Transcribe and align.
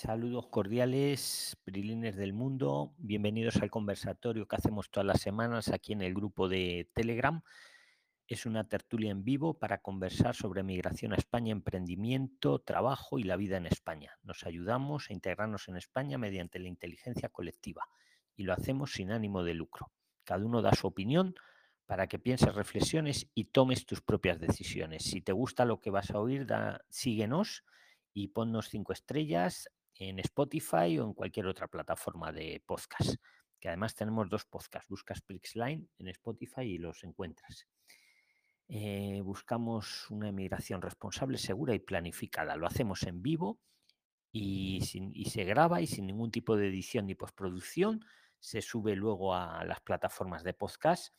Saludos 0.00 0.46
cordiales, 0.46 1.56
Brilines 1.66 2.14
del 2.14 2.32
mundo. 2.32 2.94
Bienvenidos 2.98 3.56
al 3.56 3.68
conversatorio 3.68 4.46
que 4.46 4.54
hacemos 4.54 4.92
todas 4.92 5.04
las 5.04 5.20
semanas 5.20 5.70
aquí 5.70 5.92
en 5.92 6.02
el 6.02 6.14
grupo 6.14 6.48
de 6.48 6.88
Telegram. 6.94 7.42
Es 8.28 8.46
una 8.46 8.68
tertulia 8.68 9.10
en 9.10 9.24
vivo 9.24 9.58
para 9.58 9.78
conversar 9.78 10.36
sobre 10.36 10.62
migración 10.62 11.14
a 11.14 11.16
España, 11.16 11.50
emprendimiento, 11.50 12.60
trabajo 12.60 13.18
y 13.18 13.24
la 13.24 13.34
vida 13.34 13.56
en 13.56 13.66
España. 13.66 14.16
Nos 14.22 14.44
ayudamos 14.44 15.10
a 15.10 15.14
integrarnos 15.14 15.66
en 15.66 15.76
España 15.76 16.16
mediante 16.16 16.60
la 16.60 16.68
inteligencia 16.68 17.28
colectiva 17.28 17.88
y 18.36 18.44
lo 18.44 18.52
hacemos 18.52 18.92
sin 18.92 19.10
ánimo 19.10 19.42
de 19.42 19.54
lucro. 19.54 19.90
Cada 20.22 20.46
uno 20.46 20.62
da 20.62 20.76
su 20.76 20.86
opinión 20.86 21.34
para 21.86 22.06
que 22.06 22.20
pienses, 22.20 22.54
reflexiones 22.54 23.28
y 23.34 23.46
tomes 23.46 23.84
tus 23.84 24.00
propias 24.00 24.38
decisiones. 24.38 25.02
Si 25.02 25.22
te 25.22 25.32
gusta 25.32 25.64
lo 25.64 25.80
que 25.80 25.90
vas 25.90 26.12
a 26.12 26.20
oír, 26.20 26.46
da, 26.46 26.82
síguenos 26.88 27.64
y 28.14 28.28
ponnos 28.28 28.68
cinco 28.68 28.92
estrellas 28.92 29.68
en 29.98 30.18
Spotify 30.20 30.98
o 30.98 31.04
en 31.04 31.14
cualquier 31.14 31.46
otra 31.46 31.68
plataforma 31.68 32.32
de 32.32 32.62
podcast. 32.64 33.16
Que 33.58 33.68
además 33.68 33.94
tenemos 33.94 34.28
dos 34.28 34.44
podcasts. 34.44 34.88
Buscas 34.88 35.20
Prixline 35.20 35.88
en 35.98 36.08
Spotify 36.08 36.62
y 36.62 36.78
los 36.78 37.02
encuentras. 37.02 37.66
Eh, 38.68 39.20
buscamos 39.24 40.08
una 40.10 40.28
emigración 40.28 40.80
responsable, 40.80 41.38
segura 41.38 41.74
y 41.74 41.80
planificada. 41.80 42.56
Lo 42.56 42.66
hacemos 42.66 43.02
en 43.02 43.22
vivo 43.22 43.58
y, 44.30 44.80
y 45.14 45.24
se 45.30 45.44
graba 45.44 45.80
y 45.80 45.86
sin 45.86 46.06
ningún 46.06 46.30
tipo 46.30 46.56
de 46.56 46.68
edición 46.68 47.06
ni 47.06 47.14
postproducción. 47.14 48.04
Se 48.38 48.62
sube 48.62 48.94
luego 48.94 49.34
a 49.34 49.64
las 49.64 49.80
plataformas 49.80 50.44
de 50.44 50.54
podcast 50.54 51.12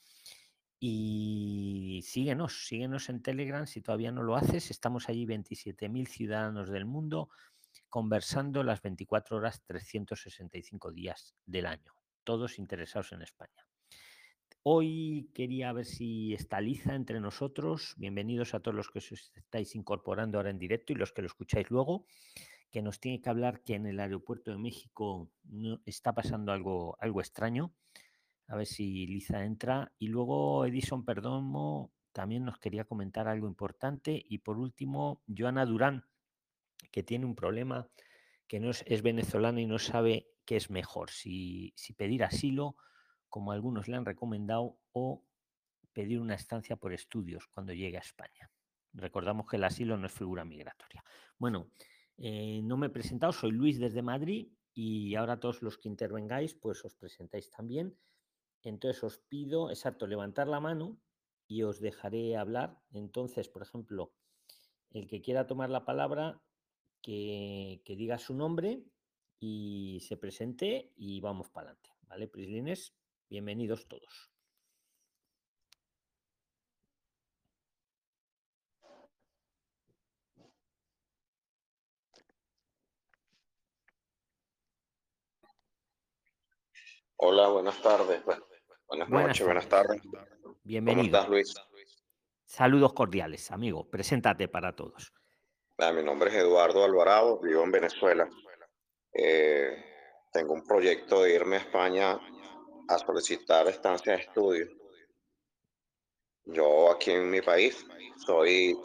y 0.79 2.01
síguenos, 2.05 2.65
síguenos 2.67 3.09
en 3.09 3.21
Telegram 3.21 3.67
si 3.67 3.81
todavía 3.81 4.13
no 4.13 4.23
lo 4.23 4.37
haces. 4.37 4.71
Estamos 4.71 5.09
allí 5.09 5.25
27.000 5.25 6.07
ciudadanos 6.07 6.69
del 6.69 6.85
mundo 6.85 7.29
conversando 7.89 8.63
las 8.63 8.81
24 8.81 9.37
horas, 9.37 9.63
365 9.65 10.91
días 10.91 11.35
del 11.45 11.65
año, 11.65 11.93
todos 12.23 12.59
interesados 12.59 13.11
en 13.11 13.21
España. 13.21 13.67
Hoy 14.63 15.31
quería 15.33 15.73
ver 15.73 15.85
si 15.85 16.33
está 16.33 16.61
Liza 16.61 16.93
entre 16.93 17.19
nosotros. 17.19 17.95
Bienvenidos 17.97 18.53
a 18.53 18.59
todos 18.59 18.75
los 18.75 18.89
que 18.89 18.99
os 18.99 19.11
estáis 19.11 19.75
incorporando 19.75 20.37
ahora 20.37 20.49
en 20.49 20.59
directo 20.59 20.93
y 20.93 20.97
los 20.97 21.11
que 21.11 21.21
lo 21.21 21.27
escucháis 21.27 21.69
luego, 21.69 22.05
que 22.69 22.81
nos 22.81 22.99
tiene 22.99 23.21
que 23.21 23.29
hablar 23.29 23.61
que 23.63 23.75
en 23.75 23.87
el 23.87 23.99
aeropuerto 23.99 24.51
de 24.51 24.57
México 24.57 25.29
no, 25.43 25.81
está 25.85 26.13
pasando 26.13 26.51
algo, 26.51 26.97
algo 26.99 27.21
extraño 27.21 27.73
a 28.49 28.55
ver 28.55 28.65
si 28.65 29.07
Liza 29.07 29.45
entra. 29.45 29.93
Y 29.97 30.07
luego 30.07 30.65
Edison 30.65 31.05
Perdomo 31.05 31.91
también 32.11 32.43
nos 32.43 32.57
quería 32.57 32.83
comentar 32.83 33.27
algo 33.27 33.47
importante. 33.47 34.21
Y 34.27 34.39
por 34.39 34.57
último, 34.57 35.21
Joana 35.35 35.65
Durán, 35.65 36.05
que 36.91 37.03
tiene 37.03 37.25
un 37.25 37.35
problema, 37.35 37.89
que 38.47 38.59
no 38.59 38.71
es, 38.71 39.01
venezolana 39.01 39.61
y 39.61 39.65
no 39.65 39.79
sabe 39.79 40.27
qué 40.45 40.55
es 40.55 40.69
mejor, 40.69 41.11
si, 41.11 41.73
si 41.75 41.93
pedir 41.93 42.23
asilo, 42.23 42.75
como 43.27 43.51
algunos 43.51 43.87
le 43.87 43.95
han 43.95 44.05
recomendado, 44.05 44.79
o 44.91 45.23
pedir 45.93 46.19
una 46.19 46.35
estancia 46.35 46.75
por 46.75 46.93
estudios 46.93 47.47
cuando 47.47 47.73
llegue 47.73 47.97
a 47.97 48.01
España. 48.01 48.51
Recordamos 48.93 49.47
que 49.47 49.57
el 49.57 49.63
asilo 49.63 49.97
no 49.97 50.07
es 50.07 50.13
figura 50.13 50.45
migratoria. 50.45 51.03
Bueno, 51.37 51.71
eh, 52.17 52.61
no 52.63 52.77
me 52.77 52.87
he 52.87 52.89
presentado, 52.89 53.31
soy 53.31 53.51
Luis 53.51 53.79
desde 53.79 54.01
Madrid 54.01 54.51
y 54.73 55.15
ahora 55.15 55.39
todos 55.39 55.61
los 55.61 55.77
que 55.77 55.89
intervengáis, 55.89 56.55
pues 56.55 56.83
os 56.85 56.95
presentáis 56.95 57.49
también. 57.49 57.97
Entonces 58.63 59.03
os 59.03 59.19
pido, 59.19 59.69
exacto, 59.69 60.07
levantar 60.07 60.47
la 60.47 60.59
mano 60.59 60.99
y 61.47 61.63
os 61.63 61.79
dejaré 61.79 62.35
hablar. 62.35 62.77
Entonces, 62.91 63.47
por 63.47 63.61
ejemplo, 63.61 64.13
el 64.91 65.07
que 65.07 65.21
quiera 65.21 65.47
tomar 65.47 65.69
la 65.69 65.85
palabra, 65.85 66.41
que, 67.01 67.81
que 67.85 67.95
diga 67.95 68.17
su 68.17 68.33
nombre 68.33 68.83
y 69.39 69.99
se 70.01 70.17
presente 70.17 70.91
y 70.95 71.21
vamos 71.21 71.49
para 71.49 71.69
adelante. 71.71 71.89
¿Vale, 72.03 72.27
Prislines? 72.27 72.93
Bienvenidos 73.29 73.87
todos. 73.87 74.31
Hola, 87.21 87.49
buenas 87.49 87.81
tardes. 87.81 88.23
Bueno, 88.23 88.45
buenas, 88.87 89.09
Buenas 89.09 89.27
noches, 89.29 89.45
buenas 89.45 89.67
tardes. 89.69 90.01
¿Cómo 90.41 90.55
Bienvenido. 90.63 91.05
estás, 91.17 91.29
Luis? 91.29 91.53
Saludos 92.45 92.93
cordiales, 92.93 93.51
amigo. 93.51 93.89
Preséntate 93.89 94.47
para 94.47 94.75
todos. 94.75 95.13
Ah, 95.81 95.93
mi 95.93 96.03
nombre 96.03 96.29
es 96.29 96.35
Eduardo 96.35 96.83
Alvarado, 96.83 97.39
vivo 97.39 97.63
en 97.63 97.71
Venezuela. 97.71 98.29
Eh, 99.13 99.81
tengo 100.29 100.53
un 100.53 100.67
proyecto 100.67 101.23
de 101.23 101.33
irme 101.33 101.55
a 101.55 101.59
España 101.59 102.19
a 102.89 102.97
solicitar 102.97 103.65
estancia 103.69 104.11
de 104.11 104.19
estudio. 104.19 104.67
Yo 106.43 106.91
aquí 106.91 107.11
en 107.11 107.29
mi 107.29 107.41
país 107.41 107.85
soy 108.17 108.77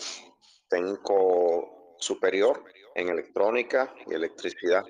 técnico 0.68 1.96
superior 1.98 2.62
en 2.94 3.08
electrónica 3.08 3.92
y 4.06 4.14
electricidad. 4.14 4.84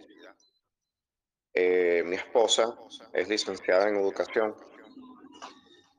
Eh, 1.54 2.03
mi 2.04 2.16
esposa 2.16 2.78
es 3.15 3.31
licenciada 3.31 3.88
en 3.88 3.97
educación. 3.97 4.54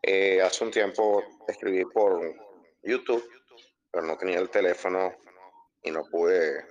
Eh, 0.04 0.40
hace 0.40 0.66
un 0.66 0.70
tiempo 0.70 1.24
escribí 1.48 1.84
por 1.86 2.22
YouTube, 2.84 3.28
pero 3.90 4.06
no 4.06 4.16
tenía 4.20 4.38
el 4.38 4.52
teléfono 4.52 5.25
y 5.86 5.92
no 5.92 6.04
pude 6.06 6.66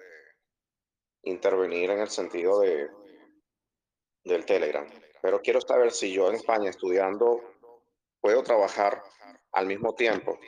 intervenir 1.23 1.91
en 1.91 2.01
el 2.01 2.11
sentido 2.11 2.61
de 2.61 2.91
del 4.25 4.45
Telegram. 4.45 4.87
Pero 5.23 5.41
quiero 5.41 5.61
saber 5.61 5.93
si 5.93 6.13
yo 6.13 6.29
en 6.29 6.37
España 6.37 6.71
estudiando 6.71 7.41
puedo 8.21 8.43
trabajar 8.43 9.03
al 9.53 9.67
mismo 9.67 9.95
tiempo, 9.95 10.39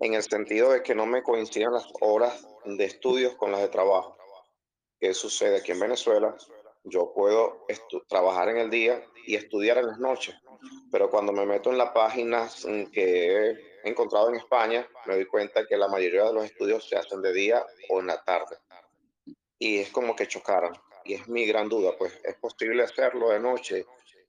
en 0.00 0.14
el 0.14 0.22
sentido 0.22 0.72
de 0.72 0.82
que 0.82 0.94
no 0.94 1.06
me 1.06 1.22
coincidan 1.22 1.74
las 1.74 1.86
horas 2.00 2.46
de 2.64 2.84
estudios 2.84 3.36
con 3.36 3.52
las 3.52 3.60
de 3.60 3.68
trabajo. 3.68 4.16
¿Qué 4.98 5.14
sucede 5.14 5.58
aquí 5.58 5.72
en 5.72 5.80
Venezuela? 5.80 6.36
Yo 6.84 7.12
puedo 7.14 7.64
trabajar 8.08 8.48
en 8.48 8.58
el 8.58 8.70
día 8.70 9.04
y 9.26 9.36
estudiar 9.36 9.78
en 9.78 9.86
las 9.86 9.98
noches, 9.98 10.34
pero 10.90 11.08
cuando 11.10 11.32
me 11.32 11.46
meto 11.46 11.70
en 11.70 11.78
las 11.78 11.90
páginas 11.90 12.66
que 12.92 13.71
he 13.84 13.90
encontrado 13.90 14.28
en 14.28 14.36
España, 14.36 14.86
me 15.06 15.14
doy 15.14 15.26
cuenta 15.26 15.66
que 15.66 15.76
la 15.76 15.88
mayoría 15.88 16.24
de 16.24 16.32
los 16.32 16.44
estudios 16.44 16.88
se 16.88 16.96
hacen 16.96 17.20
de 17.22 17.32
día 17.32 17.64
o 17.88 18.00
en 18.00 18.06
la 18.06 18.22
tarde. 18.22 18.56
Y 19.58 19.78
es 19.78 19.90
como 19.90 20.14
que 20.16 20.26
chocaran. 20.26 20.72
Y 21.04 21.14
es 21.14 21.28
mi 21.28 21.46
gran 21.46 21.68
duda, 21.68 21.92
pues 21.98 22.18
es 22.24 22.36
posible 22.36 22.82
hacerlo 22.84 23.30
de 23.30 23.40
noche. 23.40 23.86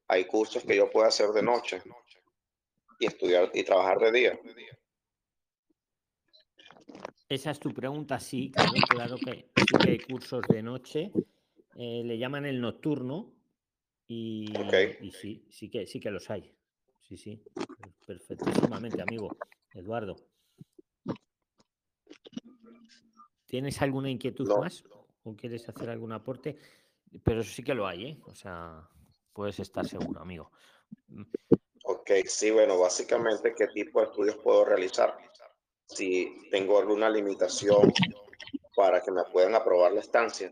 Hay 0.08 0.26
cursos 0.26 0.64
que 0.64 0.76
yo 0.76 0.90
puedo 0.90 1.08
hacer 1.08 1.30
de 1.30 1.44
noche 1.44 1.82
y 3.00 3.06
estudiar 3.06 3.52
y 3.54 3.64
trabajar 3.64 4.00
de 4.00 4.12
día. 4.12 4.40
Esa 7.30 7.52
es 7.52 7.60
tu 7.60 7.74
pregunta, 7.74 8.20
sí, 8.20 8.52
claro, 8.52 8.72
claro 8.90 9.16
que 9.18 9.50
sí 9.58 9.78
que 9.84 9.90
hay 9.92 10.00
cursos 10.00 10.42
de 10.48 10.62
noche. 10.62 11.12
Eh, 11.76 12.04
le 12.06 12.18
llaman 12.18 12.46
el 12.46 12.62
nocturno 12.62 13.34
y, 14.08 14.56
Ok. 14.58 15.02
y 15.02 15.12
sí, 15.12 15.48
sí 15.50 15.70
que, 15.70 15.88
sí 15.88 16.00
que 16.00 16.12
los 16.12 16.30
hay. 16.30 16.56
Sí, 17.02 17.18
sí, 17.18 17.44
perfectísimamente, 18.04 19.02
amigo. 19.02 19.36
Eduardo. 19.74 20.16
¿Tienes 23.46 23.82
alguna 23.82 24.10
inquietud 24.10 24.48
No. 24.48 24.58
más 24.58 24.84
o 25.24 25.36
quieres 25.36 25.68
hacer 25.70 25.90
algún 25.90 26.12
aporte? 26.12 26.58
Pero 27.24 27.44
sí 27.44 27.64
que 27.64 27.76
lo 27.76 27.86
hay, 27.86 28.06
¿eh? 28.06 28.22
O 28.26 28.36
sea, 28.36 28.88
puedes 29.32 29.60
estar 29.60 29.88
seguro, 29.88 30.20
amigo. 30.20 30.52
Ok, 31.84 32.12
sí, 32.26 32.50
bueno, 32.50 32.80
básicamente, 32.80 33.54
¿qué 33.56 33.68
tipo 33.68 34.00
de 34.00 34.08
estudios 34.08 34.38
puedo 34.38 34.66
realizar? 34.66 35.16
Si 35.86 36.48
tengo 36.50 36.80
alguna 36.80 37.10
limitación 37.10 37.94
para 38.76 39.02
que 39.02 39.12
me 39.12 39.24
puedan 39.32 39.54
aprobar 39.54 39.94
la 39.94 40.00
estancia, 40.00 40.52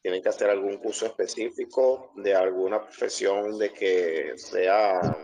tienen 0.00 0.22
que 0.22 0.28
hacer 0.28 0.50
algún 0.50 0.78
curso 0.78 1.06
específico 1.06 2.10
de 2.16 2.34
alguna 2.34 2.80
profesión 2.80 3.56
de 3.58 3.72
que 3.72 4.32
sea 4.36 5.16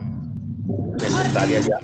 necesaria 0.98 1.60
ya. 1.60 1.80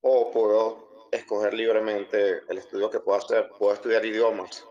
O 0.00 0.30
puedo 0.30 1.08
escoger 1.12 1.54
libremente 1.54 2.42
el 2.48 2.58
estudio 2.58 2.90
que 2.90 3.00
puedo 3.00 3.18
hacer. 3.18 3.50
Puedo 3.58 3.74
estudiar 3.74 4.04
idiomas 4.04 4.64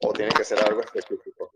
o 0.00 0.12
tiene 0.12 0.32
que 0.32 0.44
ser 0.44 0.60
algo 0.60 0.80
específico. 0.80 1.52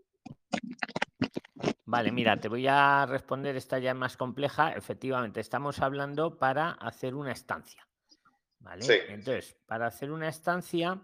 Vale, 1.85 2.11
mira, 2.11 2.39
te 2.39 2.47
voy 2.47 2.65
a 2.67 3.05
responder, 3.05 3.55
esta 3.55 3.77
ya 3.77 3.91
es 3.91 3.97
más 3.97 4.17
compleja. 4.17 4.73
Efectivamente, 4.73 5.39
estamos 5.39 5.79
hablando 5.79 6.37
para 6.37 6.71
hacer 6.71 7.13
una 7.13 7.31
estancia. 7.31 7.87
¿Vale? 8.59 8.81
Sí. 8.81 8.93
Entonces, 9.09 9.57
para 9.65 9.87
hacer 9.87 10.11
una 10.11 10.29
estancia, 10.29 11.01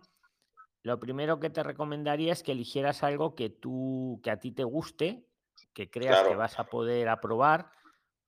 lo 0.81 0.99
primero 0.99 1.39
que 1.39 1.49
te 1.49 1.61
recomendaría 1.61 2.31
es 2.33 2.41
que 2.41 2.53
eligieras 2.53 3.03
algo 3.03 3.35
que 3.35 3.49
tú, 3.49 4.19
que 4.23 4.31
a 4.31 4.39
ti 4.39 4.51
te 4.51 4.63
guste, 4.63 5.27
que 5.73 5.89
creas 5.89 6.27
que 6.27 6.35
vas 6.35 6.57
a 6.57 6.63
poder 6.63 7.09
aprobar, 7.09 7.69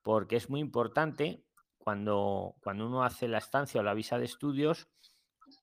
porque 0.02 0.36
es 0.36 0.50
muy 0.50 0.60
importante 0.60 1.46
cuando, 1.82 2.56
cuando 2.62 2.86
uno 2.88 3.04
hace 3.04 3.28
la 3.28 3.40
estancia 3.40 3.82
o 3.82 3.84
la 3.84 3.94
visa 3.94 4.18
de 4.18 4.26
estudios, 4.26 4.88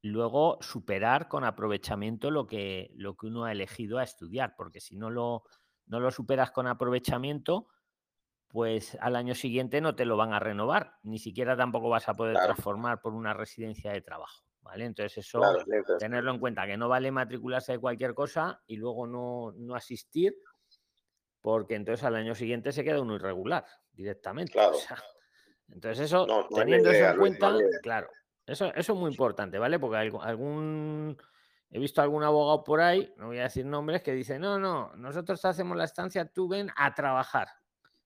luego 0.02 0.58
superar 0.60 1.28
con 1.28 1.44
aprovechamiento 1.44 2.30
lo 2.30 2.46
que, 2.46 2.90
lo 2.94 3.16
que 3.16 3.26
uno 3.26 3.44
ha 3.44 3.52
elegido 3.52 3.98
a 3.98 4.02
estudiar, 4.02 4.54
porque 4.56 4.80
si 4.80 4.96
no 4.96 5.10
lo, 5.10 5.44
no 5.86 6.00
lo 6.00 6.10
superas 6.10 6.50
con 6.50 6.66
aprovechamiento, 6.66 7.68
pues 8.48 8.96
al 9.00 9.16
año 9.16 9.34
siguiente 9.34 9.80
no 9.80 9.94
te 9.94 10.04
lo 10.04 10.16
van 10.16 10.32
a 10.32 10.40
renovar, 10.40 10.94
ni 11.02 11.18
siquiera 11.18 11.56
tampoco 11.56 11.88
vas 11.88 12.08
a 12.08 12.14
poder 12.14 12.36
transformar 12.36 13.00
por 13.00 13.14
una 13.14 13.34
residencia 13.34 13.92
de 13.92 14.00
trabajo. 14.00 14.44
¿Vale? 14.60 14.84
Entonces 14.84 15.26
eso, 15.26 15.40
tenerlo 15.98 16.30
en 16.30 16.40
cuenta, 16.40 16.66
que 16.66 16.76
no 16.76 16.90
vale 16.90 17.10
matricularse 17.10 17.72
de 17.72 17.78
cualquier 17.78 18.12
cosa 18.12 18.62
y 18.66 18.76
luego 18.76 19.06
no, 19.06 19.52
no 19.56 19.74
asistir, 19.74 20.36
porque 21.40 21.74
entonces 21.74 22.04
al 22.04 22.16
año 22.16 22.34
siguiente 22.34 22.72
se 22.72 22.84
queda 22.84 23.00
uno 23.00 23.14
irregular 23.14 23.64
directamente. 23.92 24.52
Entonces 25.72 26.06
eso, 26.06 26.26
teniendo 26.54 26.90
eso 26.90 27.10
en 27.10 27.18
cuenta, 27.18 27.54
claro, 27.82 28.08
eso, 28.46 28.72
eso 28.74 28.92
es 28.92 28.98
muy 28.98 29.10
importante, 29.10 29.58
¿vale? 29.58 29.78
Porque 29.78 29.96
algún, 29.96 31.16
he 31.70 31.78
visto 31.78 32.00
algún 32.00 32.24
abogado 32.24 32.64
por 32.64 32.80
ahí, 32.80 33.12
no 33.16 33.26
voy 33.26 33.38
a 33.38 33.44
decir 33.44 33.66
nombres, 33.66 34.02
que 34.02 34.12
dice, 34.12 34.38
no, 34.38 34.58
no, 34.58 34.94
nosotros 34.96 35.44
hacemos 35.44 35.76
la 35.76 35.84
estancia, 35.84 36.26
tú 36.26 36.48
ven 36.48 36.70
a 36.76 36.94
trabajar. 36.94 37.48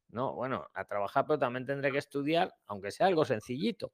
No, 0.09 0.35
bueno, 0.35 0.67
a 0.75 0.85
trabajar, 0.85 1.25
pero 1.27 1.39
también 1.39 1.65
tendré 1.65 1.91
que 1.91 1.99
estudiar, 1.99 2.53
aunque 2.67 2.91
sea 2.91 3.07
algo 3.07 3.25
sencillito, 3.25 3.93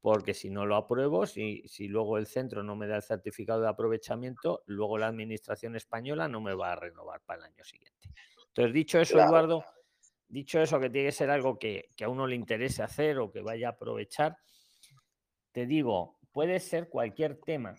porque 0.00 0.34
si 0.34 0.50
no 0.50 0.66
lo 0.66 0.76
apruebo, 0.76 1.26
si, 1.26 1.66
si 1.66 1.88
luego 1.88 2.18
el 2.18 2.26
centro 2.26 2.62
no 2.62 2.76
me 2.76 2.86
da 2.86 2.96
el 2.96 3.02
certificado 3.02 3.62
de 3.62 3.68
aprovechamiento, 3.68 4.62
luego 4.66 4.98
la 4.98 5.08
administración 5.08 5.74
española 5.74 6.28
no 6.28 6.40
me 6.40 6.54
va 6.54 6.72
a 6.72 6.76
renovar 6.76 7.22
para 7.22 7.40
el 7.40 7.52
año 7.52 7.64
siguiente. 7.64 8.10
Entonces, 8.48 8.72
dicho 8.72 9.00
eso, 9.00 9.18
Eduardo, 9.18 9.64
dicho 10.28 10.60
eso, 10.60 10.78
que 10.78 10.90
tiene 10.90 11.08
que 11.08 11.12
ser 11.12 11.30
algo 11.30 11.58
que, 11.58 11.88
a 12.02 12.08
uno 12.08 12.26
le 12.26 12.36
interese 12.36 12.82
hacer 12.82 13.18
o 13.18 13.32
que 13.32 13.40
vaya 13.40 13.68
a 13.68 13.72
aprovechar, 13.72 14.38
te 15.52 15.66
digo, 15.66 16.18
puede 16.32 16.60
ser 16.60 16.88
cualquier 16.88 17.40
tema. 17.40 17.74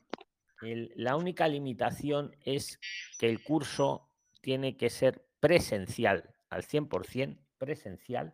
la 0.62 1.16
única 1.16 1.48
limitación 1.48 2.36
es 2.44 2.80
que 3.18 3.30
el 3.30 3.44
curso 3.44 4.10
tiene 4.42 4.76
que 4.78 4.90
ser 4.90 5.26
presencial 5.40 6.36
al 6.50 6.64
100% 6.64 7.40
presencial, 7.58 8.34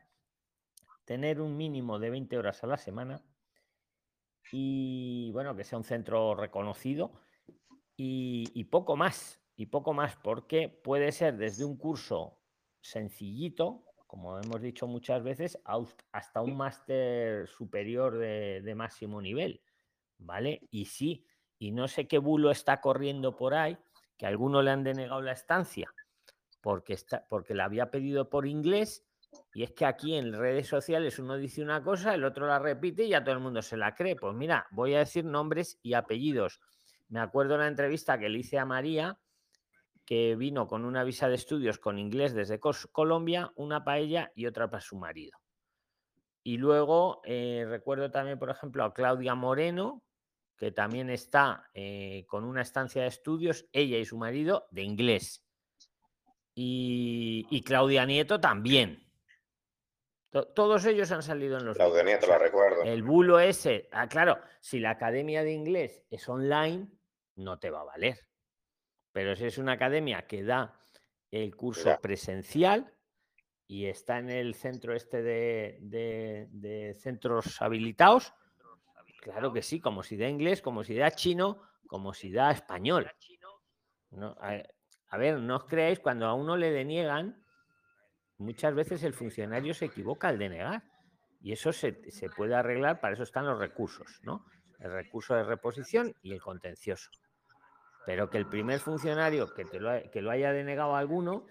tener 1.03 1.41
un 1.41 1.57
mínimo 1.57 1.99
de 1.99 2.09
20 2.09 2.37
horas 2.37 2.63
a 2.63 2.67
la 2.67 2.77
semana 2.77 3.23
y, 4.51 5.31
bueno, 5.31 5.55
que 5.55 5.63
sea 5.63 5.77
un 5.77 5.83
centro 5.83 6.35
reconocido 6.35 7.13
y, 7.97 8.63
poco 8.65 8.95
más, 8.95 9.41
y 9.55 9.67
poco 9.67 9.93
más, 9.93 10.15
porque 10.17 10.69
puede 10.69 11.11
ser 11.11 11.37
desde 11.37 11.65
un 11.65 11.77
curso 11.77 12.39
sencillito, 12.81 13.83
como 14.15 14.39
hemos 14.39 14.61
dicho 14.61 14.87
muchas 14.87 15.21
veces, 15.21 15.59
hasta 16.13 16.41
un 16.41 16.55
máster 16.55 17.49
superior 17.49 18.17
de, 18.17 18.73
máximo 18.73 19.21
nivel, 19.21 19.61
¿vale? 20.19 20.61
Y 20.71 20.85
sí, 20.85 21.25
y 21.59 21.71
no 21.73 21.89
sé 21.89 22.07
qué 22.07 22.17
bulo 22.17 22.49
está 22.49 22.79
corriendo 22.79 23.35
por 23.35 23.53
ahí, 23.53 23.77
que 24.15 24.25
a 24.25 24.29
alguno 24.29 24.61
le 24.61 24.71
han 24.71 24.85
denegado 24.85 25.21
la 25.21 25.33
estancia 25.33 25.93
porque, 26.61 26.93
está, 26.93 27.27
porque 27.27 27.53
la 27.53 27.65
había 27.65 27.91
pedido 27.91 28.29
por 28.29 28.47
inglés 28.47 29.05
y 29.53 29.63
es 29.63 29.71
que 29.73 29.83
aquí 29.83 30.15
en 30.15 30.31
redes 30.31 30.69
sociales 30.69 31.19
uno 31.19 31.35
dice 31.35 31.61
una 31.61 31.83
cosa, 31.83 32.15
el 32.15 32.23
otro 32.23 32.47
la 32.47 32.57
repite 32.57 33.03
y 33.03 33.09
ya 33.09 33.21
todo 33.21 33.35
el 33.35 33.41
mundo 33.41 33.61
se 33.61 33.75
la 33.75 33.95
cree. 33.95 34.15
Pues 34.15 34.33
mira, 34.33 34.65
voy 34.71 34.95
a 34.95 34.99
decir 34.99 35.25
nombres 35.25 35.77
y 35.83 35.93
apellidos. 35.93 36.61
Me 37.09 37.19
acuerdo 37.19 37.55
de 37.55 37.59
la 37.59 37.67
entrevista 37.67 38.17
que 38.17 38.29
le 38.29 38.39
hice 38.39 38.59
a 38.59 38.65
María, 38.65 39.19
que 40.05 40.35
vino 40.35 40.67
con 40.67 40.85
una 40.85 41.03
visa 41.03 41.27
de 41.29 41.35
estudios 41.35 41.79
con 41.79 41.97
inglés 41.97 42.33
desde 42.33 42.59
Colombia, 42.59 43.51
una 43.55 43.83
para 43.83 43.97
ella 43.97 44.31
y 44.35 44.45
otra 44.45 44.69
para 44.69 44.81
su 44.81 44.97
marido. 44.97 45.37
Y 46.43 46.57
luego 46.57 47.21
eh, 47.25 47.65
recuerdo 47.67 48.11
también, 48.11 48.37
por 48.37 48.49
ejemplo, 48.49 48.83
a 48.83 48.93
Claudia 48.93 49.33
Moreno, 49.33 50.03
que 50.57 50.71
también 50.71 51.09
está 51.09 51.69
eh, 51.73 52.25
con 52.27 52.43
una 52.43 52.61
estancia 52.61 53.01
de 53.01 53.07
estudios, 53.07 53.65
ella 53.73 53.97
y 53.97 54.05
su 54.05 54.17
marido, 54.17 54.67
de 54.69 54.83
inglés. 54.83 55.43
Y, 56.53 57.47
y 57.49 57.61
Claudia 57.63 58.05
Nieto 58.05 58.39
también 58.39 59.05
todos 60.43 60.85
ellos 60.85 61.11
han 61.11 61.23
salido 61.23 61.57
en 61.57 61.65
los. 61.65 61.77
La 61.77 62.03
Nieto, 62.03 62.27
la 62.27 62.37
recuerdo. 62.37 62.83
El 62.83 63.03
bulo 63.03 63.39
ese. 63.39 63.87
Ah, 63.91 64.07
claro, 64.07 64.39
si 64.59 64.79
la 64.79 64.91
academia 64.91 65.43
de 65.43 65.53
inglés 65.53 66.03
es 66.09 66.27
online, 66.27 66.87
no 67.35 67.57
te 67.57 67.69
va 67.69 67.81
a 67.81 67.85
valer. 67.85 68.19
Pero 69.15 69.33
si 69.37 69.45
es 69.45 69.57
una 69.57 69.71
academia 69.71 70.27
que 70.27 70.43
da 70.43 70.77
el 71.31 71.55
curso 71.55 71.97
presencial 72.01 72.93
y 73.65 73.85
está 73.85 74.19
en 74.19 74.29
el 74.29 74.55
centro 74.55 74.93
este 74.93 75.23
de, 75.23 76.97
centros 76.99 77.61
habilitados, 77.61 78.33
claro 79.21 79.53
que 79.53 79.61
sí, 79.61 79.79
como 79.79 80.03
si 80.03 80.17
da 80.17 80.27
inglés, 80.27 80.61
como 80.61 80.83
si 80.83 80.95
da 80.95 81.11
chino, 81.11 81.61
como 81.87 82.13
si 82.13 82.29
da 82.29 82.51
español. 82.51 83.09
a, 84.41 84.61
a, 85.07 85.17
ver, 85.17 85.39
no 85.39 85.55
os 85.55 85.63
creáis, 85.63 86.01
cuando 86.01 86.25
a 86.25 86.33
uno 86.33 86.57
le 86.57 86.71
deniegan, 86.71 87.41
muchas 88.37 88.75
veces 88.75 89.01
el 89.03 89.13
funcionario 89.13 89.73
se 89.73 89.85
equivoca 89.85 90.27
al 90.27 90.37
denegar 90.37 90.83
y 91.39 91.53
eso 91.53 91.71
se, 91.71 91.93
puede 92.35 92.53
arreglar, 92.53 92.99
para 92.99 93.13
eso 93.13 93.23
están 93.23 93.45
los 93.45 93.59
recursos, 93.59 94.19
¿no? 94.23 94.45
El 94.77 94.91
recurso 94.91 95.35
de 95.35 95.45
reposición 95.45 96.13
y 96.21 96.33
el 96.33 96.41
contencioso. 96.41 97.09
Pero 98.05 98.29
que 98.29 98.37
el 98.37 98.45
primer 98.45 98.79
funcionario 98.79 99.53
que, 99.53 99.65
te 99.65 99.79
lo, 99.79 99.91
que 100.11 100.21
lo 100.21 100.31
haya 100.31 100.51
denegado 100.51 100.95
a 100.95 100.99
alguno, 100.99 101.45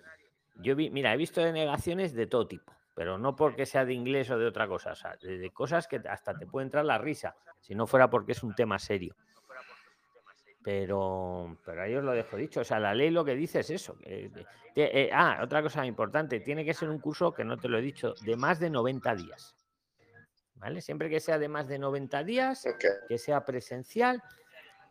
yo 0.56 0.76
vi, 0.76 0.90
mira, 0.90 1.12
he 1.12 1.16
visto 1.16 1.40
denegaciones 1.40 2.14
de 2.14 2.26
todo 2.26 2.46
tipo, 2.46 2.72
pero 2.94 3.18
no 3.18 3.34
porque 3.34 3.66
sea 3.66 3.84
de 3.84 3.94
inglés 3.94 4.30
o 4.30 4.38
de 4.38 4.46
otra 4.46 4.68
cosa, 4.68 4.92
o 4.92 4.94
sea, 4.94 5.16
de 5.16 5.50
cosas 5.50 5.88
que 5.88 6.00
hasta 6.08 6.36
te 6.36 6.46
puede 6.46 6.66
entrar 6.66 6.84
la 6.84 6.98
risa, 6.98 7.34
si 7.60 7.74
no 7.74 7.86
fuera 7.86 8.08
porque 8.08 8.32
es 8.32 8.42
un 8.42 8.54
tema 8.54 8.78
serio. 8.78 9.16
Pero, 10.64 11.58
pero 11.62 11.82
ahí 11.82 11.94
os 11.94 12.02
lo 12.02 12.12
dejo 12.12 12.38
dicho. 12.38 12.60
O 12.60 12.64
sea, 12.64 12.80
la 12.80 12.94
ley 12.94 13.10
lo 13.10 13.22
que 13.22 13.34
dice 13.34 13.60
es 13.60 13.68
eso. 13.68 13.98
Eh, 14.02 15.10
ah, 15.12 15.40
otra 15.42 15.60
cosa 15.60 15.84
importante. 15.84 16.40
Tiene 16.40 16.64
que 16.64 16.72
ser 16.72 16.88
un 16.88 16.98
curso, 17.00 17.34
que 17.34 17.44
no 17.44 17.58
te 17.58 17.68
lo 17.68 17.76
he 17.76 17.82
dicho, 17.82 18.14
de 18.22 18.34
más 18.34 18.58
de 18.60 18.70
90 18.70 19.14
días. 19.14 19.54
¿Vale? 20.54 20.80
Siempre 20.80 21.10
que 21.10 21.20
sea 21.20 21.38
de 21.38 21.48
más 21.48 21.68
de 21.68 21.78
90 21.78 22.24
días, 22.24 22.66
que 23.06 23.18
sea 23.18 23.44
presencial, 23.44 24.22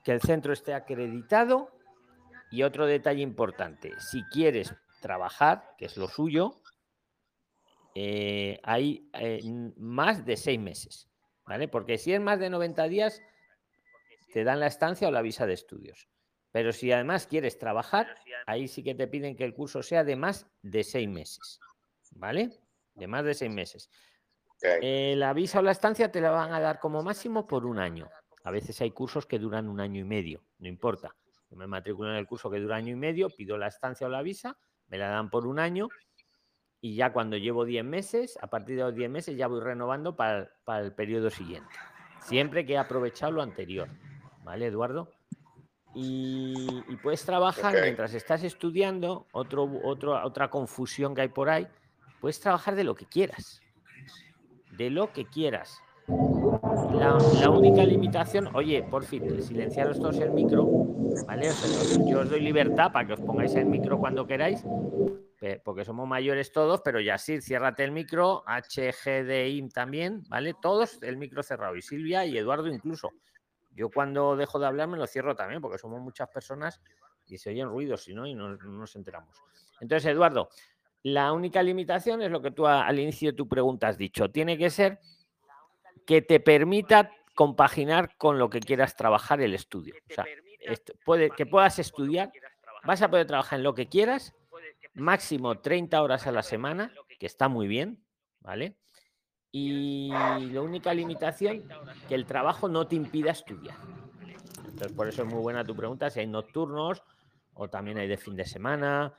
que 0.04 0.12
el 0.12 0.22
centro 0.22 0.54
esté 0.54 0.74
acreditado. 0.74 1.72
Y 2.52 2.62
otro 2.62 2.86
detalle 2.86 3.22
importante, 3.22 3.94
si 4.00 4.24
quieres 4.26 4.76
trabajar, 5.02 5.74
que 5.78 5.86
es 5.86 5.98
lo 5.98 6.08
suyo, 6.08 6.62
eh, 7.96 8.60
hay 8.64 9.10
eh, 9.14 9.42
más 9.76 10.24
de 10.24 10.38
seis 10.38 10.60
meses. 10.60 11.10
¿Vale? 11.46 11.68
Porque 11.68 11.98
si 11.98 12.14
es 12.14 12.22
más 12.22 12.40
de 12.40 12.50
90 12.50 12.88
días, 12.88 13.22
te 14.34 14.44
dan 14.44 14.60
la 14.60 14.68
estancia 14.68 15.08
o 15.08 15.12
la 15.12 15.22
visa 15.22 15.46
de 15.46 15.54
estudios. 15.54 16.08
Pero 16.52 16.72
si 16.72 16.92
además 16.92 17.28
quieres 17.28 17.58
trabajar, 17.58 18.16
ahí 18.46 18.68
sí 18.68 18.84
que 18.84 18.96
te 18.96 19.08
piden 19.08 19.36
que 19.36 19.44
el 19.44 19.54
curso 19.54 19.82
sea 19.84 20.04
de 20.04 20.16
más 20.16 20.48
de 20.62 20.84
seis 20.84 21.10
meses. 21.10 21.60
¿Vale? 22.12 22.52
De 22.94 23.08
más 23.08 23.26
de 23.26 23.34
seis 23.34 23.52
meses. 23.52 23.90
Eh, 24.62 25.16
la 25.18 25.34
visa 25.34 25.60
o 25.60 25.62
la 25.62 25.72
estancia 25.72 26.12
te 26.12 26.22
la 26.22 26.30
van 26.30 26.54
a 26.54 26.60
dar 26.60 26.80
como 26.80 27.04
máximo 27.04 27.48
por 27.48 27.66
un 27.66 27.80
año. 27.80 28.10
A 28.44 28.52
veces 28.52 28.80
hay 28.82 28.92
cursos 28.92 29.26
que 29.26 29.40
duran 29.40 29.68
un 29.68 29.80
año 29.80 30.02
y 30.02 30.04
medio, 30.04 30.44
no 30.60 30.68
importa. 30.68 31.16
Yo 31.50 31.58
me 31.58 31.68
matriculo 31.68 32.12
en 32.12 32.18
el 32.18 32.28
curso 32.28 32.50
que 32.50 32.60
dura 32.60 32.76
año 32.76 32.92
y 32.94 32.96
medio, 32.96 33.30
pido 33.30 33.58
la 33.58 33.68
estancia 33.68 34.08
o 34.08 34.10
la 34.10 34.22
visa, 34.22 34.58
me 34.88 34.98
la 34.98 35.08
dan 35.08 35.30
por 35.30 35.48
un 35.48 35.60
año 35.60 35.90
y 36.82 36.96
ya 36.96 37.14
cuando 37.14 37.38
llevo 37.38 37.64
10 37.64 37.86
meses, 37.86 38.38
a 38.42 38.48
partir 38.48 38.76
de 38.76 38.84
los 38.84 38.96
10 38.96 39.10
meses 39.10 39.38
ya 39.38 39.48
voy 39.48 39.62
renovando 39.62 40.16
para, 40.16 40.52
para 40.66 40.84
el 40.84 40.94
periodo 40.94 41.30
siguiente. 41.30 41.74
Siempre 42.22 42.66
que 42.66 42.74
he 42.74 42.78
aprovechado 42.78 43.32
lo 43.32 43.42
anterior. 43.42 43.90
¿vale, 44.44 44.68
Eduardo? 44.68 45.10
Y, 45.96 46.82
puedes 47.04 47.24
trabajar 47.24 47.76
mientras 47.82 48.14
estás 48.14 48.44
estudiando, 48.44 49.28
otro, 49.32 49.70
otro, 49.84 50.24
otra 50.24 50.50
confusión 50.50 51.14
que 51.14 51.22
hay 51.22 51.28
por 51.28 51.50
ahí, 51.50 51.68
puedes 52.20 52.40
trabajar 52.40 52.76
de 52.76 52.84
lo 52.84 52.96
que 52.96 53.06
quieras, 53.06 53.62
de 54.72 54.90
lo 54.90 55.12
que 55.14 55.26
quieras. 55.26 55.80
La, 56.94 57.50
única 57.50 57.84
limitación, 57.84 58.50
oye, 58.56 58.84
por 58.84 59.04
fin, 59.04 59.42
silenciaros 59.42 60.00
todos 60.00 60.18
el 60.20 60.32
micro, 60.32 60.66
¿vale? 61.28 61.50
yo 62.08 62.22
os 62.22 62.30
doy 62.30 62.42
libertad 62.42 62.92
para 62.92 63.08
que 63.08 63.14
os 63.14 63.22
pongáis 63.22 63.54
el 63.56 63.66
micro 63.66 64.00
cuando 64.00 64.26
queráis, 64.26 64.64
porque 65.64 65.86
somos 65.86 66.08
mayores 66.08 66.52
todos, 66.52 66.82
pero 66.82 67.00
ya 67.00 67.18
sí, 67.18 67.42
ciérrate 67.42 67.84
el 67.84 67.92
micro, 67.92 68.44
HGDIM 68.48 69.70
también, 69.70 70.24
¿vale? 70.30 70.56
Todos 70.60 71.02
el 71.04 71.18
micro 71.18 71.44
cerrado, 71.44 71.76
y 71.76 71.82
Silvia 71.82 72.26
y 72.26 72.38
Eduardo 72.38 72.68
incluso. 72.68 73.12
Yo 73.76 73.90
cuando 73.90 74.36
dejo 74.36 74.60
de 74.60 74.68
hablar 74.68 74.88
me 74.88 74.98
lo 74.98 75.06
cierro 75.06 75.36
también, 75.36 75.62
porque 75.62 75.78
somos 75.78 76.02
muchas 76.02 76.30
personas 76.30 76.82
y 77.28 77.38
se 77.38 77.52
oyen 77.52 77.70
ruidos, 77.70 78.04
si 78.04 78.14
no, 78.14 78.26
y 78.26 78.34
no, 78.34 78.56
nos 78.58 78.96
enteramos. 78.96 79.38
Entonces, 79.80 80.12
Eduardo, 80.12 80.50
la 81.04 81.34
única 81.34 81.62
limitación 81.62 82.22
es 82.22 82.32
lo 82.32 82.42
que 82.42 82.52
tú 82.52 82.66
al 82.66 82.98
inicio 83.00 83.32
de 83.32 83.38
tu 83.38 83.48
pregunta 83.48 83.90
has 83.90 83.98
dicho. 83.98 84.32
Tiene 84.32 84.58
que 84.58 84.70
ser 84.70 85.00
que 86.06 86.22
te 86.22 86.40
permita 86.40 87.12
compaginar 87.36 88.16
con 88.18 88.38
lo 88.38 88.50
que 88.50 88.60
quieras 88.60 88.96
trabajar 88.96 89.42
el 89.42 89.54
estudio. 89.54 89.96
O 90.10 90.14
sea, 90.14 90.26
puede, 91.06 91.30
que 91.32 91.46
puedas 91.46 91.80
estudiar, 91.80 92.32
vas 92.84 93.02
a 93.02 93.10
poder 93.10 93.26
trabajar 93.28 93.60
en 93.60 93.64
lo 93.64 93.74
que 93.74 93.88
quieras, 93.88 94.34
máximo 94.94 95.60
30 95.60 96.02
horas 96.02 96.28
a 96.28 96.32
la 96.32 96.44
semana, 96.44 96.92
que 97.20 97.26
está 97.26 97.48
muy 97.48 97.68
bien, 97.68 98.04
¿vale? 98.40 98.78
Y 99.52 100.10
la 100.10 100.62
única 100.62 100.94
limitación, 100.94 101.64
que 102.08 102.16
el 102.16 102.26
trabajo 102.26 102.68
no 102.68 102.88
te 102.88 102.96
impida 102.96 103.32
estudiar. 103.32 103.78
Entonces, 104.66 104.92
por 104.94 105.08
eso 105.08 105.24
es 105.24 105.28
muy 105.28 105.42
buena 105.42 105.64
tu 105.64 105.76
pregunta, 105.76 106.10
si 106.10 106.20
hay 106.20 106.28
nocturnos 106.28 107.04
o 107.54 107.70
también 107.70 108.00
hay 108.00 108.08
de 108.08 108.18
fin 108.18 108.36
de 108.36 108.46
semana, 108.46 109.14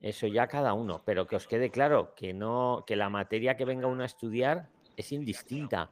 eso 0.00 0.26
ya 0.26 0.46
cada 0.46 0.72
uno, 0.72 1.02
pero 1.04 1.26
que 1.26 1.36
os 1.36 1.46
quede 1.46 1.70
claro 1.70 2.14
que 2.14 2.32
no, 2.32 2.84
que 2.86 2.96
la 2.96 3.10
materia 3.10 3.56
que 3.56 3.66
venga 3.66 3.86
uno 3.86 4.02
a 4.02 4.06
estudiar 4.06 4.70
es 4.96 5.12
indistinta. 5.12 5.90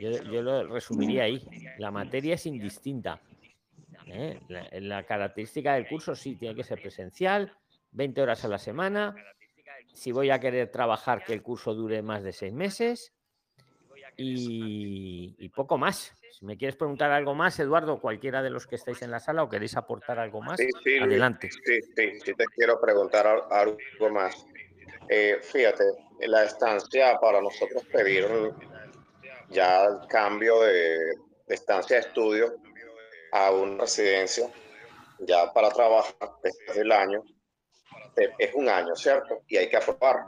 Yo, 0.00 0.10
yo 0.32 0.42
lo 0.42 0.66
resumiría 0.66 1.24
ahí. 1.24 1.46
La 1.78 1.90
materia 1.90 2.34
es 2.34 2.46
indistinta. 2.46 3.20
¿eh? 4.06 4.40
La, 4.48 4.66
la 4.80 5.06
característica 5.06 5.74
del 5.74 5.86
curso 5.86 6.14
sí 6.14 6.36
tiene 6.36 6.54
que 6.56 6.64
ser 6.64 6.80
presencial, 6.80 7.52
20 7.92 8.22
horas 8.22 8.44
a 8.44 8.48
la 8.48 8.58
semana. 8.58 9.14
Si 9.92 10.12
voy 10.12 10.30
a 10.30 10.38
querer 10.40 10.70
trabajar, 10.70 11.24
que 11.24 11.32
el 11.34 11.42
curso 11.42 11.74
dure 11.74 12.00
más 12.02 12.22
de 12.22 12.32
seis 12.32 12.52
meses 12.52 13.12
y, 14.16 15.34
y 15.38 15.48
poco 15.50 15.78
más. 15.78 16.12
Si 16.32 16.46
me 16.46 16.56
quieres 16.56 16.76
preguntar 16.76 17.10
algo 17.10 17.34
más, 17.34 17.58
Eduardo, 17.58 18.00
cualquiera 18.00 18.42
de 18.42 18.50
los 18.50 18.66
que 18.66 18.76
estáis 18.76 19.02
en 19.02 19.10
la 19.10 19.20
sala 19.20 19.42
o 19.42 19.48
queréis 19.48 19.76
aportar 19.76 20.18
algo 20.18 20.40
más, 20.40 20.58
Sí, 20.58 20.68
sí, 20.82 20.90
Luis, 20.98 21.02
adelante. 21.10 21.50
sí, 21.50 21.82
sí, 21.82 22.20
sí 22.24 22.34
te 22.34 22.44
quiero 22.56 22.80
preguntar 22.80 23.26
al- 23.26 23.42
algo 23.50 24.10
más. 24.10 24.46
Eh, 25.08 25.38
fíjate, 25.42 25.84
la 26.28 26.44
estancia 26.44 27.18
para 27.20 27.40
nosotros 27.40 27.84
pedir 27.92 28.24
ya 29.50 29.84
el 29.84 30.06
cambio 30.08 30.60
de, 30.62 30.98
de 31.46 31.54
estancia 31.54 31.96
de 31.96 32.02
estudio 32.02 32.56
a 33.32 33.50
una 33.50 33.82
residencia, 33.82 34.50
ya 35.20 35.52
para 35.52 35.70
trabajar 35.70 36.14
después 36.42 36.76
del 36.76 36.92
año, 36.92 37.22
es 38.16 38.54
un 38.54 38.68
año, 38.68 38.94
¿cierto? 38.96 39.42
Y 39.46 39.56
hay 39.56 39.68
que 39.68 39.76
aprobar. 39.76 40.24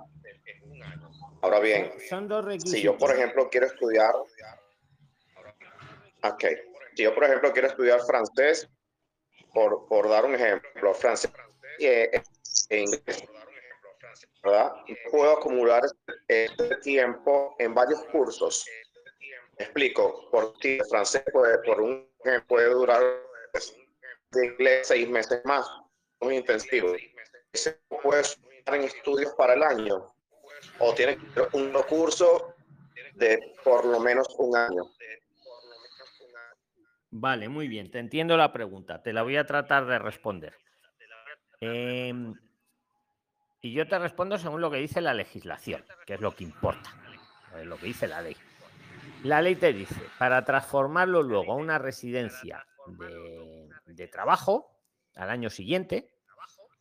Ahora 1.40 1.58
bien, 1.58 1.92
si 2.64 2.82
yo, 2.82 2.96
por 2.96 3.12
ejemplo, 3.12 3.48
quiero 3.50 3.66
estudiar, 3.66 4.14
ok, 6.22 6.44
si 6.94 7.02
yo, 7.02 7.14
por 7.14 7.24
ejemplo, 7.24 7.52
quiero 7.52 7.68
estudiar 7.68 8.00
francés, 8.02 8.68
por, 9.52 9.86
por 9.86 10.08
dar 10.08 10.24
un 10.24 10.34
ejemplo, 10.34 10.94
francés 10.94 11.30
e, 11.78 12.22
e 12.68 12.78
inglés, 12.78 13.24
¿verdad? 14.42 14.72
Puedo 15.10 15.32
acumular 15.32 15.82
este 16.28 16.76
tiempo 16.76 17.56
en 17.58 17.74
varios 17.74 18.02
cursos. 18.04 18.64
Explico, 19.62 20.28
por 20.30 20.54
ti, 20.54 20.78
el 20.80 20.86
francés 20.86 21.22
puede, 21.32 21.58
por 21.58 21.80
un 21.80 22.08
puede 22.48 22.68
durar 22.70 23.00
de 24.32 24.46
inglés 24.46 24.88
seis 24.88 25.08
meses 25.08 25.40
más, 25.44 25.64
muy 26.20 26.36
intensivo. 26.36 26.94
Se 27.52 27.78
puede 28.02 28.22
estar 28.22 28.74
en 28.74 28.82
estudios 28.82 29.32
para 29.34 29.54
el 29.54 29.62
año 29.62 30.12
o 30.80 30.94
tiene 30.94 31.16
un 31.52 31.72
curso 31.88 32.54
de 33.14 33.54
por 33.62 33.84
lo 33.84 34.00
menos 34.00 34.26
un 34.38 34.56
año. 34.56 34.82
Vale, 37.10 37.48
muy 37.48 37.68
bien, 37.68 37.90
te 37.90 38.00
entiendo 38.00 38.36
la 38.36 38.52
pregunta, 38.52 39.00
te 39.00 39.12
la 39.12 39.22
voy 39.22 39.36
a 39.36 39.46
tratar 39.46 39.86
de 39.86 39.98
responder. 39.98 40.56
Em, 41.60 42.34
y 43.60 43.72
yo 43.72 43.86
te 43.86 43.98
respondo 43.98 44.38
según 44.38 44.60
lo 44.60 44.70
que 44.72 44.78
dice 44.78 45.00
la 45.00 45.14
legislación, 45.14 45.84
que 46.04 46.14
es 46.14 46.20
lo 46.20 46.34
que 46.34 46.42
importa, 46.42 46.90
es 47.60 47.66
lo 47.66 47.76
que 47.76 47.86
dice 47.86 48.08
la 48.08 48.22
ley. 48.22 48.36
La 49.24 49.40
ley 49.40 49.56
te 49.56 49.72
dice, 49.72 50.00
para 50.18 50.44
transformarlo 50.44 51.22
luego 51.22 51.52
a 51.52 51.56
una 51.56 51.78
residencia 51.78 52.66
de, 52.86 53.68
de 53.86 54.08
trabajo 54.08 54.70
al 55.14 55.30
año 55.30 55.48
siguiente, 55.50 56.08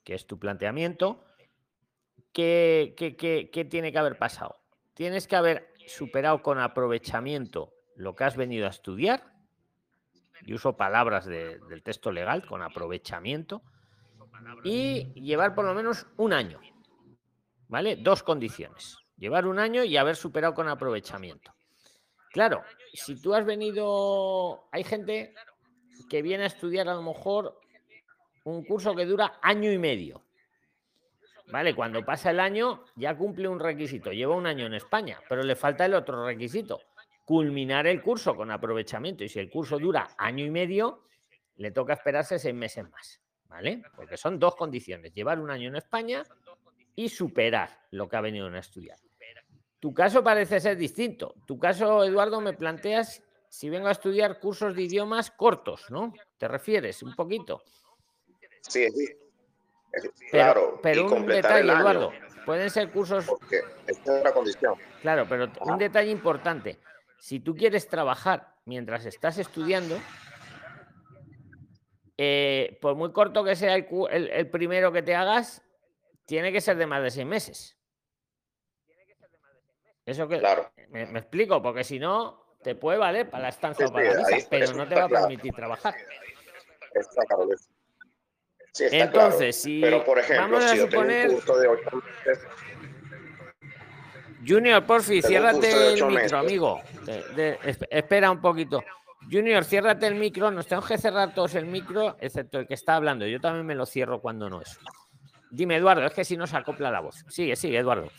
que 0.04 0.16
es 0.16 0.26
tu 0.26 0.40
planteamiento, 0.40 1.24
¿qué, 2.34 2.96
qué- 2.98 3.16
qué- 3.16 3.50
qué 3.52 3.66
tiene 3.66 3.92
que 3.92 4.00
haber 4.00 4.18
pasado? 4.18 4.56
Tienes 4.94 5.28
que 5.28 5.36
haber 5.36 5.74
superado 5.88 6.42
con 6.42 6.60
aprovechamiento 6.60 7.74
lo 7.96 8.16
que 8.16 8.24
has 8.24 8.36
venido 8.38 8.66
a 8.66 8.70
estudiar, 8.70 9.32
y 10.44 10.54
uso 10.56 10.76
palabras 10.76 11.26
de- 11.26 11.60
del 11.70 11.84
texto 11.84 12.12
legal, 12.12 12.46
con 12.48 12.64
aprovechamiento, 12.64 13.62
y 14.64 15.14
llevar 15.22 15.54
por 15.54 15.66
lo 15.66 15.76
menos 15.76 16.08
un 16.18 16.34
año. 16.34 16.60
¿Vale? 17.68 17.96
Dos 17.98 18.24
condiciones. 18.24 18.98
Llevar 19.18 19.46
un 19.46 19.60
año 19.60 19.84
y 19.84 19.98
haber 19.98 20.16
superado 20.16 20.56
con 20.56 20.68
aprovechamiento. 20.68 21.54
Claro, 22.32 22.64
si 22.94 23.22
tú 23.22 23.34
has 23.34 23.46
venido, 23.46 24.68
hay 24.72 24.84
gente 24.84 25.34
que 26.10 26.22
viene 26.22 26.44
a 26.44 26.48
estudiar 26.48 26.88
a 26.88 26.94
lo 26.96 27.02
mejor 27.02 27.60
un 28.44 28.64
curso 28.64 28.96
que 28.96 29.06
dura 29.06 29.40
año 29.42 29.72
y 29.72 29.78
medio. 29.78 30.24
Vale, 31.48 31.76
cuando 31.76 32.04
pasa 32.06 32.32
el 32.32 32.40
año 32.40 32.86
ya 32.96 33.16
cumple 33.16 33.48
un 33.48 33.60
requisito, 33.60 34.12
lleva 34.14 34.36
un 34.36 34.48
año 34.48 34.66
en 34.66 34.74
España, 34.74 35.20
pero 35.28 35.44
le 35.44 35.56
falta 35.56 35.86
el 35.86 35.94
otro 35.94 36.26
requisito, 36.26 36.80
culminar 37.26 37.88
el 37.88 38.02
curso 38.02 38.36
con 38.36 38.52
aprovechamiento. 38.52 39.26
Y 39.26 39.30
si 39.30 39.40
el 39.40 39.50
curso 39.50 39.78
dura 39.78 40.12
año 40.18 40.46
y 40.46 40.50
medio, 40.50 41.04
le 41.58 41.72
toca 41.72 41.94
esperarse 41.94 42.40
seis 42.40 42.56
meses 42.56 42.90
más. 42.90 43.22
¿Vale? 43.50 43.84
Porque 43.98 44.16
son 44.16 44.40
dos 44.40 44.56
condiciones, 44.56 45.14
llevar 45.14 45.38
un 45.38 45.52
año 45.52 45.68
en 45.68 45.76
España 45.76 46.24
y 46.96 47.10
superar 47.10 47.82
lo 47.92 48.08
que 48.08 48.16
ha 48.16 48.22
venido 48.22 48.48
a 48.48 48.58
estudiar. 48.58 48.98
Tu 49.82 49.94
caso 49.94 50.24
parece 50.24 50.60
ser 50.62 50.78
distinto. 50.78 51.36
Tu 51.46 51.60
caso, 51.60 52.04
Eduardo, 52.06 52.40
me 52.40 52.54
planteas 52.54 53.22
si 53.50 53.70
vengo 53.70 53.88
a 53.88 53.92
estudiar 53.92 54.40
cursos 54.40 54.76
de 54.76 54.84
idiomas 54.84 55.32
cortos, 55.32 55.90
¿no? 55.90 56.14
¿Te 56.38 56.48
refieres 56.48 57.04
un 57.04 57.14
poquito? 57.16 57.62
Sí, 58.62 58.84
es- 58.84 59.16
Pero, 59.92 60.14
claro, 60.32 60.80
pero 60.82 61.02
y 61.02 61.04
un 61.14 61.26
detalle, 61.26 61.70
Eduardo. 61.72 62.14
Pueden 62.46 62.70
ser 62.70 62.90
cursos, 62.92 63.26
porque 63.26 63.60
esta 63.88 64.18
es 64.20 64.24
la 64.24 64.32
condición. 64.34 64.76
claro, 65.02 65.26
pero 65.28 65.52
t- 65.52 65.60
un 65.64 65.78
detalle 65.78 66.12
importante. 66.12 66.80
Si 67.20 67.40
tú 67.42 67.54
quieres 67.56 67.88
trabajar 67.90 68.56
mientras 68.66 69.06
estás 69.06 69.38
estudiando, 69.38 70.00
eh, 72.18 72.78
por 72.82 72.96
muy 72.96 73.12
corto 73.12 73.44
que 73.44 73.56
sea 73.56 73.76
el, 73.76 73.88
el- 74.12 74.30
el 74.30 74.50
primero 74.50 74.92
que 74.92 75.02
te 75.02 75.16
hagas, 75.16 75.62
tiene 76.26 76.52
que 76.52 76.62
ser 76.62 76.78
de 76.78 76.86
más 76.88 77.04
de 77.04 77.12
seis 77.12 77.26
meses. 77.28 77.78
Eso 80.06 80.28
que 80.28 80.40
Claro. 80.40 80.72
me, 80.90 81.06
me 81.06 81.20
explico, 81.20 81.62
porque 81.62 81.84
si 81.84 82.00
no, 82.00 82.56
te 82.64 82.76
puede 82.76 82.98
valer 82.98 83.30
para 83.30 83.44
la 83.44 83.50
estancia 83.50 83.86
Sí, 83.88 83.92
o 83.92 83.94
para 83.94 84.06
la 84.06 84.12
sí, 84.14 84.18
visa, 84.20 84.36
ahí- 84.36 84.48
pero 84.50 84.74
no 84.74 84.88
te 84.88 84.96
va 84.96 85.04
a 85.04 85.08
claro. 85.08 85.28
permitir 85.28 85.54
trabajar. 85.54 85.96
Está 86.94 87.26
claro, 87.26 87.46
Luis. 87.46 87.70
Sí, 88.74 88.86
está 88.86 88.98
Entonces, 88.98 89.38
claro. 89.40 89.54
si 89.54 89.82
Pero, 89.82 90.04
por 90.06 90.20
ejemplo, 90.20 90.44
vamos 90.44 90.64
a 90.66 90.70
si 90.70 90.78
yo 90.78 90.90
tengo 90.90 91.04
suponer- 91.04 91.30
un 91.30 91.36
curso 91.36 91.58
de 91.60 91.68
ocho 91.68 91.90
meses, 92.26 92.40
Junior, 94.48 94.84
porfi, 94.86 95.22
Tengo 95.22 95.28
un 95.28 95.30
ciérrate 95.62 95.94
el 95.94 96.06
micro, 96.08 96.38
amigo. 96.40 96.82
De- 97.06 97.24
de- 97.36 97.60
esp- 97.60 97.88
espera 97.92 98.32
un 98.32 98.42
poquito. 98.42 98.84
Junior, 99.32 99.64
ciérrate 99.64 100.08
el 100.08 100.16
micro. 100.16 100.50
Nos 100.50 100.66
tenemos 100.66 100.88
que 100.88 100.98
cerrar 100.98 101.34
todos 101.36 101.54
el 101.56 101.68
micro, 101.68 102.18
excepto 102.20 102.58
el 102.60 102.68
que 102.68 102.74
está 102.74 102.96
hablando. 102.96 103.28
Yo 103.28 103.40
también 103.40 103.66
me 103.68 103.76
lo 103.76 103.86
cierro 103.86 104.20
cuando 104.20 104.50
no 104.50 104.62
es. 104.62 104.80
Dime, 105.52 105.76
Eduardo, 105.76 106.06
es 106.06 106.14
que 106.14 106.26
si 106.26 106.38
no 106.38 106.48
se 106.48 106.58
acopla 106.58 106.90
la 106.90 107.02
voz. 107.02 107.24
Sigue, 107.30 107.56
sigue, 107.56 107.78
Eduardo. 107.78 108.10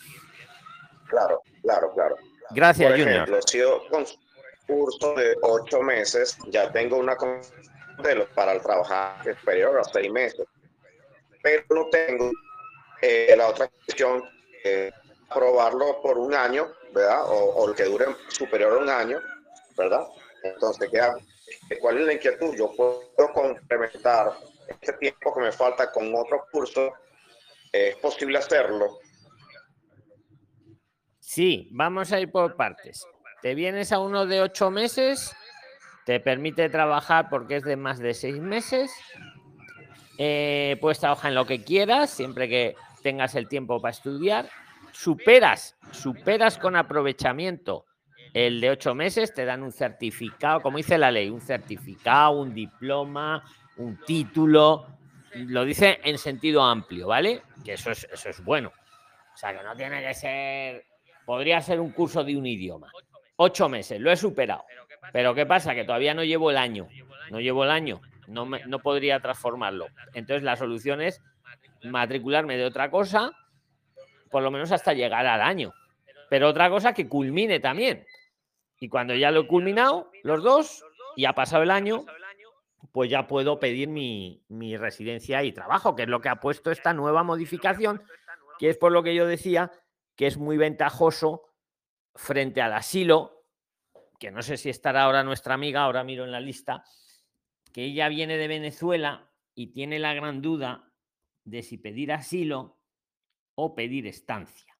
Claro, 1.12 1.42
claro, 1.62 1.92
claro. 1.94 2.16
Gracias, 2.50 2.88
Por 2.90 2.98
Junior. 2.98 3.14
ejemplo, 3.22 3.40
si 3.46 3.58
yo 3.58 3.82
con 3.90 4.00
un 4.02 4.06
curso 4.66 5.14
de 5.14 5.36
ocho 5.42 5.80
meses 5.82 6.36
ya 6.48 6.72
tengo 6.72 6.96
una 6.96 7.16
modelo 7.96 8.26
para 8.34 8.52
el 8.52 8.60
trabajar 8.62 9.22
superior 9.38 9.78
a 9.78 9.84
seis 9.84 10.10
meses, 10.10 10.46
pero 11.42 11.62
no 11.70 11.88
tengo 11.90 12.30
eh, 13.00 13.34
la 13.36 13.48
otra 13.48 13.68
cuestión, 13.68 14.22
eh, 14.64 14.90
probarlo 15.32 16.00
por 16.02 16.18
un 16.18 16.34
año, 16.34 16.68
¿verdad? 16.92 17.24
O, 17.26 17.36
o 17.56 17.68
el 17.68 17.74
que 17.74 17.84
dure 17.84 18.06
superior 18.28 18.72
a 18.78 18.82
un 18.82 18.88
año, 18.88 19.20
¿verdad? 19.76 20.06
Entonces, 20.42 20.88
¿qué? 20.90 21.00
¿cuál 21.80 21.98
es 21.98 22.06
la 22.06 22.12
inquietud? 22.14 22.54
Yo 22.54 22.72
puedo 22.76 23.32
complementar 23.34 24.32
este 24.68 24.92
tiempo 24.94 25.34
que 25.34 25.40
me 25.40 25.52
falta 25.52 25.90
con 25.90 26.14
otro 26.14 26.46
curso. 26.50 26.92
¿Es 27.72 27.96
posible 27.96 28.38
hacerlo? 28.38 28.98
Sí, 31.34 31.66
vamos 31.70 32.12
a 32.12 32.20
ir 32.20 32.30
por 32.30 32.56
partes. 32.56 33.06
Te 33.40 33.54
vienes 33.54 33.90
a 33.90 34.00
uno 34.00 34.26
de 34.26 34.42
ocho 34.42 34.70
meses, 34.70 35.34
te 36.04 36.20
permite 36.20 36.68
trabajar 36.68 37.30
porque 37.30 37.56
es 37.56 37.64
de 37.64 37.74
más 37.74 37.98
de 38.00 38.12
seis 38.12 38.38
meses. 38.38 38.92
Eh, 40.18 40.76
puedes 40.82 40.98
trabajar 40.98 41.30
en 41.30 41.36
lo 41.36 41.46
que 41.46 41.64
quieras, 41.64 42.10
siempre 42.10 42.50
que 42.50 42.76
tengas 43.02 43.34
el 43.34 43.48
tiempo 43.48 43.80
para 43.80 43.92
estudiar. 43.92 44.50
Superas, 44.92 45.74
superas 45.90 46.58
con 46.58 46.76
aprovechamiento 46.76 47.86
el 48.34 48.60
de 48.60 48.68
ocho 48.68 48.94
meses, 48.94 49.32
te 49.32 49.46
dan 49.46 49.62
un 49.62 49.72
certificado, 49.72 50.60
como 50.60 50.76
dice 50.76 50.98
la 50.98 51.10
ley, 51.10 51.30
un 51.30 51.40
certificado, 51.40 52.42
un 52.42 52.52
diploma, 52.52 53.42
un 53.78 53.98
título. 54.04 54.86
Lo 55.34 55.64
dice 55.64 55.98
en 56.04 56.18
sentido 56.18 56.62
amplio, 56.62 57.06
¿vale? 57.08 57.40
Que 57.64 57.72
eso 57.72 57.90
es, 57.90 58.06
eso 58.12 58.28
es 58.28 58.44
bueno. 58.44 58.70
O 59.32 59.36
sea, 59.38 59.56
que 59.56 59.64
no 59.64 59.74
tiene 59.74 60.02
que 60.02 60.12
ser 60.12 60.91
podría 61.26 61.60
ser 61.60 61.80
un 61.80 61.90
curso 61.92 62.24
de 62.24 62.36
un 62.36 62.46
idioma. 62.46 62.90
Ocho 63.36 63.68
meses, 63.68 64.00
lo 64.00 64.10
he 64.10 64.16
superado. 64.16 64.64
Pero 65.12 65.34
¿qué 65.34 65.46
pasa? 65.46 65.74
Que 65.74 65.84
todavía 65.84 66.14
no 66.14 66.24
llevo 66.24 66.50
el 66.50 66.56
año. 66.56 66.88
No 67.30 67.40
llevo 67.40 67.64
el 67.64 67.70
año. 67.70 68.00
No, 68.28 68.46
me- 68.46 68.64
no 68.66 68.78
podría 68.78 69.20
transformarlo. 69.20 69.86
Entonces 70.14 70.42
la 70.42 70.56
solución 70.56 71.00
es 71.02 71.20
matricularme 71.82 72.56
de 72.56 72.64
otra 72.64 72.90
cosa, 72.90 73.32
por 74.30 74.42
lo 74.42 74.50
menos 74.50 74.70
hasta 74.72 74.92
llegar 74.92 75.26
al 75.26 75.40
año. 75.42 75.72
Pero 76.30 76.48
otra 76.48 76.70
cosa 76.70 76.94
que 76.94 77.08
culmine 77.08 77.60
también. 77.60 78.06
Y 78.78 78.88
cuando 78.88 79.14
ya 79.14 79.30
lo 79.30 79.40
he 79.40 79.46
culminado, 79.46 80.10
los 80.22 80.42
dos, 80.42 80.84
y 81.16 81.24
ha 81.26 81.34
pasado 81.34 81.62
el 81.62 81.70
año, 81.70 82.04
pues 82.92 83.10
ya 83.10 83.26
puedo 83.26 83.58
pedir 83.58 83.88
mi, 83.88 84.42
mi 84.48 84.76
residencia 84.76 85.42
y 85.44 85.52
trabajo, 85.52 85.94
que 85.94 86.02
es 86.02 86.08
lo 86.08 86.20
que 86.20 86.28
ha 86.28 86.36
puesto 86.36 86.70
esta 86.70 86.92
nueva 86.94 87.22
modificación, 87.22 88.02
que 88.58 88.70
es 88.70 88.76
por 88.78 88.92
lo 88.92 89.02
que 89.02 89.14
yo 89.14 89.26
decía 89.26 89.70
que 90.16 90.26
es 90.26 90.36
muy 90.38 90.56
ventajoso 90.56 91.42
frente 92.14 92.60
al 92.60 92.72
asilo, 92.74 93.46
que 94.18 94.30
no 94.30 94.42
sé 94.42 94.56
si 94.56 94.70
estará 94.70 95.02
ahora 95.02 95.24
nuestra 95.24 95.54
amiga, 95.54 95.82
ahora 95.82 96.04
miro 96.04 96.24
en 96.24 96.32
la 96.32 96.40
lista, 96.40 96.84
que 97.72 97.84
ella 97.84 98.08
viene 98.08 98.36
de 98.36 98.48
Venezuela 98.48 99.30
y 99.54 99.68
tiene 99.68 99.98
la 99.98 100.14
gran 100.14 100.42
duda 100.42 100.92
de 101.44 101.62
si 101.62 101.78
pedir 101.78 102.12
asilo 102.12 102.78
o 103.54 103.74
pedir 103.74 104.06
estancia. 104.06 104.72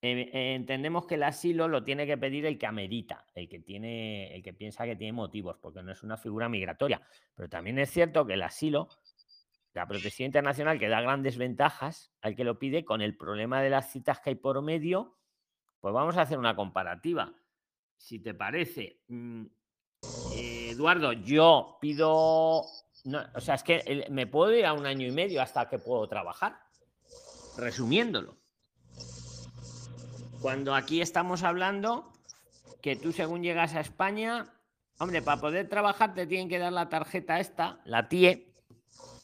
Eh, 0.00 0.30
eh, 0.32 0.54
entendemos 0.54 1.06
que 1.06 1.16
el 1.16 1.24
asilo 1.24 1.66
lo 1.66 1.82
tiene 1.82 2.06
que 2.06 2.16
pedir 2.16 2.46
el 2.46 2.56
que 2.56 2.66
amerita, 2.66 3.26
el 3.34 3.48
que 3.48 3.58
tiene, 3.58 4.32
el 4.34 4.42
que 4.44 4.52
piensa 4.52 4.84
que 4.84 4.94
tiene 4.94 5.12
motivos, 5.12 5.58
porque 5.60 5.82
no 5.82 5.90
es 5.90 6.02
una 6.04 6.16
figura 6.16 6.48
migratoria. 6.48 7.02
Pero 7.34 7.48
también 7.48 7.78
es 7.78 7.90
cierto 7.90 8.24
que 8.24 8.34
el 8.34 8.42
asilo, 8.42 8.88
la 9.78 9.86
protección 9.86 10.26
internacional 10.26 10.76
que 10.76 10.88
da 10.88 11.00
grandes 11.00 11.38
ventajas 11.38 12.10
al 12.20 12.34
que 12.34 12.42
lo 12.42 12.58
pide, 12.58 12.84
con 12.84 13.00
el 13.00 13.16
problema 13.16 13.62
de 13.62 13.70
las 13.70 13.92
citas 13.92 14.18
que 14.18 14.30
hay 14.30 14.34
por 14.34 14.60
medio, 14.60 15.16
pues 15.80 15.94
vamos 15.94 16.16
a 16.16 16.22
hacer 16.22 16.36
una 16.36 16.56
comparativa. 16.56 17.32
Si 17.96 18.18
te 18.18 18.34
parece, 18.34 19.02
mm, 19.06 19.44
Eduardo, 20.34 21.12
yo 21.12 21.78
pido, 21.80 22.62
o 22.62 23.40
sea, 23.40 23.54
es 23.54 23.62
que 23.62 24.06
me 24.10 24.26
puedo 24.26 24.52
ir 24.52 24.66
a 24.66 24.72
un 24.72 24.84
año 24.84 25.06
y 25.06 25.12
medio 25.12 25.40
hasta 25.40 25.68
que 25.68 25.78
puedo 25.78 26.08
trabajar, 26.08 26.58
resumiéndolo. 27.56 28.36
Cuando 30.42 30.74
aquí 30.74 31.00
estamos 31.00 31.44
hablando 31.44 32.12
que 32.82 32.96
tú 32.96 33.12
según 33.12 33.44
llegas 33.44 33.76
a 33.76 33.80
España, 33.80 34.52
hombre, 34.98 35.22
para 35.22 35.40
poder 35.40 35.68
trabajar 35.68 36.14
te 36.14 36.26
tienen 36.26 36.48
que 36.48 36.58
dar 36.58 36.72
la 36.72 36.88
tarjeta 36.88 37.38
esta, 37.38 37.80
la 37.84 38.08
TIE, 38.08 38.47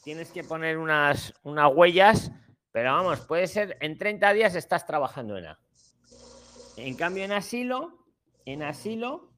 tienes 0.05 0.31
que 0.31 0.43
poner 0.43 0.77
unas, 0.77 1.33
unas 1.41 1.73
huellas, 1.73 2.31
pero 2.71 2.93
vamos, 2.93 3.21
puede 3.21 3.47
ser 3.47 3.75
en 3.81 3.97
30 3.97 4.33
días 4.33 4.55
estás 4.55 4.85
trabajando 4.85 5.35
en 5.35 5.47
A. 5.47 5.59
En 6.77 6.95
cambio, 6.95 7.23
en 7.23 7.31
asilo, 7.31 8.05
en 8.45 8.61
asilo, 8.61 9.31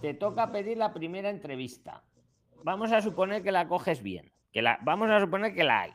te 0.00 0.14
toca 0.14 0.50
pedir 0.50 0.78
la 0.78 0.92
primera 0.92 1.30
entrevista. 1.30 2.02
Vamos 2.64 2.90
a 2.90 3.00
suponer 3.00 3.44
que 3.44 3.52
la 3.52 3.68
coges 3.68 4.02
bien, 4.02 4.32
que 4.52 4.62
la, 4.62 4.80
vamos 4.82 5.10
a 5.10 5.20
suponer 5.20 5.54
que 5.54 5.62
la 5.62 5.82
hay, 5.82 5.92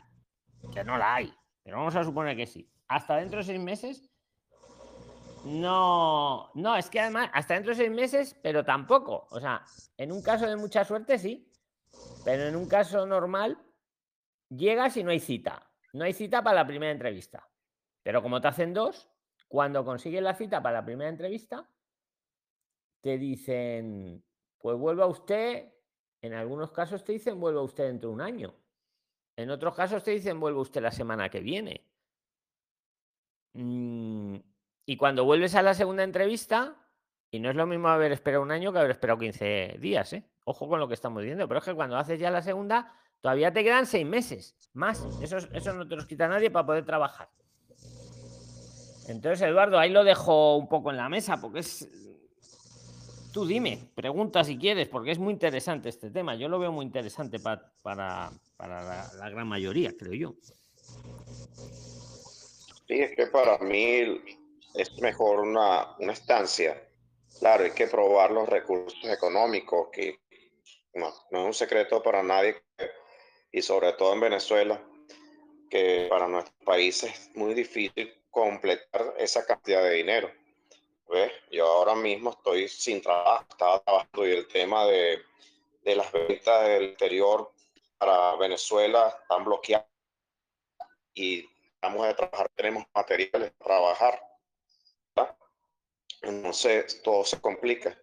que 0.73 0.85
no 0.85 0.97
la 0.97 1.15
hay, 1.15 1.33
pero 1.61 1.77
vamos 1.77 1.97
a 1.97 2.05
suponer 2.05 2.37
que 2.37 2.47
sí. 2.47 2.71
Hasta 2.87 3.17
dentro 3.17 3.39
de 3.39 3.43
seis 3.43 3.59
meses 3.59 4.09
no, 5.43 6.51
no, 6.53 6.77
es 6.77 6.89
que 6.89 7.01
además 7.01 7.29
hasta 7.33 7.55
dentro 7.55 7.71
de 7.71 7.79
seis 7.79 7.91
meses, 7.91 8.39
pero 8.41 8.63
tampoco. 8.63 9.27
O 9.29 9.41
sea, 9.41 9.61
en 9.97 10.13
un 10.13 10.23
caso 10.23 10.47
de 10.47 10.55
mucha 10.55 10.85
suerte 10.85 11.19
sí, 11.19 11.51
pero 12.23 12.43
en 12.43 12.55
un 12.55 12.65
caso 12.69 13.05
normal 13.05 13.57
llegas 14.55 14.97
y 14.97 15.03
no 15.03 15.11
hay 15.11 15.19
cita. 15.19 15.69
No 15.93 16.03
hay 16.03 16.13
cita 16.13 16.43
para 16.43 16.55
la 16.55 16.67
primera 16.67 16.91
entrevista. 16.91 17.49
Pero 18.01 18.21
como 18.21 18.41
te 18.41 18.47
hacen 18.47 18.73
dos, 18.73 19.09
cuando 19.47 19.85
consigues 19.85 20.21
la 20.21 20.33
cita 20.33 20.61
para 20.61 20.79
la 20.79 20.85
primera 20.85 21.09
entrevista, 21.09 21.69
te 23.01 23.17
dicen, 23.17 24.23
pues 24.57 24.77
vuelva 24.77 25.05
usted, 25.05 25.73
en 26.21 26.33
algunos 26.33 26.71
casos 26.71 27.03
te 27.03 27.13
dicen, 27.13 27.39
vuelva 27.39 27.61
usted 27.61 27.85
dentro 27.85 28.09
de 28.09 28.15
un 28.15 28.21
año. 28.21 28.55
En 29.35 29.49
otros 29.49 29.75
casos 29.75 30.03
te 30.03 30.11
dicen, 30.11 30.39
vuelva 30.39 30.61
usted 30.61 30.81
la 30.81 30.91
semana 30.91 31.29
que 31.29 31.41
viene. 31.41 31.85
Mm, 33.53 34.37
y 34.85 34.97
cuando 34.97 35.25
vuelves 35.25 35.55
a 35.55 35.61
la 35.61 35.73
segunda 35.73 36.03
entrevista, 36.03 36.75
y 37.29 37.39
no 37.39 37.49
es 37.49 37.55
lo 37.55 37.65
mismo 37.65 37.87
haber 37.89 38.11
esperado 38.11 38.43
un 38.43 38.51
año 38.51 38.71
que 38.71 38.79
haber 38.79 38.91
esperado 38.91 39.19
15 39.19 39.77
días, 39.79 40.13
¿eh? 40.13 40.23
Ojo 40.45 40.67
con 40.67 40.79
lo 40.79 40.87
que 40.87 40.93
estamos 40.93 41.21
diciendo, 41.21 41.47
pero 41.47 41.59
es 41.59 41.65
que 41.65 41.73
cuando 41.73 41.97
haces 41.97 42.19
ya 42.19 42.29
la 42.29 42.41
segunda, 42.41 42.95
todavía 43.23 43.53
te 43.53 43.63
quedan 43.63 43.85
seis 43.85 44.05
meses 44.05 44.53
más. 44.73 45.07
Eso, 45.21 45.37
eso 45.37 45.73
no 45.73 45.87
te 45.87 45.95
los 45.95 46.05
quita 46.05 46.27
nadie 46.27 46.51
para 46.51 46.65
poder 46.65 46.85
trabajar. 46.85 47.29
Entonces, 49.07 49.41
Eduardo, 49.47 49.79
ahí 49.79 49.89
lo 49.89 50.03
dejo 50.03 50.57
un 50.57 50.67
poco 50.67 50.91
en 50.91 50.97
la 50.97 51.09
mesa, 51.09 51.37
porque 51.37 51.59
es. 51.59 51.87
Tú 53.31 53.47
dime, 53.47 53.89
pregunta 53.95 54.43
si 54.43 54.57
quieres, 54.57 54.89
porque 54.89 55.11
es 55.11 55.19
muy 55.19 55.33
interesante 55.33 55.89
este 55.89 56.11
tema. 56.11 56.35
Yo 56.35 56.49
lo 56.49 56.59
veo 56.59 56.71
muy 56.71 56.85
interesante 56.85 57.39
para, 57.39 57.71
para, 57.81 58.31
la, 58.59 59.29
gran 59.29 59.47
mayoría, 59.47 59.93
creo 59.97 60.13
yo. 60.13 60.35
Sí, 62.87 62.99
es 62.99 63.15
que 63.15 63.27
para 63.27 63.57
mí 63.57 64.21
es 64.75 65.01
mejor 65.01 65.39
una, 65.39 65.95
una 65.97 66.13
estancia. 66.13 66.79
Claro, 67.39 67.63
hay 67.63 67.71
que 67.71 67.87
probar 67.87 68.31
los 68.31 68.47
recursos 68.47 69.03
económicos, 69.05 69.87
que 69.91 70.19
no, 70.93 71.11
no 71.31 71.39
es 71.39 71.45
un 71.45 71.53
secreto 71.53 72.03
para 72.03 72.21
nadie, 72.21 72.61
y 73.53 73.61
sobre 73.61 73.93
todo 73.93 74.11
en 74.11 74.19
Venezuela, 74.19 74.83
que 75.69 76.07
para 76.09 76.27
nuestro 76.27 76.53
país 76.65 77.03
es 77.03 77.31
muy 77.35 77.53
difícil 77.53 78.13
completar 78.29 79.13
esa 79.17 79.45
cantidad 79.45 79.81
de 79.81 79.91
dinero. 79.91 80.29
¿Ves? 81.07 81.31
Yo 81.51 81.65
ahora 81.65 81.95
mismo 81.95 82.31
estoy 82.31 82.67
sin 82.67 83.01
trabajo, 83.01 83.45
estaba 83.49 83.79
trabajando 83.81 84.27
y 84.27 84.31
el 84.31 84.47
tema 84.49 84.85
de, 84.85 85.21
de 85.83 85.95
las 85.95 86.11
ventas 86.11 86.67
del 86.67 86.83
exterior 86.89 87.49
para 87.97 88.35
Venezuela 88.35 89.15
están 89.21 89.45
bloqueadas 89.45 89.87
y 91.13 91.47
vamos 91.81 92.05
a 92.05 92.13
trabajar, 92.13 92.49
tenemos 92.55 92.83
materiales 92.93 93.51
para 93.51 93.79
trabajar 93.79 94.33
entonces 96.23 97.01
todo 97.03 97.23
se 97.25 97.39
complica. 97.39 97.97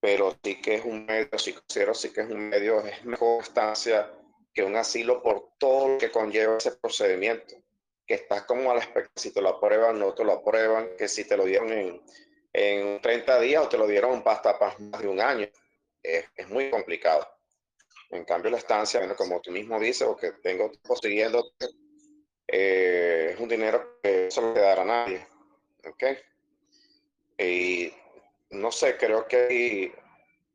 Pero 0.00 0.36
sí 0.42 0.60
que 0.60 0.76
es 0.76 0.84
un 0.84 1.06
medio, 1.06 1.38
sí 1.38 1.52
considero 1.52 1.94
sí 1.94 2.12
que 2.12 2.22
es 2.22 2.30
un 2.30 2.48
medio, 2.48 2.80
es 2.84 3.04
mejor 3.04 3.42
estancia 3.42 4.10
que 4.52 4.62
un 4.62 4.76
asilo 4.76 5.22
por 5.22 5.52
todo 5.58 5.88
lo 5.88 5.98
que 5.98 6.10
conlleva 6.10 6.56
ese 6.56 6.72
procedimiento. 6.72 7.54
Que 8.06 8.14
estás 8.14 8.42
como 8.42 8.70
a 8.70 8.74
la 8.74 9.10
si 9.14 9.32
te 9.32 9.40
lo 9.40 9.50
aprueban, 9.50 9.98
no 9.98 10.12
te 10.14 10.24
lo 10.24 10.32
aprueban, 10.32 10.90
que 10.96 11.08
si 11.08 11.24
te 11.24 11.36
lo 11.36 11.44
dieron 11.44 11.72
en, 11.72 12.02
en 12.52 13.00
30 13.00 13.40
días 13.40 13.64
o 13.64 13.68
te 13.68 13.78
lo 13.78 13.86
dieron 13.86 14.22
hasta 14.24 14.58
más 14.58 15.00
de 15.00 15.08
un 15.08 15.20
año. 15.20 15.48
Es, 16.02 16.48
muy 16.48 16.70
complicado. 16.70 17.28
En 18.10 18.24
cambio, 18.24 18.50
la 18.50 18.58
estancia, 18.58 18.98
bueno, 18.98 19.14
como 19.14 19.40
tú 19.40 19.52
mismo 19.52 19.78
dices, 19.78 20.08
o 20.08 20.16
que 20.16 20.32
tengo 20.32 20.72
siguiendo, 21.00 21.52
eh, 22.48 23.30
es 23.34 23.40
un 23.40 23.48
dinero 23.48 24.00
que 24.02 24.24
no 24.24 24.30
se 24.30 24.40
lo 24.40 24.54
quedará 24.54 24.82
a 24.82 24.84
nadie. 24.84 25.26
¿ok? 25.86 26.04
Y 27.38 27.92
no 28.50 28.72
sé, 28.72 28.96
creo 28.96 29.26
que 29.26 29.36
hay 29.36 29.92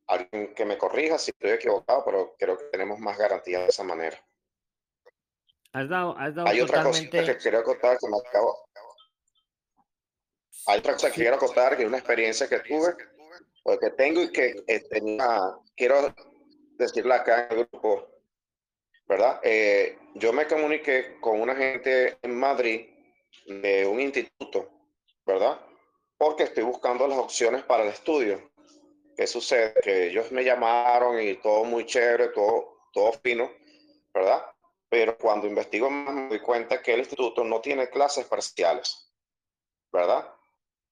alguien 0.08 0.54
que 0.54 0.66
me 0.66 0.78
corrija 0.78 1.18
si 1.18 1.32
estoy 1.32 1.52
equivocado, 1.52 2.04
pero 2.06 2.36
creo 2.38 2.58
que 2.58 2.66
tenemos 2.66 3.00
más 3.00 3.18
garantía 3.18 3.60
de 3.60 3.68
esa 3.68 3.84
manera. 3.84 4.18
Has 5.74 5.90
dado, 5.90 6.18
has 6.18 6.34
dado 6.34 6.48
hay 6.48 6.62
otra 6.62 6.84
cosa 6.84 7.02
que 7.10 7.38
quiero 7.38 7.64
contar 7.64 7.98
que 7.98 8.08
me 8.08 8.18
acabo. 8.18 8.70
Hay 10.68 10.80
otra 10.80 10.94
cosa 10.94 11.10
que 11.10 11.22
quiero 11.22 11.38
contar, 11.38 11.76
que 11.76 11.84
es 11.84 11.88
una 11.88 11.98
experiencia 11.98 12.48
que 12.48 12.60
tuve, 12.60 12.96
o 13.64 13.78
que 13.78 13.90
tengo 13.92 14.22
y 14.22 14.32
que 14.32 14.64
eh, 14.68 14.80
tenía, 14.90 15.28
quiero 15.76 16.14
decirla 16.78 17.16
acá 17.16 17.48
en 17.48 17.60
el 17.60 17.68
grupo, 17.68 18.08
¿verdad? 19.08 19.40
Eh, 19.44 19.98
yo 20.16 20.32
me 20.34 20.48
comuniqué 20.48 21.20
con 21.20 21.42
una 21.42 21.56
gente 21.56 22.18
en 22.22 22.40
Madrid 22.40 22.90
de 23.48 23.86
un 23.86 24.00
instituto, 24.00 24.70
¿verdad? 25.26 25.60
porque 26.18 26.44
estoy 26.44 26.64
buscando 26.64 27.08
las 27.08 27.18
opciones 27.18 27.64
para 27.64 27.84
el 27.84 27.90
estudio. 27.90 28.52
¿Qué 29.16 29.28
sucede? 29.28 29.74
Que 29.82 30.08
ellos 30.08 30.32
me 30.32 30.44
llamaron 30.44 31.22
y 31.22 31.36
todo 31.36 31.64
muy 31.64 31.86
chévere, 31.86 32.30
todo, 32.30 32.90
todo 32.92 33.14
fino, 33.24 33.50
¿verdad? 34.14 34.46
Pero 34.90 35.18
cuando 35.18 35.48
investigo 35.48 35.90
más 35.90 36.14
me 36.14 36.30
doy 36.30 36.42
cuenta 36.42 36.82
que 36.82 36.94
el 36.94 37.00
instituto 37.00 37.44
no 37.44 37.62
tiene 37.62 37.90
clases 37.90 38.26
parciales, 38.26 39.12
¿verdad? 39.92 40.30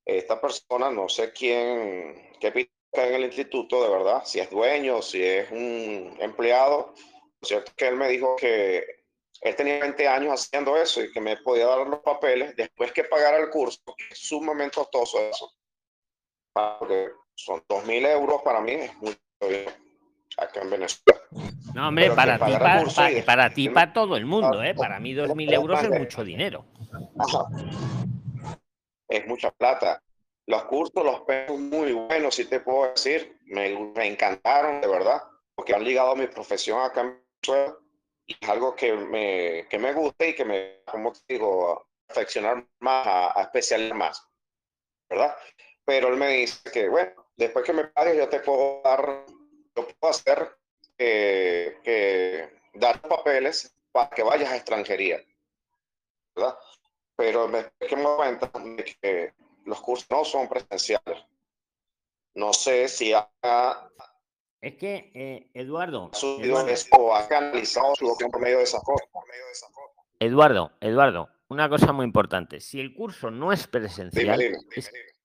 Esta 0.06 0.40
persona, 0.40 0.90
no 0.90 1.10
sé 1.10 1.32
quién, 1.32 2.34
qué 2.40 2.52
pica 2.52 2.72
en 2.94 3.14
el 3.16 3.24
instituto, 3.26 3.84
de 3.84 3.90
verdad, 3.90 4.24
si 4.26 4.40
es 4.40 4.50
dueño, 4.50 5.02
si 5.02 5.24
es 5.24 5.52
un 5.52 6.16
empleado, 6.20 6.94
cierto 7.42 7.72
que 7.76 7.88
él 7.88 7.96
me 7.96 8.10
dijo 8.10 8.36
que 8.36 9.04
él 9.42 9.56
tenía 9.56 9.80
20 9.80 10.08
años 10.08 10.34
haciendo 10.34 10.78
eso 10.78 11.02
y 11.02 11.12
que 11.12 11.20
me 11.20 11.38
podía 11.38 11.68
dar 11.68 11.88
los 11.88 12.00
papeles 12.00 12.56
después 12.56 12.92
que 12.94 13.04
pagara 13.04 13.38
el 13.38 13.50
curso, 13.50 13.82
que 13.98 14.06
es 14.12 14.20
sumamente 14.20 14.76
costoso 14.76 15.20
eso. 15.20 15.52
Porque 16.54 17.12
son 17.36 17.62
2.000 17.68 18.08
euros 18.08 18.42
para 18.44 18.62
mí, 18.62 18.74
es 18.74 18.96
mucho 18.98 19.18
bien 19.42 19.66
acá 20.38 20.62
en 20.62 20.70
Venezuela. 20.70 21.22
No, 21.74 21.88
hombre, 21.88 22.12
para 22.12 22.38
ti, 22.38 22.52
para, 22.52 22.84
para, 23.26 23.50
ti, 23.50 23.70
para 23.70 23.94
todo 23.94 24.16
el 24.16 24.26
mundo, 24.26 24.64
¿eh? 24.64 24.74
Para 24.76 25.00
mí 25.00 25.14
2.000 25.14 25.54
euros 25.54 25.84
es 25.84 25.90
mucho 25.90 26.24
dinero. 26.24 26.66
Es 29.08 29.28
mucha 29.28 29.52
plata. 29.52 30.02
Los 30.46 30.66
cursos, 30.66 31.04
los 31.04 31.22
pesos 31.22 31.58
muy 31.60 31.94
buenos, 31.94 32.36
si 32.36 32.46
te 32.46 32.60
puedo 32.60 32.92
decir, 32.92 33.40
me, 33.46 33.78
me 33.96 34.08
encantaron, 34.08 34.82
de 34.82 34.88
verdad, 34.88 35.22
porque 35.56 35.74
han 35.74 35.84
ligado 35.84 36.12
a 36.12 36.16
mi 36.16 36.28
profesión 36.28 36.82
acá 36.82 37.02
en 37.02 37.20
Venezuela 37.42 37.78
y 38.26 38.38
es 38.40 38.50
algo 38.50 38.76
que 38.76 38.94
me, 38.94 39.68
que 39.70 39.78
me 39.78 39.94
gusta 39.94 40.26
y 40.26 40.36
que 40.36 40.46
me, 40.46 40.82
como 40.86 41.12
te 41.12 41.20
digo, 41.28 41.72
a 41.72 41.86
perfeccionar 42.08 42.66
más, 42.80 43.08
a, 43.08 43.42
especializar 43.42 43.98
más, 43.98 44.28
¿verdad? 45.10 45.36
Pero 45.86 46.10
él 46.10 46.18
me 46.18 46.30
dice 46.30 46.60
que, 46.72 46.88
bueno, 46.88 47.23
después 47.36 47.66
que 47.66 47.74
me 47.74 47.86
pagues 47.86 48.18
yo 48.18 48.30
te 48.30 48.40
puedo 48.40 48.82
dar, 48.84 49.26
yo 49.76 49.88
puedo 50.00 50.12
hacer 50.12 50.58
que, 50.98 52.50
dar 52.74 53.02
papeles 53.02 53.76
para 53.92 54.10
que 54.10 54.24
vayas 54.24 54.52
a 54.52 54.56
extranjería, 54.56 55.24
¿verdad? 56.36 56.58
Pero 57.16 57.48
me 57.48 57.64
me 57.64 58.16
cuenta 58.16 58.52
de 58.60 58.84
que 59.02 59.34
los 59.66 59.80
cursos 59.82 60.08
no 60.10 60.26
son 60.26 60.48
presenciales. 60.50 61.24
No 62.36 62.52
sé 62.52 62.88
si 62.88 63.14
ha 63.14 63.30
es 64.64 64.76
que, 64.76 65.12
eh, 65.14 65.50
Eduardo, 65.54 66.10
Eduardo, 66.40 67.14
ha 67.14 67.28
canalizado 67.28 67.94
su 67.96 68.06
por 68.32 68.40
medio 68.40 68.60
de 68.60 68.64
esas 68.64 68.82
cosas. 68.82 69.10
Eduardo, 70.20 70.72
Eduardo, 70.80 71.28
una 71.50 71.68
cosa 71.68 71.92
muy 71.92 72.06
importante. 72.06 72.62
Si 72.62 72.80
el 72.80 72.94
curso 72.94 73.30
no 73.30 73.52
es 73.52 73.68
presencial, 73.68 74.40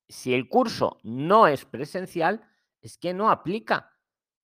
si 0.08 0.34
el 0.34 0.48
curso 0.48 0.98
no 1.02 1.46
es 1.46 1.64
presencial, 1.64 2.42
es 2.80 2.98
que 2.98 3.12
no 3.14 3.30
aplica 3.30 3.92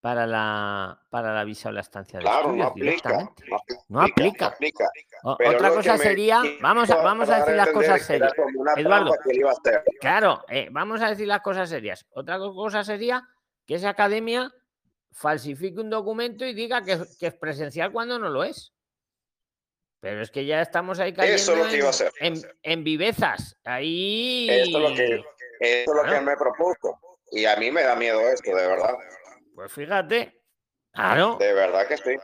para 0.05 0.27
la, 0.27 1.01
para 1.09 1.33
la 1.33 1.45
visa 1.45 1.71
o 1.71 1.73
la 1.73 1.81
estancia 1.81 2.19
de 2.19 2.27
claro, 2.27 2.51
estudios 2.51 2.69
no 2.69 2.75
directamente. 2.75 3.45
No 3.89 4.03
aplica. 4.03 4.55
Otra 5.23 5.71
cosa 5.71 5.97
sería, 5.97 6.43
vamos 6.61 6.91
a, 6.91 6.97
vamos 6.97 7.31
a 7.31 7.39
decir 7.39 7.55
las 7.55 7.71
cosas 7.71 8.03
serias. 8.03 8.33
Eduardo, 8.77 9.15
claro, 10.01 10.45
eh, 10.51 10.69
vamos 10.71 11.01
a 11.01 11.09
decir 11.09 11.27
las 11.27 11.41
cosas 11.41 11.71
serias. 11.71 12.05
Otra 12.11 12.39
cosa 12.39 12.85
sería 12.85 13.27
que 13.65 13.77
esa 13.77 13.89
academia 13.89 14.53
falsifique 15.11 15.81
un 15.81 15.89
documento 15.89 16.45
y 16.45 16.53
diga 16.53 16.83
que, 16.83 16.93
es 16.93 17.35
presencial 17.37 17.91
cuando 17.91 18.19
no 18.19 18.29
lo 18.29 18.45
es. 18.45 18.75
Pero 20.01 20.21
es 20.21 20.31
que 20.31 20.45
ya 20.45 20.61
estamos 20.61 21.01
ahí 21.01 21.15
cayendo 21.15 21.67
en, 22.63 22.85
vivezas. 22.85 23.59
Ahí. 23.65 24.49
Esto 24.51 24.77
es 24.77 24.91
lo 24.91 24.95
que, 24.95 25.25
es 25.65 25.87
lo 25.87 26.03
que 26.03 26.21
me 26.21 26.37
propuso. 26.37 26.99
Y 27.31 27.45
a 27.47 27.57
mí 27.57 27.71
me 27.71 27.83
da 27.83 27.97
miedo 27.97 28.21
esto, 28.21 28.55
de 28.55 28.67
verdad. 28.67 28.95
Pues 29.55 29.73
fíjate. 29.73 30.41
Claro. 30.93 31.37
De 31.39 31.53
verdad 31.53 31.87
que 31.89 31.97
sí. 31.97 32.17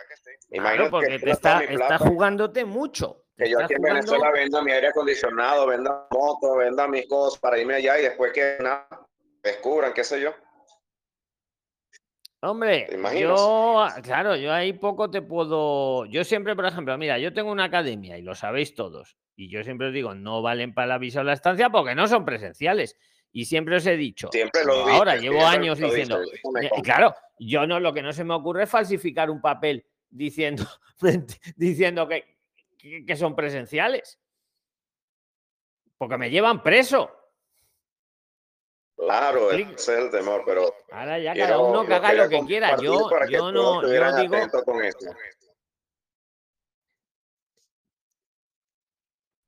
Claro, 0.51 0.91
porque 0.91 1.19
te 1.19 1.31
está, 1.31 1.61
está, 1.65 1.99
jugándote 1.99 2.65
mucho. 2.65 3.25
Que 3.37 3.51
yo 3.51 3.61
aquí 3.61 3.75
en 3.75 3.83
Venezuela 3.83 4.31
venda 4.31 4.63
mi 4.63 4.71
aire 4.71 4.89
acondicionado, 4.89 5.67
venda 5.67 6.07
moto, 6.11 6.57
venda 6.57 6.87
mis 6.87 7.09
cosas 7.09 7.41
para 7.41 7.59
irme 7.59 7.77
allá 7.77 7.99
y 7.99 8.03
después 8.03 8.33
que 8.33 8.59
nada, 8.61 8.87
descubran, 9.43 9.93
qué 9.93 10.05
sé 10.05 10.21
yo. 10.21 10.35
Hombre, 12.43 12.89
yo, 13.19 13.87
claro, 14.03 14.35
yo 14.35 14.53
ahí 14.53 14.73
poco 14.73 15.11
te 15.11 15.21
puedo. 15.21 16.07
Yo 16.07 16.25
siempre, 16.25 16.57
por 16.57 16.65
ejemplo, 16.65 16.97
mira, 16.97 17.19
yo 17.19 17.35
tengo 17.35 17.53
una 17.53 17.65
academia 17.65 18.17
y 18.17 18.23
lo 18.23 18.35
sabéis 18.35 18.75
todos. 18.75 19.19
Y 19.37 19.51
yo 19.51 19.63
siempre 19.63 19.89
os 19.89 19.93
digo, 19.93 20.15
no 20.15 20.41
valen 20.41 20.73
para 20.73 20.87
la 20.87 20.99
visa 20.99 21.21
o 21.21 21.25
la 21.25 21.35
estancia 21.35 21.69
porque 21.69 21.95
no 21.95 22.09
son 22.09 22.25
presenciales. 22.25 22.97
Y 23.33 23.45
siempre 23.45 23.77
os 23.77 23.87
he 23.87 23.97
dicho, 23.97 24.29
siempre 24.33 24.65
lo 24.65 24.89
ahora 24.89 25.17
llevo 25.17 25.47
años 25.47 25.79
diciendo, 25.79 26.21
y 26.77 26.83
claro, 26.83 27.15
yo 27.39 27.67
no, 27.67 27.79
lo 27.79 27.95
que 27.95 28.03
no 28.03 28.13
se 28.13 28.25
me 28.25 28.35
ocurre 28.35 28.65
es 28.65 28.71
falsificar 28.71 29.31
un 29.31 29.41
papel 29.41 29.87
diciendo, 30.09 30.65
diciendo 31.57 32.09
que, 32.09 32.37
que 33.07 33.17
son 33.17 33.37
presenciales. 33.37 34.19
Porque 35.97 36.17
me 36.17 36.31
llevan 36.31 36.63
preso. 36.63 37.11
Claro, 38.97 39.51
ese 39.51 39.73
es 39.75 39.89
el 39.89 40.11
temor, 40.11 40.43
pero. 40.45 40.75
Ahora 40.91 41.19
ya 41.19 41.35
cada 41.35 41.59
uno 41.59 41.87
que 41.87 41.95
haga 41.95 42.13
lo 42.13 42.29
que 42.29 42.41
quiera. 42.47 42.77
Yo, 42.77 43.09
yo 43.29 43.53
no, 43.53 43.83
yo 43.83 44.17
digo. 44.17 44.37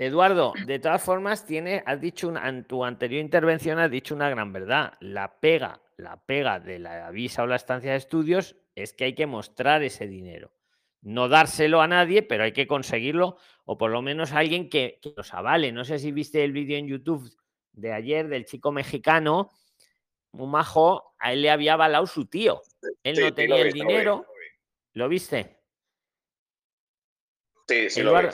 Eduardo, 0.02 0.52
de 0.66 0.78
todas 0.78 1.02
formas, 1.02 1.46
tiene, 1.46 1.82
has 1.86 2.00
dicho 2.00 2.32
en 2.36 2.64
tu 2.64 2.84
anterior 2.84 3.20
intervención 3.20 3.78
has 3.78 3.90
dicho 3.90 4.14
una 4.14 4.28
gran 4.28 4.52
verdad. 4.52 4.94
La 5.00 5.40
pega, 5.40 5.80
la 5.96 6.22
pega 6.24 6.60
de 6.60 6.78
la 6.78 7.10
visa 7.10 7.42
o 7.42 7.46
la 7.46 7.56
estancia 7.56 7.92
de 7.92 7.96
estudios 7.96 8.56
es 8.74 8.92
que 8.92 9.04
hay 9.04 9.14
que 9.14 9.26
mostrar 9.26 9.82
ese 9.82 10.06
dinero. 10.06 10.52
No 11.00 11.28
dárselo 11.28 11.80
a 11.80 11.88
nadie, 11.88 12.22
pero 12.22 12.44
hay 12.44 12.52
que 12.52 12.66
conseguirlo, 12.66 13.36
o 13.64 13.76
por 13.76 13.90
lo 13.90 14.02
menos 14.02 14.32
a 14.32 14.38
alguien 14.38 14.68
que, 14.68 14.98
que 15.02 15.12
los 15.16 15.34
avale. 15.34 15.72
No 15.72 15.84
sé 15.84 15.98
si 15.98 16.12
viste 16.12 16.44
el 16.44 16.52
vídeo 16.52 16.78
en 16.78 16.86
YouTube 16.86 17.28
de 17.72 17.92
ayer 17.92 18.28
del 18.28 18.44
chico 18.44 18.70
mexicano, 18.70 19.50
un 20.32 20.50
majo, 20.50 21.14
a 21.18 21.32
él 21.32 21.42
le 21.42 21.50
había 21.50 21.74
avalado 21.74 22.06
su 22.06 22.26
tío. 22.26 22.62
Él 23.02 23.20
no 23.20 23.34
tenía 23.34 23.62
el 23.62 23.72
dinero. 23.72 24.26
Lo, 24.94 25.08
viste? 25.08 25.58
Sí, 27.68 27.90
sí 27.90 28.02
lo, 28.02 28.18
vi, 28.18 28.28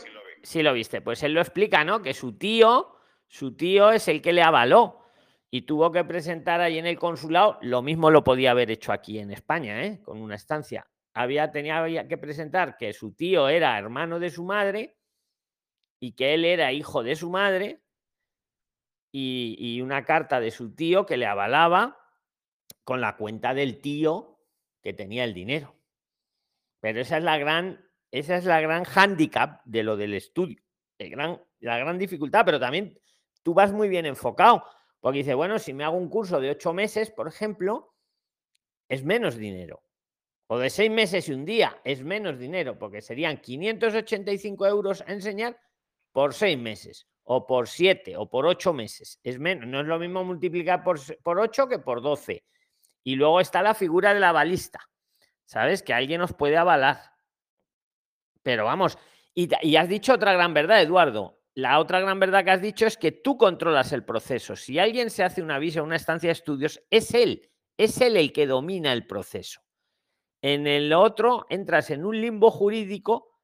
sí 0.48 0.62
lo 0.62 0.72
viste. 0.72 1.00
Pues 1.00 1.22
él 1.22 1.34
lo 1.34 1.40
explica, 1.40 1.84
¿no? 1.84 2.02
Que 2.02 2.14
su 2.14 2.37
tío, 2.37 2.96
su 3.26 3.54
tío 3.56 3.90
es 3.90 4.08
el 4.08 4.22
que 4.22 4.32
le 4.32 4.42
avaló 4.42 5.00
y 5.50 5.62
tuvo 5.62 5.92
que 5.92 6.04
presentar 6.04 6.61
ahí 6.61 6.78
en 6.78 6.87
el 6.87 6.98
consulado. 6.98 7.58
Lo 7.62 7.82
mismo 7.82 8.11
lo 8.11 8.24
podía 8.24 8.52
haber 8.52 8.70
hecho 8.70 8.92
aquí 8.92 9.18
en 9.18 9.30
España, 9.30 9.84
¿eh? 9.84 10.00
Con 10.02 10.20
una 10.20 10.34
estancia. 10.34 10.88
Había, 11.14 11.50
tenía 11.50 12.06
que 12.06 12.18
presentar 12.18 12.76
que 12.76 12.92
su 12.92 13.14
tío 13.14 13.48
era 13.48 13.78
hermano 13.78 14.18
de 14.18 14.30
su 14.30 14.44
madre 14.44 14.98
y 16.00 16.12
que 16.12 16.34
él 16.34 16.44
era 16.44 16.72
hijo 16.72 17.02
de 17.02 17.16
su 17.16 17.30
madre 17.30 17.82
y, 19.12 19.80
una 19.80 20.04
carta 20.04 20.38
de 20.40 20.50
su 20.50 20.74
tío 20.74 21.06
que 21.06 21.16
le 21.16 21.26
avalaba 21.26 21.98
con 22.84 23.00
la 23.00 23.16
cuenta 23.16 23.54
del 23.54 23.80
tío 23.80 24.38
que 24.82 24.92
tenía 24.92 25.24
el 25.24 25.34
dinero. 25.34 25.74
Pero 26.80 27.00
esa 27.00 27.18
es 27.18 27.24
la 27.24 27.38
gran, 27.38 27.88
esa 28.11 28.37
es 28.37 28.44
la 28.44 28.61
gran 28.61 28.85
handicap 28.85 29.62
de 29.64 29.83
lo 29.83 29.97
del 29.97 30.14
estudio, 30.14 30.61
la 30.99 31.79
gran 31.79 31.99
dificultad, 31.99 32.44
pero 32.44 32.59
también 32.61 32.99
tú 33.42 33.55
vas 33.55 33.73
muy 33.73 33.88
bien 33.88 34.07
enfocado, 34.07 34.64
porque 35.01 35.18
dice, 35.18 35.35
bueno, 35.35 35.59
si 35.59 35.73
me 35.73 35.85
hago 35.85 35.97
un 35.97 36.09
curso 36.09 36.40
de 36.40 36.51
ocho 36.51 36.73
meses, 36.73 37.11
por 37.11 37.29
ejemplo, 37.29 37.94
es 38.88 39.05
menos 39.05 39.37
dinero. 39.37 39.83
O 40.51 40.59
de 40.59 40.71
seis 40.71 40.90
meses 40.90 41.29
y 41.29 41.33
un 41.33 41.44
día 41.44 41.79
es 41.85 42.03
menos 42.03 42.38
dinero, 42.38 42.79
porque 42.79 43.03
serían 43.03 43.37
585 43.38 44.66
euros 44.66 45.05
a 45.07 45.12
enseñar 45.12 45.61
por 46.12 46.33
seis 46.33 46.59
meses 46.59 47.07
o 47.25 47.47
por 47.47 47.68
siete 47.68 48.16
o 48.16 48.31
por 48.31 48.47
ocho 48.47 48.73
meses. 48.73 49.21
Es 49.23 49.38
menos, 49.38 49.66
no 49.66 49.81
es 49.81 49.87
lo 49.87 49.99
mismo 49.99 50.25
multiplicar 50.25 50.83
por, 50.83 50.99
8 51.38 51.68
que 51.68 51.79
por 51.79 52.01
12. 52.01 52.44
Y 53.05 53.16
luego 53.16 53.40
está 53.40 53.62
la 53.62 53.75
figura 53.75 54.14
de 54.14 54.21
la 54.21 54.33
balista. 54.33 54.81
¿Sabes? 55.44 55.83
Que 55.83 55.92
alguien 55.92 56.21
nos 56.21 56.33
puede 56.33 56.57
avalar. 56.57 56.99
Pero 58.42 58.64
vamos, 58.64 58.98
y, 59.35 59.77
has 59.77 59.88
dicho 59.88 60.14
otra 60.14 60.33
gran 60.33 60.55
verdad, 60.55 60.83
Eduardo. 60.83 61.40
La 61.55 61.81
otra 61.81 62.01
gran 62.01 62.20
verdad 62.20 62.44
que 62.44 62.51
has 62.51 62.62
dicho 62.62 62.87
es 62.87 62.96
que 62.96 63.12
tú 63.12 63.37
controlas 63.37 63.92
el 63.92 64.05
proceso. 64.05 64.55
Si 64.55 64.79
alguien 64.79 65.11
se 65.11 65.24
hace 65.24 65.42
una 65.42 65.59
visa, 65.59 65.83
una 65.83 65.96
estancia 65.96 66.29
de 66.29 66.33
estudios, 66.33 66.81
es 66.90 67.12
él, 67.14 67.51
es 67.77 68.01
él 68.01 68.16
el 68.16 68.33
que 68.33 68.46
domina 68.46 68.92
el 68.92 69.07
proceso. 69.07 69.61
En 70.40 70.66
el 70.66 70.92
otro 70.92 71.46
entras 71.48 71.90
en 71.90 72.05
un 72.05 72.20
limbo 72.20 72.51
jurídico 72.51 73.40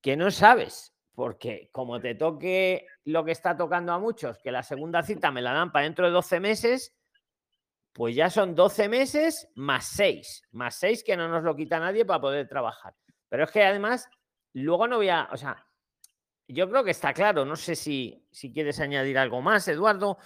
que 0.00 0.16
no 0.16 0.30
sabes 0.30 0.94
porque 1.18 1.68
como 1.72 1.98
te 1.98 2.14
toque 2.14 2.86
lo 3.06 3.24
que 3.24 3.32
está 3.32 3.56
tocando 3.56 3.92
a 3.92 3.98
muchos, 3.98 4.38
que 4.38 4.52
la 4.52 4.62
segunda 4.62 5.02
cita 5.02 5.32
me 5.32 5.42
la 5.42 5.52
dan 5.52 5.72
para 5.72 5.82
dentro 5.82 6.06
de 6.06 6.12
12 6.12 6.38
meses, 6.38 6.96
pues 7.92 8.14
ya 8.14 8.30
son 8.30 8.54
12 8.54 8.88
meses 8.88 9.48
más 9.56 9.88
6, 9.88 10.44
más 10.52 10.76
6 10.76 11.02
que 11.02 11.16
no 11.16 11.26
nos 11.26 11.42
lo 11.42 11.56
quita 11.56 11.80
nadie 11.80 12.04
para 12.04 12.20
poder 12.20 12.46
trabajar. 12.46 12.94
Pero 13.28 13.42
es 13.42 13.50
que 13.50 13.64
además, 13.64 14.08
luego 14.54 14.86
no 14.86 14.96
voy 14.96 15.08
a, 15.08 15.28
o 15.32 15.36
sea, 15.36 15.66
yo 16.48 16.68
creo 16.68 16.82
que 16.82 16.90
está 16.90 17.12
claro, 17.12 17.44
no 17.44 17.56
sé 17.56 17.76
si, 17.76 18.26
si 18.30 18.52
quieres 18.52 18.80
añadir 18.80 19.18
algo 19.18 19.42
más, 19.42 19.68
Eduardo, 19.68 20.18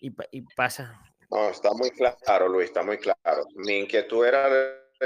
y, 0.00 0.10
pasa. 0.56 1.00
No, 1.30 1.50
está 1.50 1.72
muy 1.72 1.90
claro, 1.90 2.48
Luis, 2.48 2.66
está 2.66 2.82
muy 2.82 2.98
claro. 2.98 3.44
Mi 3.54 3.80
inquietud 3.80 4.24
era 4.24 4.48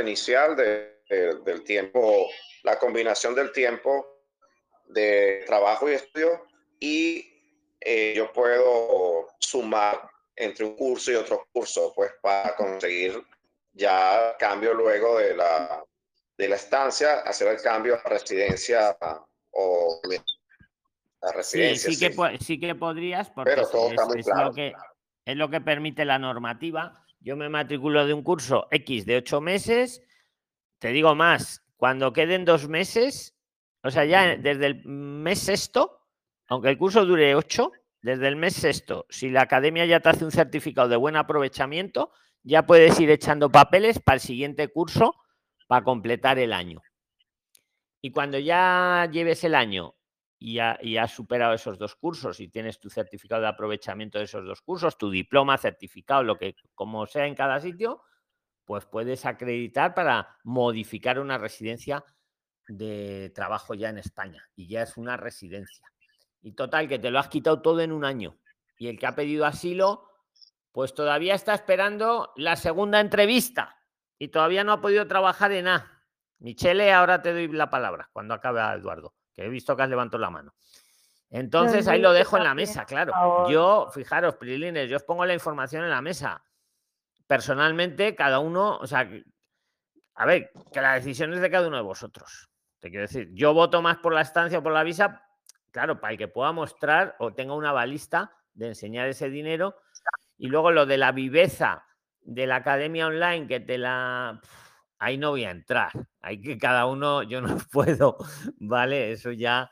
inicial 0.00 0.56
del 0.56 1.64
tiempo, 1.64 2.28
la 2.62 2.78
combinación 2.78 3.34
del 3.34 3.52
tiempo 3.52 4.06
de 4.86 5.42
trabajo 5.46 5.90
y 5.90 5.94
estudio 5.94 6.46
y 6.78 7.34
eh, 7.80 8.14
yo 8.16 8.32
puedo 8.32 9.28
sumar 9.38 10.08
entre 10.36 10.64
un 10.64 10.76
curso 10.76 11.12
y 11.12 11.16
otro 11.16 11.46
curso, 11.52 11.92
pues 11.94 12.12
para 12.22 12.54
conseguir 12.56 13.22
ya 13.72 14.36
cambio 14.38 14.74
luego 14.74 15.18
de 15.18 15.36
la, 15.36 15.84
de 16.36 16.48
la 16.48 16.56
estancia, 16.56 17.20
hacer 17.20 17.48
el 17.48 17.62
cambio 17.62 17.98
a 18.02 18.08
residencia 18.08 18.96
o 19.50 20.00
a 21.22 21.32
residencia. 21.32 21.90
Sí, 21.90 21.96
sí, 21.96 22.12
Que, 22.12 22.38
sí 22.40 22.60
que 22.60 22.74
podrías, 22.74 23.30
porque 23.30 23.52
es, 23.52 24.26
lo 24.26 24.52
que, 24.52 24.72
es 25.24 25.36
lo 25.36 25.48
que 25.48 25.60
permite 25.60 26.04
la 26.04 26.18
normativa. 26.18 27.04
Yo 27.20 27.36
me 27.36 27.48
matriculo 27.48 28.06
de 28.06 28.12
un 28.12 28.22
curso 28.22 28.68
X 28.70 29.06
de 29.06 29.16
ocho 29.16 29.40
meses, 29.40 30.02
te 30.78 30.88
digo 30.88 31.14
más, 31.14 31.64
cuando 31.76 32.12
queden 32.12 32.44
dos 32.44 32.68
meses, 32.68 33.34
o 33.82 33.90
sea, 33.90 34.04
ya 34.04 34.36
desde 34.36 34.66
el 34.66 34.84
mes 34.84 35.38
sexto, 35.38 36.00
aunque 36.48 36.68
el 36.68 36.78
curso 36.78 37.06
dure 37.06 37.34
ocho, 37.34 37.72
desde 38.02 38.28
el 38.28 38.36
mes 38.36 38.54
sexto, 38.54 39.06
si 39.08 39.30
la 39.30 39.42
academia 39.42 39.86
ya 39.86 40.00
te 40.00 40.10
hace 40.10 40.26
un 40.26 40.30
certificado 40.30 40.88
de 40.88 40.96
buen 40.96 41.16
aprovechamiento, 41.16 42.12
ya 42.42 42.66
puedes 42.66 43.00
ir 43.00 43.10
echando 43.10 43.50
papeles 43.50 43.98
para 43.98 44.16
el 44.16 44.20
siguiente 44.20 44.68
curso 44.68 45.14
para 45.66 45.84
completar 45.84 46.38
el 46.38 46.52
año. 46.52 46.82
Y 48.00 48.10
cuando 48.10 48.38
ya 48.38 49.08
lleves 49.10 49.44
el 49.44 49.54
año 49.54 49.94
y, 50.38 50.58
has 50.58 51.10
superado 51.10 51.54
esos 51.54 51.78
dos 51.78 51.96
cursos 51.96 52.38
y 52.40 52.48
tienes 52.48 52.78
tu 52.78 52.90
certificado 52.90 53.40
de 53.40 53.48
aprovechamiento 53.48 54.18
de 54.18 54.24
esos 54.24 54.44
dos 54.44 54.60
cursos, 54.60 54.98
tu 54.98 55.10
diploma, 55.10 55.56
certificado, 55.56 56.22
lo 56.22 56.36
que 56.36 56.54
como 56.74 57.06
sea 57.06 57.26
en 57.26 57.34
cada 57.34 57.60
sitio, 57.60 58.02
pues 58.66 58.84
puedes 58.84 59.24
acreditar 59.24 59.94
para 59.94 60.36
modificar 60.44 61.18
una 61.18 61.38
residencia 61.38 62.04
de 62.68 63.32
trabajo 63.34 63.74
ya 63.74 63.88
en 63.88 63.98
España 63.98 64.42
y 64.54 64.68
ya 64.68 64.82
es 64.82 64.96
una 64.96 65.16
residencia. 65.16 65.86
Y 66.42 66.52
total, 66.52 66.88
que 66.88 66.98
te 66.98 67.10
lo 67.10 67.18
has 67.18 67.28
quitado 67.28 67.62
todo 67.62 67.80
en 67.80 67.92
un 67.92 68.04
año. 68.04 68.38
Y 68.76 68.88
el 68.88 68.98
que 68.98 69.06
ha 69.06 69.14
pedido 69.14 69.46
asilo, 69.46 70.10
pues 70.72 70.92
todavía 70.92 71.34
está 71.34 71.54
esperando 71.54 72.32
la 72.36 72.56
segunda 72.56 73.00
entrevista 73.00 73.78
y 74.24 74.28
todavía 74.28 74.64
no 74.64 74.72
ha 74.72 74.80
podido 74.80 75.06
trabajar 75.06 75.52
en 75.52 75.66
nada. 75.66 76.02
Michele, 76.38 76.92
ahora 76.92 77.20
te 77.20 77.32
doy 77.32 77.48
la 77.48 77.68
palabra 77.68 78.08
cuando 78.10 78.32
acabe 78.32 78.60
Eduardo, 78.74 79.14
que 79.34 79.44
he 79.44 79.48
visto 79.50 79.76
que 79.76 79.82
has 79.82 79.88
levantado 79.90 80.18
la 80.18 80.30
mano. 80.30 80.54
Entonces 81.28 81.86
ahí 81.88 82.00
lo 82.00 82.12
dejo 82.12 82.38
en 82.38 82.44
la 82.44 82.54
mesa, 82.54 82.86
claro. 82.86 83.12
Yo, 83.50 83.90
fijaros, 83.92 84.36
Prilines, 84.36 84.88
yo 84.88 84.96
os 84.96 85.02
pongo 85.02 85.26
la 85.26 85.34
información 85.34 85.84
en 85.84 85.90
la 85.90 86.00
mesa. 86.00 86.42
Personalmente, 87.26 88.14
cada 88.14 88.38
uno, 88.38 88.78
o 88.78 88.86
sea, 88.86 89.06
a 90.14 90.26
ver, 90.26 90.50
que 90.72 90.80
la 90.80 90.94
decisión 90.94 91.34
es 91.34 91.40
de 91.40 91.50
cada 91.50 91.68
uno 91.68 91.76
de 91.76 91.82
vosotros. 91.82 92.48
Te 92.78 92.88
quiero 92.88 93.02
decir, 93.02 93.28
yo 93.34 93.52
voto 93.52 93.82
más 93.82 93.98
por 93.98 94.14
la 94.14 94.22
estancia 94.22 94.60
o 94.60 94.62
por 94.62 94.72
la 94.72 94.84
visa, 94.84 95.22
claro, 95.70 96.00
para 96.00 96.12
el 96.12 96.18
que 96.18 96.28
pueda 96.28 96.52
mostrar 96.52 97.14
o 97.18 97.34
tenga 97.34 97.54
una 97.54 97.72
balista 97.72 98.32
de 98.54 98.68
enseñar 98.68 99.06
ese 99.08 99.28
dinero. 99.28 99.76
Y 100.38 100.46
luego 100.46 100.70
lo 100.70 100.86
de 100.86 100.96
la 100.96 101.12
viveza 101.12 101.84
de 102.24 102.46
la 102.46 102.56
academia 102.56 103.06
online, 103.06 103.46
que 103.46 103.60
te 103.60 103.78
la... 103.78 104.40
Ahí 104.98 105.18
no 105.18 105.30
voy 105.30 105.44
a 105.44 105.50
entrar. 105.50 105.90
Hay 106.20 106.40
que 106.40 106.56
cada 106.58 106.86
uno, 106.86 107.22
yo 107.22 107.40
no 107.40 107.56
puedo, 107.72 108.16
¿vale? 108.58 109.12
Eso 109.12 109.32
ya, 109.32 109.70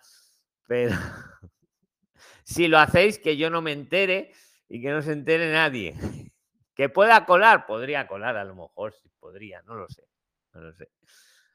pero 0.67 0.95
si 2.45 2.69
lo 2.69 2.79
hacéis, 2.79 3.19
que 3.19 3.37
yo 3.37 3.51
no 3.51 3.63
me 3.63 3.73
entere 3.73 4.33
y 4.69 4.81
que 4.81 4.91
no 4.91 5.03
se 5.03 5.13
entere 5.13 5.53
nadie. 5.53 5.95
Que 6.75 6.89
pueda 6.89 7.27
colar, 7.27 7.67
podría 7.67 8.07
colar 8.07 8.39
a 8.39 8.45
lo 8.45 8.55
mejor, 8.55 8.95
sí 8.95 9.11
podría, 9.21 9.61
no 9.67 9.75
lo 9.75 9.91
sé, 9.91 10.09
no 10.55 10.63
lo 10.63 10.73
sé 10.73 10.89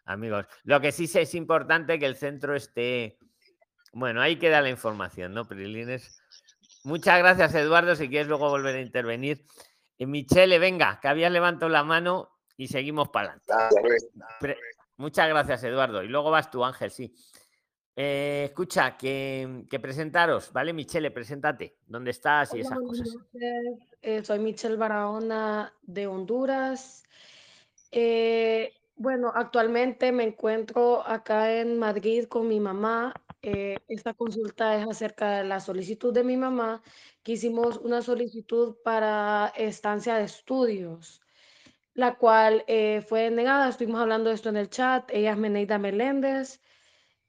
amigos. 0.07 0.45
Lo 0.63 0.81
que 0.81 0.91
sí 0.91 1.05
sé 1.05 1.21
es 1.21 1.35
importante 1.35 1.99
que 1.99 2.05
el 2.05 2.15
centro 2.15 2.55
esté. 2.55 3.19
Bueno, 3.93 4.21
ahí 4.21 4.37
queda 4.37 4.61
la 4.61 4.69
información, 4.69 5.33
¿no, 5.33 5.47
Prilines? 5.47 6.21
Muchas 6.83 7.19
gracias, 7.19 7.53
Eduardo. 7.55 7.95
Si 7.95 8.09
quieres 8.09 8.27
luego 8.27 8.49
volver 8.49 8.75
a 8.75 8.81
intervenir. 8.81 9.45
Michele, 10.05 10.59
venga, 10.59 10.99
que 11.01 11.07
habías 11.07 11.31
levantado 11.31 11.69
la 11.69 11.83
mano 11.83 12.29
y 12.55 12.67
seguimos 12.67 13.09
para 13.09 13.39
adelante. 13.47 14.61
Muchas 14.97 15.29
gracias, 15.29 15.63
Eduardo. 15.63 16.03
Y 16.03 16.07
luego 16.07 16.31
vas 16.31 16.51
tú, 16.51 16.63
Ángel, 16.63 16.91
sí. 16.91 17.13
Eh, 17.95 18.45
escucha, 18.45 18.95
que, 18.95 19.65
presentaros, 19.81 20.53
¿vale? 20.53 20.71
Michele, 20.71 21.09
preséntate. 21.09 21.77
¿Dónde 21.87 22.11
estás 22.11 22.53
y 22.53 22.59
esas 22.59 22.77
cosas? 22.79 23.07
Eh, 24.01 24.23
soy 24.23 24.37
Michelle 24.37 24.75
Barahona 24.75 25.73
de 25.81 26.05
Honduras. 26.05 27.03
Eh, 27.91 28.71
bueno, 28.95 29.31
actualmente 29.33 30.11
me 30.11 30.23
encuentro 30.23 31.07
acá 31.07 31.59
en 31.59 31.79
Madrid 31.79 32.25
con 32.25 32.47
mi 32.47 32.59
mamá. 32.59 33.13
Eh, 33.41 33.77
esta 33.87 34.13
consulta 34.13 34.75
es 34.75 34.87
acerca 34.87 35.37
de 35.37 35.43
la 35.43 35.59
solicitud 35.59 36.13
de 36.13 36.23
mi 36.23 36.37
mamá, 36.37 36.81
que 37.23 37.33
hicimos 37.33 37.77
una 37.77 38.01
solicitud 38.01 38.77
para 38.83 39.53
estancia 39.55 40.15
de 40.15 40.23
estudios, 40.25 41.21
la 41.93 42.17
cual 42.17 42.63
eh, 42.67 43.01
fue 43.07 43.31
negada. 43.31 43.69
Estuvimos 43.69 44.01
hablando 44.01 44.29
de 44.29 44.35
esto 44.35 44.49
en 44.49 44.57
el 44.57 44.69
chat. 44.69 45.09
Ella 45.11 45.31
es 45.33 45.37
Meneida 45.37 45.77
Meléndez. 45.79 46.61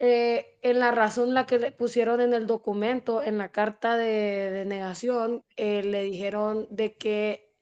Eh, 0.01 0.59
en 0.63 0.79
la 0.81 0.93
razón 0.93 1.35
la 1.35 1.47
que 1.47 1.59
le 1.59 1.73
pusieron 1.73 2.21
en 2.21 2.33
el 2.35 2.47
documento, 2.47 3.23
en 3.23 3.39
la 3.39 3.51
carta 3.51 3.97
de, 3.97 4.51
de 4.51 4.65
negación, 4.65 5.45
le 5.57 6.03
dijeron 6.05 6.69
de 6.71 6.97
que 6.97 7.53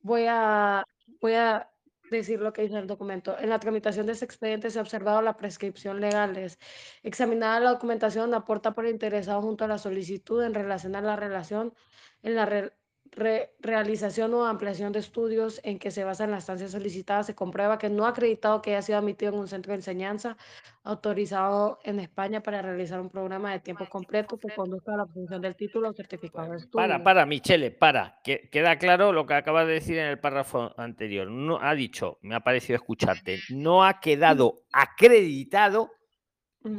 voy 0.00 0.26
a, 0.28 0.84
voy 1.20 1.34
a 1.34 1.67
decir 2.16 2.40
lo 2.40 2.52
que 2.52 2.62
dice 2.62 2.78
el 2.78 2.86
documento. 2.86 3.38
En 3.38 3.50
la 3.50 3.58
tramitación 3.60 4.06
de 4.06 4.12
ese 4.12 4.24
expediente 4.24 4.70
se 4.70 4.78
ha 4.78 4.82
observado 4.82 5.22
la 5.22 5.36
prescripción 5.36 6.00
legales. 6.00 6.58
Examinada 7.02 7.60
la 7.60 7.70
documentación 7.70 8.34
aporta 8.34 8.72
por 8.72 8.86
interesado 8.86 9.42
junto 9.42 9.64
a 9.64 9.68
la 9.68 9.78
solicitud 9.78 10.42
en 10.42 10.54
relación 10.54 10.96
a 10.96 11.00
la 11.02 11.16
relación 11.16 11.74
en 12.22 12.34
la 12.34 12.70
realización 13.12 14.34
o 14.34 14.44
ampliación 14.44 14.92
de 14.92 15.00
estudios 15.00 15.60
en 15.64 15.78
que 15.78 15.90
se 15.90 16.04
basa 16.04 16.24
en 16.24 16.30
la 16.30 16.38
estancia 16.38 16.68
solicitada, 16.68 17.22
se 17.22 17.34
comprueba 17.34 17.78
que 17.78 17.90
no 17.90 18.06
ha 18.06 18.10
acreditado 18.10 18.62
que 18.62 18.70
haya 18.70 18.82
sido 18.82 18.98
admitido 18.98 19.32
en 19.32 19.38
un 19.38 19.48
centro 19.48 19.72
de 19.72 19.76
enseñanza 19.76 20.36
autorizado 20.84 21.78
en 21.84 22.00
España 22.00 22.42
para 22.42 22.62
realizar 22.62 23.00
un 23.00 23.10
programa 23.10 23.52
de 23.52 23.60
tiempo 23.60 23.86
completo 23.88 24.38
que 24.38 24.54
conduzca 24.54 24.94
a 24.94 24.98
la 24.98 25.02
obtención 25.04 25.42
del 25.42 25.56
título 25.56 25.90
o 25.90 25.92
certificado 25.92 26.50
de 26.52 26.58
estudio. 26.58 26.86
Para, 26.86 27.02
para, 27.02 27.26
Michele, 27.26 27.70
para. 27.70 28.20
Que, 28.24 28.48
queda 28.50 28.78
claro 28.78 29.12
lo 29.12 29.26
que 29.26 29.34
acabas 29.34 29.66
de 29.66 29.74
decir 29.74 29.98
en 29.98 30.06
el 30.06 30.18
párrafo 30.18 30.72
anterior. 30.76 31.28
No, 31.30 31.58
ha 31.60 31.74
dicho, 31.74 32.18
me 32.22 32.34
ha 32.34 32.40
parecido 32.40 32.76
escucharte, 32.76 33.40
no 33.50 33.84
ha 33.84 34.00
quedado 34.00 34.62
acreditado 34.72 35.90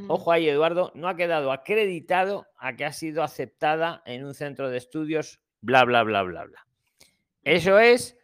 Ojo 0.08 0.32
ahí, 0.32 0.48
Eduardo, 0.48 0.92
no 0.94 1.08
ha 1.08 1.16
quedado 1.16 1.52
acreditado 1.52 2.46
a 2.58 2.76
que 2.76 2.86
ha 2.86 2.92
sido 2.92 3.24
aceptada 3.24 4.04
en 4.06 4.26
un 4.26 4.34
centro 4.34 4.70
de 4.70 4.78
estudios 4.78 5.42
bla, 5.62 5.84
bla, 5.86 6.04
bla, 6.04 6.24
bla, 6.24 6.46
bla. 6.46 6.66
Eso 7.44 7.80
es 7.80 8.18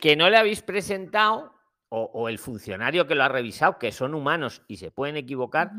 que 0.00 0.16
no 0.16 0.30
le 0.30 0.36
habéis 0.36 0.62
presentado, 0.62 1.54
o, 1.88 2.28
el 2.28 2.38
funcionario 2.38 3.06
que 3.06 3.14
lo 3.14 3.24
ha 3.24 3.28
revisado, 3.28 3.78
que 3.78 3.92
son 3.92 4.14
humanos 4.14 4.62
y 4.68 4.76
se 4.76 4.90
pueden 4.90 5.16
equivocar, 5.16 5.72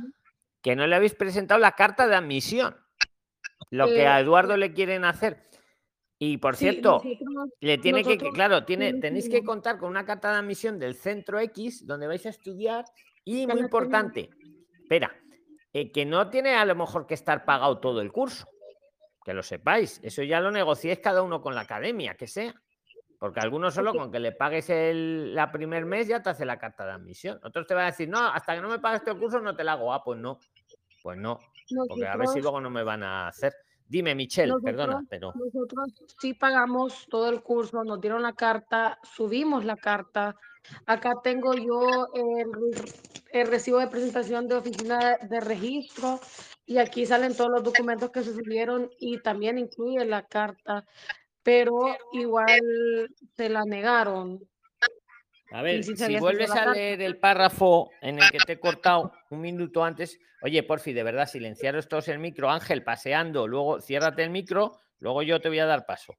que 0.61 0.75
no 0.75 0.85
le 0.85 0.95
habéis 0.95 1.15
presentado 1.15 1.59
la 1.59 1.71
carta 1.71 2.07
de 2.07 2.15
admisión. 2.15 2.75
Lo 3.69 3.87
que 3.87 4.05
a 4.05 4.19
eh, 4.19 4.23
Eduardo 4.23 4.57
le 4.57 4.73
quieren 4.73 5.05
hacer. 5.05 5.47
Y 6.19 6.37
por 6.37 6.55
cierto, 6.55 7.01
le 7.61 7.77
tiene 7.77 8.03
que, 8.03 8.17
claro, 8.17 8.65
tiene, 8.65 8.93
tenéis 8.95 9.29
que 9.29 9.43
contar 9.43 9.79
con 9.79 9.89
una 9.89 10.05
carta 10.05 10.31
de 10.31 10.39
admisión 10.39 10.77
del 10.77 10.95
centro 10.95 11.39
X 11.39 11.87
donde 11.87 12.07
vais 12.07 12.25
a 12.25 12.29
estudiar. 12.29 12.85
Y 13.23 13.47
muy 13.47 13.61
importante, 13.61 14.29
espera, 14.81 15.15
eh, 15.73 15.91
que 15.91 16.05
no 16.05 16.29
tiene 16.29 16.55
a 16.55 16.65
lo 16.65 16.75
mejor 16.75 17.07
que 17.07 17.13
estar 17.13 17.45
pagado 17.45 17.79
todo 17.79 18.01
el 18.01 18.11
curso 18.11 18.50
que 19.23 19.33
lo 19.33 19.43
sepáis. 19.43 19.99
Eso 20.03 20.23
ya 20.23 20.39
lo 20.39 20.51
negociéis 20.51 20.99
cada 20.99 21.21
uno 21.21 21.41
con 21.41 21.55
la 21.55 21.61
academia, 21.61 22.15
que 22.15 22.27
sea. 22.27 22.53
Porque 23.19 23.39
algunos 23.39 23.75
solo 23.75 23.93
con 23.93 24.11
que 24.11 24.19
le 24.19 24.31
pagues 24.31 24.71
el 24.71 25.35
la 25.35 25.51
primer 25.51 25.85
mes 25.85 26.07
ya 26.07 26.23
te 26.23 26.31
hace 26.31 26.43
la 26.43 26.57
carta 26.57 26.85
de 26.85 26.93
admisión. 26.93 27.39
Otros 27.43 27.67
te 27.67 27.75
van 27.75 27.83
a 27.83 27.91
decir, 27.91 28.09
no, 28.09 28.17
hasta 28.19 28.55
que 28.55 28.61
no 28.61 28.69
me 28.69 28.79
pagues 28.79 29.01
este 29.01 29.15
curso 29.15 29.39
no 29.39 29.55
te 29.55 29.63
la 29.63 29.73
hago. 29.73 29.93
Ah, 29.93 30.03
pues 30.03 30.19
no. 30.19 30.39
Pues 31.03 31.19
no. 31.19 31.39
Porque 31.87 32.07
a 32.07 32.17
ver 32.17 32.27
si 32.29 32.41
luego 32.41 32.59
no 32.59 32.71
me 32.71 32.83
van 32.83 33.03
a 33.03 33.27
hacer. 33.27 33.53
Dime, 33.91 34.15
Michelle, 34.15 34.53
perdona, 34.63 35.03
pero. 35.09 35.33
Nosotros 35.35 35.93
sí 36.19 36.33
pagamos 36.33 37.05
todo 37.09 37.27
el 37.29 37.43
curso, 37.43 37.83
nos 37.83 37.99
dieron 37.99 38.21
la 38.21 38.31
carta, 38.33 38.97
subimos 39.03 39.65
la 39.65 39.75
carta. 39.75 40.35
Acá 40.85 41.15
tengo 41.21 41.53
yo 41.55 42.07
el, 42.13 43.45
recibo 43.47 43.79
de 43.79 43.87
presentación 43.87 44.47
de 44.47 44.55
oficina 44.55 45.17
de 45.17 45.41
registro 45.41 46.21
y 46.65 46.77
aquí 46.77 47.05
salen 47.05 47.35
todos 47.35 47.51
los 47.51 47.63
documentos 47.63 48.11
que 48.11 48.23
se 48.23 48.33
subieron 48.33 48.89
y 48.99 49.19
también 49.21 49.57
incluye 49.57 50.05
la 50.05 50.25
carta, 50.25 50.85
pero 51.43 51.95
igual 52.13 52.61
se 53.35 53.49
la 53.49 53.63
negaron. 53.65 54.39
A 55.51 55.61
ver, 55.61 55.83
si, 55.83 56.17
vuelves 56.17 56.51
a 56.51 56.71
leer 56.71 57.01
el 57.01 57.17
párrafo 57.17 57.91
en 58.01 58.19
el 58.19 58.31
que 58.31 58.37
te 58.37 58.53
he 58.53 58.59
cortado 58.59 59.11
un 59.31 59.41
minuto 59.41 59.83
antes, 59.83 60.17
oye, 60.41 60.63
por 60.63 60.79
fin, 60.79 60.95
de 60.95 61.03
verdad, 61.03 61.27
silenciaros 61.27 61.89
todos 61.89 62.07
el 62.07 62.19
micro, 62.19 62.49
Ángel, 62.49 62.83
paseando, 62.83 63.47
luego 63.47 63.81
ciérrate 63.81 64.23
el 64.23 64.29
micro, 64.29 64.77
luego 64.99 65.23
yo 65.23 65.41
te 65.41 65.49
voy 65.49 65.59
a 65.59 65.65
dar 65.65 65.85
paso. 65.85 66.15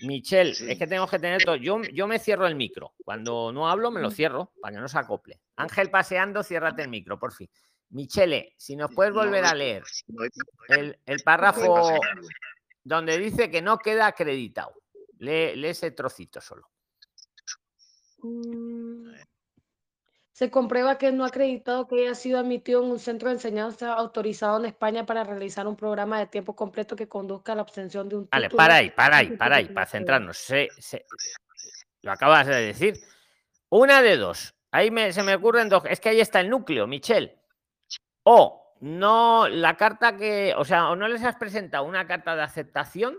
Michelle, 0.00 0.50
es 0.50 0.78
que 0.78 0.86
tengo 0.86 1.06
que 1.06 1.18
tener 1.18 1.42
todo. 1.44 1.56
Yo, 1.56 1.82
yo 1.92 2.06
me 2.06 2.18
cierro 2.18 2.46
el 2.46 2.54
micro. 2.54 2.92
Cuando 3.04 3.52
no 3.52 3.68
hablo, 3.68 3.90
me 3.90 4.00
lo 4.00 4.10
cierro 4.10 4.52
para 4.60 4.76
que 4.76 4.80
no 4.80 4.88
se 4.88 4.98
acople. 4.98 5.40
Ángel 5.56 5.90
paseando, 5.90 6.42
ciérrate 6.42 6.82
el 6.82 6.88
micro, 6.88 7.18
por 7.18 7.32
fin. 7.32 7.50
Michele, 7.90 8.54
si 8.56 8.76
nos 8.76 8.94
puedes 8.94 9.14
volver 9.14 9.44
a 9.44 9.54
leer 9.54 9.82
el, 10.68 10.98
el 11.06 11.22
párrafo 11.22 11.98
donde 12.84 13.18
dice 13.18 13.50
que 13.50 13.62
no 13.62 13.78
queda 13.78 14.06
acreditado. 14.06 14.74
Lee, 15.18 15.66
ese 15.66 15.90
trocito 15.90 16.40
solo. 16.40 16.68
Mm. 18.22 19.12
Se 20.32 20.50
comprueba 20.50 20.98
que 20.98 21.10
no 21.10 21.24
ha 21.24 21.28
acreditado 21.28 21.88
que 21.88 21.96
haya 21.96 22.14
sido 22.14 22.38
admitido 22.38 22.84
en 22.84 22.92
un 22.92 22.98
centro 23.00 23.28
de 23.28 23.34
enseñanza 23.34 23.92
autorizado 23.92 24.58
en 24.60 24.66
España 24.66 25.04
para 25.04 25.24
realizar 25.24 25.66
un 25.66 25.74
programa 25.74 26.20
de 26.20 26.26
tiempo 26.28 26.54
completo 26.54 26.94
que 26.94 27.08
conduzca 27.08 27.52
a 27.52 27.56
la 27.56 27.62
obtención 27.62 28.08
de 28.08 28.16
un 28.16 28.24
título. 28.26 28.42
Vale, 28.42 28.56
para 28.56 28.76
ahí, 28.76 28.90
para 28.90 29.16
ahí, 29.16 29.36
para 29.36 29.56
ahí, 29.56 29.64
para 29.66 29.86
centrarnos. 29.86 30.46
lo 32.02 32.12
acabas 32.12 32.46
de 32.46 32.54
decir. 32.54 32.94
Una 33.68 34.00
de 34.00 34.16
dos. 34.16 34.54
Ahí 34.70 34.90
se 35.12 35.22
me 35.24 35.34
ocurren 35.34 35.68
dos. 35.68 35.82
Es 35.86 35.98
que 35.98 36.10
ahí 36.10 36.20
está 36.20 36.40
el 36.40 36.50
núcleo, 36.50 36.86
Michelle. 36.86 37.36
O 38.30 38.76
no, 38.80 39.48
la 39.48 39.78
carta 39.78 40.18
que, 40.18 40.52
o 40.54 40.62
sea, 40.62 40.90
o 40.90 40.96
no 40.96 41.08
les 41.08 41.24
has 41.24 41.36
presentado 41.36 41.84
una 41.84 42.06
carta 42.06 42.36
de 42.36 42.42
aceptación 42.42 43.18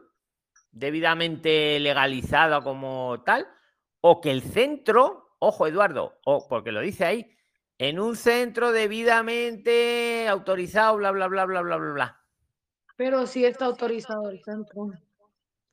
debidamente 0.72 1.80
legalizada 1.80 2.62
como 2.62 3.24
tal, 3.26 3.48
o 4.02 4.22
que 4.22 4.30
el 4.30 4.44
centro, 4.44 5.36
ojo 5.40 5.66
Eduardo, 5.66 6.20
o 6.26 6.48
porque 6.48 6.72
lo 6.72 6.80
dice 6.82 7.06
ahí, 7.06 7.36
en 7.80 8.00
un 8.00 8.16
centro 8.16 8.72
debidamente 8.72 10.28
autorizado, 10.30 10.98
bla, 10.98 11.10
bla, 11.10 11.28
bla, 11.28 11.46
bla, 11.46 11.62
bla, 11.62 11.78
bla, 11.78 11.92
bla. 11.92 12.22
Pero 12.96 13.26
sí 13.26 13.44
está 13.44 13.66
autorizado 13.66 14.30
el 14.30 14.44
centro. 14.44 14.92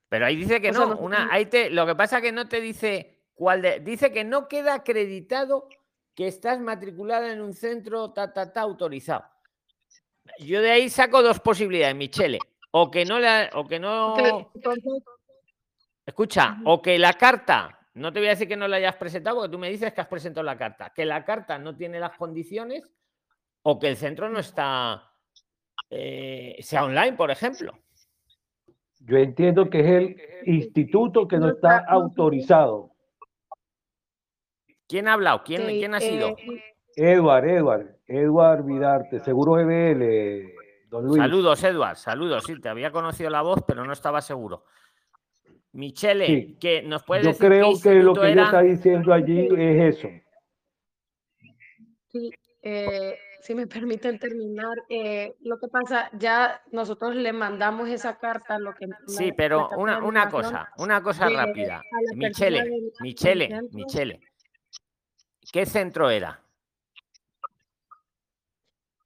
Pero 0.08 0.24
ahí 0.24 0.36
dice 0.36 0.62
que 0.62 0.72
no, 0.72 0.96
una, 0.96 1.28
ahí 1.30 1.44
te, 1.44 1.68
lo 1.68 1.84
que 1.84 1.94
pasa 1.94 2.16
es 2.16 2.22
que 2.22 2.32
no 2.32 2.48
te 2.48 2.62
dice 2.62 3.16
¿Cuál 3.36 3.60
de? 3.60 3.80
Dice 3.80 4.12
que 4.12 4.24
no 4.24 4.48
queda 4.48 4.72
acreditado 4.72 5.68
que 6.16 6.26
estás 6.26 6.58
matriculada 6.58 7.30
en 7.30 7.42
un 7.42 7.52
centro 7.52 8.10
ta, 8.12 8.32
ta, 8.32 8.50
ta, 8.50 8.62
autorizado. 8.62 9.24
Yo 10.40 10.62
de 10.62 10.70
ahí 10.70 10.88
saco 10.88 11.22
dos 11.22 11.38
posibilidades, 11.38 11.94
Michele. 11.94 12.38
O 12.70 12.90
que 12.90 13.04
no 13.04 13.20
la, 13.20 13.50
o 13.52 13.66
que 13.66 13.78
no. 13.78 14.16
Escucha, 16.06 16.56
o 16.64 16.80
que 16.80 16.98
la 16.98 17.12
carta, 17.12 17.78
no 17.94 18.12
te 18.12 18.20
voy 18.20 18.28
a 18.28 18.30
decir 18.30 18.48
que 18.48 18.56
no 18.56 18.66
la 18.66 18.76
hayas 18.76 18.96
presentado, 18.96 19.36
porque 19.36 19.52
tú 19.52 19.58
me 19.58 19.68
dices 19.68 19.92
que 19.92 20.00
has 20.00 20.06
presentado 20.06 20.44
la 20.44 20.56
carta, 20.56 20.92
que 20.94 21.04
la 21.04 21.24
carta 21.24 21.58
no 21.58 21.76
tiene 21.76 22.00
las 22.00 22.16
condiciones, 22.16 22.90
o 23.62 23.78
que 23.78 23.88
el 23.88 23.96
centro 23.96 24.30
no 24.30 24.38
está, 24.38 25.12
eh, 25.90 26.56
sea 26.60 26.84
online, 26.84 27.12
por 27.12 27.30
ejemplo. 27.30 27.78
Yo 29.00 29.18
entiendo 29.18 29.68
que 29.68 29.80
es 29.80 29.86
el 29.86 30.16
instituto 30.46 31.28
que 31.28 31.38
no 31.38 31.50
está 31.50 31.78
autorizado. 31.78 32.95
¿Quién 34.88 35.08
ha 35.08 35.14
hablado? 35.14 35.42
¿Quién, 35.44 35.66
¿quién 35.66 35.94
ha 35.94 36.00
sido? 36.00 36.28
eh, 36.28 36.62
Edward, 36.96 37.44
Edward, 37.48 37.96
Edward 38.06 38.64
Vidarte, 38.64 39.20
seguro 39.20 39.58
EBL, 39.58 40.52
don 40.88 41.04
Luis. 41.06 41.20
Saludos, 41.20 41.62
Eduard, 41.64 41.96
saludos. 41.96 42.44
Sí, 42.44 42.60
te 42.60 42.68
había 42.68 42.90
conocido 42.90 43.28
la 43.30 43.42
voz, 43.42 43.60
pero 43.66 43.84
no 43.84 43.92
estaba 43.92 44.20
seguro. 44.20 44.64
Michele, 45.72 46.26
Sí. 46.26 46.56
que 46.58 46.82
nos 46.82 47.02
puede 47.04 47.22
Yo 47.24 47.28
decir 47.30 47.46
creo 47.48 47.72
que 47.82 47.94
lo 48.02 48.14
que 48.14 48.20
ella 48.20 48.30
era? 48.32 48.44
está 48.44 48.62
diciendo 48.62 49.12
allí 49.12 49.48
es 49.58 49.96
eso. 49.96 50.08
Sí, 52.08 52.30
eh, 52.62 53.18
si 53.42 53.54
me 53.54 53.66
permiten 54.06 54.18
terminar, 54.18 54.78
eh, 54.88 55.34
lo 55.40 55.58
que 55.58 55.68
pasa, 55.68 56.08
ya 56.18 56.62
nosotros 56.72 57.14
le 57.14 57.32
mandamos 57.34 57.90
esa 57.90 58.16
carta, 58.18 58.58
lo 58.58 58.72
que 58.74 58.86
Sí, 59.06 59.28
la- 59.28 59.34
pero 59.36 59.68
la 59.70 59.98
una, 59.98 60.30
cosa, 60.30 60.70
una 60.78 61.02
cosa 61.02 61.26
de- 61.28 61.36
rápida. 61.36 61.82
Michele, 62.14 62.92
Michele. 63.00 63.60
Michele. 63.72 64.20
¿Qué 65.52 65.66
centro 65.66 66.10
era? 66.10 66.40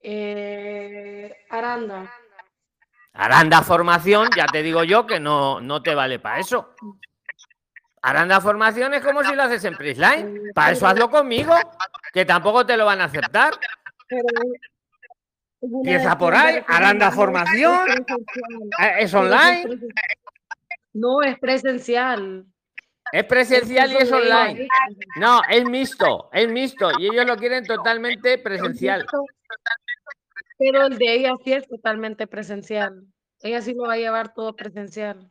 Eh, 0.03 1.45
Aranda, 1.51 2.11
Aranda 3.13 3.63
Formación, 3.63 4.29
ya 4.35 4.47
te 4.47 4.63
digo 4.63 4.83
yo 4.85 5.07
que 5.07 5.21
no, 5.21 5.61
no 5.61 5.83
te 5.83 5.95
vale 5.95 6.19
para 6.19 6.39
eso. 6.39 6.75
Aranda 8.03 8.41
Formación 8.41 8.95
es 8.95 9.05
como 9.05 9.23
si 9.23 9.35
lo 9.35 9.43
haces 9.43 9.65
en 9.65 9.77
Prisline. 9.77 10.53
Para 10.55 10.73
eso 10.73 10.87
hazlo 10.87 11.11
conmigo, 11.11 11.55
que 12.13 12.25
tampoco 12.25 12.65
te 12.65 12.77
lo 12.77 12.87
van 12.87 13.01
a 13.03 13.05
aceptar. 13.05 13.53
Empieza 15.61 16.17
por 16.17 16.35
ahí, 16.35 16.65
Aranda 16.67 17.11
Formación. 17.11 17.89
es 17.89 18.01
Eh, 18.81 18.95
¿Es 19.01 19.15
online? 19.15 19.81
No, 20.95 21.21
es 21.21 21.39
presencial. 21.39 22.47
Es 23.13 23.25
presencial 23.25 23.91
y 23.93 23.97
es 23.97 24.13
online. 24.13 24.69
No, 25.17 25.41
es 25.49 25.65
mixto, 25.65 26.31
es 26.33 26.49
mixto. 26.51 26.91
Y 26.99 27.07
ellos 27.07 27.27
lo 27.27 27.37
quieren 27.37 27.65
totalmente 27.65 28.39
presencial. 28.39 29.07
Pero 30.59 30.87
el 30.87 30.99
de 30.99 31.15
ella 31.15 31.33
sí 31.43 31.53
es 31.53 31.67
totalmente 31.67 32.27
presencial. 32.27 33.05
Ella 33.43 33.63
sí 33.63 33.75
lo 33.75 33.85
va 33.85 33.95
a 33.95 33.99
llevar 33.99 34.35
todo 34.35 34.55
presencial. 34.55 35.31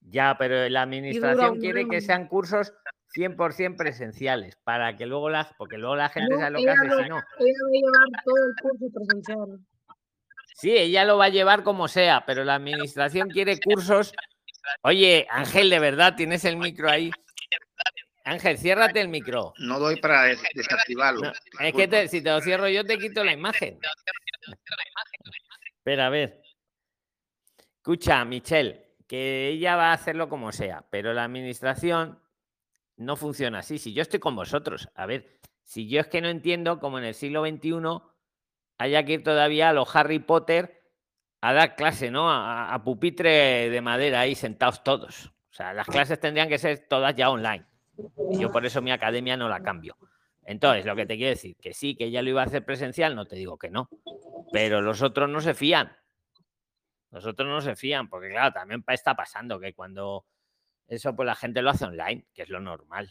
Ya, 0.00 0.36
pero 0.38 0.68
la 0.68 0.82
administración 0.82 1.58
quiere 1.60 1.88
que 1.88 2.00
sean 2.00 2.26
cursos 2.26 2.72
100% 3.14 3.76
presenciales, 3.76 4.56
para 4.64 4.96
que 4.96 5.06
luego 5.06 5.30
la, 5.30 5.48
porque 5.56 5.78
luego 5.78 5.94
la 5.96 6.08
gente 6.08 6.34
No, 6.34 6.40
sabe 6.40 6.50
lo 6.50 6.58
que 6.58 6.70
hace 6.70 6.86
lo- 6.88 7.02
si 7.02 7.08
no. 7.08 7.16
Ella 7.38 7.58
va 7.62 7.68
a 7.68 7.72
llevar 7.72 8.24
todo 8.24 8.36
el 8.36 8.54
curso 8.60 8.86
presencial. 8.92 9.58
Sí, 10.54 10.70
ella 10.76 11.04
lo 11.04 11.16
va 11.18 11.26
a 11.26 11.30
llevar 11.30 11.62
como 11.62 11.88
sea, 11.88 12.24
pero 12.26 12.44
la 12.44 12.56
administración 12.56 13.28
quiere 13.30 13.58
cursos. 13.60 14.12
Oye, 14.82 15.26
Ángel, 15.30 15.70
de 15.70 15.78
verdad, 15.78 16.14
tienes 16.16 16.44
el 16.44 16.56
micro 16.56 16.90
ahí. 16.90 17.10
Ángel, 18.24 18.56
ciérrate 18.58 19.00
el 19.00 19.08
micro. 19.08 19.52
No 19.58 19.78
doy 19.80 19.96
para 19.96 20.24
des- 20.24 20.42
desactivarlo. 20.54 21.22
No, 21.22 21.32
es 21.66 21.74
que 21.74 21.88
te- 21.88 22.08
si 22.08 22.22
te 22.22 22.30
lo 22.30 22.40
cierro 22.40 22.68
yo, 22.68 22.84
te 22.84 22.96
quito 22.98 23.24
la 23.24 23.32
imagen. 23.32 23.78
Pero 25.82 26.02
a 26.04 26.08
ver. 26.08 26.40
Escucha, 27.76 28.24
Michelle, 28.24 28.94
que 29.08 29.48
ella 29.48 29.74
va 29.74 29.90
a 29.90 29.94
hacerlo 29.94 30.28
como 30.28 30.52
sea, 30.52 30.84
pero 30.88 31.12
la 31.12 31.24
administración 31.24 32.20
no 32.96 33.16
funciona 33.16 33.58
así. 33.58 33.78
Si 33.78 33.92
yo 33.92 34.02
estoy 34.02 34.20
con 34.20 34.36
vosotros, 34.36 34.88
a 34.94 35.06
ver, 35.06 35.40
si 35.64 35.88
yo 35.88 36.00
es 36.00 36.06
que 36.06 36.20
no 36.20 36.28
entiendo 36.28 36.78
cómo 36.78 36.98
en 36.98 37.04
el 37.06 37.14
siglo 37.14 37.44
XXI 37.44 38.00
haya 38.78 39.04
que 39.04 39.14
ir 39.14 39.24
todavía 39.24 39.70
a 39.70 39.72
los 39.72 39.94
Harry 39.96 40.20
Potter 40.20 40.81
a 41.42 41.52
dar 41.52 41.74
clase, 41.76 42.10
¿no? 42.10 42.30
A, 42.30 42.72
a- 42.72 42.82
pupitre 42.84 43.68
de 43.68 43.80
madera 43.82 44.20
ahí 44.20 44.34
sentados 44.34 44.82
todos. 44.82 45.26
O 45.26 45.54
sea, 45.54 45.74
las 45.74 45.86
clases 45.86 46.18
tendrían 46.18 46.48
que 46.48 46.56
ser 46.56 46.86
todas 46.88 47.14
ya 47.14 47.28
online. 47.30 47.66
Y 48.30 48.38
yo 48.40 48.50
por 48.50 48.64
eso 48.64 48.80
mi 48.80 48.90
academia 48.90 49.36
no 49.36 49.48
la 49.48 49.60
cambio. 49.62 49.98
Entonces, 50.44 50.86
lo 50.86 50.96
que 50.96 51.04
te 51.04 51.16
quiero 51.16 51.30
decir, 51.30 51.56
que 51.56 51.74
sí, 51.74 51.94
que 51.94 52.04
ella 52.06 52.22
lo 52.22 52.30
iba 52.30 52.42
a 52.42 52.46
hacer 52.46 52.64
presencial, 52.64 53.14
no 53.14 53.26
te 53.26 53.36
digo 53.36 53.58
que 53.58 53.70
no. 53.70 53.90
Pero 54.52 54.80
los 54.80 55.02
otros 55.02 55.28
no 55.28 55.40
se 55.40 55.52
fían. 55.54 55.94
Los 57.10 57.26
otros 57.26 57.48
no 57.48 57.60
se 57.60 57.76
fían, 57.76 58.08
porque 58.08 58.30
claro, 58.30 58.52
también 58.52 58.82
está 58.88 59.14
pasando 59.14 59.60
que 59.60 59.74
cuando 59.74 60.24
eso, 60.86 61.14
pues 61.14 61.26
la 61.26 61.34
gente 61.34 61.60
lo 61.60 61.70
hace 61.70 61.84
online, 61.84 62.26
que 62.32 62.42
es 62.42 62.48
lo 62.48 62.60
normal. 62.60 63.10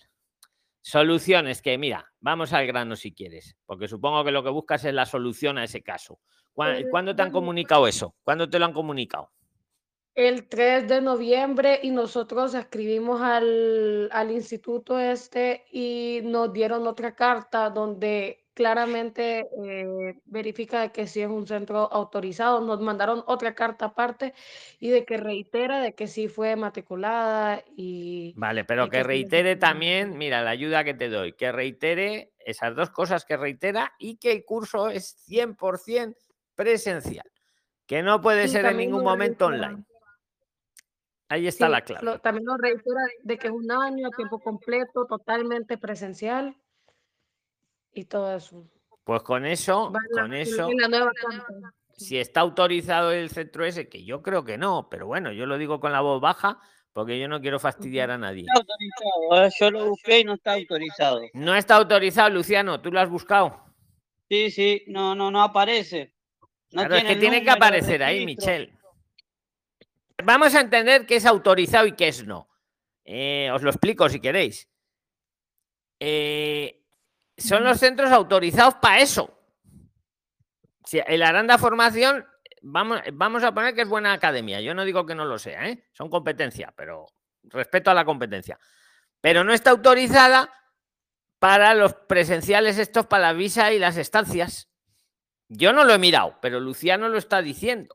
Soluciones 0.82 1.62
que, 1.62 1.78
mira, 1.78 2.12
vamos 2.20 2.54
al 2.54 2.66
grano 2.66 2.96
si 2.96 3.14
quieres, 3.14 3.56
porque 3.66 3.88
supongo 3.88 4.24
que 4.24 4.32
lo 4.32 4.44
que 4.44 4.50
buscas 4.50 4.84
es 4.86 4.94
la 4.94 5.06
solución 5.06 5.58
a 5.60 5.64
ese 5.64 5.84
caso. 5.84 6.20
¿Cuá- 6.54 6.78
¿Cuándo 6.90 7.16
te 7.16 7.22
han 7.24 7.32
comunicado 7.32 7.88
eso? 7.88 8.16
¿Cuándo 8.24 8.50
te 8.50 8.60
lo 8.60 8.66
han 8.66 8.74
comunicado? 8.74 9.30
El 10.14 10.50
3 10.50 10.88
de 10.90 11.00
noviembre 11.02 11.80
y 11.82 11.90
nosotros 11.92 12.54
escribimos 12.54 13.22
al, 13.22 14.10
al 14.12 14.30
instituto 14.32 15.00
este 15.00 15.64
y 15.72 16.20
nos 16.24 16.52
dieron 16.52 16.86
otra 16.86 17.16
carta 17.16 17.70
donde 17.70 18.46
claramente 18.54 19.48
eh, 19.66 20.20
verifica 20.26 20.82
de 20.82 20.92
que 20.92 21.08
sí 21.08 21.22
es 21.22 21.30
un 21.30 21.48
centro 21.48 21.90
autorizado. 21.92 22.60
Nos 22.60 22.82
mandaron 22.82 23.24
otra 23.26 23.56
carta 23.56 23.86
aparte 23.86 24.34
y 24.82 24.90
de 24.90 25.06
que 25.06 25.16
reitera 25.16 25.80
de 25.82 25.96
que 25.96 26.08
sí 26.08 26.28
fue 26.28 26.58
matriculada 26.58 27.64
y 27.78 28.34
Vale, 28.36 28.66
pero 28.66 28.84
y 28.84 28.90
que 28.90 28.98
que 28.98 28.98
sí 28.98 29.04
reitere 29.08 29.44
necesitamos 29.44 29.60
también, 29.60 30.18
mira, 30.18 30.42
la 30.42 30.50
ayuda 30.52 30.84
que 30.84 30.94
te 30.94 31.08
doy, 31.08 31.34
que 31.34 31.52
reitere 31.54 32.34
esas 32.40 32.76
dos 32.76 32.90
cosas 32.90 33.24
que 33.24 33.38
reitera 33.38 33.94
y 33.98 34.18
que 34.18 34.34
el 34.34 34.44
curso 34.44 34.90
es 34.90 35.16
100% 35.26 36.20
presencial, 36.56 37.26
que 37.86 38.02
no 38.04 38.22
puede 38.22 38.46
Y 38.46 38.48
ser 38.50 38.66
en 38.66 38.78
ningún 38.78 39.04
momento 39.04 39.50
reitera- 39.50 39.68
online. 39.70 39.86
Ahí 41.30 41.48
está 41.48 41.68
Sí, 41.68 41.72
la 41.72 41.82
clave. 41.82 42.06
lo- 42.06 42.20
también 42.20 42.44
nos 42.44 42.58
reitera 42.60 43.00
de 43.24 43.38
que 43.38 43.48
es 43.48 43.54
un 43.54 43.72
año 43.72 44.08
a 44.08 44.12
tiempo 44.12 44.40
completo, 44.40 45.06
totalmente 45.06 45.78
presencial 45.78 46.56
y 47.94 48.06
todo 48.06 48.36
eso. 48.36 48.68
Pues 49.04 49.24
con 49.24 49.46
eso, 49.46 49.92
la, 49.94 50.22
con 50.22 50.34
eso, 50.34 50.70
si 51.98 52.18
está 52.20 52.42
autorizado 52.42 53.12
el 53.12 53.30
centro 53.30 53.64
ese, 53.66 53.88
que 53.90 54.04
yo 54.04 54.22
creo 54.22 54.44
que 54.44 54.58
no, 54.58 54.90
pero 54.90 55.08
bueno, 55.08 55.32
yo 55.32 55.46
lo 55.46 55.58
digo 55.58 55.80
con 55.80 55.92
la 55.92 56.02
voz 56.02 56.20
baja 56.22 56.60
porque 56.94 57.18
yo 57.20 57.28
no 57.30 57.40
quiero 57.40 57.60
fastidiar 57.60 58.12
a 58.12 58.18
nadie. 58.18 58.42
está 58.42 58.54
autorizado. 58.60 59.46
¿eh? 59.46 59.50
Yo 59.60 59.72
lo 59.72 59.90
busqué 59.90 60.20
y 60.20 60.24
no 60.26 60.34
está 60.34 60.54
autorizado. 60.54 61.22
No 61.34 61.56
está 61.56 61.78
autorizado, 61.78 62.30
Luciano, 62.30 62.82
¿tú 62.82 62.92
lo 62.92 63.00
has 63.00 63.10
buscado? 63.10 63.64
Sí, 64.30 64.52
sí, 64.52 64.84
no, 64.88 65.16
no, 65.16 65.32
no 65.32 65.42
aparece. 65.42 66.14
No 66.72 66.86
claro, 66.86 66.96
es 66.96 67.04
que 67.04 67.16
tiene 67.18 67.44
que 67.44 67.52
aparecer 67.52 68.02
ahí. 68.04 68.26
Michelle. 68.26 68.74
Vamos 70.24 70.56
a 70.56 70.62
entender 70.62 71.06
qué 71.06 71.16
es 71.16 71.26
autorizado 71.26 71.86
y 71.88 71.94
qué 71.94 72.08
es 72.08 72.26
no. 72.26 72.48
Eh, 73.04 73.50
os 73.54 73.62
lo 73.62 73.72
explico 73.72 74.08
si 74.08 74.20
queréis. 74.20 74.70
Eh, 76.00 76.84
son 77.38 77.64
los 77.64 77.80
centros 77.80 78.12
autorizados 78.12 78.76
para 78.76 79.00
eso. 79.00 79.38
Si 80.86 81.00
el 81.06 81.24
Aranda 81.24 81.58
Formación, 81.58 82.26
vamos, 82.62 83.02
vamos 83.14 83.44
a 83.44 83.54
poner 83.54 83.74
que 83.74 83.82
es 83.82 83.90
buena 83.90 84.14
academia. 84.14 84.62
Yo 84.62 84.74
no 84.74 84.86
digo 84.86 85.06
que 85.06 85.16
no 85.16 85.26
lo 85.26 85.38
sea, 85.38 85.68
¿eh? 85.70 85.86
son 85.92 86.10
competencia, 86.10 86.74
pero 86.76 87.08
respeto 87.44 87.92
a 87.92 87.94
la 87.94 88.06
competencia. 88.06 88.60
Pero 89.20 89.44
no 89.44 89.54
está 89.54 89.72
autorizada 89.72 90.52
para 91.40 91.74
los 91.74 91.94
presenciales 91.94 92.78
estos, 92.78 93.08
para 93.08 93.28
la 93.28 93.34
visa 93.34 93.72
y 93.74 93.80
las 93.80 93.98
estancias. 93.98 94.71
Yo 95.54 95.74
no 95.74 95.84
lo 95.84 95.94
he 95.94 96.00
mirado, 96.00 96.38
pero 96.42 96.62
Luciano 96.62 97.10
lo 97.10 97.18
está 97.18 97.42
diciendo. 97.42 97.94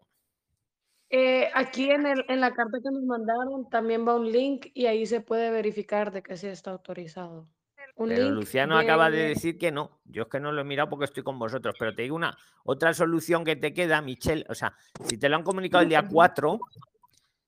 Eh, 1.09 1.49
aquí 1.55 1.91
en, 1.91 2.07
el, 2.07 2.23
en 2.29 2.41
la 2.41 2.53
carta 2.53 2.79
que 2.83 2.91
nos 2.91 3.03
mandaron 3.05 3.71
también 3.71 4.07
va 4.07 4.15
un 4.15 4.31
link 4.31 4.67
y 4.75 4.85
ahí 4.87 5.07
se 5.07 5.23
puede 5.23 5.51
verificar 5.51 6.13
de 6.13 6.23
que 6.23 6.37
sí 6.37 6.49
está 6.49 6.73
autorizado. 6.73 7.49
Un 7.95 8.11
Pero 8.11 8.29
Luciano 8.31 8.77
acaba 8.77 9.09
de 9.11 9.29
decir 9.29 9.57
que 9.57 9.73
no. 9.73 10.01
Yo 10.05 10.25
es 10.25 10.29
que 10.29 10.39
no 10.39 10.53
lo 10.53 10.61
he 10.61 10.65
mirado 10.65 10.91
porque 10.91 11.07
estoy 11.07 11.23
con 11.23 11.39
vosotros. 11.39 11.75
Pero 11.79 11.95
te 11.95 12.03
digo 12.03 12.15
una 12.15 12.37
otra 12.65 12.93
solución 12.93 13.43
que 13.43 13.57
te 13.57 13.73
queda, 13.73 14.03
Michelle. 14.03 14.45
O 14.51 14.55
sea, 14.55 14.77
si 15.07 15.17
te 15.17 15.31
lo 15.31 15.37
han 15.37 15.43
comunicado 15.43 15.83
el 15.83 15.89
día 15.89 16.07
4, 16.07 16.61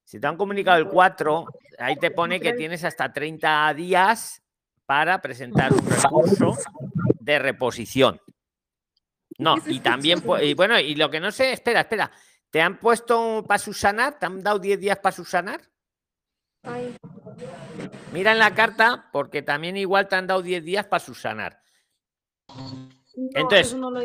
si 0.05 0.19
te 0.19 0.27
han 0.27 0.39
comunicado 0.39 0.79
el 0.79 0.89
4, 0.89 1.45
ahí 1.81 1.97
te 1.97 2.11
pone 2.13 2.41
que 2.41 2.55
tienes 2.55 2.83
hasta 2.83 3.13
30 3.13 3.75
días 3.75 4.43
para 4.87 5.21
presentar 5.21 5.71
un 5.75 5.87
recurso 5.87 6.57
de 7.21 7.39
reposición. 7.39 8.19
No, 9.39 9.57
y 9.67 9.81
también, 9.81 10.23
y 10.43 10.55
bueno, 10.55 10.79
y 10.81 10.95
lo 10.97 11.09
que 11.11 11.21
no 11.21 11.31
sé, 11.31 11.53
espera, 11.53 11.81
espera, 11.83 12.11
¿te 12.51 12.61
han 12.61 12.79
puesto 12.81 13.45
para 13.47 13.59
subsanar? 13.59 14.19
¿Te 14.19 14.27
han 14.27 14.43
dado 14.43 14.59
10 14.59 14.81
días 14.81 14.99
para 14.99 15.15
subsanar? 15.15 15.61
Ay, 16.65 16.97
Mira 18.13 18.33
en 18.33 18.39
la 18.41 18.53
carta 18.55 19.09
porque 19.13 19.43
también 19.43 19.77
igual 19.77 20.09
te 20.09 20.17
han 20.17 20.27
dado 20.27 20.43
10 20.43 20.65
días 20.65 20.87
para 20.87 20.99
subsanar. 21.05 21.63
no, 22.49 22.91
Entonces- 23.35 23.75
no 23.75 23.91
lo. 23.91 24.01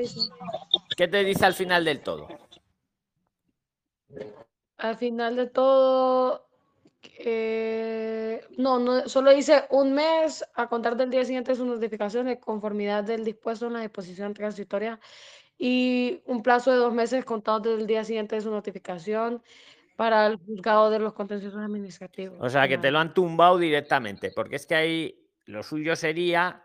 ¿Qué 0.96 1.08
te 1.08 1.24
dice 1.24 1.46
al 1.46 1.54
final 1.56 1.84
del 1.86 2.02
todo? 2.02 2.28
Al 4.78 4.98
final 4.98 5.36
de 5.36 5.48
todo, 5.48 6.48
eh, 7.18 8.42
no, 8.58 8.80
no, 8.80 9.08
solo 9.08 9.34
dice 9.34 9.66
un 9.70 9.94
mes 9.94 10.44
a 10.56 10.68
contar 10.68 10.96
del 10.96 11.10
día 11.10 11.26
siguiente 11.26 11.56
su 11.56 11.66
notificación 11.66 12.28
de 12.28 12.40
conformidad 12.40 13.04
del 13.04 13.24
dispuesto 13.24 13.68
en 13.68 13.74
la 13.74 13.82
disposición 13.82 14.34
transitoria 14.34 15.00
y 15.58 16.22
un 16.26 16.44
plazo 16.44 16.72
de 16.72 16.78
dos 16.78 16.94
meses 16.94 17.26
contados 17.26 17.64
desde 17.64 17.82
el 17.82 17.88
día 17.88 18.04
siguiente 18.04 18.36
de 18.36 18.42
su 18.42 18.52
notificación 18.52 19.42
para 19.96 20.28
el 20.28 20.38
juzgado 20.38 20.90
de 20.90 21.00
los 21.00 21.14
contenciosos 21.14 21.62
administrativos. 21.62 22.38
O 22.42 22.50
sea, 22.50 22.68
que 22.68 22.78
te 22.78 22.92
lo 22.92 23.00
han 23.00 23.14
tumbado 23.14 23.58
directamente, 23.58 24.32
porque 24.36 24.56
es 24.56 24.66
que 24.66 24.76
ahí 24.76 25.30
lo 25.46 25.62
suyo 25.64 25.96
sería 25.96 26.64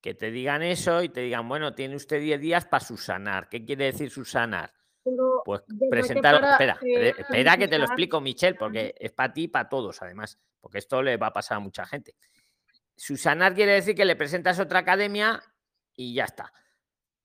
que 0.00 0.14
te 0.14 0.30
digan 0.30 0.62
eso 0.62 1.02
y 1.02 1.08
te 1.08 1.20
digan, 1.20 1.48
bueno, 1.48 1.74
tiene 1.74 1.94
usted 1.96 2.20
10 2.20 2.40
días 2.40 2.64
para 2.64 2.84
subsanar. 2.84 3.48
¿Qué 3.48 3.64
quiere 3.64 3.86
decir 3.86 4.10
subsanar? 4.10 4.72
Pero, 5.04 5.42
Pues 5.44 5.62
¿verdad 5.66 5.78
que 5.80 5.88
presentar. 5.90 6.40
para, 6.40 6.52
Espera, 6.52 6.78
eh, 6.82 7.14
espera, 7.18 7.56
que 7.56 7.68
te 7.68 7.78
lo 7.78 7.84
explico, 7.84 8.20
Michelle, 8.20 8.56
porque 8.56 8.94
es 8.98 9.12
para 9.12 9.32
ti 9.32 9.44
y 9.44 9.48
para 9.48 9.68
todos, 9.68 10.00
además, 10.02 10.38
porque 10.60 10.78
esto 10.78 11.02
le 11.02 11.16
va 11.16 11.28
a 11.28 11.32
pasar 11.32 11.56
a 11.56 11.60
mucha 11.60 11.84
gente. 11.86 12.14
Subsanar 12.96 13.54
quiere 13.54 13.72
decir 13.72 13.94
que 13.94 14.04
le 14.04 14.16
presentas 14.16 14.60
otra 14.60 14.80
academia 14.80 15.42
y 15.94 16.14
ya 16.14 16.24
está. 16.24 16.52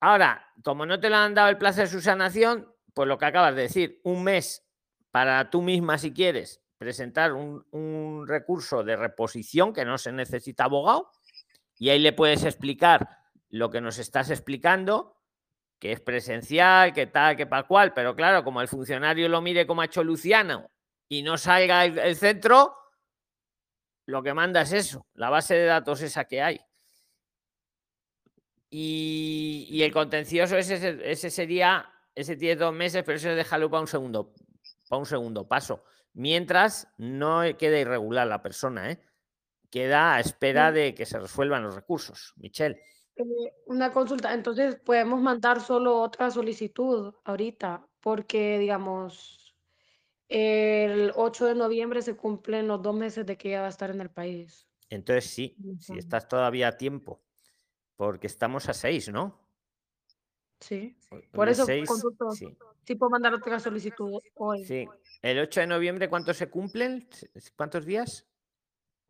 Ahora, 0.00 0.52
como 0.64 0.86
no 0.86 0.98
te 0.98 1.10
lo 1.10 1.16
han 1.16 1.34
dado 1.34 1.48
el 1.48 1.58
plazo 1.58 1.80
de 1.82 1.86
subsanación, 1.86 2.72
pues 2.94 3.06
lo 3.06 3.18
que 3.18 3.26
acabas 3.26 3.54
de 3.54 3.62
decir, 3.62 4.00
un 4.04 4.24
mes 4.24 4.64
para 5.10 5.50
tú 5.50 5.62
misma, 5.62 5.98
si 5.98 6.12
quieres, 6.12 6.62
presentar 6.78 7.32
un, 7.32 7.66
un 7.70 8.26
recurso 8.26 8.82
de 8.84 8.96
reposición 8.96 9.72
que 9.72 9.84
no 9.84 9.98
se 9.98 10.12
necesita 10.12 10.64
abogado 10.64 11.10
y 11.76 11.90
ahí 11.90 11.98
le 11.98 12.12
puedes 12.12 12.44
explicar 12.44 13.08
lo 13.50 13.70
que 13.70 13.80
nos 13.80 13.98
estás 13.98 14.30
explicando, 14.30 15.17
que 15.78 15.92
es 15.92 16.00
presencial, 16.00 16.92
que 16.92 17.06
tal, 17.06 17.36
que 17.36 17.46
para 17.46 17.66
cual, 17.66 17.92
pero 17.94 18.14
claro, 18.16 18.42
como 18.44 18.60
el 18.60 18.68
funcionario 18.68 19.28
lo 19.28 19.40
mire 19.40 19.66
como 19.66 19.80
ha 19.82 19.84
hecho 19.86 20.02
Luciano 20.02 20.70
y 21.08 21.22
no 21.22 21.38
salga 21.38 21.84
el, 21.84 21.98
el 21.98 22.16
centro, 22.16 22.74
lo 24.06 24.22
que 24.22 24.34
manda 24.34 24.62
es 24.62 24.72
eso, 24.72 25.06
la 25.14 25.30
base 25.30 25.54
de 25.54 25.64
datos 25.66 26.00
esa 26.02 26.24
que 26.24 26.42
hay. 26.42 26.60
Y, 28.70 29.66
y 29.70 29.82
el 29.82 29.92
contencioso 29.92 30.56
ese, 30.56 30.78
se- 30.78 31.10
ese 31.10 31.30
sería, 31.30 31.90
ese 32.14 32.36
tiene 32.36 32.56
dos 32.56 32.74
meses, 32.74 33.02
pero 33.04 33.16
eso 33.16 33.28
déjalo 33.30 33.70
para 33.70 33.80
un 33.80 33.86
segundo, 33.86 34.34
para 34.88 34.98
un 35.00 35.06
segundo 35.06 35.46
paso. 35.48 35.84
Mientras 36.14 36.88
no 36.98 37.42
quede 37.56 37.80
irregular 37.80 38.26
la 38.26 38.42
persona, 38.42 38.90
¿eh? 38.90 39.00
queda 39.70 40.14
a 40.16 40.20
espera 40.20 40.72
de 40.72 40.94
que 40.94 41.06
se 41.06 41.18
resuelvan 41.18 41.62
los 41.62 41.74
recursos. 41.74 42.32
Michelle. 42.36 42.82
Eh, 43.18 43.52
una 43.66 43.92
consulta, 43.92 44.32
entonces 44.32 44.76
podemos 44.76 45.20
mandar 45.20 45.60
solo 45.60 46.00
otra 46.00 46.30
solicitud 46.30 47.14
ahorita, 47.24 47.86
porque 48.00 48.58
digamos, 48.58 49.56
el 50.28 51.12
8 51.16 51.46
de 51.46 51.54
noviembre 51.56 52.02
se 52.02 52.16
cumplen 52.16 52.68
los 52.68 52.82
dos 52.82 52.94
meses 52.94 53.26
de 53.26 53.36
que 53.36 53.48
ella 53.48 53.62
va 53.62 53.66
a 53.66 53.70
estar 53.70 53.90
en 53.90 54.00
el 54.00 54.10
país. 54.10 54.68
Entonces 54.88 55.26
sí, 55.26 55.56
si 55.80 55.92
Ujú. 55.92 55.98
estás 55.98 56.28
todavía 56.28 56.68
a 56.68 56.76
tiempo, 56.78 57.20
porque 57.96 58.28
estamos 58.28 58.68
a 58.68 58.74
6, 58.74 59.08
¿no? 59.10 59.38
Sí, 60.60 60.96
por 61.32 61.48
eso 61.48 61.64
seis, 61.64 61.88
consulto, 61.88 62.30
sí, 62.30 62.56
sí 62.84 62.94
puedo 62.96 63.10
mandar 63.10 63.34
otra 63.34 63.58
solicitud 63.60 64.20
hoy. 64.34 64.64
sí. 64.64 64.88
El 65.22 65.40
8 65.40 65.60
de 65.60 65.66
noviembre, 65.66 66.08
¿cuántos 66.08 66.36
se 66.36 66.48
cumplen? 66.48 67.08
¿Cuántos 67.56 67.84
días? 67.84 68.24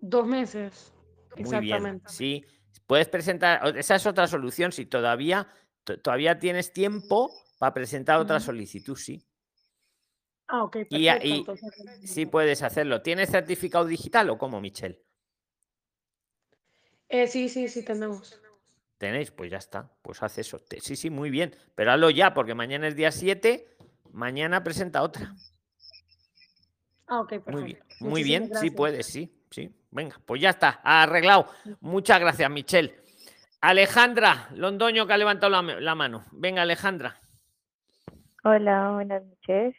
Dos 0.01 0.27
meses, 0.27 0.93
Muy 1.37 1.59
bien, 1.61 1.85
exactamente. 1.85 2.09
sí. 2.09 2.45
Puedes 2.87 3.09
presentar, 3.09 3.77
esa 3.77 3.97
es 3.97 4.07
otra 4.07 4.27
solución, 4.27 4.73
si 4.73 4.87
todavía, 4.87 5.47
to- 5.85 6.01
todavía 6.01 6.39
tienes 6.39 6.73
tiempo 6.73 7.33
para 7.59 7.75
presentar 7.75 8.19
otra 8.19 8.41
solicitud, 8.41 8.97
sí. 8.97 9.25
Ah, 10.47 10.65
ok, 10.65 10.73
perfecto. 10.73 10.97
y 10.97 11.09
entonces, 11.09 11.71
sí 12.05 12.25
puedes 12.27 12.63
hacerlo. 12.63 13.03
¿Tienes 13.03 13.31
certificado 13.31 13.85
digital 13.85 14.31
o 14.31 14.39
cómo, 14.39 14.61
Michelle? 14.61 15.03
eh, 17.11 17.27
sí, 17.27 17.49
sí, 17.49 17.69
sí 17.69 17.85
tenemos. 17.85 18.41
Tenéis, 18.99 19.31
pues 19.31 19.51
ya 19.51 19.59
está, 19.59 19.91
pues 20.03 20.23
haz 20.23 20.39
eso. 20.39 20.61
Sí, 20.81 20.97
sí, 20.97 21.11
muy 21.11 21.31
bien, 21.31 21.55
pero 21.75 21.93
hazlo 21.93 22.11
ya, 22.11 22.35
porque 22.35 22.55
mañana 22.55 22.89
es 22.89 22.97
día 22.97 23.13
7, 23.13 23.77
mañana 24.13 24.65
presenta 24.65 25.03
otra. 25.03 25.35
Ah, 27.07 27.21
ok, 27.21 27.29
perfecto. 27.29 27.53
Muy 27.53 27.63
bien, 27.65 27.79
muy 28.01 28.23
Muchísimas 28.23 28.49
bien, 28.51 28.61
sí 28.61 28.71
puedes, 28.71 29.07
sí, 29.07 29.33
sí. 29.51 29.71
Venga, 29.91 30.17
pues 30.27 30.41
ya 30.41 30.51
está, 30.51 30.81
arreglado. 30.85 31.49
Muchas 31.81 32.21
gracias, 32.21 32.51
Michelle. 32.51 32.95
Alejandra 33.61 34.49
Londoño 34.55 35.07
que 35.07 35.13
ha 35.15 35.19
levantado 35.19 35.51
la, 35.51 35.63
ma- 35.63 35.81
la 35.81 35.95
mano. 35.95 36.25
Venga, 36.33 36.63
Alejandra, 36.63 37.17
Hola, 38.45 38.91
buenas 38.93 39.25
noches. 39.25 39.75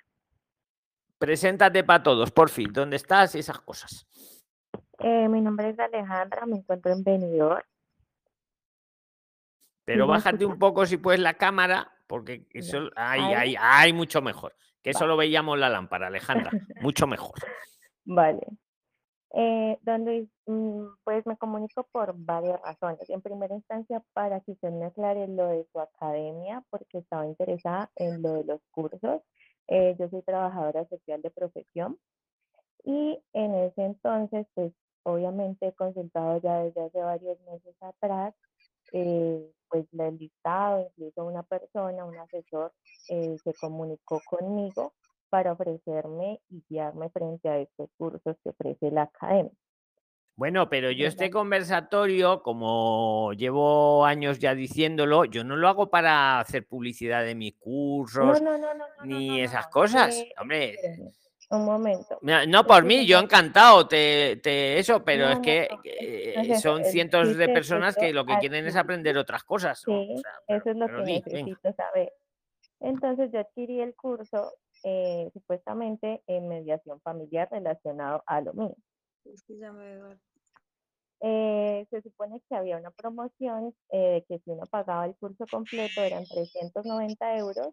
preséntate 1.17 1.83
para 1.83 2.03
todos, 2.03 2.29
por 2.31 2.49
fin, 2.49 2.71
¿dónde 2.73 2.97
estás 2.97 3.33
y 3.35 3.39
esas 3.39 3.59
cosas? 3.61 4.05
Eh, 4.99 5.27
mi 5.29 5.39
nombre 5.41 5.69
es 5.69 5.79
Alejandra, 5.79 6.45
me 6.45 6.57
encuentro 6.57 6.91
en 6.91 7.03
Benidorm. 7.03 7.63
Pero 9.85 10.05
¿me 10.05 10.11
bájate 10.13 10.45
un 10.45 10.59
poco 10.59 10.85
si 10.85 10.97
puedes 10.97 11.21
la 11.21 11.35
cámara, 11.35 11.91
porque 12.05 12.45
eso, 12.51 12.89
ay, 12.95 13.21
ay, 13.33 13.55
ay, 13.59 13.93
mucho 13.93 14.21
mejor. 14.21 14.55
Que 14.83 14.91
eso 14.91 15.07
lo 15.07 15.15
veíamos 15.17 15.57
la 15.57 15.69
lámpara, 15.69 16.07
Alejandra, 16.07 16.51
mucho 16.81 17.07
mejor. 17.07 17.39
Vale. 18.05 18.41
Eh, 19.33 19.77
donde, 19.83 20.27
mm, 20.47 20.85
pues 21.03 21.25
me 21.27 21.37
comunico 21.37 21.87
por 21.91 22.13
varias 22.17 22.59
razones. 22.61 23.07
En 23.09 23.21
primera 23.21 23.53
instancia, 23.55 24.03
para 24.13 24.39
que 24.41 24.53
usted 24.53 24.71
me 24.71 24.85
aclare 24.85 25.27
lo 25.27 25.47
de 25.49 25.65
su 25.71 25.79
academia, 25.79 26.63
porque 26.71 26.99
estaba 26.99 27.27
interesada 27.27 27.91
en 27.95 28.21
lo 28.23 28.33
de 28.33 28.43
los 28.45 28.61
cursos. 28.71 29.21
Eh, 29.67 29.95
yo 29.99 30.09
soy 30.09 30.23
trabajadora 30.23 30.85
social 30.87 31.21
de 31.21 31.29
profesión 31.31 31.99
y 32.83 33.21
en 33.33 33.55
ese 33.55 33.83
entonces, 33.85 34.47
pues 34.55 34.73
obviamente 35.03 35.67
he 35.67 35.73
consultado 35.73 36.39
ya 36.41 36.63
desde 36.63 36.81
hace 36.83 36.99
varios 36.99 37.39
meses 37.41 37.75
atrás, 37.81 38.33
eh, 38.93 39.51
pues 39.69 39.85
el 39.93 40.17
listado, 40.17 40.87
incluso 40.87 41.25
una 41.25 41.43
persona, 41.43 42.05
un 42.05 42.17
asesor, 42.17 42.73
eh, 43.09 43.37
se 43.43 43.53
comunicó 43.55 44.21
conmigo 44.27 44.93
para 45.29 45.53
ofrecerme 45.53 46.41
y 46.49 46.63
guiarme 46.69 47.09
frente 47.09 47.49
a 47.49 47.57
estos 47.59 47.89
cursos 47.97 48.35
que 48.43 48.49
ofrece 48.49 48.91
la 48.91 49.03
academia. 49.03 49.51
Bueno, 50.35 50.69
pero 50.69 50.89
yo 50.89 51.05
este 51.05 51.29
conversatorio, 51.29 52.41
como 52.41 53.33
llevo 53.33 54.05
años 54.05 54.39
ya 54.39 54.55
diciéndolo, 54.55 55.25
yo 55.25 55.43
no 55.43 55.57
lo 55.57 55.67
hago 55.67 55.89
para 55.89 56.39
hacer 56.39 56.65
publicidad 56.65 57.25
de 57.25 57.35
mis 57.35 57.55
cursos 57.55 58.41
no, 58.41 58.51
no, 58.51 58.57
no, 58.57 58.73
no, 58.73 58.85
no, 58.99 59.05
ni 59.05 59.41
esas 59.41 59.67
cosas. 59.67 60.15
Eh, 60.15 60.31
Hombre, 60.39 60.77
un 61.49 61.65
momento. 61.65 62.19
no 62.21 62.65
por 62.65 62.85
mí, 62.85 63.05
yo 63.05 63.19
encantado, 63.19 63.87
te, 63.87 64.37
te 64.37 64.79
eso, 64.79 65.03
pero 65.03 65.29
es 65.29 65.39
que 65.39 65.67
eh, 65.83 66.55
son 66.61 66.85
cientos 66.85 67.35
de 67.35 67.49
personas 67.49 67.95
que 67.97 68.13
lo 68.13 68.25
que 68.25 68.37
quieren 68.37 68.65
es 68.65 68.75
aprender 68.75 69.17
otras 69.17 69.43
cosas. 69.43 69.81
sí, 69.81 70.15
eso 70.47 70.69
es 70.69 70.75
lo 70.77 70.87
que 70.87 71.03
di, 71.03 71.23
venga. 71.25 71.25
necesito 71.25 71.73
saber. 71.73 72.13
Entonces 72.79 73.31
yo 73.33 73.39
adquirí 73.39 73.81
el 73.81 73.93
curso 73.95 74.53
eh, 74.83 75.29
supuestamente 75.33 76.23
en 76.27 76.47
mediación 76.47 77.01
familiar 77.01 77.49
relacionado 77.51 78.23
a 78.25 78.41
lo 78.41 78.53
mío. 78.53 78.75
Eh, 81.21 81.85
se 81.89 82.01
supone 82.01 82.41
que 82.47 82.55
había 82.55 82.77
una 82.77 82.91
promoción 82.91 83.75
eh, 83.91 84.23
que 84.29 84.39
si 84.39 84.51
uno 84.51 84.63
pagaba 84.71 85.05
el 85.05 85.15
curso 85.17 85.45
completo 85.51 86.01
eran 86.01 86.23
390 86.25 87.37
euros 87.37 87.67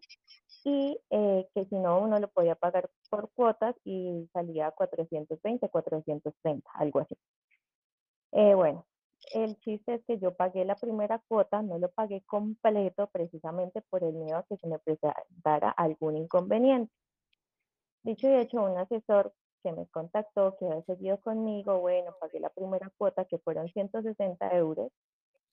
y 0.65 0.99
eh, 1.09 1.47
que 1.55 1.65
si 1.65 1.75
no 1.75 2.01
uno 2.01 2.19
lo 2.19 2.27
podía 2.27 2.55
pagar 2.55 2.89
por 3.09 3.29
cuotas 3.31 3.73
y 3.85 4.29
salía 4.33 4.67
a 4.67 4.71
420, 4.71 5.69
430, 5.69 6.69
algo 6.73 6.99
así. 6.99 7.15
Bueno, 8.31 8.85
el 9.33 9.57
chiste 9.59 9.95
es 9.95 10.05
que 10.05 10.17
yo 10.19 10.33
pagué 10.33 10.65
la 10.65 10.75
primera 10.75 11.21
cuota, 11.27 11.61
no 11.61 11.77
lo 11.77 11.89
pagué 11.89 12.21
completo 12.25 13.07
precisamente 13.07 13.81
por 13.89 14.03
el 14.03 14.13
miedo 14.13 14.37
a 14.37 14.43
que 14.43 14.57
se 14.57 14.67
me 14.67 14.79
presentara 14.79 15.69
algún 15.71 16.17
inconveniente. 16.17 16.93
Dicho 18.03 18.27
y 18.27 18.35
hecho, 18.35 18.61
un 18.63 18.77
asesor 18.77 19.33
que 19.63 19.71
me 19.71 19.87
contactó, 19.87 20.55
que 20.57 20.67
ha 20.67 20.81
seguido 20.83 21.19
conmigo, 21.19 21.79
bueno, 21.79 22.15
pagué 22.19 22.39
la 22.39 22.49
primera 22.49 22.89
cuota 22.97 23.25
que 23.25 23.37
fueron 23.39 23.67
160 23.69 24.55
euros. 24.55 24.91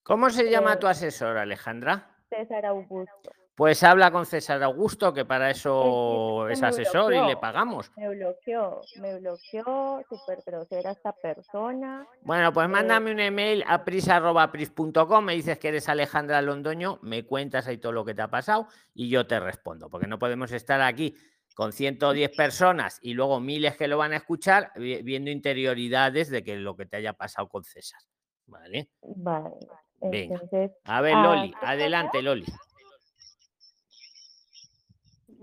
¿Cómo 0.02 0.30
se 0.30 0.50
llama 0.50 0.74
Eh, 0.74 0.76
tu 0.76 0.86
asesor, 0.86 1.36
Alejandra? 1.36 2.16
César 2.28 2.66
Augusto. 2.66 3.30
Pues 3.56 3.84
habla 3.84 4.10
con 4.10 4.26
César 4.26 4.60
Augusto, 4.64 5.14
que 5.14 5.24
para 5.24 5.48
eso 5.50 6.48
es 6.48 6.60
asesor 6.62 7.14
y 7.14 7.20
le 7.26 7.36
pagamos. 7.36 7.92
me 7.96 8.08
bloqueó, 8.08 8.80
me 8.96 9.18
bloqueó, 9.20 10.02
súper 10.08 10.42
grosera 10.44 10.90
esta 10.90 11.12
persona. 11.12 12.04
Bueno, 12.22 12.52
pues 12.52 12.64
eh, 12.64 12.68
mándame 12.68 13.12
un 13.12 13.20
email 13.20 13.62
a 13.68 13.84
prisa.pris.com, 13.84 15.24
me 15.24 15.34
dices 15.34 15.58
que 15.60 15.68
eres 15.68 15.88
Alejandra 15.88 16.42
Londoño, 16.42 16.98
me 17.02 17.24
cuentas 17.24 17.68
ahí 17.68 17.78
todo 17.78 17.92
lo 17.92 18.04
que 18.04 18.14
te 18.14 18.22
ha 18.22 18.28
pasado 18.28 18.66
y 18.92 19.08
yo 19.08 19.26
te 19.26 19.38
respondo, 19.38 19.88
porque 19.88 20.08
no 20.08 20.18
podemos 20.18 20.50
estar 20.50 20.80
aquí 20.80 21.14
con 21.54 21.72
110 21.72 22.34
personas 22.34 22.98
y 23.02 23.14
luego 23.14 23.38
miles 23.38 23.76
que 23.76 23.86
lo 23.86 23.98
van 23.98 24.12
a 24.14 24.16
escuchar, 24.16 24.72
vi- 24.74 25.02
viendo 25.02 25.30
interioridades 25.30 26.28
de 26.28 26.42
que 26.42 26.56
lo 26.56 26.74
que 26.76 26.86
te 26.86 26.96
haya 26.96 27.12
pasado 27.12 27.48
con 27.48 27.62
César. 27.62 28.00
¿Vale? 28.46 28.90
Vale. 29.00 29.54
Venga. 30.00 30.34
Entonces, 30.34 30.72
A 30.84 31.00
ver, 31.00 31.14
Ah, 31.16 31.22
Loli, 31.22 31.50
¿qué 31.52 31.56
adelante, 31.66 32.20
Loli. 32.20 32.44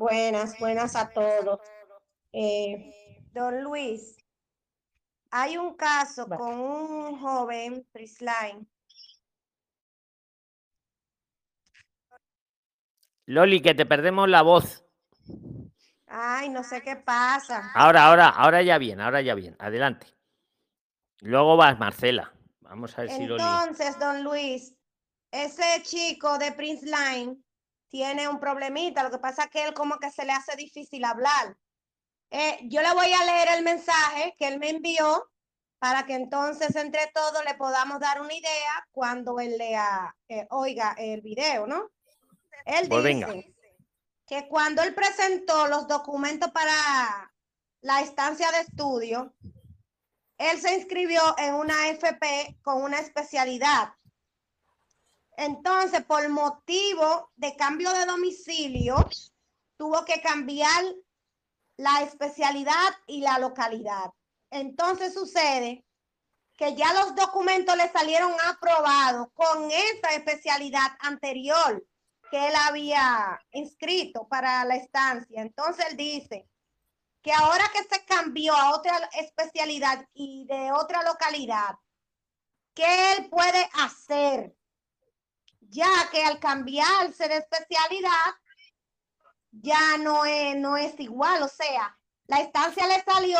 Buenas, 0.02 0.58
buenas 0.58 0.95
a 0.95 1.12
todos. 1.12 1.60
Eh, 2.34 3.24
don 3.34 3.64
Luis, 3.64 4.18
hay 5.30 5.58
un 5.58 5.76
caso 5.76 6.28
Va. 6.28 6.38
con 6.38 6.60
un 6.60 7.20
joven, 7.20 7.88
Prisline, 7.91 8.68
Loli, 13.28 13.62
que 13.62 13.76
te 13.76 13.86
perdemos 13.86 14.28
la 14.28 14.41
voz. 14.41 14.84
ay, 16.08 16.49
no 16.49 16.64
sé 16.64 16.82
qué 16.82 16.95
pasa. 16.95 17.72
Ahora, 17.76 18.08
ahora, 18.08 18.30
ahora 18.30 18.64
ya 18.64 18.80
bien, 18.80 19.02
ahora 19.02 19.22
ya 19.22 19.36
bien. 19.36 19.56
Adelante. 19.60 20.08
Luego 21.20 21.58
vas, 21.58 21.78
Marcela. 21.78 22.34
Vamos 22.62 22.97
a 22.97 23.04
ver 23.04 23.12
si 23.12 23.28
Loli. 23.28 23.43
Entonces, 23.43 23.99
don 23.99 24.24
Luis, 24.24 24.74
ese 25.30 25.84
chico 25.84 26.39
de 26.39 26.54
Prince 26.54 26.88
Line 26.88 27.38
tiene 27.92 28.28
un 28.30 28.39
problemita, 28.39 29.04
lo 29.04 29.12
que 29.12 29.20
pasa 29.20 29.44
es 29.44 29.50
que 29.50 29.64
él 29.66 29.74
como 29.74 30.00
que 30.00 30.10
se 30.10 30.26
le 30.26 30.32
hace 30.32 30.56
difícil 30.56 31.04
hablar. 31.04 31.58
Eh, 32.32 32.60
yo 32.64 32.82
le 32.82 32.94
voy 32.94 33.12
a 33.12 33.26
leer 33.26 33.50
el 33.58 33.64
mensaje 33.64 34.34
que 34.39 34.48
él 34.48 34.58
me 34.60 34.70
envió 34.70 35.30
para 35.78 36.06
que 36.06 36.14
entonces 36.14 36.74
entre 36.78 37.12
todos 37.14 37.44
le 37.44 37.54
podamos 37.56 38.00
dar 38.00 38.22
una 38.22 38.34
idea 38.34 38.88
cuando 38.92 39.39
él 39.39 39.58
lea, 39.58 40.16
eh, 40.30 40.48
oiga 40.52 40.96
el 40.98 41.22
video, 41.22 41.68
¿no? 41.68 41.89
Él 42.66 42.88
Pues 42.88 43.04
dice 43.04 43.26
venga. 43.26 43.28
que 44.26 44.48
cuando 44.48 44.84
él 44.84 44.96
presentó 44.96 45.68
los 45.68 45.88
documentos 45.88 46.50
para 46.52 47.34
la 47.82 48.02
estancia 48.02 48.50
de 48.52 48.60
estudio, 48.62 49.34
él 50.38 50.62
se 50.62 50.76
inscribió 50.76 51.22
en 51.38 51.56
una 51.56 51.89
FP 51.89 52.60
con 52.62 52.82
una 52.84 53.00
especialidad. 53.00 53.94
Entonces, 55.42 56.06
por 56.06 56.30
motivo 56.30 57.32
de 57.36 57.56
cambio 57.56 57.92
de 57.94 58.06
domicilio, 58.06 58.96
tuvo 59.76 60.06
que 60.06 60.22
cambiar 60.22 60.84
la 61.78 62.04
especialidad 62.04 62.94
y 63.08 63.22
la 63.22 63.39
localidad. 63.39 64.12
Entonces 64.52 65.16
sucede 65.16 65.84
que 66.56 66.76
ya 66.76 66.94
los 66.94 67.16
documentos 67.16 67.76
le 67.76 67.92
salieron 67.92 68.32
aprobados 68.46 69.30
con 69.34 69.72
esa 69.72 70.10
especialidad 70.12 70.96
anterior 71.00 71.84
que 72.30 72.48
él 72.48 72.54
había 72.68 73.42
inscrito 73.52 74.28
para 74.28 74.64
la 74.66 74.76
estancia. 74.76 75.42
Entonces 75.42 75.88
él 75.89 75.98
dice 75.98 76.48
que 77.24 77.34
ahora 77.34 77.64
que 77.74 77.84
se 77.84 78.06
cambió 78.06 78.54
a 78.54 78.76
otra 78.76 79.10
especialidad 79.14 80.08
y 80.14 80.46
de 80.46 80.72
otra 80.72 81.02
localidad, 81.02 81.80
¿qué 82.76 83.14
él 83.14 83.28
puede 83.28 83.68
hacer? 83.74 84.56
Ya 85.72 85.89
que 86.11 86.24
al 86.24 86.39
cambiarse 86.39 87.28
de 87.30 87.38
especialidad, 87.38 88.36
ya 89.51 89.97
no 89.97 90.26
es, 90.26 90.55
no 90.57 90.76
es 90.76 90.99
igual. 90.99 91.43
O 91.43 91.47
sea, 91.47 91.97
la 92.26 92.41
estancia 92.41 92.86
le 92.88 93.01
salió 93.03 93.39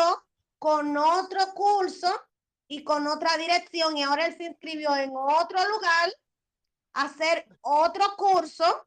con 0.58 0.96
otro 0.96 1.40
curso 1.54 2.08
y 2.66 2.82
con 2.84 3.06
otra 3.06 3.36
dirección 3.36 3.96
y 3.96 4.02
ahora 4.02 4.26
él 4.26 4.36
se 4.36 4.44
inscribió 4.44 4.96
en 4.96 5.12
otro 5.14 5.58
lugar 5.68 6.10
a 6.94 7.02
hacer 7.02 7.46
otro 7.60 8.04
curso 8.16 8.86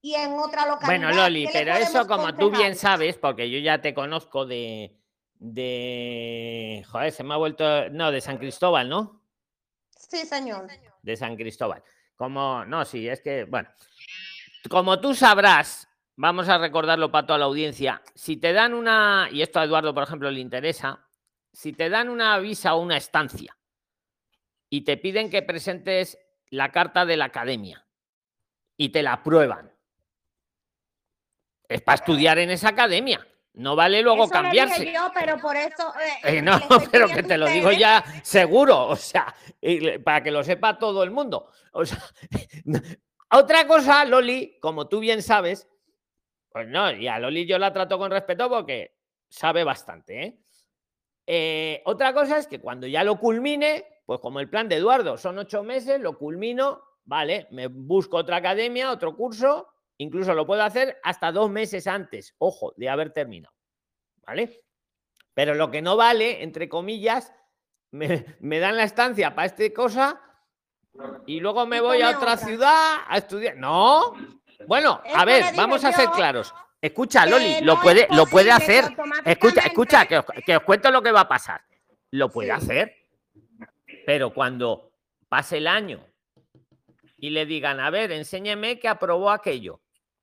y 0.00 0.14
en 0.14 0.32
otra 0.32 0.66
localidad. 0.66 0.86
Bueno, 0.86 1.10
Loli, 1.12 1.46
¿Qué 1.46 1.64
le 1.64 1.64
pero 1.64 1.76
eso 1.76 2.06
como 2.06 2.34
tú 2.34 2.50
bien 2.50 2.74
sabes, 2.74 3.16
porque 3.16 3.48
yo 3.48 3.58
ya 3.58 3.80
te 3.80 3.94
conozco 3.94 4.44
de, 4.44 4.96
de, 5.38 6.84
joder, 6.90 7.12
se 7.12 7.22
me 7.22 7.34
ha 7.34 7.36
vuelto, 7.36 7.90
no, 7.90 8.10
de 8.10 8.20
San 8.20 8.38
Cristóbal, 8.38 8.88
¿no? 8.88 9.22
Sí, 9.90 10.24
señor. 10.26 10.66
De 11.02 11.16
San 11.16 11.36
Cristóbal. 11.36 11.82
Como, 12.16 12.64
no, 12.64 12.84
sí, 12.84 13.06
es 13.08 13.20
que, 13.20 13.44
bueno, 13.44 13.68
como 14.68 15.00
tú 15.00 15.14
sabrás, 15.14 15.88
vamos 16.16 16.48
a 16.48 16.58
recordarlo 16.58 17.12
para 17.12 17.26
toda 17.26 17.38
la 17.38 17.44
audiencia, 17.44 18.02
si 18.14 18.38
te 18.38 18.52
dan 18.52 18.74
una, 18.74 19.28
y 19.30 19.42
esto 19.42 19.60
a 19.60 19.64
Eduardo, 19.64 19.94
por 19.94 20.02
ejemplo, 20.02 20.30
le 20.30 20.40
interesa, 20.40 21.06
si 21.52 21.72
te 21.72 21.88
dan 21.90 22.08
una 22.08 22.38
visa 22.38 22.74
o 22.74 22.80
una 22.80 22.96
estancia 22.96 23.56
y 24.68 24.82
te 24.82 24.96
piden 24.96 25.30
que 25.30 25.42
presentes 25.42 26.18
la 26.48 26.72
carta 26.72 27.04
de 27.04 27.16
la 27.16 27.26
academia 27.26 27.86
y 28.76 28.88
te 28.88 29.02
la 29.02 29.14
aprueban, 29.14 29.72
es 31.68 31.82
para 31.82 31.96
estudiar 31.96 32.38
en 32.38 32.50
esa 32.50 32.68
academia. 32.68 33.26
No 33.56 33.74
vale 33.74 34.02
luego 34.02 34.24
Eso 34.24 34.32
cambiarse. 34.32 34.80
dije 34.80 34.94
yo, 34.94 35.10
pero 35.14 35.38
por 35.38 35.56
eso. 35.56 35.92
eh, 35.98 36.08
Eh, 36.24 36.38
eh, 36.38 36.42
no, 36.42 36.58
pero 36.92 37.08
que 37.08 37.22
te 37.22 37.38
lo 37.38 37.46
digo 37.46 37.72
ya 37.72 38.04
seguro, 38.22 38.88
o 38.88 38.96
sea, 38.96 39.34
para 40.04 40.22
que 40.22 40.30
lo 40.30 40.44
sepa 40.44 40.78
todo 40.78 41.02
el 41.02 41.10
mundo. 41.10 41.50
O 41.72 41.84
sea, 41.84 41.98
otra 43.30 43.66
cosa, 43.66 44.04
Loli, 44.04 44.58
como 44.60 44.88
tú 44.88 45.00
bien 45.00 45.22
sabes, 45.22 45.66
pues 46.50 46.68
no, 46.68 46.90
y 46.92 47.08
a 47.08 47.18
Loli 47.18 47.46
yo 47.46 47.58
la 47.58 47.72
trato 47.72 47.98
con 47.98 48.10
respeto 48.10 48.48
porque 48.48 48.94
sabe 49.28 49.64
bastante, 49.64 50.22
¿eh? 50.22 50.38
Eh, 51.26 51.82
otra 51.86 52.12
cosa 52.12 52.38
es 52.38 52.46
que 52.46 52.60
cuando 52.60 52.86
ya 52.86 53.02
lo 53.04 53.18
culmine, 53.18 53.84
pues 54.04 54.20
como 54.20 54.38
el 54.38 54.48
plan 54.48 54.68
de 54.68 54.76
Eduardo, 54.76 55.16
son 55.16 55.38
ocho 55.38 55.62
meses, 55.64 56.00
lo 56.00 56.16
culmino, 56.16 56.82
vale, 57.04 57.48
me 57.50 57.66
busco 57.66 58.18
otra 58.18 58.36
academia, 58.36 58.92
otro 58.92 59.16
curso, 59.16 59.66
incluso 59.98 60.34
lo 60.34 60.46
puedo 60.46 60.62
hacer 60.62 60.98
hasta 61.02 61.32
dos 61.32 61.50
meses 61.50 61.86
antes, 61.86 62.34
ojo, 62.38 62.72
de 62.76 62.88
haber 62.88 63.12
terminado, 63.12 63.54
¿vale? 64.26 64.62
Pero 65.34 65.54
lo 65.54 65.70
que 65.70 65.82
no 65.82 65.96
vale, 65.96 66.42
entre 66.42 66.68
comillas, 66.68 67.32
me, 67.90 68.24
me 68.40 68.58
dan 68.58 68.76
la 68.76 68.84
estancia 68.84 69.34
para 69.34 69.46
esta 69.46 69.64
cosa 69.74 70.20
y 71.26 71.40
luego 71.40 71.66
me 71.66 71.80
voy 71.80 72.00
a 72.02 72.10
otra 72.16 72.34
otra. 72.34 72.46
ciudad 72.46 72.96
a 73.06 73.18
estudiar. 73.18 73.56
No. 73.56 74.14
Bueno, 74.66 75.00
a 75.14 75.24
ver, 75.24 75.44
vamos 75.54 75.84
a 75.84 75.92
ser 75.92 76.08
claros. 76.10 76.54
Escucha, 76.80 77.26
Loli, 77.26 77.60
lo 77.62 77.80
puede, 77.80 78.06
lo 78.10 78.26
puede 78.26 78.50
hacer. 78.50 78.84
Escucha, 79.24 79.60
escucha, 79.62 80.06
que 80.06 80.18
os, 80.18 80.24
que 80.44 80.56
os 80.56 80.62
cuento 80.62 80.90
lo 80.90 81.02
que 81.02 81.12
va 81.12 81.20
a 81.20 81.28
pasar. 81.28 81.62
Lo 82.12 82.30
puede 82.30 82.48
Sí. 82.48 82.54
hacer, 82.54 82.96
pero 84.06 84.32
cuando 84.32 84.92
pase 85.28 85.58
el 85.58 85.66
año 85.66 86.06
y 87.18 87.30
le 87.30 87.44
digan, 87.44 87.80
a 87.80 87.90
ver, 87.90 88.12
enséñeme 88.12 88.78
que 88.78 88.88
aprobó 88.88 89.30
aquello, 89.30 89.80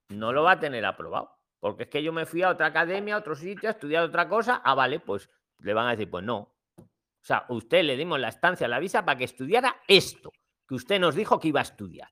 no 0.10 0.32
lo 0.32 0.44
va 0.44 0.54
a 0.54 0.60
tener 0.60 0.86
aprobado. 0.86 1.38
Porque 1.60 1.84
es 1.84 1.90
que 1.90 2.04
yo 2.04 2.12
me 2.12 2.26
fui 2.26 2.44
a 2.44 2.50
otra 2.50 2.68
academia, 2.68 3.16
a 3.16 3.20
otro 3.20 3.36
sitio, 3.36 3.70
a 3.70 3.72
estudiar 3.72 4.04
otra 4.04 4.28
cosa. 4.28 4.62
Ah, 4.64 4.76
vale, 4.76 5.00
pues 5.00 5.30
le 5.60 5.74
van 5.74 5.88
a 5.88 5.92
decir, 5.92 6.10
pues 6.10 6.24
no. 6.24 6.54
O 6.78 7.26
sea, 7.26 7.46
usted 7.48 7.84
le 7.84 7.96
dimos 7.96 8.20
la 8.20 8.28
estancia, 8.28 8.68
la 8.68 8.80
visa 8.80 9.06
para 9.06 9.18
que 9.18 9.24
estudiara 9.24 9.78
esto, 9.88 10.34
que 10.68 10.76
usted 10.76 11.00
nos 11.00 11.16
dijo 11.16 11.40
que 11.40 11.48
iba 11.48 11.62
a 11.62 11.64
estudiar. 11.64 12.10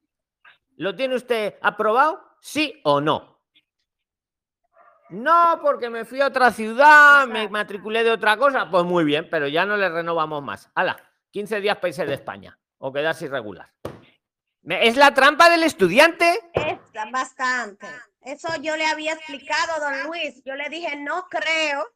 ¿Lo 0.78 0.96
tiene 0.96 1.16
usted 1.16 1.56
aprobado? 1.62 2.24
¿Sí 2.40 2.80
o 2.86 3.02
no? 3.02 3.42
No, 5.10 5.60
porque 5.62 5.90
me 5.90 6.06
fui 6.06 6.22
a 6.22 6.28
otra 6.28 6.52
ciudad, 6.52 7.28
me 7.28 7.50
matriculé 7.50 8.06
de 8.06 8.12
otra 8.12 8.38
cosa. 8.38 8.70
Pues 8.70 8.86
muy 8.86 9.04
bien, 9.04 9.28
pero 9.30 9.50
ya 9.50 9.66
no 9.66 9.76
le 9.76 9.90
renovamos 9.90 10.42
más. 10.42 10.72
Hala, 10.74 10.98
15 11.32 11.60
días 11.60 11.76
para 11.76 11.90
irse 11.90 12.06
de 12.06 12.14
España 12.14 12.58
o 12.78 12.94
quedarse 12.94 13.26
irregular. 13.26 13.70
Es 14.64 14.96
la 14.96 15.14
trampa 15.14 15.50
del 15.50 15.64
estudiante. 15.64 16.40
Es 16.54 16.78
bastante. 17.12 17.88
Eso 18.22 18.50
yo 18.62 18.76
le 18.76 18.86
había 18.86 19.14
explicado, 19.14 19.80
don 19.80 20.04
Luis. 20.04 20.42
Yo 20.44 20.56
le 20.56 20.70
dije, 20.70 20.96
no 20.96 21.28
creo, 21.30 21.88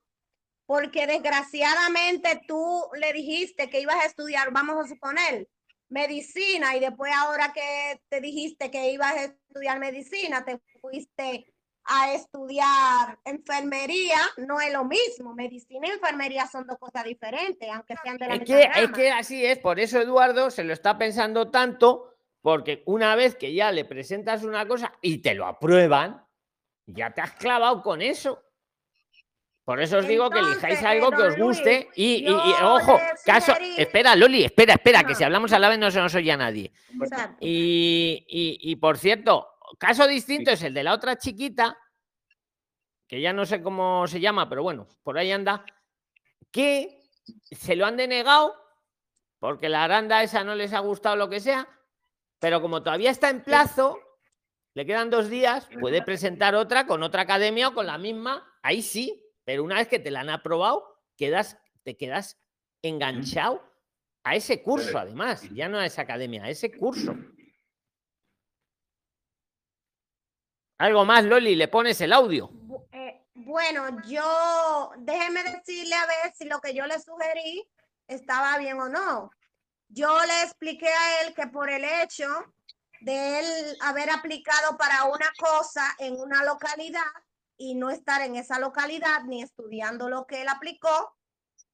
porque 0.66 1.08
desgraciadamente 1.08 2.41
tú 2.48 2.84
le 3.00 3.14
dijiste 3.14 3.70
que 3.70 3.82
ibas 3.82 3.98
a 3.98 4.06
estudiar, 4.06 4.52
vamos 4.52 4.84
a 4.84 4.88
suponer, 4.88 5.48
medicina, 5.89 6.76
y 6.76 6.80
después 6.80 7.14
ahora 7.16 7.54
que 7.54 8.02
te 8.10 8.20
dijiste 8.22 8.72
que 8.72 8.91
ibas 8.91 9.14
a 9.14 9.24
estudiar 9.26 9.80
medicina, 9.80 10.43
te 10.43 10.60
fuiste 10.82 11.46
a 11.88 12.14
estudiar 12.14 13.20
enfermería, 13.26 14.18
no 14.38 14.60
es 14.60 14.74
lo 14.74 14.86
mismo. 14.86 15.36
Medicina 15.36 15.88
y 15.88 15.91
enfermería 15.91 16.48
son 16.48 16.66
dos 16.66 16.80
cosas 16.80 17.04
diferentes, 17.04 17.70
aunque 17.72 17.96
sean 18.02 18.18
de 18.18 18.28
la 18.28 18.34
Es 18.34 18.39
misma 18.41 18.56
que, 18.56 18.82
es 18.84 18.91
que 18.91 19.12
así 19.12 19.46
es, 19.46 19.60
por 19.60 19.80
eso 19.80 20.02
Eduardo 20.02 20.50
se 20.50 20.64
lo 20.64 20.74
está 20.74 20.98
pensando 20.98 21.52
tanto, 21.52 22.14
porque 22.46 22.84
una 22.86 23.16
vez 23.16 23.36
que 23.36 23.56
ya 23.56 23.72
le 23.72 23.86
presentas 23.86 24.43
una 24.43 24.68
cosa 24.68 24.93
y 25.02 25.18
te 25.18 25.34
lo 25.34 25.48
aprueban, 25.48 26.24
ya 26.86 27.12
te 27.12 27.20
has 27.22 27.32
clavado 27.32 27.82
con 27.82 28.04
eso. 28.04 28.39
Por 29.64 29.82
eso 29.82 29.98
os 29.98 30.08
digo 30.08 30.30
que 30.30 30.38
elijáis 30.38 30.84
algo 30.84 31.10
que 31.10 31.24
os 31.24 31.38
guste 31.39 31.86
Luis, 31.86 31.88
y, 31.96 32.04
y- 32.18 32.28
y, 32.28 32.54
yo 32.60 32.76
ojo, 32.76 33.00
caso, 33.26 33.54
espera, 33.82 34.16
Loli, 34.16 34.43
espera, 34.43 34.74
espera, 34.76 35.04
que 35.04 35.16
si 35.16 35.24
hablamos 35.24 35.54
a 35.54 35.58
la 35.58 35.70
vez 35.70 35.80
no 35.80 35.89
se 35.89 36.00
nos 36.00 36.14
oye 36.14 36.32
a 36.32 36.38
nadie. 36.38 36.72
Y- 37.39 38.24
y, 38.62 38.76
por 38.76 39.00
cierto, 39.00 39.48
caso 39.80 40.06
distinto 40.06 40.52
es 40.52 40.62
el 40.62 40.76
de 40.76 40.84
la 40.84 40.93
otra 40.93 41.18
chiquita, 41.18 41.76
que 43.08 43.22
ya 43.22 43.34
no 43.34 43.43
sé 43.48 43.64
cómo 43.64 44.06
se 44.06 44.20
llama, 44.20 44.48
pero 44.48 44.62
bueno, 44.62 44.88
por 45.02 45.18
ahí 45.18 45.32
anda, 45.32 45.66
que 46.52 47.02
se 47.50 47.76
lo 47.76 47.88
han 47.88 47.98
denegado 47.98 48.54
porque 49.39 49.68
la 49.68 49.84
aranda 49.84 50.22
esa 50.22 50.43
no 50.43 50.54
les 50.54 50.74
ha 50.74 50.80
gustado 50.82 51.16
lo 51.16 51.28
que 51.28 51.39
sea, 51.39 51.68
pero 52.39 52.61
como 52.61 52.83
todavía 52.83 53.11
está 53.11 53.29
en 53.29 53.43
plazo, 53.43 53.99
le 54.73 54.86
quedan 54.86 55.09
dos 55.09 55.29
días, 55.29 55.67
puede 55.79 56.01
presentar 56.01 56.55
otra 56.55 56.86
con 56.86 57.01
otra 57.01 57.21
academia 57.21 57.69
o 57.69 57.73
con 57.73 57.86
la 57.86 57.97
misma 57.97 58.45
ahí 58.61 58.81
sí, 58.81 59.23
pero 59.45 59.63
una 59.63 59.75
vez 59.75 59.88
que 59.88 59.99
te 59.99 60.11
la 60.11 60.21
han 60.21 60.29
aprobado, 60.29 61.01
quedas, 61.15 61.57
te 61.83 61.95
quedas 61.95 62.41
enganchado 62.81 63.63
a 64.23 64.36
ese 64.36 64.61
curso, 64.61 64.97
además, 64.97 65.47
ya 65.53 65.69
no 65.69 65.77
a 65.77 65.86
esa 65.86 66.01
academia, 66.01 66.43
a 66.43 66.49
ese 66.49 66.71
curso. 66.75 67.15
Algo 70.77 71.05
más, 71.05 71.23
Loli, 71.23 71.55
le 71.55 71.67
pones 71.67 72.01
el 72.01 72.11
audio. 72.11 72.49
Eh, 72.91 73.27
bueno, 73.36 74.01
yo, 74.07 74.91
déjeme 74.97 75.43
decirle 75.43 75.95
a 75.95 76.05
ver 76.07 76.33
si 76.36 76.45
lo 76.45 76.59
que 76.59 76.73
yo 76.73 76.86
le 76.86 76.99
sugerí 76.99 77.65
estaba 78.07 78.57
bien 78.57 78.79
o 78.79 78.89
no. 78.89 79.31
Yo 79.88 80.17
le 80.25 80.43
expliqué 80.43 80.89
a 80.89 81.21
él 81.21 81.33
que 81.33 81.47
por 81.47 81.69
el 81.69 81.83
hecho 81.83 82.27
de 83.01 83.39
él 83.39 83.77
haber 83.81 84.09
aplicado 84.09 84.77
para 84.77 85.05
una 85.05 85.31
cosa 85.38 85.95
en 85.99 86.19
una 86.19 86.43
localidad 86.43 87.03
y 87.57 87.75
no 87.75 87.89
estar 87.89 88.21
en 88.21 88.36
esa 88.36 88.59
localidad 88.59 89.23
ni 89.25 89.43
estudiando 89.43 90.09
lo 90.09 90.25
que 90.25 90.41
él 90.41 90.49
aplicó, 90.49 91.15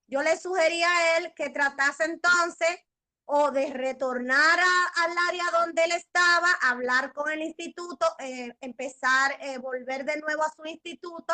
yo 0.07 0.22
le 0.22 0.38
sugerí 0.38 0.84
a 0.84 1.18
él 1.18 1.34
que 1.36 1.49
tratase 1.49 2.03
entonces 2.03 2.80
o 3.26 3.51
de 3.51 3.72
retornar 3.72 4.59
a- 4.59 5.03
al 5.03 5.16
área 5.30 5.45
donde 5.53 5.86
él 5.86 5.93
estaba, 5.93 6.51
hablar 6.64 7.14
con 7.14 7.32
el 7.32 7.41
instituto, 7.41 8.05
eh, 8.20 8.53
empezar, 8.59 9.38
eh, 9.39 9.57
volver 9.57 10.03
de 10.03 10.20
nuevo 10.20 10.43
a 10.43 10.51
su 10.51 10.66
instituto, 10.66 11.34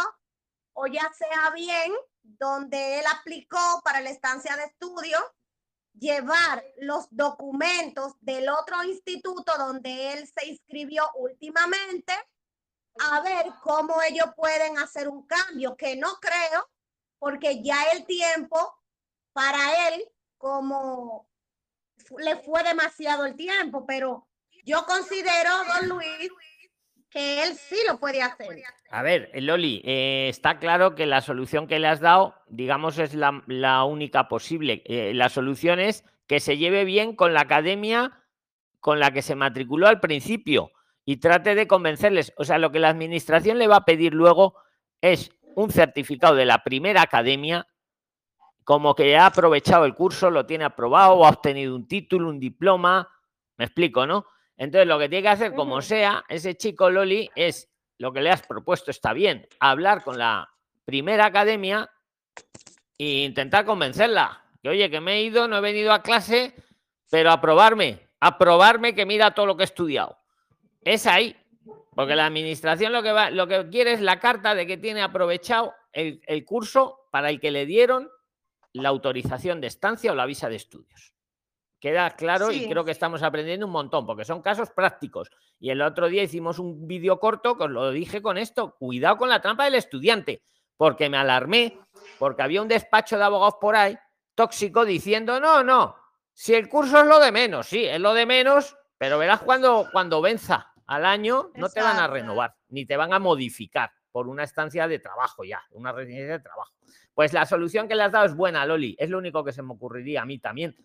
o 0.73 0.85
ya 0.85 1.11
sea 1.17 1.49
bien 1.51 1.91
donde 2.21 2.99
él 2.99 3.05
aplicó 3.19 3.81
para 3.83 3.99
la 4.01 4.11
estancia 4.11 4.55
de 4.57 4.65
estudio, 4.65 5.17
llevar 5.99 6.63
los 6.77 7.07
documentos 7.11 8.13
del 8.21 8.49
otro 8.49 8.83
instituto 8.83 9.51
donde 9.57 10.13
él 10.13 10.27
se 10.27 10.47
inscribió 10.47 11.03
últimamente, 11.15 12.13
a 12.99 13.21
ver 13.21 13.45
cómo 13.61 14.01
ellos 14.01 14.27
pueden 14.35 14.77
hacer 14.79 15.07
un 15.07 15.25
cambio, 15.25 15.75
que 15.75 15.95
no 15.95 16.15
creo, 16.19 16.69
porque 17.19 17.61
ya 17.61 17.81
el 17.93 18.05
tiempo 18.05 18.75
para 19.33 19.89
él 19.89 20.03
como 20.37 21.29
le 22.17 22.37
fue 22.43 22.63
demasiado 22.63 23.25
el 23.25 23.35
tiempo, 23.35 23.85
pero 23.85 24.27
yo 24.63 24.85
considero, 24.85 25.51
don 25.65 25.89
Luis, 25.89 26.29
que 27.09 27.43
él 27.43 27.55
sí 27.55 27.77
lo 27.87 27.99
puede 27.99 28.21
hacer. 28.21 28.47
A 28.89 29.01
ver, 29.01 29.29
eh, 29.33 29.41
Loli, 29.41 29.81
eh, 29.85 30.27
está 30.29 30.59
claro 30.59 30.95
que 30.95 31.05
la 31.05 31.21
solución 31.21 31.67
que 31.67 31.79
le 31.79 31.87
has 31.87 31.99
dado, 31.99 32.35
digamos, 32.47 32.99
es 32.99 33.13
la, 33.13 33.83
única 33.83 34.27
posible. 34.27 34.83
Eh, 34.85 35.13
la 35.13 35.29
solución 35.29 35.79
es 35.79 36.03
que 36.27 36.39
se 36.39 36.57
lleve 36.57 36.83
bien 36.83 37.15
con 37.15 37.33
la 37.33 37.41
academia 37.41 38.23
con 38.79 38.99
la 38.99 39.11
que 39.11 39.21
se 39.21 39.35
matriculó 39.35 39.87
al 39.87 39.99
principio 39.99 40.71
y 41.03 41.17
trate 41.17 41.55
de 41.55 41.67
convencerles. 41.67 42.33
O 42.37 42.45
sea, 42.45 42.57
lo 42.57 42.71
que 42.71 42.79
la 42.79 42.89
administración 42.89 43.57
le 43.57 43.67
va 43.67 43.77
a 43.77 43.85
pedir 43.85 44.13
luego 44.13 44.55
es 45.01 45.31
un 45.55 45.71
certificado 45.71 46.35
de 46.35 46.45
la 46.45 46.63
primera 46.63 47.01
academia, 47.01 47.67
como 48.63 48.95
que 48.95 49.17
ha 49.17 49.25
aprovechado 49.25 49.85
el 49.85 49.95
curso, 49.95 50.29
lo 50.29 50.45
tiene 50.45 50.65
aprobado 50.65 51.25
ha 51.25 51.29
obtenido 51.29 51.75
un 51.75 51.87
título, 51.87 52.29
un 52.29 52.39
diploma. 52.39 53.09
Me 53.57 53.65
explico, 53.65 54.05
¿no? 54.05 54.25
Entonces, 54.57 54.87
lo 54.87 54.97
que 54.97 55.07
tiene 55.07 55.23
que 55.23 55.29
hacer, 55.29 55.53
como 55.53 55.81
sea, 55.81 56.25
ese 56.27 56.55
chico 56.55 56.89
Loli, 56.89 57.29
es 57.35 57.69
lo 57.99 58.11
que 58.11 58.21
le 58.21 58.31
has 58.31 58.45
propuesto 58.45 58.91
está 58.91 59.13
bien, 59.13 59.47
hablar 59.59 60.03
con 60.03 60.17
la 60.17 60.49
primera 60.85 61.25
academia 61.25 61.89
e 62.97 63.23
intentar 63.23 63.65
convencerla. 63.65 64.43
Que 64.61 64.69
oye, 64.69 64.89
que 64.89 64.99
me 64.99 65.13
he 65.13 65.23
ido, 65.23 65.47
no 65.47 65.57
he 65.57 65.61
venido 65.61 65.93
a 65.93 66.01
clase, 66.01 66.55
pero 67.09 67.31
a 67.31 67.39
probarme, 67.39 68.07
a 68.19 68.37
probarme 68.37 68.95
que 68.95 69.05
mira 69.05 69.31
todo 69.31 69.45
lo 69.45 69.55
que 69.55 69.63
he 69.63 69.65
estudiado. 69.65 70.17
Es 70.83 71.05
ahí. 71.05 71.35
Porque 71.95 72.15
la 72.15 72.27
administración 72.27 72.93
lo 72.93 73.01
que 73.01 73.11
va, 73.11 73.31
lo 73.31 73.47
que 73.47 73.69
quiere 73.69 73.93
es 73.93 74.01
la 74.01 74.19
carta 74.19 74.53
de 74.53 74.67
que 74.67 74.77
tiene 74.77 75.01
aprovechado 75.01 75.73
el, 75.91 76.21
el 76.27 76.45
curso 76.45 77.07
para 77.11 77.29
el 77.29 77.39
que 77.39 77.49
le 77.49 77.65
dieron 77.65 78.09
la 78.73 78.89
autorización 78.89 79.61
de 79.61 79.67
estancia 79.67 80.11
o 80.11 80.15
la 80.15 80.27
visa 80.27 80.47
de 80.47 80.57
estudios. 80.57 81.16
Queda 81.79 82.09
claro 82.11 82.51
y 82.51 82.67
creo 82.67 82.83
que 82.83 82.91
estamos 82.91 83.21
aprendiendo 83.21 83.67
un 83.67 83.71
montón, 83.71 84.05
porque 84.05 84.25
son 84.25 84.41
casos 84.41 84.71
prácticos. 84.71 85.29
Y 85.59 85.69
el 85.69 85.81
otro 85.81 86.07
día 86.07 86.23
hicimos 86.23 86.57
un 86.57 86.87
vídeo 86.87 87.19
corto 87.19 87.55
que 87.55 87.65
os 87.65 87.69
lo 87.69 87.91
dije 87.91 88.21
con 88.21 88.37
esto. 88.37 88.75
Cuidado 88.79 89.17
con 89.17 89.29
la 89.29 89.41
trampa 89.41 89.65
del 89.65 89.75
estudiante, 89.75 90.43
porque 90.75 91.09
me 91.09 91.17
alarmé, 91.17 91.79
porque 92.17 92.41
había 92.41 92.61
un 92.61 92.67
despacho 92.67 93.17
de 93.17 93.23
abogados 93.23 93.55
por 93.61 93.75
ahí 93.75 93.97
tóxico 94.37 94.85
diciendo, 94.85 95.39
no, 95.39 95.63
no, 95.63 95.95
si 96.31 96.53
el 96.53 96.69
curso 96.69 96.99
es 96.99 97.07
lo 97.07 97.19
de 97.19 97.31
menos, 97.31 97.65
sí, 97.65 97.85
es 97.85 97.99
lo 97.99 98.13
de 98.13 98.27
menos, 98.27 98.77
pero 98.95 99.17
verás 99.17 99.41
cuando, 99.41 99.89
cuando 99.91 100.21
venza 100.21 100.71
al 100.85 101.05
año, 101.05 101.49
no 101.55 101.69
te 101.69 101.81
van 101.81 101.97
a 101.97 102.07
renovar, 102.07 102.55
ni 102.69 102.85
te 102.85 102.95
van 102.95 103.13
a 103.13 103.19
modificar 103.19 103.89
por 104.11 104.27
una 104.27 104.43
estancia 104.43 104.87
de 104.87 104.99
trabajo 104.99 105.43
ya, 105.43 105.63
una 105.71 105.91
residencia 105.91 106.37
de 106.37 106.39
trabajo. 106.39 106.71
Pues 107.15 107.33
la 107.33 107.47
solución 107.47 107.87
que 107.87 107.95
le 107.95 108.03
has 108.03 108.11
dado 108.11 108.27
es 108.27 108.35
buena, 108.35 108.63
Loli. 108.63 108.95
Es 108.99 109.09
lo 109.09 109.17
único 109.17 109.43
que 109.43 109.51
se 109.51 109.63
me 109.63 109.73
ocurriría 109.73 110.21
a 110.21 110.25
mí 110.25 110.37
también. 110.37 110.75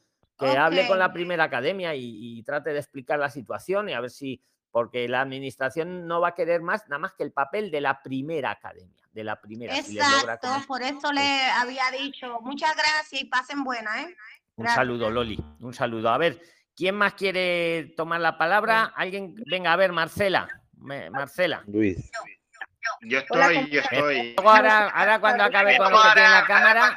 Que 0.43 0.59
hable 0.59 0.87
con 0.89 0.99
la 0.99 1.13
primera 1.13 1.45
academia 1.45 1.95
y, 1.95 2.39
y 2.39 2.43
trate 2.43 2.71
de 2.73 2.79
explicar 2.79 3.19
la 3.19 3.31
situación 3.31 3.89
y 3.89 3.93
a 3.95 4.01
ver 4.01 4.11
si. 4.11 4.43
Porque 4.71 5.07
la 5.07 5.21
administración 5.21 6.07
no 6.07 6.23
va 6.23 6.29
a 6.29 6.35
querer 6.35 6.63
más, 6.63 6.89
nada 6.89 6.99
más 6.99 7.13
que 7.13 7.23
el 7.25 7.33
papel 7.33 7.71
de 7.71 7.83
la 7.83 8.03
primera 8.03 8.51
academia. 8.51 9.05
De 9.13 9.23
la 9.23 9.39
primera. 9.39 9.75
si 9.83 9.93
les 9.93 10.09
logra 10.11 10.35
Exacto, 10.35 10.67
por 10.67 10.81
eso 10.81 11.13
le 11.13 11.43
había 11.51 11.91
dicho 11.91 12.41
muchas 12.41 12.75
gracias 12.75 13.21
y 13.21 13.27
pasen 13.27 13.65
buena, 13.65 14.03
¿eh? 14.03 14.17
Un 14.57 14.65
Gracias. 14.65 14.77
saludo, 14.77 15.11
Loli. 15.11 15.39
Un 15.61 15.75
saludo. 15.75 16.09
A 16.09 16.17
ver, 16.17 16.41
¿quién 16.75 16.95
más 16.95 17.13
quiere 17.15 17.93
tomar 17.97 18.21
la 18.23 18.39
palabra? 18.39 18.93
Alguien, 18.97 19.35
venga, 19.47 19.75
a 19.75 19.77
ver, 19.77 19.93
Marcela. 19.93 20.49
Marcela. 21.11 21.63
Luis. 21.67 21.97
Yo 21.97 22.21
Hola, 23.03 23.19
estoy, 23.19 23.71
yo 23.71 23.81
estoy. 23.81 24.35
Luego 24.35 24.51
ahora, 24.51 24.89
ahora 24.89 25.21
cuando 25.21 25.45
acabe 25.45 25.77
con 25.77 25.91
los 25.91 26.03
que 26.03 26.13
tienen 26.15 26.33
la 26.33 26.47
cámara. 26.47 26.95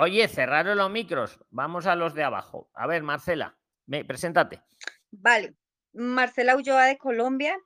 Oye, 0.00 0.28
cerraron 0.28 0.78
los 0.78 0.90
micros. 0.90 1.38
Vamos 1.50 1.86
a 1.86 1.94
los 1.94 2.14
de 2.14 2.24
abajo. 2.24 2.70
A 2.74 2.86
ver, 2.86 3.02
Marcela, 3.02 3.56
me, 3.86 4.04
preséntate. 4.04 4.62
Vale, 5.10 5.54
Marcela 5.92 6.56
Ulloa 6.56 6.86
de 6.86 6.98
Colombia. 6.98 7.58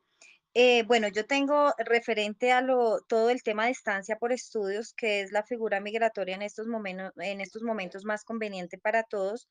Eh, 0.54 0.82
bueno, 0.84 1.08
yo 1.08 1.26
tengo 1.26 1.72
referente 1.78 2.52
a 2.52 2.60
lo, 2.60 3.00
todo 3.08 3.30
el 3.30 3.42
tema 3.42 3.66
de 3.66 3.70
estancia 3.70 4.16
por 4.16 4.32
estudios, 4.32 4.92
que 4.94 5.22
es 5.22 5.32
la 5.32 5.42
figura 5.42 5.80
migratoria 5.80 6.34
en 6.34 6.42
estos 6.42 6.66
momentos, 6.66 7.12
en 7.16 7.40
estos 7.40 7.62
momentos 7.62 8.04
más 8.04 8.24
conveniente 8.24 8.78
para 8.78 9.02
todos. 9.02 9.48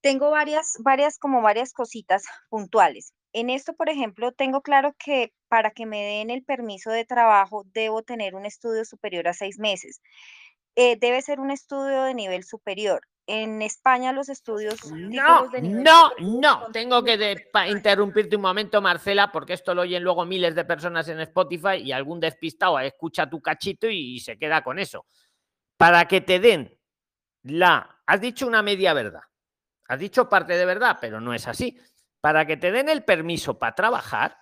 Tengo 0.00 0.30
varias, 0.30 0.76
varias, 0.80 1.18
como 1.18 1.42
varias 1.42 1.72
cositas 1.72 2.24
puntuales. 2.48 3.12
En 3.34 3.50
esto, 3.50 3.74
por 3.74 3.88
ejemplo, 3.88 4.30
tengo 4.32 4.62
claro 4.62 4.94
que 4.98 5.32
para 5.48 5.72
que 5.72 5.86
me 5.86 6.00
den 6.02 6.30
el 6.30 6.44
permiso 6.44 6.90
de 6.90 7.04
trabajo 7.04 7.64
debo 7.74 8.02
tener 8.02 8.36
un 8.36 8.46
estudio 8.46 8.84
superior 8.84 9.26
a 9.28 9.34
seis 9.34 9.58
meses. 9.58 10.00
Eh, 10.76 10.96
debe 10.96 11.20
ser 11.20 11.40
un 11.40 11.50
estudio 11.50 12.04
de 12.04 12.14
nivel 12.14 12.44
superior. 12.44 13.00
En 13.26 13.60
España 13.62 14.12
los 14.12 14.28
estudios, 14.28 14.84
No, 14.84 15.10
títulos 15.10 15.50
de 15.50 15.62
nivel 15.62 15.82
no, 15.82 16.10
no. 16.20 16.70
Tengo 16.72 17.02
que 17.02 17.16
de- 17.16 17.50
interrumpirte 17.68 18.36
un 18.36 18.42
momento, 18.42 18.80
Marcela, 18.80 19.32
porque 19.32 19.54
esto 19.54 19.74
lo 19.74 19.82
oyen 19.82 20.04
luego 20.04 20.24
miles 20.24 20.54
de 20.54 20.64
personas 20.64 21.08
en 21.08 21.20
Spotify 21.20 21.76
y 21.82 21.90
algún 21.90 22.20
despistado 22.20 22.78
escucha 22.78 23.28
tu 23.28 23.40
cachito 23.40 23.88
y, 23.88 24.16
y 24.16 24.20
se 24.20 24.38
queda 24.38 24.62
con 24.62 24.78
eso. 24.78 25.06
Para 25.76 26.06
que 26.06 26.20
te 26.20 26.38
den 26.38 26.78
la... 27.42 27.90
Has 28.06 28.20
dicho 28.20 28.46
una 28.46 28.62
media 28.62 28.92
verdad. 28.94 29.22
Has 29.88 29.98
dicho 29.98 30.28
parte 30.28 30.52
de 30.56 30.66
verdad, 30.66 30.98
pero 31.00 31.20
no 31.20 31.34
es 31.34 31.48
así. 31.48 31.76
Para 32.24 32.46
que 32.46 32.56
te 32.56 32.72
den 32.72 32.88
el 32.88 33.04
permiso 33.04 33.58
para 33.58 33.74
trabajar, 33.74 34.38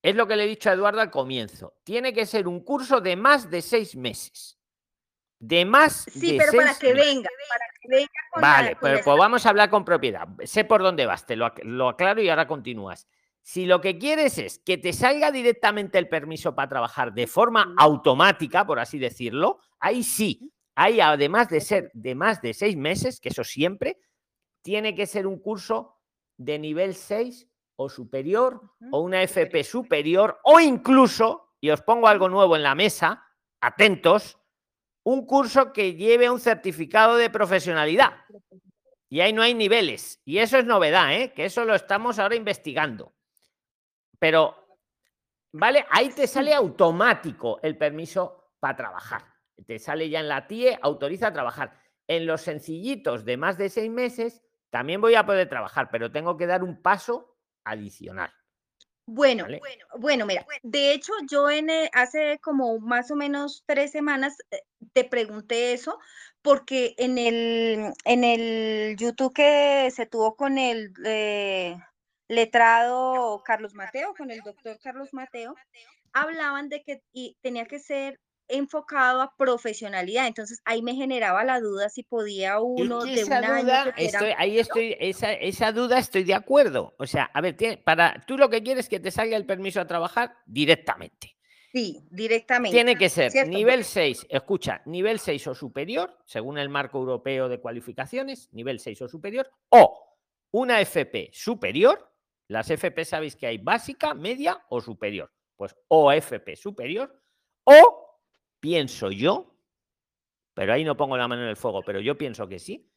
es 0.00 0.16
lo 0.16 0.26
que 0.26 0.34
le 0.34 0.44
he 0.44 0.48
dicho 0.48 0.70
a 0.70 0.72
Eduardo 0.72 0.98
al 0.98 1.10
comienzo. 1.10 1.74
Tiene 1.84 2.14
que 2.14 2.24
ser 2.24 2.48
un 2.48 2.64
curso 2.64 3.02
de 3.02 3.16
más 3.16 3.50
de 3.50 3.60
seis 3.60 3.94
meses. 3.94 4.58
De 5.38 5.66
más 5.66 6.06
Sí, 6.10 6.32
de 6.32 6.38
pero 6.38 6.52
para 6.52 6.74
que 6.74 6.94
meses. 6.94 7.06
venga, 7.06 7.28
para 7.50 7.64
que 7.78 7.88
venga 7.90 8.08
con 8.30 8.40
Vale, 8.40 8.76
con 8.76 8.90
pues, 9.04 9.04
vamos 9.04 9.44
a 9.44 9.50
hablar 9.50 9.68
con 9.68 9.84
propiedad. 9.84 10.26
Sé 10.44 10.64
por 10.64 10.82
dónde 10.82 11.04
vas, 11.04 11.26
te 11.26 11.36
lo, 11.36 11.52
lo 11.64 11.90
aclaro 11.90 12.22
y 12.22 12.30
ahora 12.30 12.46
continúas. 12.46 13.06
Si 13.42 13.66
lo 13.66 13.82
que 13.82 13.98
quieres 13.98 14.38
es 14.38 14.58
que 14.60 14.78
te 14.78 14.94
salga 14.94 15.30
directamente 15.30 15.98
el 15.98 16.08
permiso 16.08 16.54
para 16.54 16.70
trabajar 16.70 17.12
de 17.12 17.26
forma 17.26 17.74
automática, 17.76 18.64
por 18.66 18.78
así 18.78 18.98
decirlo, 18.98 19.58
ahí 19.80 20.02
sí, 20.02 20.50
ahí 20.74 20.98
además 20.98 21.50
de 21.50 21.60
ser 21.60 21.90
de 21.92 22.14
más 22.14 22.40
de 22.40 22.54
seis 22.54 22.74
meses, 22.74 23.20
que 23.20 23.28
eso 23.28 23.44
siempre, 23.44 23.98
tiene 24.62 24.94
que 24.94 25.06
ser 25.06 25.26
un 25.26 25.38
curso 25.38 25.98
de 26.44 26.58
nivel 26.58 26.94
6 26.94 27.48
o 27.76 27.88
superior 27.88 28.60
o 28.90 29.00
una 29.00 29.22
FP 29.22 29.64
superior 29.64 30.40
o 30.44 30.60
incluso, 30.60 31.54
y 31.60 31.70
os 31.70 31.82
pongo 31.82 32.08
algo 32.08 32.28
nuevo 32.28 32.56
en 32.56 32.62
la 32.62 32.74
mesa, 32.74 33.24
atentos, 33.60 34.38
un 35.04 35.26
curso 35.26 35.72
que 35.72 35.94
lleve 35.94 36.30
un 36.30 36.40
certificado 36.40 37.16
de 37.16 37.30
profesionalidad. 37.30 38.12
Y 39.08 39.20
ahí 39.20 39.32
no 39.32 39.42
hay 39.42 39.54
niveles. 39.54 40.20
Y 40.24 40.38
eso 40.38 40.58
es 40.58 40.64
novedad, 40.64 41.14
¿eh? 41.14 41.32
que 41.32 41.44
eso 41.44 41.64
lo 41.64 41.74
estamos 41.74 42.18
ahora 42.18 42.34
investigando. 42.34 43.12
Pero, 44.18 44.56
¿vale? 45.52 45.84
Ahí 45.90 46.10
te 46.10 46.26
sale 46.26 46.54
automático 46.54 47.60
el 47.62 47.76
permiso 47.76 48.52
para 48.58 48.76
trabajar. 48.76 49.24
Te 49.66 49.78
sale 49.78 50.08
ya 50.08 50.20
en 50.20 50.28
la 50.28 50.46
TIE, 50.46 50.78
autoriza 50.80 51.28
a 51.28 51.32
trabajar. 51.32 51.78
En 52.06 52.26
los 52.26 52.40
sencillitos 52.40 53.24
de 53.24 53.36
más 53.36 53.58
de 53.58 53.68
seis 53.68 53.90
meses, 53.90 54.42
también 54.72 55.02
voy 55.02 55.14
a 55.14 55.26
poder 55.26 55.50
trabajar, 55.50 55.90
pero 55.92 56.10
tengo 56.10 56.38
que 56.38 56.46
dar 56.46 56.64
un 56.64 56.80
paso 56.80 57.36
adicional. 57.62 58.32
Bueno, 59.04 59.44
¿vale? 59.44 59.60
bueno, 59.98 60.24
mira, 60.24 60.46
de 60.62 60.94
hecho 60.94 61.12
yo 61.30 61.50
en 61.50 61.68
eh, 61.68 61.90
hace 61.92 62.38
como 62.38 62.78
más 62.78 63.10
o 63.10 63.16
menos 63.16 63.64
tres 63.66 63.90
semanas 63.90 64.34
eh, 64.50 64.62
te 64.94 65.04
pregunté 65.04 65.74
eso 65.74 65.98
porque 66.40 66.94
en 66.96 67.18
el, 67.18 67.92
en 68.04 68.24
el 68.24 68.96
YouTube 68.96 69.34
que 69.34 69.90
se 69.90 70.06
tuvo 70.06 70.36
con 70.36 70.56
el 70.56 70.94
eh, 71.04 71.76
letrado 72.28 73.42
Carlos 73.44 73.74
Mateo, 73.74 74.14
con 74.16 74.30
el 74.30 74.40
doctor 74.40 74.78
Carlos 74.82 75.12
Mateo, 75.12 75.54
hablaban 76.14 76.70
de 76.70 76.82
que 76.82 77.02
y 77.12 77.36
tenía 77.42 77.66
que 77.66 77.78
ser 77.78 78.20
enfocado 78.52 79.20
a 79.22 79.34
profesionalidad. 79.36 80.26
Entonces 80.26 80.60
ahí 80.64 80.82
me 80.82 80.94
generaba 80.94 81.44
la 81.44 81.60
duda 81.60 81.88
si 81.88 82.02
podía 82.02 82.60
uno 82.60 83.04
de 83.04 83.24
un 83.24 83.32
año 83.32 83.62
duda, 83.62 83.84
que 83.84 83.92
fuera- 83.92 84.18
estoy, 84.18 84.34
ahí 84.36 84.58
estoy, 84.58 84.96
esa, 85.00 85.32
esa 85.32 85.72
duda 85.72 85.98
estoy 85.98 86.24
de 86.24 86.34
acuerdo. 86.34 86.94
O 86.98 87.06
sea, 87.06 87.30
a 87.32 87.40
ver, 87.40 87.56
para, 87.84 88.22
tú 88.26 88.36
lo 88.38 88.48
que 88.50 88.62
quieres 88.62 88.86
es 88.86 88.88
que 88.90 89.00
te 89.00 89.10
salga 89.10 89.36
el 89.36 89.46
permiso 89.46 89.80
a 89.80 89.86
trabajar 89.86 90.34
directamente. 90.46 91.36
Sí, 91.72 92.06
directamente. 92.10 92.76
Tiene 92.76 92.96
que 92.96 93.08
ser 93.08 93.30
¿cierto? 93.30 93.50
nivel 93.50 93.84
6, 93.84 94.26
escucha, 94.28 94.82
nivel 94.84 95.18
6 95.18 95.46
o 95.46 95.54
superior, 95.54 96.18
según 96.26 96.58
el 96.58 96.68
marco 96.68 96.98
europeo 96.98 97.48
de 97.48 97.60
cualificaciones, 97.60 98.50
nivel 98.52 98.78
6 98.78 99.00
o 99.02 99.08
superior, 99.08 99.50
o 99.70 100.18
una 100.50 100.82
FP 100.82 101.30
superior, 101.32 102.12
las 102.48 102.70
FP 102.70 103.06
sabéis 103.06 103.36
que 103.36 103.46
hay 103.46 103.56
básica, 103.56 104.12
media 104.12 104.62
o 104.68 104.82
superior, 104.82 105.32
pues 105.56 105.74
o 105.88 106.12
FP 106.12 106.56
superior, 106.56 107.18
o 107.64 108.11
pienso 108.66 109.10
yo, 109.10 109.56
pero 110.54 110.72
ahí 110.72 110.84
no 110.84 110.96
pongo 110.96 111.16
la 111.16 111.26
mano 111.26 111.42
en 111.42 111.48
el 111.48 111.56
fuego, 111.56 111.82
pero 111.82 111.98
yo 111.98 112.16
pienso 112.16 112.46
que 112.46 112.60
sí, 112.60 112.88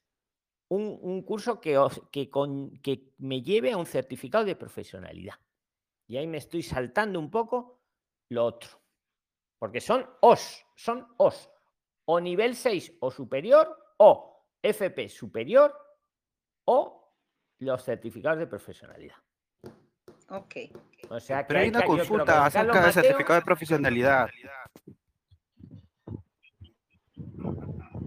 un, 0.70 1.00
un 1.02 1.24
curso 1.24 1.60
que, 1.60 1.76
os- 1.76 2.04
que, 2.12 2.30
con, 2.30 2.78
que 2.84 3.14
me 3.18 3.42
lleve 3.42 3.72
a 3.72 3.78
un 3.78 3.88
certificado 3.88 4.46
de 4.46 4.56
profesionalidad. 4.56 5.34
Y 6.08 6.18
ahí 6.18 6.28
me 6.28 6.38
estoy 6.38 6.62
saltando 6.62 7.20
un 7.20 7.32
poco 7.32 7.82
lo 8.30 8.46
otro. 8.46 8.80
Porque 9.58 9.82
son 9.82 10.08
OS, 10.22 10.64
son 10.76 11.08
OS. 11.18 11.50
O 12.06 12.20
nivel 12.20 12.56
6 12.56 12.98
o 13.00 13.10
superior, 13.10 13.76
o 13.98 14.46
FP 14.62 15.10
superior, 15.10 15.74
o 16.66 17.12
los 17.60 17.84
certificados 17.84 18.38
de 18.38 18.46
profesionalidad. 18.46 19.16
Ok. 20.30 20.56
O 21.10 21.20
sea, 21.20 21.42
que 21.42 21.48
Pero 21.48 21.60
hay 21.62 21.70
una 21.70 21.86
consulta 21.86 22.46
acerca 22.46 22.82
del 22.84 22.94
certificado 22.94 23.40
de 23.40 23.46
profesionalidad. 23.46 24.30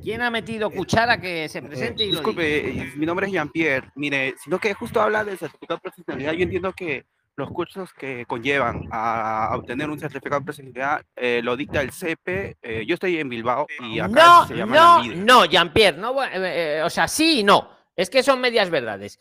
¿Quién 0.08 0.22
ha 0.22 0.30
metido 0.30 0.70
cuchara 0.70 1.20
que 1.20 1.50
se 1.50 1.60
presente 1.60 2.02
y 2.02 2.06
lo 2.06 2.20
diga? 2.20 2.30
Disculpe, 2.30 2.70
eh, 2.70 2.92
mi 2.96 3.04
nombre 3.04 3.26
es 3.26 3.32
Jean-Pierre. 3.32 3.90
Mire, 3.94 4.36
sino 4.42 4.58
que 4.58 4.72
justo 4.72 5.02
habla 5.02 5.22
del 5.22 5.36
certificado 5.36 5.76
de 5.76 5.82
profesionalidad. 5.82 6.32
Yo 6.32 6.44
entiendo 6.44 6.72
que 6.72 7.04
los 7.36 7.50
cursos 7.50 7.92
que 7.92 8.24
conllevan 8.24 8.88
a 8.90 9.50
obtener 9.54 9.90
un 9.90 9.98
certificado 9.98 10.40
de 10.40 10.44
profesionalidad 10.46 11.02
eh, 11.14 11.42
lo 11.44 11.58
dicta 11.58 11.82
el 11.82 11.90
CP. 11.92 12.56
eh, 12.62 12.86
yo 12.86 12.94
estoy 12.94 13.18
en 13.18 13.28
Bilbao 13.28 13.66
y 13.80 13.98
acá 13.98 14.24
No, 14.40 14.46
se 14.46 14.56
llama 14.56 14.74
no, 14.76 14.96
Lanbide. 15.02 15.16
no, 15.16 15.44
Jean-Pierre, 15.44 15.98
no, 15.98 16.24
eh, 16.24 16.30
eh, 16.78 16.82
o 16.82 16.88
sea, 16.88 17.06
sí 17.06 17.40
y 17.40 17.44
no. 17.44 17.70
Es 17.94 18.08
que 18.08 18.22
son 18.22 18.40
medias 18.40 18.70
verdades. 18.70 19.18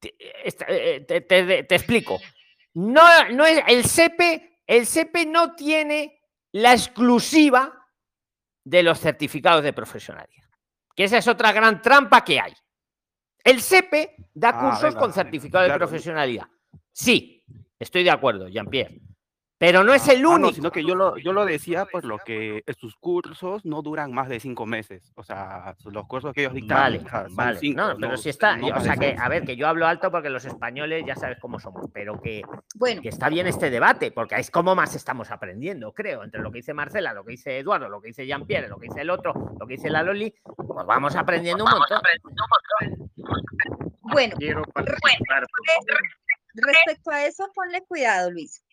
Te, 0.00 0.14
eh, 0.18 1.00
te- 1.06 1.20
te- 1.20 1.64
te 1.64 1.74
explico. 1.74 2.18
No, 2.72 3.28
no 3.30 3.44
es 3.44 3.62
el 3.68 3.84
SEPE, 3.84 4.60
el 4.66 4.86
SEPE 4.86 5.26
no 5.26 5.54
tiene 5.54 6.18
la 6.52 6.72
exclusiva 6.72 7.83
de 8.64 8.82
los 8.82 8.98
certificados 8.98 9.62
de 9.62 9.72
profesionalidad. 9.72 10.44
Que 10.96 11.04
esa 11.04 11.18
es 11.18 11.28
otra 11.28 11.52
gran 11.52 11.82
trampa 11.82 12.24
que 12.24 12.40
hay. 12.40 12.52
El 13.42 13.60
SEPE 13.60 14.16
da 14.32 14.50
Ah, 14.50 14.60
cursos 14.60 14.82
venga, 14.82 15.00
con 15.00 15.12
certificado 15.12 15.64
de 15.64 15.74
profesionalidad. 15.74 16.46
Sí, 16.92 17.44
estoy 17.78 18.04
de 18.04 18.10
acuerdo, 18.10 18.48
Jean-Pierre. 18.48 19.00
Pero 19.56 19.84
no 19.84 19.94
es 19.94 20.06
el 20.08 20.24
Ah, 20.24 20.28
único. 20.30 20.48
no, 20.48 20.52
sino 20.52 20.70
que 20.72 20.84
yo 20.84 20.94
lo, 20.96 21.16
yo 21.16 21.32
lo 21.32 21.44
decía 21.44 21.86
por 21.86 22.04
lo 22.04 22.18
que 22.18 22.64
sus 22.76 22.96
cursos 22.96 23.64
no 23.64 23.82
duran 23.82 24.12
más 24.12 24.28
de 24.28 24.40
cinco 24.40 24.66
meses. 24.66 25.12
O 25.14 25.22
sea, 25.22 25.74
los 25.84 26.06
cursos 26.06 26.34
que 26.34 26.40
ellos 26.42 26.54
dictan 26.54 26.76
Vale, 26.76 26.98
o 26.98 27.08
sea, 27.08 27.26
son 27.28 27.36
vale. 27.36 27.58
cinco, 27.60 27.80
no, 27.80 27.96
pero 27.96 28.12
no- 28.12 28.16
si 28.16 28.28
está. 28.30 28.56
no 28.56 28.66
o 28.66 28.80
sea 28.80 28.96
que, 28.96 29.16
a 29.18 29.28
ver, 29.28 29.44
que 29.44 29.56
yo 29.56 29.68
hablo 29.68 29.86
alto 29.86 30.10
porque 30.10 30.28
los 30.28 30.44
españoles 30.44 31.04
ya 31.06 31.14
sabes 31.14 31.38
cómo 31.40 31.60
somos, 31.60 31.88
pero 31.92 32.20
que, 32.20 32.42
Bueno, 32.74 33.00
que 33.00 33.08
está 33.08 33.28
bien 33.28 33.46
este 33.46 33.70
debate, 33.70 34.10
porque 34.10 34.34
es 34.36 34.50
como 34.50 34.74
más 34.74 34.96
estamos 34.96 35.30
aprendiendo, 35.30 35.92
creo, 35.94 36.24
entre 36.24 36.40
lo 36.40 36.50
que 36.50 36.58
dice 36.58 36.74
Marcela, 36.74 37.14
lo 37.14 37.24
que 37.24 37.30
dice 37.32 37.58
Eduardo, 37.58 37.88
lo 37.88 38.00
que 38.00 38.08
dice 38.08 38.26
Jean-Pierre, 38.26 38.68
lo 38.68 38.78
que 38.78 38.88
dice 38.88 39.02
el 39.02 39.10
otro, 39.10 39.32
lo 39.58 39.66
que 39.66 39.74
dice 39.76 39.88
la 39.88 40.02
Loli, 40.02 40.34
pues 40.44 40.84
vamos 40.86 41.14
aprendiendo 41.14 41.64
un 41.64 41.70
montón. 41.70 42.00
bueno, 44.02 44.34
Quiero 44.36 44.62
participar, 44.64 45.46
por 45.46 45.66
favor. 45.66 46.00
respecto 46.54 47.10
a 47.12 47.24
eso, 47.24 47.48
ponle 47.54 47.82
cuidado, 47.86 48.30
Luis. 48.32 48.64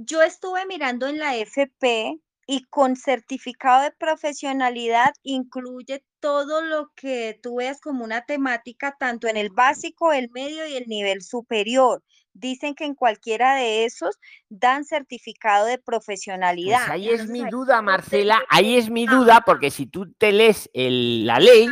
Yo 0.00 0.22
estuve 0.22 0.64
mirando 0.66 1.08
en 1.08 1.18
la 1.18 1.34
FP 1.34 2.20
y 2.46 2.62
con 2.66 2.94
certificado 2.94 3.82
de 3.82 3.90
profesionalidad 3.90 5.12
incluye 5.24 6.04
todo 6.20 6.62
lo 6.62 6.92
que 6.94 7.36
tú 7.42 7.56
veas 7.56 7.80
como 7.80 8.04
una 8.04 8.22
temática, 8.24 8.94
tanto 8.96 9.26
en 9.26 9.36
el 9.36 9.50
básico, 9.50 10.12
el 10.12 10.30
medio 10.30 10.68
y 10.68 10.76
el 10.76 10.86
nivel 10.86 11.20
superior. 11.22 12.04
Dicen 12.32 12.76
que 12.76 12.84
en 12.84 12.94
cualquiera 12.94 13.56
de 13.56 13.84
esos 13.86 14.20
dan 14.48 14.84
certificado 14.84 15.66
de 15.66 15.78
profesionalidad. 15.78 16.78
Pues 16.86 16.90
ahí 16.90 17.10
es 17.10 17.28
mi 17.28 17.44
duda, 17.50 17.82
Marcela, 17.82 18.40
ahí 18.50 18.76
es 18.76 18.90
mi 18.90 19.08
duda, 19.08 19.42
porque 19.44 19.72
si 19.72 19.86
tú 19.86 20.12
te 20.12 20.30
lees 20.30 20.70
el- 20.74 21.26
la 21.26 21.40
ley, 21.40 21.68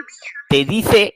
te 0.48 0.64
dice, 0.64 1.14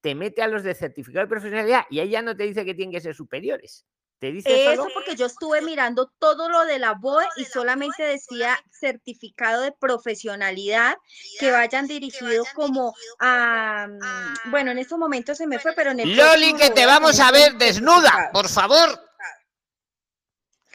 te 0.00 0.14
mete 0.14 0.40
a 0.40 0.48
los 0.48 0.62
de 0.62 0.74
certificado 0.74 1.26
de 1.26 1.28
profesionalidad 1.28 1.82
y 1.90 2.00
ahí 2.00 2.08
ya 2.08 2.22
no 2.22 2.34
te 2.34 2.44
dice 2.44 2.64
que 2.64 2.74
tienen 2.74 2.92
que 2.92 3.02
ser 3.02 3.14
superiores. 3.14 3.84
Te 4.20 4.30
dice 4.32 4.72
Eso 4.74 4.86
porque 4.92 5.16
yo 5.16 5.24
estuve 5.24 5.62
mirando 5.62 6.12
todo 6.18 6.50
lo 6.50 6.66
de 6.66 6.78
la 6.78 6.92
BOE 6.92 7.26
y 7.36 7.46
solamente 7.46 8.02
decía 8.02 8.62
certificado 8.70 9.62
de 9.62 9.72
profesionalidad 9.72 10.98
que 11.38 11.50
vayan 11.50 11.86
dirigidos 11.86 12.46
como 12.54 12.94
a, 13.18 13.86
mm, 13.88 14.50
bueno, 14.50 14.72
en 14.72 14.78
estos 14.78 14.98
momentos 14.98 15.38
se 15.38 15.46
me 15.46 15.58
fue, 15.58 15.72
pero 15.72 15.92
en 15.92 16.00
el 16.00 16.14
Loli, 16.14 16.54
que 16.54 16.68
te 16.68 16.84
vamos 16.84 17.18
a 17.18 17.30
ver 17.30 17.54
desnuda, 17.54 18.28
por 18.30 18.46
favor. 18.50 18.88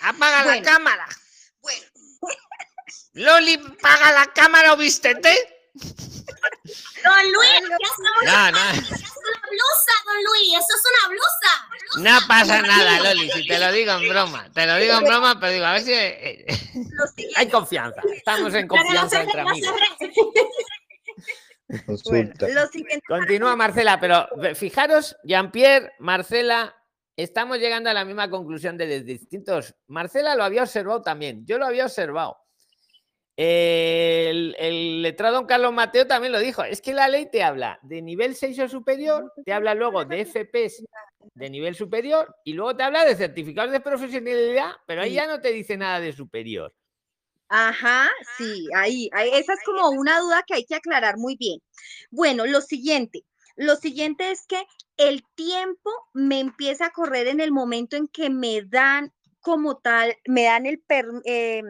Apaga 0.01 0.43
Bueno. 0.43 0.61
la 0.61 0.71
cámara. 0.71 1.07
Loli, 3.13 3.57
paga 3.79 4.11
la 4.11 4.25
cámara 4.33 4.73
o 4.73 4.77
vístete. 4.77 5.54
Don 5.75 7.31
Luis, 7.33 7.61
ya 7.61 7.77
estamos 7.81 8.23
No, 8.25 8.51
no, 8.51 8.69
es 8.71 8.89
una 8.89 9.41
blusa, 9.49 9.93
don 10.05 10.23
Luis, 10.23 10.53
eso 10.53 10.73
es 10.75 10.83
una 10.91 11.09
blusa. 11.09 11.51
no 12.19 12.27
pasa 12.27 12.61
nada, 12.61 12.99
Loli, 13.01 13.29
si 13.29 13.47
te 13.47 13.59
lo 13.59 13.71
digo 13.71 13.91
en 13.93 14.09
broma. 14.09 14.49
Te 14.53 14.65
lo 14.65 14.75
digo 14.77 14.93
en 14.95 15.03
broma, 15.03 15.39
pero 15.39 15.51
digo, 15.53 15.65
a 15.65 15.73
ver 15.73 15.81
si 15.81 15.93
eh, 15.93 16.45
eh, 16.47 16.57
hay 17.35 17.49
confianza. 17.49 18.01
Estamos 18.13 18.53
en 18.53 18.67
confianza 18.67 19.21
entre 19.21 19.41
amigos. 19.41 19.73
bueno, 22.05 22.33
Continúa 23.07 23.55
Marcela, 23.55 23.99
pero 23.99 24.27
ve- 24.37 24.55
fijaros, 24.55 25.15
Jean-Pierre, 25.23 25.93
Marcela, 25.99 26.75
estamos 27.15 27.57
llegando 27.59 27.89
a 27.89 27.93
la 27.93 28.05
misma 28.05 28.29
conclusión 28.29 28.77
de 28.77 28.87
desde 28.87 29.05
distintos. 29.05 29.75
Marcela 29.87 30.35
lo 30.35 30.43
había 30.43 30.63
observado 30.63 31.01
también, 31.01 31.45
yo 31.45 31.57
lo 31.57 31.65
había 31.65 31.85
observado. 31.85 32.37
El, 33.37 34.55
el 34.57 35.01
letrado 35.01 35.35
don 35.35 35.45
Carlos 35.45 35.73
Mateo 35.73 36.07
también 36.07 36.31
lo 36.31 36.39
dijo. 36.39 36.63
Es 36.63 36.81
que 36.81 36.93
la 36.93 37.07
ley 37.07 37.29
te 37.29 37.43
habla 37.43 37.79
de 37.83 38.01
nivel 38.01 38.35
6 38.35 38.57
o 38.59 38.69
superior, 38.69 39.31
te 39.43 39.51
habla 39.53 39.75
luego 39.75 40.05
de 40.05 40.21
FPs 40.21 40.83
de 41.33 41.49
nivel 41.49 41.75
superior 41.75 42.33
y 42.45 42.53
luego 42.53 42.75
te 42.77 42.83
habla 42.83 43.03
de 43.03 43.15
certificados 43.15 43.71
de 43.71 43.81
profesionalidad, 43.81 44.71
pero 44.87 45.01
ahí 45.01 45.09
Sí. 45.09 45.15
ya 45.15 45.27
no 45.27 45.41
te 45.41 45.51
dice 45.51 45.75
nada 45.75 45.99
de 45.99 46.13
superior. 46.13 46.73
Ajá, 47.49 48.09
sí, 48.37 48.67
ahí, 48.75 49.09
ahí, 49.13 49.29
esa 49.33 49.53
es 49.53 49.59
como 49.65 49.89
una 49.89 50.19
duda 50.19 50.43
que 50.47 50.55
hay 50.55 50.65
que 50.65 50.75
aclarar 50.75 51.17
muy 51.17 51.35
bien. 51.35 51.59
Bueno, 52.09 52.45
lo 52.45 52.61
siguiente, 52.61 53.23
lo 53.55 53.75
siguiente 53.75 54.31
es 54.31 54.47
que 54.47 54.63
el 54.97 55.23
tiempo 55.35 55.91
me 56.13 56.39
empieza 56.39 56.87
a 56.87 56.91
correr 56.91 57.27
en 57.27 57.39
el 57.41 57.51
momento 57.51 57.97
en 57.97 58.07
que 58.07 58.29
me 58.29 58.63
dan 58.63 59.13
como 59.41 59.77
tal, 59.77 60.15
me 60.25 60.45
dan 60.45 60.65
el, 60.65 60.79
per- 60.79 61.05
em, 61.25 61.65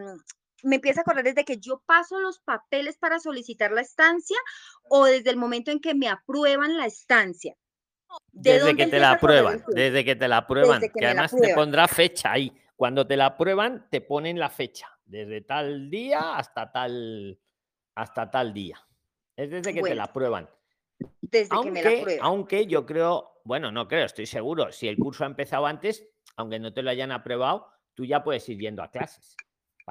me 0.65 0.77
empieza 0.77 1.01
a 1.01 1.03
correr 1.03 1.23
desde 1.23 1.45
que 1.45 1.59
yo 1.59 1.81
paso 1.85 2.19
los 2.19 2.39
papeles 2.39 2.97
para 2.97 3.19
solicitar 3.19 3.71
la 3.71 3.81
estancia 3.81 4.37
o 4.89 5.05
desde 5.05 5.29
el 5.29 5.37
momento 5.37 5.71
en 5.71 5.79
que 5.79 5.93
me 5.93 6.09
aprueban 6.09 6.75
la 6.75 6.87
estancia. 6.87 7.55
¿De 8.31 8.53
Desde 8.53 8.75
que 8.75 8.87
te 8.87 8.99
la 8.99 9.11
aprueban, 9.11 9.63
desde 9.67 10.03
que 10.03 10.15
te 10.15 10.27
la 10.27 10.37
aprueban, 10.37 10.81
Desde 10.81 10.93
que 10.93 11.05
además 11.05 11.35
te 11.39 11.53
pondrá 11.53 11.87
fecha 11.87 12.31
ahí. 12.31 12.51
Cuando 12.75 13.05
te 13.05 13.15
la 13.15 13.27
aprueban, 13.27 13.87
te 13.89 14.01
ponen 14.01 14.39
la 14.39 14.49
fecha, 14.49 14.89
desde 15.05 15.41
tal 15.41 15.89
día 15.89 16.35
hasta 16.35 16.71
tal, 16.71 17.39
hasta 17.93 18.31
tal 18.31 18.53
día. 18.53 18.79
Es 19.35 19.51
desde 19.51 19.73
que 19.73 19.81
te 19.81 19.95
la 19.95 20.05
aprueban. 20.05 20.49
Desde 21.21 21.49
que 21.61 21.71
me 21.71 21.83
la 21.83 21.89
Aunque, 21.89 21.99
aprueban. 21.99 22.25
aunque 22.25 22.65
yo 22.67 22.85
creo, 22.85 23.41
bueno, 23.43 23.71
no 23.71 23.87
creo, 23.87 24.05
estoy 24.05 24.25
seguro, 24.25 24.71
si 24.71 24.87
el 24.87 24.97
curso 24.97 25.23
ha 25.23 25.27
empezado 25.27 25.65
antes, 25.65 26.05
aunque 26.37 26.59
no 26.59 26.73
te 26.73 26.81
lo 26.81 26.89
hayan 26.89 27.11
aprobado, 27.11 27.67
tú 27.93 28.03
ya 28.03 28.23
puedes 28.23 28.47
ir 28.49 28.59
yendo 28.59 28.81
a 28.81 28.89
clases. 28.89 29.35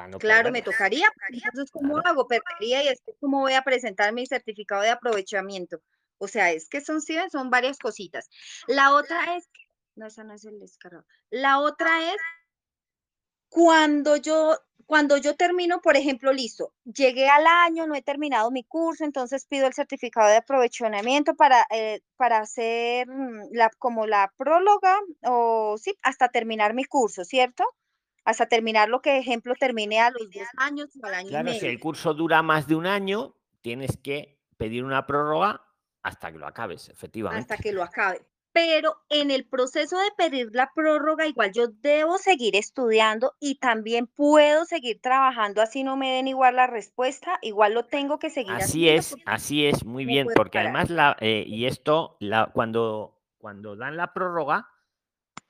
No 0.09 0.18
Claro, 0.18 0.51
me 0.51 0.62
tocaría, 0.62 1.09
porque 1.14 1.40
entonces 1.45 1.70
¿cómo 1.70 1.95
Claro. 1.95 2.09
hago? 2.09 2.26
Perdería 2.26 2.82
y 2.82 2.88
después 2.88 3.16
cómo 3.20 3.40
voy 3.40 3.55
a 3.55 3.62
presentar 3.62 4.12
mi 4.12 4.26
certificado 4.26 4.82
de 4.82 4.90
aprovechamiento. 4.90 5.80
O 6.18 6.28
sea, 6.28 6.51
es 6.51 6.68
que 6.68 6.80
son, 6.80 7.01
sí, 7.01 7.16
son 7.30 7.51
varias 7.51 7.78
cositas. 7.78 8.28
La 8.66 8.92
otra 8.95 9.36
es, 9.36 9.49
no, 9.95 10.07
esa 10.07 10.24
no 10.24 10.34
es 10.34 10.45
el 10.45 10.59
descargado. 10.59 11.07
La 11.30 11.61
otra 11.61 12.12
es 12.12 12.16
cuando 13.49 14.16
yo, 14.16 14.59
cuando 14.86 15.16
yo 15.16 15.36
termino, 15.36 15.80
por 15.80 15.97
ejemplo, 15.97 16.32
listo, 16.32 16.72
llegué 16.84 17.28
al 17.28 17.47
año, 17.47 17.86
no 17.86 17.95
he 17.95 18.03
terminado 18.03 18.51
mi 18.51 18.64
curso, 18.64 19.05
entonces 19.05 19.47
pido 19.47 19.66
el 19.66 19.74
certificado 19.74 20.28
de 20.28 20.36
aprovechamiento 20.36 21.34
para, 21.36 21.66
eh, 21.70 22.01
para 22.16 22.38
hacer 22.38 23.09
mm, 23.09 23.51
la, 23.53 23.70
como 23.78 24.07
la 24.07 24.32
próloga 24.36 24.99
o 25.22 25.76
sí, 25.78 25.97
hasta 26.03 26.28
terminar 26.30 26.74
mi 26.74 26.84
curso, 26.84 27.24
¿cierto? 27.24 27.64
Hasta 28.25 28.47
terminar 28.47 28.89
lo 28.89 29.03
que, 29.03 29.18
ejemplo, 29.18 29.55
termine 29.55 30.01
a 30.01 30.11
los 30.11 30.31
dos 30.31 30.49
años 30.57 30.89
o 31.01 31.07
al 31.07 31.14
año 31.14 31.27
y 31.29 31.31
Claro, 31.31 31.53
si 31.53 31.66
el 31.66 31.79
curso 31.79 32.14
dura 32.14 32.43
más 32.43 32.66
de 32.66 32.75
un 32.75 32.87
año, 32.87 33.37
tienes 33.61 33.97
que 33.97 34.41
pedir 34.57 34.85
una 34.85 35.07
prórroga 35.07 35.62
hasta 36.03 36.33
que 36.33 36.39
lo 36.39 36.47
acabes, 36.47 36.89
efectivamente. 36.89 37.41
hasta 37.53 37.62
que 37.62 37.72
lo 37.72 37.83
acabe. 37.83 38.25
Pero 38.53 38.97
en 39.09 39.33
el 39.33 39.47
proceso 39.47 39.99
de 39.99 40.12
pedir 40.16 40.51
la 40.53 40.70
prórroga, 40.72 41.27
igual 41.27 41.51
yo 41.53 41.66
debo 41.66 42.18
seguir 42.18 42.55
estudiando 42.55 43.35
y 43.41 43.57
también 43.57 44.07
puedo 44.07 44.64
seguir 44.64 45.01
trabajando 45.01 45.61
así 45.61 45.83
no 45.83 45.97
me 45.97 46.12
den 46.12 46.29
igual 46.29 46.55
la 46.55 46.68
respuesta, 46.68 47.39
igual 47.43 47.75
lo 47.75 47.87
tengo 47.87 48.20
que 48.20 48.31
seguir 48.31 48.53
Así 48.53 48.89
haciendo 48.89 49.01
es, 49.01 49.16
así 49.27 49.66
es, 49.66 49.85
muy 49.85 50.05
bien, 50.05 50.29
porque 50.37 50.59
parar. 50.59 50.66
además 50.66 50.91
la 50.91 51.16
eh, 51.20 51.43
y 51.47 51.66
esto 51.66 52.16
la, 52.20 52.53
cuando 52.53 53.20
cuando 53.39 53.75
dan 53.75 53.97
la 53.97 54.12
prórroga 54.12 54.68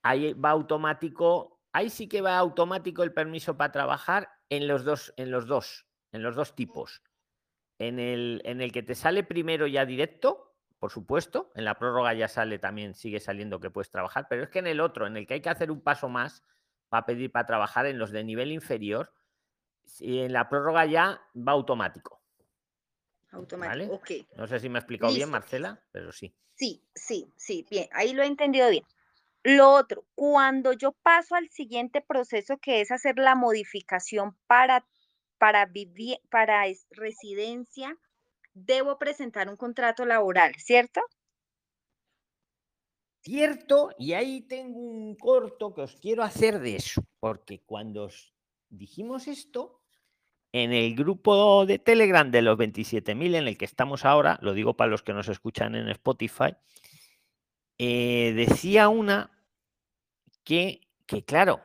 ahí 0.03 0.33
va 0.33 0.51
automático, 0.51 1.54
ahí 1.75 1.91
sí 1.91 2.09
que 2.09 2.23
va 2.23 2.39
automático 2.39 3.03
el 3.03 3.13
permiso 3.13 3.59
para 3.59 3.73
trabajar 3.73 4.31
en 4.49 4.67
los 4.67 4.85
dos 4.85 5.13
en 5.19 5.31
los 5.31 5.47
dos, 5.47 5.87
en 6.13 6.23
los 6.23 6.37
dos 6.37 6.55
tipos. 6.55 7.03
En 7.79 7.99
el 7.99 8.41
en 8.45 8.63
el 8.63 8.73
que 8.73 8.83
te 8.83 8.95
sale 8.95 9.25
primero 9.25 9.67
ya 9.67 9.85
directo, 9.85 10.55
por 10.79 10.93
supuesto, 10.93 11.51
en 11.55 11.65
la 11.65 11.77
prórroga 11.77 12.15
ya 12.15 12.29
sale 12.29 12.59
también 12.59 12.95
sigue 12.95 13.19
saliendo 13.21 13.61
que 13.61 13.71
puedes 13.71 13.91
trabajar, 13.91 14.27
pero 14.31 14.45
es 14.45 14.49
que 14.49 14.61
en 14.61 14.69
el 14.69 14.81
otro, 14.81 15.07
en 15.07 15.17
el 15.17 15.27
que 15.27 15.35
hay 15.35 15.41
que 15.43 15.51
hacer 15.51 15.71
un 15.71 15.81
paso 15.81 16.09
más 16.09 16.45
para 16.89 17.05
pedir 17.07 17.33
para 17.33 17.47
trabajar 17.47 17.87
en 17.87 17.99
los 17.99 18.13
de 18.13 18.23
nivel 18.23 18.53
inferior, 18.53 19.13
si 19.85 20.21
en 20.21 20.33
la 20.33 20.49
prórroga 20.49 20.87
ya 20.87 21.21
va 21.37 21.53
automático. 21.53 22.23
Automático, 23.33 23.69
¿Vale? 23.69 23.89
ok. 23.91 24.37
No 24.37 24.47
sé 24.47 24.61
si 24.61 24.69
me 24.69 24.79
he 24.79 24.81
explicado 24.81 25.13
bien. 25.13 25.29
Marcela, 25.29 25.83
pero 25.91 26.13
sí. 26.13 26.33
Sí, 26.55 26.85
sí, 26.95 27.29
sí, 27.35 27.67
bien, 27.69 27.89
ahí 27.91 28.13
lo 28.13 28.23
he 28.23 28.27
entendido 28.27 28.71
bien. 28.71 28.85
Lo 29.45 29.71
otro, 29.73 30.07
cuando 30.15 30.73
yo 30.73 30.93
paso 30.93 31.35
al 31.35 31.51
siguiente 31.51 32.01
proceso 32.01 32.57
que 32.59 32.81
es 32.81 32.91
hacer 32.91 33.19
la 33.19 33.35
modificación 33.35 34.35
para, 34.47 34.87
para, 35.37 35.67
vivi- 35.69 36.19
para 36.31 36.67
es- 36.67 36.87
residencia, 36.91 37.95
debo 38.55 38.99
presentar 38.99 39.51
un 39.51 39.57
contrato 39.57 40.07
laboral, 40.07 40.55
¿cierto? 40.57 41.03
Cierto, 43.21 43.91
y 43.99 44.15
ahí 44.15 44.41
tengo 44.43 44.79
un 44.79 45.15
corto 45.17 45.75
que 45.75 45.83
os 45.83 45.97
quiero 45.97 46.23
hacer 46.23 46.59
de 46.61 46.77
eso, 46.77 47.03
porque 47.21 47.61
cuando 47.65 48.05
os 48.05 48.35
dijimos 48.71 49.29
esto, 49.29 49.83
en 50.53 50.73
el 50.73 50.95
grupo 50.95 51.67
de 51.67 51.79
Telegram 51.79 52.31
de 52.31 52.43
los 52.43 52.57
27.000 52.57 53.35
en 53.35 53.49
el 53.49 53.59
que 53.59 53.65
estamos 53.65 54.05
ahora, 54.05 54.39
lo 54.41 54.55
digo 54.55 54.75
para 54.77 54.91
los 54.91 55.03
que 55.03 55.13
nos 55.13 55.29
escuchan 55.29 55.75
en 55.75 55.89
Spotify, 55.89 56.55
eh, 57.79 58.33
decía 58.37 58.89
una 58.89 59.34
que, 60.45 60.81
que 61.07 61.25
claro, 61.25 61.61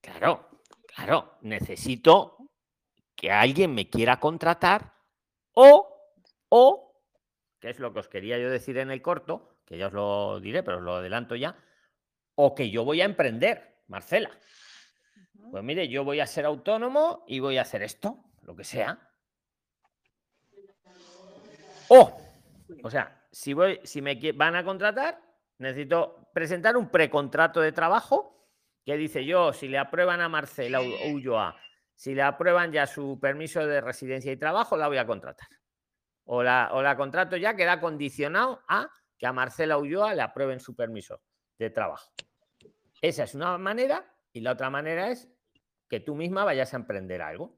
claro, 0.00 0.50
claro, 0.86 1.38
necesito 1.42 2.36
que 3.14 3.30
alguien 3.30 3.74
me 3.74 3.88
quiera 3.88 4.18
contratar 4.18 4.94
o, 5.54 5.88
o, 6.48 7.00
que 7.60 7.70
es 7.70 7.78
lo 7.78 7.92
que 7.92 8.00
os 8.00 8.08
quería 8.08 8.38
yo 8.38 8.50
decir 8.50 8.78
en 8.78 8.90
el 8.90 9.00
corto, 9.00 9.60
que 9.64 9.78
ya 9.78 9.86
os 9.86 9.92
lo 9.92 10.40
diré, 10.40 10.62
pero 10.62 10.78
os 10.78 10.82
lo 10.82 10.96
adelanto 10.96 11.36
ya, 11.36 11.56
o 12.34 12.54
que 12.54 12.70
yo 12.70 12.84
voy 12.84 13.00
a 13.00 13.04
emprender, 13.04 13.82
Marcela. 13.86 14.30
Pues 15.50 15.62
mire, 15.62 15.88
yo 15.88 16.02
voy 16.02 16.20
a 16.20 16.26
ser 16.26 16.46
autónomo 16.46 17.24
y 17.28 17.40
voy 17.40 17.58
a 17.58 17.62
hacer 17.62 17.82
esto, 17.82 18.24
lo 18.42 18.56
que 18.56 18.64
sea. 18.64 18.98
O, 21.88 22.20
o 22.82 22.90
sea, 22.90 23.26
si, 23.30 23.52
voy, 23.52 23.80
si 23.84 24.00
me 24.00 24.18
van 24.32 24.56
a 24.56 24.64
contratar, 24.64 25.20
necesito 25.62 26.28
presentar 26.34 26.76
un 26.76 26.90
precontrato 26.90 27.60
de 27.60 27.72
trabajo 27.72 28.48
que 28.84 28.96
dice 28.96 29.24
yo, 29.24 29.52
si 29.52 29.68
le 29.68 29.78
aprueban 29.78 30.20
a 30.20 30.28
Marcela 30.28 30.80
Ulloa, 30.80 31.56
si 31.94 32.14
le 32.14 32.22
aprueban 32.22 32.72
ya 32.72 32.86
su 32.86 33.18
permiso 33.20 33.64
de 33.66 33.80
residencia 33.80 34.32
y 34.32 34.36
trabajo, 34.36 34.76
la 34.76 34.88
voy 34.88 34.98
a 34.98 35.06
contratar. 35.06 35.48
O 36.24 36.42
la, 36.42 36.70
o 36.72 36.82
la 36.82 36.96
contrato 36.96 37.36
ya 37.36 37.54
queda 37.54 37.80
condicionado 37.80 38.60
a 38.68 38.88
que 39.18 39.26
a 39.26 39.32
Marcela 39.32 39.78
Ulloa 39.78 40.14
le 40.14 40.22
aprueben 40.22 40.58
su 40.60 40.74
permiso 40.74 41.22
de 41.58 41.70
trabajo. 41.70 42.10
Esa 43.00 43.24
es 43.24 43.34
una 43.34 43.56
manera 43.58 44.04
y 44.32 44.40
la 44.40 44.52
otra 44.52 44.68
manera 44.70 45.10
es 45.10 45.30
que 45.88 46.00
tú 46.00 46.14
misma 46.16 46.44
vayas 46.44 46.72
a 46.74 46.76
emprender 46.78 47.22
algo. 47.22 47.56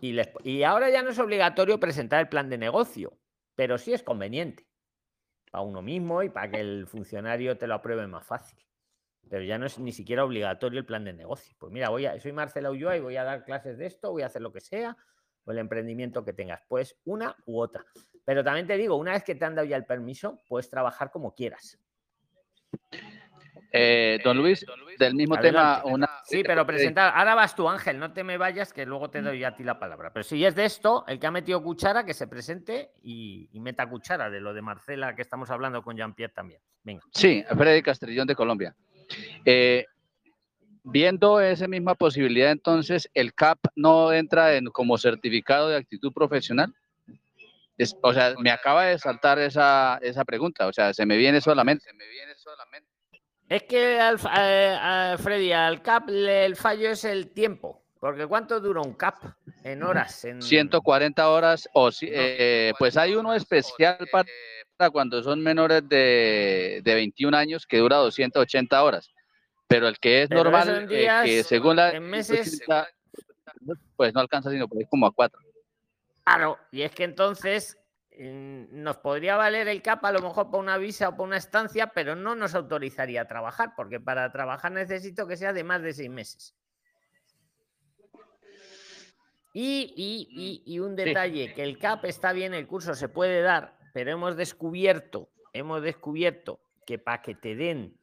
Y, 0.00 0.12
les- 0.12 0.30
y 0.44 0.62
ahora 0.62 0.88
ya 0.88 1.02
no 1.02 1.10
es 1.10 1.18
obligatorio 1.18 1.78
presentar 1.78 2.20
el 2.20 2.28
plan 2.28 2.48
de 2.48 2.56
negocio, 2.56 3.18
pero 3.54 3.76
sí 3.76 3.92
es 3.92 4.02
conveniente 4.02 4.66
para 5.52 5.62
uno 5.62 5.82
mismo 5.82 6.22
y 6.22 6.30
para 6.30 6.50
que 6.50 6.60
el 6.60 6.86
funcionario 6.86 7.58
te 7.58 7.66
lo 7.66 7.74
apruebe 7.74 8.06
más 8.06 8.26
fácil. 8.26 8.58
Pero 9.28 9.44
ya 9.44 9.58
no 9.58 9.66
es 9.66 9.78
ni 9.78 9.92
siquiera 9.92 10.24
obligatorio 10.24 10.80
el 10.80 10.86
plan 10.86 11.04
de 11.04 11.12
negocio. 11.12 11.54
Pues 11.58 11.70
mira, 11.70 11.90
voy 11.90 12.06
a, 12.06 12.18
soy 12.18 12.32
Marcela 12.32 12.70
Ulloa 12.70 12.96
y 12.96 13.00
voy 13.00 13.16
a 13.16 13.22
dar 13.22 13.44
clases 13.44 13.76
de 13.76 13.84
esto, 13.84 14.10
voy 14.10 14.22
a 14.22 14.26
hacer 14.26 14.40
lo 14.40 14.50
que 14.50 14.62
sea, 14.62 14.96
o 15.44 15.52
el 15.52 15.58
emprendimiento 15.58 16.24
que 16.24 16.32
tengas. 16.32 16.62
Pues 16.66 16.98
una 17.04 17.36
u 17.44 17.60
otra. 17.60 17.84
Pero 18.24 18.42
también 18.42 18.66
te 18.66 18.78
digo, 18.78 18.96
una 18.96 19.12
vez 19.12 19.24
que 19.24 19.34
te 19.34 19.44
han 19.44 19.54
dado 19.54 19.68
ya 19.68 19.76
el 19.76 19.84
permiso, 19.84 20.40
puedes 20.48 20.70
trabajar 20.70 21.10
como 21.10 21.34
quieras. 21.34 21.78
Eh, 23.70 24.20
don 24.24 24.38
Luis, 24.38 24.64
del 24.98 25.14
mismo 25.14 25.38
tema, 25.38 25.82
una... 25.84 26.08
Sí, 26.24 26.42
pero 26.44 26.66
presentar. 26.66 27.12
Ahora 27.16 27.34
vas 27.34 27.54
tú, 27.54 27.68
Ángel, 27.68 27.98
no 27.98 28.12
te 28.12 28.24
me 28.24 28.36
vayas, 28.38 28.72
que 28.72 28.86
luego 28.86 29.10
te 29.10 29.20
doy 29.22 29.44
a 29.44 29.54
ti 29.56 29.64
la 29.64 29.78
palabra. 29.78 30.12
Pero 30.12 30.22
si 30.24 30.44
es 30.44 30.54
de 30.54 30.64
esto, 30.64 31.04
el 31.08 31.18
que 31.18 31.26
ha 31.26 31.30
metido 31.30 31.62
cuchara, 31.62 32.04
que 32.04 32.14
se 32.14 32.26
presente 32.26 32.92
y, 33.02 33.48
y 33.52 33.60
meta 33.60 33.88
cuchara 33.88 34.30
de 34.30 34.40
lo 34.40 34.54
de 34.54 34.62
Marcela 34.62 35.14
que 35.14 35.22
estamos 35.22 35.50
hablando 35.50 35.82
con 35.82 35.96
Jean-Pierre 35.96 36.32
también. 36.32 36.60
Venga. 36.82 37.02
Sí, 37.12 37.44
Freddy 37.56 37.82
Castrillón 37.82 38.26
de 38.26 38.34
Colombia. 38.34 38.74
Eh, 39.44 39.84
viendo 40.84 41.40
esa 41.40 41.68
misma 41.68 41.94
posibilidad, 41.94 42.50
entonces, 42.50 43.08
¿el 43.14 43.34
CAP 43.34 43.58
no 43.76 44.12
entra 44.12 44.54
en 44.56 44.66
como 44.66 44.98
certificado 44.98 45.68
de 45.68 45.76
actitud 45.76 46.12
profesional? 46.12 46.74
Es- 47.78 47.96
o 48.02 48.12
sea, 48.12 48.34
me 48.38 48.50
acaba 48.50 48.84
de 48.84 48.98
saltar 48.98 49.38
esa, 49.38 49.98
esa 50.02 50.24
pregunta, 50.24 50.66
o 50.66 50.72
sea, 50.72 50.92
se 50.92 51.06
me 51.06 51.16
viene 51.16 51.40
solamente. 51.40 51.84
Es 53.52 53.64
que 53.64 54.00
al, 54.00 54.18
eh, 54.34 54.78
a 54.80 55.16
Freddy, 55.18 55.52
al 55.52 55.82
CAP 55.82 56.08
le- 56.08 56.46
el 56.46 56.56
fallo 56.56 56.88
es 56.90 57.04
el 57.04 57.28
tiempo. 57.34 57.82
Porque 58.00 58.26
¿cuánto 58.26 58.58
dura 58.60 58.80
un 58.80 58.94
CAP? 58.94 59.24
En 59.62 59.82
horas. 59.82 60.24
En... 60.24 60.40
140 60.40 61.28
horas, 61.28 61.68
o 61.74 61.92
si- 61.92 62.08
eh, 62.10 62.72
pues 62.78 62.96
hay 62.96 63.14
uno 63.14 63.34
especial 63.34 63.98
para 64.10 64.88
cuando 64.90 65.22
son 65.22 65.42
menores 65.42 65.86
de, 65.86 66.80
de 66.82 66.94
21 66.94 67.36
años 67.36 67.66
que 67.66 67.76
dura 67.76 67.96
280 67.98 68.82
horas, 68.82 69.12
pero 69.66 69.86
el 69.86 69.98
que 69.98 70.22
es 70.22 70.30
Pero 70.30 70.44
normal, 70.44 70.86
eh, 70.90 71.00
días, 71.00 71.22
que 71.22 71.44
según 71.44 71.76
la... 71.76 71.90
en 71.90 72.08
meses. 72.08 72.56
180, 72.56 72.88
Pues 73.96 74.14
no 74.14 74.20
alcanza 74.20 74.50
sino 74.50 74.66
por 74.66 74.78
ahí 74.78 74.86
como 74.88 75.06
a 75.06 75.12
cuatro. 75.12 75.38
Claro, 76.24 76.58
y 76.70 76.80
es 76.80 76.90
que 76.92 77.04
entonces 77.04 77.76
nos 78.18 78.98
podría 78.98 79.36
valer 79.36 79.68
el 79.68 79.80
CAP 79.82 80.04
a 80.04 80.12
lo 80.12 80.20
mejor 80.20 80.50
para 80.50 80.58
una 80.62 80.76
visa 80.78 81.08
o 81.08 81.12
para 81.12 81.22
una 81.24 81.36
estancia, 81.38 81.88
pero 81.88 82.14
no 82.14 82.34
nos 82.34 82.54
autorizaría 82.54 83.22
a 83.22 83.28
trabajar, 83.28 83.72
porque 83.76 84.00
para 84.00 84.30
trabajar 84.32 84.72
necesito 84.72 85.26
que 85.26 85.36
sea 85.36 85.52
de 85.52 85.64
más 85.64 85.82
de 85.82 85.92
seis 85.94 86.10
meses. 86.10 86.54
Y, 89.54 89.92
y- 89.96 90.28
y- 90.30 90.62
y 90.74 90.78
un 90.78 90.96
detalle, 90.96 91.52
que 91.54 91.62
el 91.62 91.78
CAP 91.78 92.04
está 92.06 92.32
bien, 92.32 92.54
el 92.54 92.66
curso 92.66 92.94
se 92.94 93.08
puede 93.08 93.42
dar, 93.42 93.76
pero 93.92 94.10
hemos 94.12 94.36
descubierto, 94.36 95.30
hemos 95.52 95.82
descubierto 95.82 96.60
que 96.86 96.98
para 96.98 97.20
que 97.20 97.34
te 97.34 97.54
den, 97.54 97.98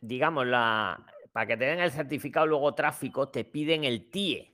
digamos, 0.00 0.46
la, 0.46 1.04
para 1.32 1.46
que 1.46 1.56
te 1.56 1.64
den 1.66 1.78
el 1.80 1.92
certificado 1.92 2.46
luego 2.46 2.74
tráfico, 2.74 3.28
te 3.28 3.44
piden 3.44 3.84
el 3.84 4.10
TIE. 4.10 4.50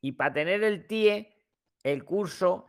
Y 0.00 0.12
para 0.12 0.32
tener 0.32 0.62
el 0.62 0.86
TIE, 0.86 1.34
el 1.82 2.04
curso 2.04 2.66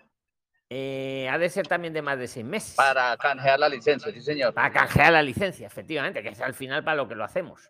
eh, 0.69 1.27
ha 1.31 1.37
de 1.37 1.49
ser 1.49 1.67
también 1.67 1.93
de 1.93 2.01
más 2.01 2.19
de 2.19 2.27
seis 2.27 2.45
meses. 2.45 2.75
Para 2.75 3.17
canjear 3.17 3.59
la 3.59 3.69
licencia, 3.69 4.11
sí 4.11 4.21
señor. 4.21 4.53
Para 4.53 4.71
canjear 4.71 5.11
la 5.13 5.21
licencia, 5.23 5.65
efectivamente, 5.67 6.21
que 6.21 6.29
es 6.29 6.41
al 6.41 6.53
final 6.53 6.83
para 6.83 6.97
lo 6.97 7.07
que 7.07 7.15
lo 7.15 7.23
hacemos. 7.23 7.69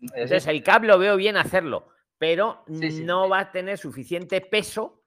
Entonces, 0.00 0.46
el 0.46 0.62
CAP 0.62 0.84
lo 0.84 0.98
veo 0.98 1.16
bien 1.16 1.36
hacerlo, 1.36 1.88
pero 2.18 2.62
Sí, 2.68 2.90
sí. 2.92 3.04
no 3.04 3.28
va 3.28 3.40
a 3.40 3.50
tener 3.50 3.76
suficiente 3.78 4.40
peso 4.40 5.02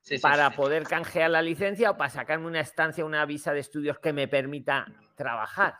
sí, 0.00 0.16
sí, 0.16 0.22
para 0.22 0.50
sí. 0.50 0.56
poder 0.56 0.84
canjear 0.84 1.30
la 1.30 1.42
licencia 1.42 1.90
o 1.92 1.96
para 1.96 2.10
sacarme 2.10 2.46
una 2.46 2.60
estancia, 2.60 3.04
una 3.04 3.24
visa 3.26 3.52
de 3.52 3.60
estudios 3.60 3.98
que 4.00 4.12
me 4.12 4.26
permita 4.26 4.86
trabajar. 5.14 5.76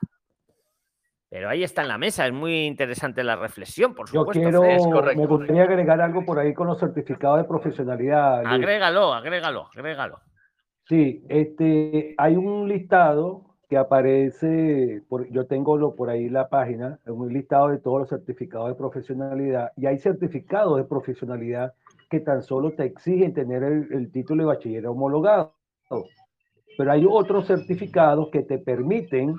Pero 1.30 1.48
ahí 1.48 1.64
está 1.64 1.82
en 1.82 1.88
la 1.88 1.98
mesa, 1.98 2.26
es 2.26 2.32
muy 2.32 2.64
interesante 2.66 3.24
la 3.24 3.34
reflexión, 3.34 3.92
por 3.92 4.06
Yo 4.12 4.20
supuesto. 4.20 4.40
quiero, 4.40 5.02
Fred. 5.02 5.16
me 5.16 5.26
gustaría 5.26 5.64
agregar 5.64 6.00
algo 6.00 6.24
por 6.24 6.38
ahí 6.38 6.54
con 6.54 6.68
los 6.68 6.78
certificados 6.78 7.38
de 7.38 7.44
profesionalidad. 7.44 8.46
Agrégalo, 8.46 9.12
agrégalo, 9.12 9.68
agrégalo. 9.74 10.20
Sí, 10.88 11.24
este, 11.28 12.14
hay 12.18 12.36
un 12.36 12.68
listado 12.68 13.56
que 13.70 13.78
aparece, 13.78 15.02
yo 15.30 15.46
tengo 15.46 15.78
lo, 15.78 15.94
por 15.96 16.10
ahí 16.10 16.28
la 16.28 16.48
página, 16.50 17.00
un 17.06 17.32
listado 17.32 17.68
de 17.68 17.78
todos 17.78 18.00
los 18.00 18.08
certificados 18.10 18.68
de 18.68 18.74
profesionalidad, 18.74 19.72
y 19.76 19.86
hay 19.86 19.98
certificados 19.98 20.76
de 20.76 20.84
profesionalidad 20.84 21.72
que 22.10 22.20
tan 22.20 22.42
solo 22.42 22.72
te 22.72 22.84
exigen 22.84 23.32
tener 23.32 23.62
el, 23.62 23.92
el 23.92 24.12
título 24.12 24.42
de 24.42 24.48
bachiller 24.48 24.86
homologado. 24.86 25.54
Pero 26.76 26.92
hay 26.92 27.06
otros 27.08 27.46
certificados 27.46 28.28
que 28.30 28.42
te 28.42 28.58
permiten 28.58 29.34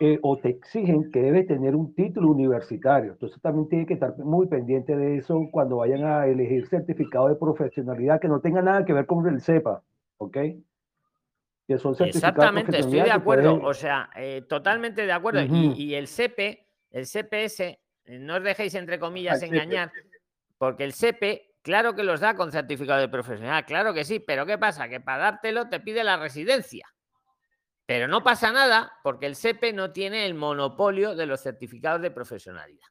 eh, 0.00 0.18
o 0.22 0.38
te 0.38 0.50
exigen 0.50 1.10
que 1.10 1.22
debes 1.22 1.46
tener 1.46 1.76
un 1.76 1.94
título 1.94 2.30
universitario. 2.30 3.12
Entonces 3.12 3.40
también 3.42 3.68
tiene 3.68 3.86
que 3.86 3.94
estar 3.94 4.16
muy 4.18 4.46
pendiente 4.46 4.96
de 4.96 5.18
eso 5.18 5.48
cuando 5.52 5.78
vayan 5.78 6.04
a 6.04 6.26
elegir 6.26 6.66
certificado 6.68 7.28
de 7.28 7.36
profesionalidad 7.36 8.20
que 8.20 8.28
no 8.28 8.40
tenga 8.40 8.62
nada 8.62 8.84
que 8.84 8.92
ver 8.92 9.06
con 9.06 9.26
el 9.28 9.40
CEPA, 9.40 9.82
¿ok? 10.18 10.36
Que 11.66 11.78
son 11.78 11.94
certificados 11.96 12.06
Exactamente, 12.16 12.78
estoy 12.78 13.00
de 13.00 13.10
acuerdo. 13.10 13.54
pueden- 13.56 13.66
O 13.66 13.74
sea, 13.74 14.10
eh, 14.14 14.42
totalmente 14.48 15.04
de 15.04 15.12
acuerdo. 15.12 15.42
Y, 15.42 15.72
y 15.74 15.94
el 15.94 16.06
CP, 16.06 16.68
el 16.90 17.06
CPS, 17.06 17.60
eh, 18.04 18.18
no 18.18 18.36
os 18.36 18.42
dejéis 18.42 18.74
entre 18.74 18.98
comillas 18.98 19.40
CP. 19.40 19.46
engañar, 19.48 19.92
porque 20.58 20.84
el 20.84 20.92
CP, 20.92 21.54
claro 21.62 21.94
que 21.96 22.04
los 22.04 22.20
da 22.20 22.34
con 22.36 22.52
certificado 22.52 23.00
de 23.00 23.08
profesional, 23.08 23.64
claro 23.64 23.92
que 23.92 24.04
sí, 24.04 24.20
pero 24.20 24.46
¿qué 24.46 24.58
pasa? 24.58 24.88
Que 24.88 25.00
para 25.00 25.18
dártelo 25.24 25.68
te 25.68 25.80
pide 25.80 26.04
la 26.04 26.16
residencia. 26.16 26.86
Pero 27.84 28.08
no 28.08 28.22
pasa 28.22 28.52
nada 28.52 28.92
porque 29.02 29.26
el 29.26 29.36
CP 29.36 29.72
no 29.72 29.92
tiene 29.92 30.26
el 30.26 30.34
monopolio 30.34 31.14
de 31.14 31.26
los 31.26 31.40
certificados 31.42 32.00
de 32.02 32.10
profesionalidad. 32.10 32.86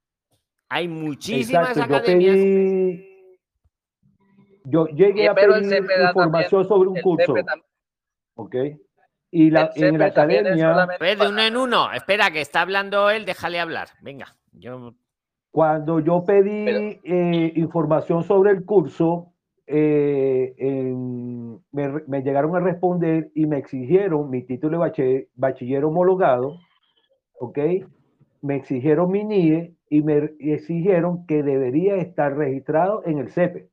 Hay 0.70 0.88
muchísimas 0.88 1.70
Exacto, 1.78 1.96
academias. 1.96 2.36
pedí, 2.36 3.15
yo 4.66 4.88
llegué 4.88 5.22
Sí, 5.22 5.28
a 5.28 5.34
pedir 5.36 5.64
información 6.04 6.14
también- 6.14 6.68
sobre 6.68 6.90
un 6.90 7.02
curso, 7.02 7.36
¿ok? 8.36 8.56
Y 9.32 9.50
la, 9.50 9.72
en 9.76 9.98
la 10.00 10.06
academia, 10.06 10.88
Pues 10.98 11.20
de 11.20 11.28
uno 11.28 11.42
en 11.42 11.58
uno. 11.58 11.92
Espera, 11.92 12.32
que 12.32 12.42
está 12.42 12.62
hablando 12.62 13.10
él, 13.10 13.26
déjale 13.26 13.60
hablar. 13.60 13.90
Venga, 14.02 14.28
yo 14.54 14.94
cuando 15.52 16.00
yo 16.00 16.24
pedí 16.26 17.00
eh, 17.04 17.54
información 17.56 18.24
sobre 18.24 18.52
el 18.52 18.66
curso, 18.66 19.34
eh, 19.68 20.54
en- 20.58 21.60
me, 21.72 22.22
llegaron 22.22 22.56
a 22.56 22.60
responder 22.60 23.32
y 23.34 23.46
me 23.46 23.58
exigieron 23.58 24.30
mi 24.30 24.44
título 24.44 24.78
de 24.78 24.86
bache- 24.86 25.28
bachiller 25.36 25.84
homologado, 25.86 26.60
¿ok? 27.40 27.58
Me 28.42 28.56
exigieron 28.58 29.10
mi 29.12 29.24
NIE 29.24 29.74
y 29.90 30.02
me 30.02 30.32
exigieron 30.40 31.26
que 31.26 31.42
debería 31.42 31.96
estar 31.96 32.36
registrado 32.38 33.02
en 33.06 33.18
el 33.20 33.32
CEPE, 33.32 33.70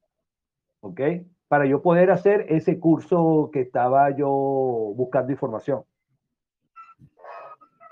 ¿ok? 0.83 1.01
Para 1.49 1.67
yo 1.67 1.81
poder 1.83 2.11
hacer 2.11 2.47
ese 2.49 2.79
curso 2.79 3.51
que 3.53 3.61
estaba 3.63 4.11
yo 4.17 4.29
buscando 4.29 5.33
información. 5.33 5.85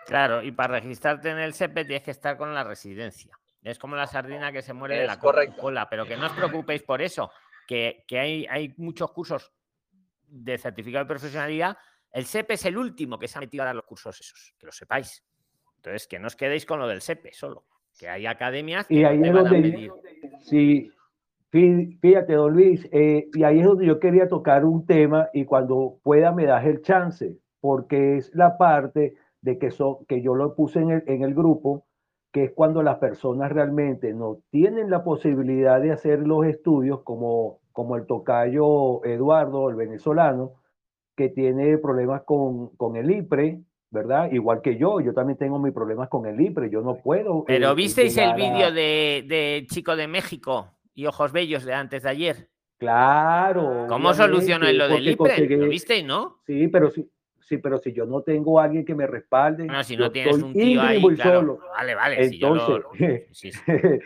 Claro, 0.07 0.43
y 0.43 0.51
para 0.51 0.75
registrarte 0.75 1.31
en 1.31 1.39
el 1.39 1.55
SEPE 1.55 1.85
tienes 1.85 2.03
que 2.03 2.11
estar 2.11 2.37
con 2.37 2.53
la 2.53 2.65
residencia. 2.65 3.39
Es 3.63 3.79
como 3.79 3.95
la 3.97 4.07
sardina 4.07 4.51
que 4.51 4.63
se 4.63 4.73
muere 4.73 4.97
de 4.97 5.03
Es 5.03 5.07
la 5.07 5.19
correcto. 5.19 5.61
cola, 5.61 5.89
pero 5.89 6.05
que 6.07 6.17
no 6.17 6.27
os 6.27 6.33
preocupéis 6.33 6.83
por 6.83 7.01
eso, 7.01 7.31
que, 7.69 8.05
que 8.09 8.19
hay, 8.19 8.47
hay 8.47 8.75
muchos 8.79 9.13
cursos 9.13 9.53
de 10.27 10.59
certificado 10.59 11.05
de 11.05 11.09
profesionalidad. 11.09 11.77
El 12.11 12.25
SEPE 12.25 12.55
es 12.55 12.65
el 12.65 12.77
último 12.77 13.19
que 13.19 13.29
se 13.29 13.39
ha 13.39 13.41
metido 13.41 13.63
a 13.63 13.67
dar 13.67 13.77
los 13.77 13.85
cursos 13.85 14.19
esos, 14.21 14.55
que 14.59 14.67
lo 14.67 14.73
sepáis. 14.73 15.23
Entonces, 15.77 16.09
que 16.09 16.19
no 16.19 16.27
os 16.27 16.35
quedéis 16.35 16.67
con 16.67 16.81
lo 16.81 16.89
del 16.89 17.03
SEPE 17.03 17.33
solo, 17.33 17.67
que 17.97 18.09
hay 18.09 18.27
academias 18.27 18.87
que 18.87 18.95
Y 18.95 19.03
no 19.03 19.11
te 19.23 19.31
van 19.31 19.47
a 19.47 19.51
pedir. 19.51 19.93
sí, 20.41 20.91
fíjate, 21.51 22.35
don 22.35 22.53
Luis, 22.53 22.89
eh, 22.93 23.29
y 23.35 23.43
ahí 23.43 23.59
es 23.61 23.65
donde 23.67 23.87
yo 23.87 23.99
quería 23.99 24.29
tocar 24.29 24.65
un 24.65 24.87
tema 24.87 25.29
y 25.33 25.45
cuando 25.45 25.99
pueda 26.03 26.33
me 26.33 26.47
das 26.47 26.65
el 26.65 26.83
chance, 26.83 27.37
porque 27.61 28.17
es 28.17 28.31
la 28.35 28.57
parte 28.57 29.15
de 29.43 29.59
que, 29.59 29.71
so- 29.71 30.05
que 30.09 30.23
yo 30.23 30.35
lo 30.35 30.55
puse 30.55 30.81
en 30.81 30.91
el, 30.91 31.03
en 31.07 31.23
el 31.23 31.35
grupo, 31.35 31.85
que 32.33 32.45
es 32.45 32.53
cuando 32.53 32.83
las 32.83 32.99
personas 32.99 33.51
realmente 33.51 34.13
no 34.15 34.39
tienen 34.51 34.91
la 34.91 35.03
posibilidad 35.03 35.81
de 35.81 35.91
hacer 35.91 36.21
los 36.21 36.47
estudios 36.47 37.03
como, 37.03 37.59
como 37.73 37.97
el 37.97 38.07
tocayo 38.07 39.05
Eduardo, 39.05 39.69
el 39.71 39.75
venezolano, 39.77 40.53
que 41.17 41.29
tiene 41.29 41.77
problemas 41.79 42.23
con, 42.23 42.69
con 42.77 42.95
el 42.97 43.11
IPRE, 43.11 43.61
¿verdad? 43.91 44.31
Igual 44.31 44.63
que 44.63 44.77
yo, 44.77 45.01
yo 45.01 45.13
también 45.13 45.37
tengo 45.37 45.59
mis 45.59 45.73
problemas 45.75 46.09
con 46.09 46.25
el 46.27 46.41
IPRE, 46.41 46.71
yo 46.71 46.81
no 46.83 46.95
puedo. 46.95 47.45
Pero 47.45 47.73
eh, 47.73 47.75
visteis 47.75 48.17
el 48.17 48.35
llegar 48.37 48.41
a- 48.41 48.55
vídeo 48.55 48.73
de, 48.73 49.25
de 49.27 49.67
Chico 49.69 49.97
de 49.97 50.07
México 50.07 50.69
y 51.01 51.07
Ojos 51.07 51.33
Bellos 51.33 51.65
de 51.65 51.73
antes 51.73 52.03
de 52.03 52.11
ayer. 52.11 52.49
Claro. 52.79 53.87
¿Cómo 53.89 54.13
solucionó 54.13 54.71
lo 54.71 54.87
del 54.89 55.09
IPRE? 55.09 55.57
¿Lo 55.57 55.69
visteis, 55.69 56.05
no? 56.05 56.41
Sí, 56.47 56.69
pero 56.69 56.91
si, 56.91 57.11
sí, 57.41 57.57
pero 57.57 57.79
si 57.79 57.93
yo 57.95 58.05
no 58.05 58.23
tengo 58.23 58.61
a 58.61 58.65
alguien 58.65 58.85
que 58.85 58.95
me 58.95 59.07
respalde, 59.07 59.65
No, 59.65 59.83
si 59.83 59.97
no 59.97 60.11
tienes 60.13 60.37
un 60.43 60.53
tío 60.53 60.81
ahí, 60.83 61.03
claro. 61.15 61.41
solo. 61.41 61.59
Vale, 61.75 61.95
vale. 61.95 62.29
si 62.29 62.39
yo 62.39 62.55
lo- 62.55 62.77
Entonces, 62.77 63.29
sí, 63.33 63.51
sí. 63.53 63.61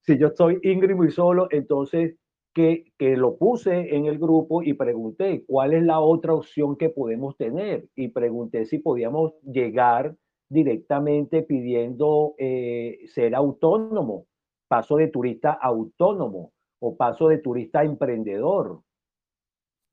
si 0.00 0.18
yo 0.18 0.28
estoy 0.28 0.58
íngrimo 0.62 1.04
y 1.04 1.10
solo, 1.10 1.48
entonces 1.50 2.16
que, 2.54 2.92
que 2.96 3.14
lo 3.16 3.36
puse 3.36 3.94
en 3.94 4.06
el 4.06 4.18
grupo 4.18 4.62
y 4.62 4.72
pregunté 4.72 5.44
cuál 5.46 5.74
es 5.74 5.82
la 5.82 6.00
otra 6.00 6.32
opción 6.32 6.76
que 6.76 6.88
podemos 6.88 7.36
tener 7.36 7.84
y 7.94 8.08
pregunté 8.08 8.64
si 8.64 8.78
podíamos 8.78 9.34
llegar 9.42 10.16
directamente 10.48 11.42
pidiendo 11.42 12.34
eh, 12.38 13.00
ser 13.06 13.34
autónomo, 13.34 14.26
paso 14.68 14.96
de 14.96 15.08
turista 15.08 15.52
autónomo 15.60 16.52
o 16.80 16.96
paso 16.96 17.28
de 17.28 17.38
turista 17.38 17.82
emprendedor. 17.82 18.82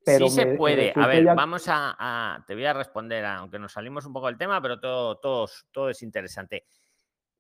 Pero 0.04 0.28
sí 0.28 0.36
se 0.36 0.46
puede. 0.56 0.94
A 0.96 1.08
ver, 1.08 1.24
ya- 1.24 1.34
vamos 1.34 1.68
a, 1.68 1.96
a- 1.98 2.44
Te 2.46 2.54
voy 2.54 2.66
a 2.66 2.74
responder, 2.74 3.26
aunque 3.26 3.58
nos 3.58 3.72
salimos 3.72 4.06
un 4.06 4.14
poco 4.14 4.28
del 4.28 4.38
tema, 4.38 4.62
pero 4.62 4.80
todo, 4.80 5.18
todo, 5.18 5.46
es- 5.46 5.66
todo 5.72 5.90
es 5.90 6.04
interesante. 6.04 6.66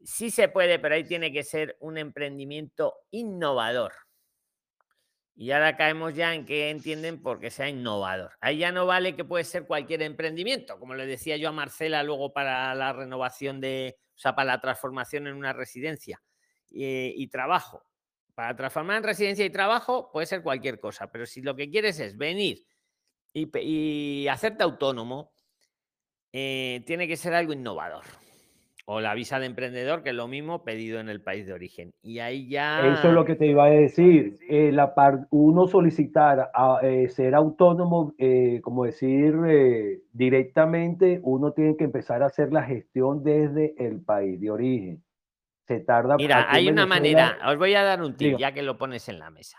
Sí 0.03 0.31
se 0.31 0.49
puede, 0.49 0.79
pero 0.79 0.95
ahí 0.95 1.03
tiene 1.03 1.31
que 1.31 1.43
ser 1.43 1.77
un 1.79 1.97
emprendimiento 1.97 2.95
innovador. 3.11 3.93
Y 5.37 5.51
ahora 5.51 5.75
caemos 5.75 6.15
ya 6.15 6.33
en 6.33 6.45
que 6.45 6.69
entienden 6.69 7.21
por 7.21 7.39
qué 7.39 7.51
sea 7.51 7.67
innovador. 7.69 8.31
Ahí 8.39 8.57
ya 8.59 8.71
no 8.71 8.85
vale 8.85 9.15
que 9.15 9.25
puede 9.25 9.43
ser 9.43 9.67
cualquier 9.67 10.01
emprendimiento, 10.01 10.79
como 10.79 10.95
le 10.95 11.05
decía 11.05 11.35
yo 11.37 11.49
a 11.49 11.51
Marcela 11.51 12.03
luego 12.03 12.31
para 12.33 12.73
la 12.73 12.93
renovación 12.93 13.59
de, 13.59 13.97
o 14.15 14.17
sea, 14.17 14.33
para 14.33 14.53
la 14.53 14.61
transformación 14.61 15.27
en 15.27 15.35
una 15.35 15.51
residencia 15.53 16.21
eh, 16.75 17.13
y 17.15 17.27
trabajo. 17.27 17.81
Para 18.33 18.55
transformar 18.55 18.97
en 18.97 19.03
residencia 19.03 19.45
y 19.45 19.49
trabajo 19.49 20.11
puede 20.11 20.27
ser 20.27 20.43
cualquier 20.43 20.79
cosa, 20.79 21.09
pero 21.09 21.25
si 21.25 21.41
lo 21.41 21.55
que 21.55 21.69
quieres 21.69 21.99
es 21.99 22.17
venir 22.17 22.59
y, 23.33 23.49
y 23.59 24.27
hacerte 24.27 24.63
autónomo, 24.63 25.31
eh, 26.33 26.83
tiene 26.85 27.07
que 27.07 27.15
ser 27.15 27.33
algo 27.33 27.53
innovador. 27.53 28.03
O 28.87 29.01
la 29.01 29.15
visa 29.15 29.39
de 29.39 29.47
emprendedor, 29.47 30.03
que 30.03 30.09
es 30.09 30.15
lo 30.15 30.27
mismo 30.27 30.63
pedido 30.63 30.99
en 30.99 31.09
el 31.09 31.19
país 31.23 31.47
de 31.47 31.53
origen. 31.53 31.93
Y 32.03 32.19
ahí 32.19 32.47
ya... 32.47 32.93
Eso 32.93 33.07
es 33.07 33.13
lo 33.15 33.25
que 33.25 33.35
te 33.35 33.47
iba 33.47 33.65
a 33.65 33.69
decir. 33.69 34.37
eh, 34.47 34.71
la 34.71 34.93
par- 34.93 35.27
uno 35.31 35.67
solicitar 35.67 36.51
a, 36.53 36.81
eh, 36.83 37.07
ser 37.09 37.33
autónomo, 37.33 38.13
eh, 38.19 38.59
como 38.61 38.83
decir, 38.83 39.33
directamente, 40.11 41.19
uno 41.23 41.53
tiene 41.53 41.77
que 41.77 41.85
empezar 41.85 42.21
a 42.21 42.27
hacer 42.27 42.53
la 42.53 42.63
gestión 42.63 43.23
desde 43.23 43.73
el 43.83 44.01
país 44.01 44.39
de 44.39 44.51
origen. 44.51 45.03
Se 45.67 45.79
tarda. 45.79 46.15
Mira, 46.15 46.47
hay 46.49 46.69
una 46.69 46.85
manera, 46.85 47.39
os 47.47 47.57
voy 47.57 47.73
a 47.73 47.83
dar 47.83 48.01
un 48.01 48.15
tip, 48.15 48.37
ya 48.37 48.53
que 48.53 48.61
lo 48.61 48.77
pones 48.77 49.09
en 49.09 49.19
la 49.19 49.31
mesa. 49.31 49.57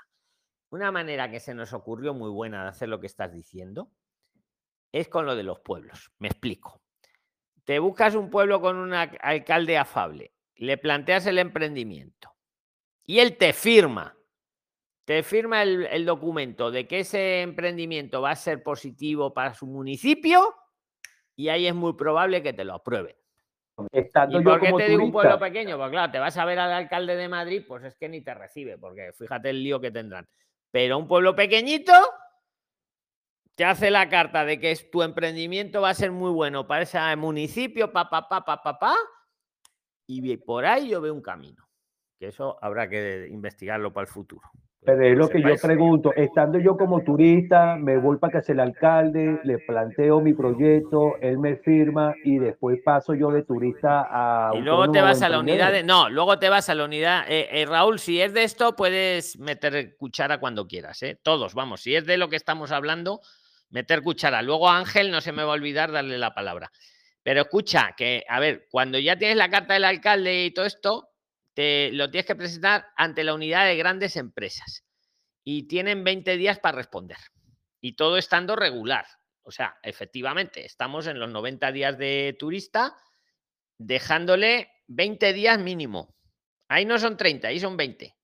Una 0.70 0.92
manera 0.92 1.30
que 1.30 1.40
se 1.40 1.54
nos 1.54 1.72
ocurrió 1.72 2.14
muy 2.14 2.30
buena 2.30 2.62
de 2.62 2.68
hacer 2.68 2.88
lo 2.88 3.00
que 3.00 3.06
estás 3.06 3.32
diciendo 3.32 3.90
es 4.92 5.08
con 5.08 5.26
lo 5.26 5.34
de 5.34 5.42
los 5.42 5.60
pueblos. 5.60 6.10
Me 6.18 6.28
explico. 6.28 6.80
Te 7.64 7.78
buscas 7.78 8.14
un 8.14 8.30
pueblo 8.30 8.60
con 8.60 8.76
un 8.76 8.94
alcalde 8.94 9.76
afable, 9.76 10.32
le 10.54 10.78
planteas 10.78 11.26
el 11.26 11.38
emprendimiento 11.38 12.36
y 13.04 13.18
él 13.18 13.36
te 13.36 13.52
firma, 13.52 14.16
te 15.04 15.24
firma 15.24 15.62
el, 15.62 15.86
el 15.86 16.06
documento 16.06 16.70
de 16.70 16.86
que 16.86 17.00
ese 17.00 17.42
emprendimiento 17.42 18.22
va 18.22 18.30
a 18.30 18.36
ser 18.36 18.62
positivo 18.62 19.34
para 19.34 19.54
su 19.54 19.66
municipio 19.66 20.54
y 21.34 21.48
ahí 21.48 21.66
es 21.66 21.74
muy 21.74 21.94
probable 21.94 22.42
que 22.42 22.52
te 22.52 22.64
lo 22.64 22.74
aprueben. 22.74 23.16
Estando 23.92 24.40
¿Y 24.40 24.44
yo 24.44 24.50
por 24.50 24.60
qué 24.60 24.66
como 24.66 24.78
te 24.78 24.88
digo 24.88 25.04
un 25.04 25.12
pueblo 25.12 25.38
pequeño? 25.38 25.76
Pues 25.76 25.90
claro, 25.90 26.12
te 26.12 26.18
vas 26.18 26.36
a 26.36 26.44
ver 26.44 26.58
al 26.58 26.72
alcalde 26.72 27.16
de 27.16 27.28
Madrid, 27.28 27.62
pues 27.66 27.84
es 27.84 27.94
que 27.96 28.08
ni 28.08 28.22
te 28.22 28.34
recibe, 28.34 28.78
porque 28.78 29.12
fíjate 29.12 29.50
el 29.50 29.62
lío 29.62 29.80
que 29.80 29.90
tendrán. 29.90 30.26
Pero 30.70 30.98
un 30.98 31.06
pueblo 31.06 31.36
pequeñito 31.36 31.92
te 33.54 33.64
hace 33.64 33.90
la 33.90 34.08
carta 34.08 34.44
de 34.44 34.58
que 34.58 34.70
es, 34.70 34.90
tu 34.90 35.02
emprendimiento 35.02 35.80
va 35.80 35.90
a 35.90 35.94
ser 35.94 36.10
muy 36.10 36.30
bueno 36.30 36.66
para 36.66 36.82
ese 36.82 36.98
municipio, 37.16 37.92
pa, 37.92 38.08
pa, 38.08 38.28
pa, 38.28 38.44
pa, 38.44 38.62
pa, 38.62 38.78
pa, 38.78 38.94
y 40.06 40.36
por 40.36 40.64
ahí 40.64 40.88
yo 40.88 41.00
veo 41.00 41.14
un 41.14 41.22
camino. 41.22 41.68
Que 42.18 42.28
eso 42.28 42.58
habrá 42.62 42.88
que 42.88 43.28
investigarlo 43.30 43.92
para 43.92 44.06
el 44.06 44.12
futuro. 44.12 44.48
Pero 44.86 45.04
es 45.04 45.18
lo 45.18 45.28
que 45.28 45.42
yo 45.42 45.56
pregunto, 45.60 46.12
estando 46.14 46.60
yo 46.60 46.76
como 46.76 47.02
turista, 47.02 47.74
me 47.76 47.98
voy 47.98 48.18
para 48.18 48.34
casa 48.34 48.52
el 48.52 48.60
alcalde, 48.60 49.40
le 49.42 49.58
planteo 49.58 50.20
mi 50.20 50.32
proyecto, 50.32 51.16
él 51.20 51.38
me 51.38 51.56
firma 51.56 52.14
y 52.22 52.38
después 52.38 52.78
paso 52.84 53.12
yo 53.14 53.32
de 53.32 53.42
turista 53.42 54.06
a 54.08 54.52
Y 54.54 54.60
luego 54.60 54.92
te 54.92 55.00
vas 55.00 55.22
a 55.22 55.28
la 55.28 55.40
unidad 55.40 55.72
de. 55.72 55.82
No, 55.82 56.08
luego 56.08 56.38
te 56.38 56.48
vas 56.48 56.68
a 56.68 56.76
la 56.76 56.84
unidad. 56.84 57.24
eh, 57.28 57.48
eh, 57.50 57.66
Raúl, 57.66 57.98
si 57.98 58.20
es 58.20 58.32
de 58.32 58.44
esto, 58.44 58.76
puedes 58.76 59.36
meter 59.40 59.96
cuchara 59.96 60.38
cuando 60.38 60.68
quieras, 60.68 61.02
¿eh? 61.02 61.18
Todos, 61.20 61.54
vamos. 61.54 61.80
Si 61.80 61.96
es 61.96 62.06
de 62.06 62.16
lo 62.16 62.28
que 62.28 62.36
estamos 62.36 62.70
hablando, 62.70 63.20
meter 63.70 64.02
cuchara. 64.02 64.40
Luego 64.40 64.70
Ángel, 64.70 65.10
no 65.10 65.20
se 65.20 65.32
me 65.32 65.42
va 65.42 65.50
a 65.50 65.54
olvidar 65.54 65.90
darle 65.90 66.16
la 66.16 66.32
palabra. 66.32 66.70
Pero 67.24 67.40
escucha, 67.40 67.92
que, 67.96 68.24
a 68.28 68.38
ver, 68.38 68.68
cuando 68.70 69.00
ya 69.00 69.16
tienes 69.16 69.36
la 69.36 69.50
carta 69.50 69.74
del 69.74 69.82
alcalde 69.82 70.44
y 70.44 70.52
todo 70.52 70.64
esto, 70.64 71.08
te 71.56 71.90
lo 71.90 72.10
tienes 72.10 72.26
que 72.26 72.36
presentar 72.36 72.92
ante 72.96 73.24
la 73.24 73.32
unidad 73.32 73.64
de 73.64 73.78
grandes 73.78 74.16
empresas. 74.16 74.84
Y 75.42 75.66
tienen 75.68 76.04
20 76.04 76.36
días 76.36 76.58
para 76.58 76.76
responder. 76.76 77.16
Y 77.80 77.96
todo 77.96 78.18
estando 78.18 78.56
regular. 78.56 79.06
O 79.42 79.50
sea, 79.50 79.78
efectivamente, 79.82 80.66
estamos 80.66 81.06
en 81.06 81.18
los 81.18 81.30
90 81.30 81.72
días 81.72 81.96
de 81.96 82.36
turista, 82.38 82.94
dejándole 83.78 84.70
20 84.88 85.32
días 85.32 85.58
mínimo. 85.58 86.14
Ahí 86.68 86.84
no 86.84 86.98
son 86.98 87.16
30, 87.16 87.48
ahí 87.48 87.58
son 87.58 87.78
20. 87.78 88.14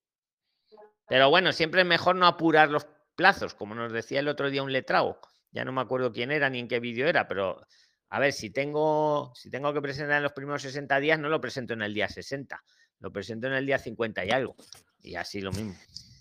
Pero 1.09 1.31
bueno, 1.31 1.53
siempre 1.53 1.81
es 1.81 1.87
mejor 1.87 2.17
no 2.17 2.27
apurar 2.27 2.69
los 2.69 2.87
plazos, 3.15 3.55
como 3.55 3.75
nos 3.75 3.93
decía 3.93 4.21
el 4.21 4.29
otro 4.29 4.51
día 4.51 4.63
un 4.63 4.73
letrado. 4.73 5.21
Ya 5.53 5.65
no 5.65 5.73
me 5.73 5.81
acuerdo 5.81 6.13
quién 6.13 6.33
era 6.33 6.51
ni 6.51 6.59
en 6.59 6.69
qué 6.69 6.81
vídeo 6.81 7.09
era, 7.09 7.27
pero 7.29 7.67
a 8.11 8.19
ver, 8.19 8.35
si 8.35 8.51
tengo, 8.51 9.33
si 9.35 9.49
tengo 9.49 9.73
que 9.73 9.81
presentar 9.81 10.19
en 10.19 10.23
los 10.23 10.33
primeros 10.33 10.61
60 10.61 11.01
días, 11.01 11.19
no 11.19 11.31
lo 11.31 11.41
presento 11.41 11.73
en 11.73 11.81
el 11.81 11.95
día 11.95 12.09
60, 12.09 12.63
lo 13.03 13.13
presento 13.13 13.49
en 13.49 13.55
el 13.55 13.67
día 13.67 13.79
50 13.79 14.25
y 14.25 14.31
algo. 14.31 14.55
Y 15.03 15.17
así 15.17 15.41
lo 15.41 15.51
mismo. 15.53 15.75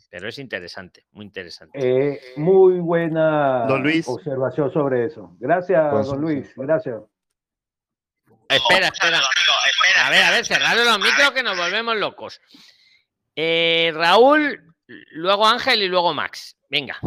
Pero 0.10 0.28
es 0.28 0.40
interesante, 0.40 1.06
muy 1.12 1.26
interesante. 1.26 1.80
Eh, 1.80 2.20
muy 2.36 2.80
buena 2.80 3.66
Don 3.68 3.82
Luis. 3.84 4.06
observación 4.08 4.74
sobre 4.74 5.06
eso. 5.06 5.38
Gracias, 5.40 5.90
Pues, 5.90 6.08
don 6.08 6.20
Luis. 6.20 6.52
Gracias. 6.58 7.02
Espera, 8.50 8.88
espera. 8.88 9.22
A 10.04 10.10
ver, 10.10 10.24
a 10.24 10.32
ver, 10.32 10.46
cerrad 10.46 10.76
los 10.84 11.00
micros 11.00 11.32
que 11.32 11.44
nos 11.44 11.58
volvemos 11.58 11.96
locos. 11.96 12.42
Eh, 13.36 13.92
Raúl, 13.94 14.74
luego 15.12 15.48
Ángel 15.48 15.84
y 15.84 15.88
luego 15.88 16.14
Max. 16.14 16.58
Venga. 16.70 16.98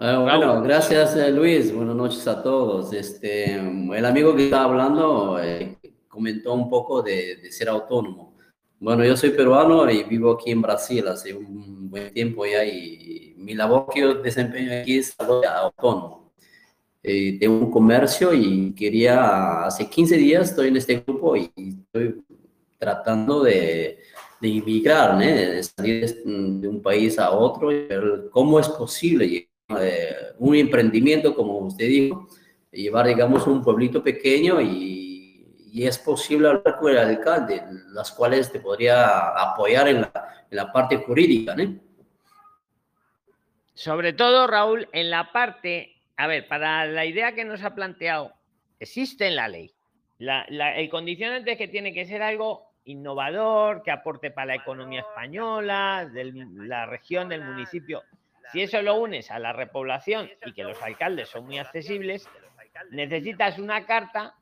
Ah, 0.00 0.18
bueno, 0.18 0.62
gracias 0.62 1.16
eh, 1.16 1.30
Luis, 1.30 1.72
buenas 1.74 1.94
noches 1.96 2.26
a 2.26 2.42
todos. 2.42 2.92
Este, 2.92 3.54
el 3.54 4.04
amigo 4.04 4.34
que 4.34 4.44
estaba 4.44 4.64
hablando 4.64 5.40
eh, 5.42 5.77
comentó 6.18 6.52
un 6.52 6.68
poco 6.68 7.00
de, 7.00 7.36
de 7.36 7.52
ser 7.52 7.68
autónomo. 7.68 8.34
Bueno, 8.80 9.04
yo 9.04 9.16
soy 9.16 9.30
peruano 9.30 9.88
y 9.88 10.02
vivo 10.02 10.32
aquí 10.32 10.50
en 10.50 10.60
Brasil 10.60 11.06
hace 11.06 11.32
un 11.32 11.88
buen 11.88 12.12
tiempo 12.12 12.44
ya 12.44 12.64
y 12.64 13.34
mi 13.36 13.54
labor 13.54 13.86
que 13.94 14.00
yo 14.00 14.14
desempeño 14.14 14.80
aquí 14.80 14.98
es 14.98 15.14
autónomo. 15.20 16.32
Eh, 17.04 17.38
tengo 17.38 17.56
un 17.56 17.70
comercio 17.70 18.34
y 18.34 18.74
quería, 18.74 19.62
hace 19.64 19.88
15 19.88 20.16
días 20.16 20.50
estoy 20.50 20.68
en 20.68 20.76
este 20.76 21.04
grupo 21.06 21.36
y 21.36 21.52
estoy 21.56 22.20
tratando 22.78 23.44
de, 23.44 24.00
de 24.40 24.48
inmigrar, 24.48 25.14
¿no? 25.14 25.20
de 25.20 25.62
salir 25.62 26.04
de, 26.04 26.60
de 26.60 26.68
un 26.68 26.82
país 26.82 27.16
a 27.20 27.30
otro 27.30 27.70
y 27.70 27.86
ver 27.86 28.28
cómo 28.32 28.58
es 28.58 28.68
posible 28.68 29.48
eh, 29.80 30.14
un 30.40 30.56
emprendimiento, 30.56 31.32
como 31.32 31.58
usted 31.58 31.86
dijo, 31.86 32.26
llevar, 32.72 33.06
digamos, 33.06 33.46
un 33.46 33.62
pueblito 33.62 34.02
pequeño 34.02 34.60
y, 34.60 35.07
y, 35.78 35.86
es 35.86 35.98
posible 35.98 36.48
hablar 36.48 36.76
con 36.78 36.92
el 36.92 36.98
alcalde, 36.98 37.62
las 37.92 38.12
cuales 38.12 38.50
te 38.50 38.60
podría 38.60 39.28
apoyar 39.28 39.88
en 39.88 40.00
la, 40.02 40.46
en 40.50 40.56
la 40.56 40.72
parte 40.72 40.96
jurídica, 40.96 41.54
¿no? 41.54 41.78
Sobre 43.74 44.12
todo, 44.12 44.46
Raúl, 44.46 44.88
en 44.92 45.10
la 45.10 45.30
parte, 45.30 45.96
a 46.16 46.26
ver, 46.26 46.48
para 46.48 46.84
la 46.86 47.04
idea 47.04 47.34
que 47.34 47.44
nos 47.44 47.62
ha 47.62 47.74
planteado, 47.74 48.32
existe 48.80 49.28
en 49.28 49.36
la 49.36 49.46
ley. 49.46 49.72
La, 50.18 50.44
la, 50.48 50.76
el 50.76 50.90
condicionante 50.90 51.52
es 51.52 51.58
que 51.58 51.68
tiene 51.68 51.94
que 51.94 52.04
ser 52.04 52.22
algo 52.22 52.68
innovador, 52.88 53.82
que 53.82 53.90
aporte 53.90 54.30
para 54.30 54.46
la 54.46 54.54
economía 54.56 55.00
española, 55.00 56.08
de 56.12 56.32
la 56.56 56.86
región, 56.86 57.28
del 57.28 57.44
municipio. 57.44 58.02
Si 58.52 58.62
eso 58.62 58.80
lo 58.82 58.96
unes 58.96 59.30
a 59.30 59.38
la 59.38 59.52
repoblación 59.52 60.30
y 60.44 60.52
que 60.52 60.64
los 60.64 60.80
alcaldes 60.82 61.28
son 61.28 61.44
muy 61.44 61.58
accesibles, 61.58 62.28
necesitas 62.90 63.58
una 63.58 63.84
carta. 63.84 64.34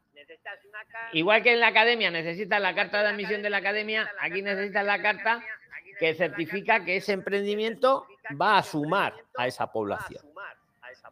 Igual 1.12 1.42
que 1.42 1.52
en 1.52 1.60
la 1.60 1.68
academia 1.68 2.10
necesitas 2.10 2.60
la 2.60 2.74
carta 2.74 3.02
de 3.02 3.08
admisión 3.08 3.42
de 3.42 3.50
la 3.50 3.58
academia, 3.58 4.10
aquí 4.20 4.42
necesitas 4.42 4.84
la 4.84 5.00
carta 5.00 5.42
que 5.98 6.14
certifica 6.14 6.84
que 6.84 6.96
ese 6.96 7.12
emprendimiento 7.12 8.06
va 8.40 8.58
a 8.58 8.62
sumar 8.62 9.14
a 9.36 9.46
esa 9.46 9.70
población. 9.70 10.24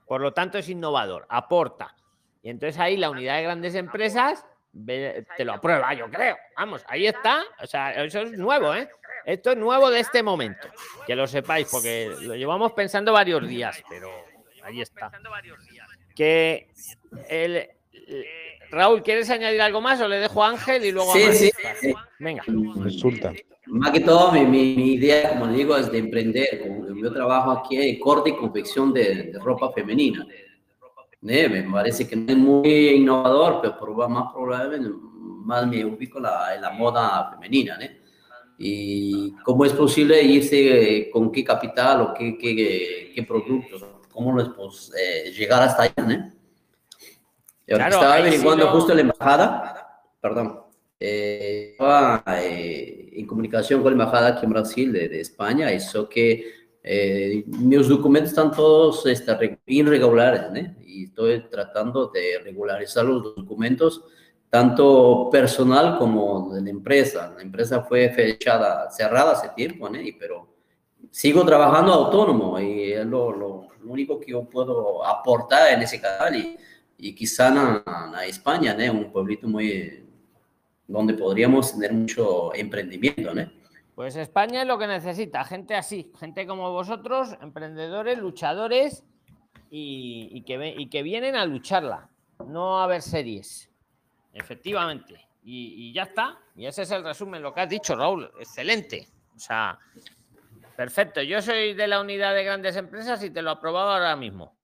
Por 0.07 0.21
lo 0.21 0.33
tanto, 0.33 0.59
es 0.59 0.69
innovador, 0.69 1.27
aporta. 1.29 1.95
Y 2.43 2.51
entonces 2.51 2.79
ahí 2.79 2.97
la 2.97 3.11
unidad 3.11 3.37
de 3.37 3.43
grandes 3.45 3.75
empresas 3.75 4.45
te 4.85 5.45
lo 5.45 5.55
aprueba, 5.55 5.95
yo 5.95 6.11
creo. 6.11 6.37
Vamos, 6.57 6.85
ahí 6.89 7.07
está. 7.07 7.45
O 7.61 7.67
sea, 7.67 8.05
eso 8.05 8.21
es 8.21 8.33
nuevo, 8.33 8.75
¿eh? 8.75 8.89
Esto 9.25 9.53
es 9.53 9.57
nuevo 9.57 9.91
de 9.91 10.01
este 10.01 10.23
momento. 10.23 10.69
Que 11.07 11.17
lo 11.17 11.27
sepáis, 11.27 11.69
porque 11.71 12.15
lo 12.21 12.35
llevamos 12.35 12.73
pensando 12.73 13.13
varios 13.13 13.47
días, 13.49 13.83
pero 13.89 14.11
ahí 14.63 14.81
está. 14.81 15.11
Que 16.15 16.69
el, 17.29 17.71
Raúl, 18.71 19.03
¿quieres 19.03 19.31
añadir 19.31 19.61
algo 19.61 19.81
más 19.81 20.01
o 20.01 20.09
le 20.09 20.17
dejo 20.17 20.43
a 20.43 20.51
Ángel 20.51 20.85
y 20.85 20.93
luego 20.93 21.13
sí, 21.13 21.23
a 21.23 21.33
sí, 21.33 21.51
sí. 21.81 21.95
Venga. 22.19 22.43
Resulta. 22.77 23.33
Más 23.67 23.93
que 23.93 24.01
todo, 24.01 24.33
mi, 24.33 24.45
mi, 24.45 24.77
mi, 24.77 24.93
idea, 24.95 25.31
como 25.31 25.49
digo, 25.49 25.77
es 25.77 25.91
de 25.91 25.99
emprender. 25.99 26.65
Yo 26.95 27.13
trabajo 27.13 27.51
aquí 27.51 27.77
en 27.77 27.99
corte 27.99 28.31
y 28.31 28.37
confección 28.37 28.93
de, 28.93 29.31
de 29.33 29.39
ropa 29.39 29.73
femenina. 29.73 30.27
¿Eh? 31.27 31.49
Me 31.49 31.63
parece 31.63 32.07
que 32.07 32.17
no 32.17 32.31
es 32.31 32.37
muy 32.37 32.89
innovador, 32.89 33.61
pero 33.63 33.79
por 33.79 34.09
más 34.09 34.33
probable, 34.33 34.79
más 35.45 35.67
me 35.67 35.85
ubico 35.85 36.21
la, 36.21 36.55
en 36.55 36.61
la 36.61 36.71
moda 36.71 37.31
femenina. 37.33 37.79
¿eh? 37.81 38.01
Y 38.59 39.33
cómo 39.43 39.65
es 39.65 39.73
posible 39.73 40.23
irse, 40.23 41.09
con 41.11 41.33
qué 41.33 41.43
capital 41.43 42.03
o 42.03 42.15
qué, 42.15 42.37
qué, 42.39 43.13
qué 43.15 43.23
productos, 43.23 43.83
cómo 44.13 44.39
es 44.39 44.49
pues, 44.51 44.93
eh, 44.99 45.31
llegar 45.33 45.63
hasta 45.63 45.85
allá. 45.85 46.13
¿eh? 46.13 46.33
Claro, 47.67 47.95
estaba 47.95 48.15
averiguando 48.17 48.65
sí, 48.65 48.71
no... 48.71 48.77
justo 48.77 48.95
la 48.95 49.01
embajada, 49.01 50.03
perdón, 50.21 50.61
eh, 51.01 51.71
estaba 51.73 52.23
eh, 52.41 53.11
en 53.13 53.27
comunicación 53.27 53.83
con 53.83 53.97
la 53.97 54.05
embajada 54.05 54.29
aquí 54.29 54.45
en 54.45 54.53
Brasil 54.53 54.93
de, 54.93 55.09
de 55.09 55.21
España, 55.21 55.71
eso 55.71 56.09
que 56.09 56.65
eh, 56.87 57.45
mis 57.47 57.89
documentos 57.89 58.33
están 58.33 58.53
todos 58.53 59.07
este, 59.07 59.59
irregulares, 59.65 60.43
¿eh? 60.55 60.77
y 60.83 61.05
estoy 61.05 61.49
tratando 61.49 62.09
de 62.09 62.39
regularizar 62.45 63.07
los 63.07 63.35
documentos, 63.35 64.05
tanto 64.51 65.31
personal 65.33 65.99
como 65.99 66.55
de 66.55 66.61
la 66.61 66.69
empresa. 66.69 67.33
La 67.35 67.43
empresa 67.43 67.83
fue 67.85 68.11
fechada, 68.11 68.91
cerrada 68.91 69.33
hace 69.33 69.49
tiempo, 69.57 69.89
¿eh? 69.95 70.15
pero 70.21 70.47
sigo 71.11 71.43
trabajando 71.47 71.91
autónomo 71.95 72.61
y 72.61 72.93
es 72.93 73.07
lo, 73.07 73.33
lo, 73.33 73.69
lo, 73.83 73.91
único 73.91 74.21
que 74.21 74.33
yo 74.33 74.45
puedo 74.45 75.07
aportar 75.07 75.73
en 75.73 75.83
ese 75.83 76.03
canal 76.03 76.37
y, 76.37 76.59
y 77.05 77.15
quizá 77.15 77.53
a 77.85 78.25
España, 78.25 78.75
¿no? 78.75 78.93
un 78.93 79.13
pueblito 79.13 79.47
muy 79.47 80.09
donde 80.89 81.13
podríamos 81.13 81.73
tener 81.73 81.93
mucho 81.93 82.55
emprendimiento, 82.55 83.35
¿no? 83.35 83.47
Pues 83.95 84.17
España 84.17 84.63
es 84.63 84.67
lo 84.67 84.79
que 84.79 84.87
necesita, 84.87 85.45
gente 85.45 85.75
así, 85.75 86.11
gente 86.19 86.47
como 86.47 86.73
vosotros, 86.73 87.37
emprendedores, 87.43 88.19
luchadores 88.19 89.05
y, 89.71 90.31
y, 90.33 90.43
que, 90.45 90.75
y 90.79 90.89
que, 90.89 91.03
vienen 91.03 91.37
a 91.37 91.45
lucharla, 91.45 92.09
no 92.47 92.81
a 92.81 92.87
ver 92.87 93.03
series. 93.03 93.71
Efectivamente. 94.33 95.29
Y, 95.45 95.91
y, 95.91 95.93
ya 95.93 96.05
está. 96.05 96.39
Y 96.57 96.65
ese 96.65 96.83
es 96.83 96.91
el 96.91 97.05
resumen, 97.05 97.43
lo 97.43 97.53
que 97.53 97.61
has 97.61 97.69
dicho, 97.69 97.95
Raúl. 97.95 98.31
Excelente. 98.39 99.07
O 99.37 99.39
sea, 99.39 99.79
perfecto. 100.75 101.21
Yo 101.21 101.43
soy 101.43 101.75
de 101.75 101.87
la 101.87 102.01
unidad 102.01 102.35
de 102.35 102.45
grandes 102.45 102.77
empresas 102.77 103.23
y 103.23 103.31
te 103.31 103.43
lo 103.43 103.51
aprobado 103.51 103.91
ahora 103.91 104.17
mismo. 104.17 104.57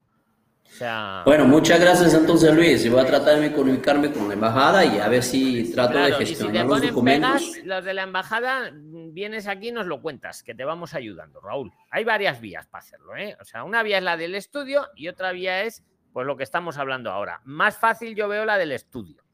O 0.70 0.72
sea... 0.72 1.22
Bueno, 1.26 1.47
muchas 1.47 1.80
gracias 1.80 2.14
entonces 2.14 2.55
Luis. 2.55 2.84
Yo 2.84 2.92
voy 2.92 3.01
a 3.01 3.06
tratar 3.06 3.40
de 3.40 3.52
comunicarme 3.52 4.12
con 4.12 4.28
la 4.28 4.34
embajada 4.34 4.84
y 4.84 4.98
a 4.98 5.09
ver 5.09 5.22
si 5.22 5.72
trato 5.72 5.92
claro, 5.92 6.06
de 6.18 6.24
gestionar 6.24 6.55
y 6.55 6.59
si 6.59 6.64
te 6.64 6.68
los 6.68 6.82
documentos. 6.82 7.42
Pegas, 7.42 7.66
los 7.66 7.84
de 7.84 7.94
la 7.94 8.02
embajada, 8.05 8.70
vienes 8.72 9.47
aquí 9.48 9.68
y 9.68 9.72
nos 9.72 9.86
lo 9.86 10.01
cuentas, 10.01 10.42
que 10.42 10.55
te 10.55 10.64
vamos 10.64 10.94
ayudando, 10.94 11.40
Raúl. 11.40 11.72
Hay 11.90 12.05
varias 12.05 12.40
vías 12.40 12.66
para 12.66 12.82
hacerlo, 12.82 13.16
¿eh? 13.16 13.36
O 13.40 13.44
sea, 13.44 13.64
una 13.64 13.82
vía 13.82 13.98
es 13.98 14.05
la 14.05 14.16
del 14.16 14.34
estudio 14.34 14.86
y 14.94 15.09
otra 15.09 15.32
vía 15.32 15.62
es 15.62 15.84
pues 16.12 16.26
lo 16.26 16.36
que 16.36 16.44
estamos 16.44 16.78
hablando 16.78 17.10
ahora. 17.10 17.40
Más 17.44 17.76
fácil 17.76 18.14
yo 18.14 18.28
veo 18.28 18.44
la 18.44 18.56
del 18.56 18.72
estudio, 18.72 19.24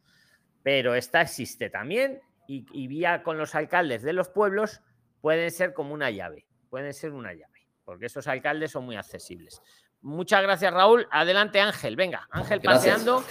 pero 0.62 0.94
esta 0.94 1.20
existe 1.20 1.70
también 1.70 2.20
y, 2.48 2.66
y 2.72 2.86
vía 2.88 3.22
con 3.22 3.38
los 3.38 3.54
alcaldes 3.54 4.02
de 4.02 4.12
los 4.12 4.28
pueblos 4.30 4.80
pueden 5.20 5.50
ser 5.50 5.74
como 5.74 5.94
una 5.94 6.10
llave, 6.10 6.46
pueden 6.70 6.92
ser 6.94 7.12
una 7.12 7.32
llave, 7.32 7.68
porque 7.84 8.06
esos 8.06 8.26
alcaldes 8.26 8.70
son 8.70 8.84
muy 8.84 8.96
accesibles. 8.96 9.60
Muchas 10.00 10.42
gracias, 10.42 10.72
Raúl. 10.72 11.06
Adelante, 11.10 11.60
Ángel. 11.60 11.96
Venga, 11.96 12.28
Ángel 12.30 12.60
gracias. 12.60 12.94
paseando. 12.94 13.24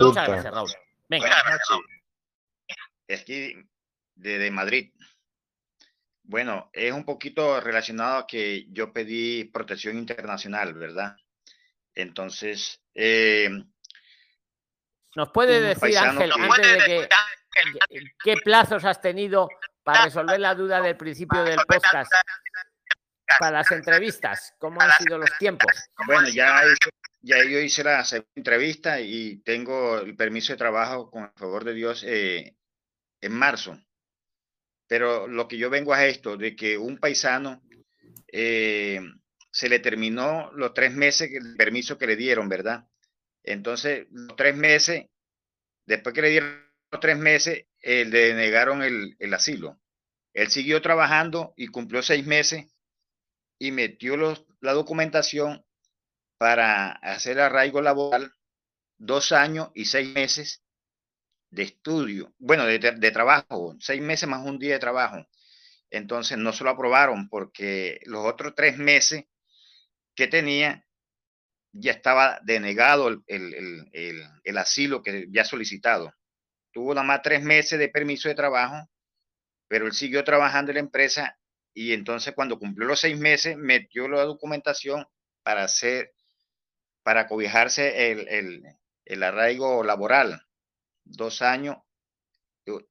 Muchas 0.00 0.28
gracias, 0.28 0.54
Raúl. 0.54 0.70
Venga. 1.08 1.30
Es 3.06 3.22
aquí 3.22 3.54
de, 4.14 4.38
de, 4.38 4.50
Madrid. 4.50 4.92
Bueno, 6.22 6.70
es 6.72 6.92
un 6.92 7.04
poquito 7.04 7.60
relacionado 7.60 8.18
a 8.18 8.26
que 8.26 8.66
yo 8.70 8.92
pedí 8.92 9.44
protección 9.44 9.96
internacional, 9.96 10.74
¿verdad? 10.74 11.16
Entonces, 11.94 12.80
eh, 12.94 13.48
¿nos 15.16 15.30
puede 15.30 15.60
decir, 15.60 15.96
Ángel, 15.96 16.30
que... 16.32 16.42
antes 16.42 16.72
de 16.72 17.08
que, 17.88 18.02
qué 18.22 18.36
plazos 18.44 18.84
has 18.84 19.00
tenido 19.00 19.48
para 19.82 20.04
resolver 20.04 20.38
la 20.38 20.54
duda 20.54 20.80
del 20.82 20.96
principio 20.96 21.42
del 21.44 21.58
podcast? 21.66 22.12
Para 23.38 23.58
las 23.58 23.72
entrevistas? 23.72 24.54
¿Cómo 24.58 24.80
han 24.80 24.90
sido 24.98 25.18
los 25.18 25.30
tiempos? 25.38 25.72
Bueno, 26.06 26.28
ya 26.28 26.62
ya 27.20 27.44
yo 27.44 27.58
hice 27.58 27.82
la 27.84 28.04
segunda 28.04 28.30
entrevista 28.36 29.00
y 29.00 29.38
tengo 29.38 29.98
el 29.98 30.16
permiso 30.16 30.52
de 30.52 30.58
trabajo 30.58 31.10
con 31.10 31.24
el 31.24 31.30
favor 31.36 31.64
de 31.64 31.74
Dios 31.74 32.04
eh, 32.06 32.54
en 33.20 33.32
marzo. 33.32 33.78
Pero 34.86 35.26
lo 35.26 35.48
que 35.48 35.58
yo 35.58 35.68
vengo 35.68 35.92
a 35.92 36.06
esto, 36.06 36.36
de 36.36 36.56
que 36.56 36.78
un 36.78 36.98
paisano 36.98 37.62
eh, 38.32 39.00
se 39.50 39.68
le 39.68 39.80
terminó 39.80 40.50
los 40.52 40.72
tres 40.74 40.92
meses 40.92 41.30
el 41.32 41.56
permiso 41.56 41.98
que 41.98 42.06
le 42.06 42.16
dieron, 42.16 42.48
¿verdad? 42.48 42.86
Entonces, 43.42 44.06
los 44.10 44.36
tres 44.36 44.56
meses, 44.56 45.06
después 45.86 46.14
que 46.14 46.22
le 46.22 46.30
dieron 46.30 46.66
los 46.90 47.00
tres 47.00 47.18
meses, 47.18 47.66
eh, 47.82 48.04
le 48.04 48.28
denegaron 48.28 48.82
el, 48.82 49.16
el 49.18 49.34
asilo. 49.34 49.78
Él 50.32 50.48
siguió 50.48 50.80
trabajando 50.80 51.52
y 51.56 51.66
cumplió 51.66 52.02
seis 52.02 52.24
meses 52.24 52.66
y 53.58 53.72
metió 53.72 54.16
la 54.60 54.72
documentación 54.72 55.64
para 56.38 56.92
hacer 56.92 57.40
arraigo 57.40 57.80
laboral 57.82 58.32
dos 58.96 59.32
años 59.32 59.70
y 59.74 59.86
seis 59.86 60.08
meses 60.08 60.62
de 61.50 61.62
estudio, 61.62 62.34
bueno, 62.38 62.66
de, 62.66 62.78
de, 62.78 63.10
trabajo, 63.10 63.74
seis 63.80 64.02
meses 64.02 64.28
más 64.28 64.44
un 64.44 64.58
día 64.58 64.74
de 64.74 64.78
trabajo. 64.78 65.26
Entonces 65.90 66.36
no 66.36 66.52
se 66.52 66.64
lo 66.64 66.70
aprobaron 66.70 67.28
porque 67.28 68.00
los 68.04 68.26
otros 68.26 68.54
tres 68.54 68.76
meses 68.76 69.24
que 70.14 70.26
tenía 70.26 70.84
ya 71.72 71.92
estaba 71.92 72.40
denegado 72.42 73.08
el, 73.08 73.22
el, 73.26 73.88
el, 73.92 74.22
el 74.44 74.58
asilo 74.58 75.02
que 75.02 75.26
ya 75.30 75.44
solicitado. 75.44 76.12
Tuvo 76.72 76.94
nada 76.94 77.06
más 77.06 77.22
tres 77.22 77.42
meses 77.42 77.78
de 77.78 77.88
permiso 77.88 78.28
de 78.28 78.34
trabajo, 78.34 78.88
pero 79.68 79.86
él 79.86 79.92
siguió 79.92 80.24
trabajando 80.24 80.70
en 80.70 80.76
la 80.76 80.80
empresa 80.80 81.37
y 81.78 81.92
entonces 81.92 82.34
cuando 82.34 82.58
cumplió 82.58 82.88
los 82.88 82.98
seis 82.98 83.16
meses 83.16 83.56
metió 83.56 84.08
la 84.08 84.24
documentación 84.24 85.06
para 85.44 85.62
hacer, 85.62 86.12
para 87.04 87.28
cobijarse 87.28 88.10
el, 88.10 88.26
el, 88.26 88.62
el 89.04 89.22
arraigo 89.22 89.84
laboral, 89.84 90.42
dos 91.04 91.40
años 91.40 91.76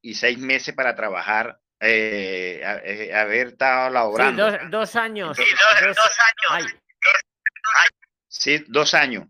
y 0.02 0.16
seis 0.16 0.38
meses 0.40 0.74
para 0.74 0.96
trabajar, 0.96 1.60
eh, 1.82 2.62
eh, 2.86 3.14
haber 3.14 3.48
estado 3.48 3.90
laborando. 3.90 4.50
Sí, 4.50 4.58
dos, 4.58 4.72
dos, 4.72 4.96
años. 4.96 5.36
Sí, 5.36 5.44
dos, 5.44 5.96
dos 5.98 5.98
años. 5.98 6.50
Ay. 6.50 7.86
Sí, 8.30 8.66
dos 8.70 8.94
años 8.94 9.28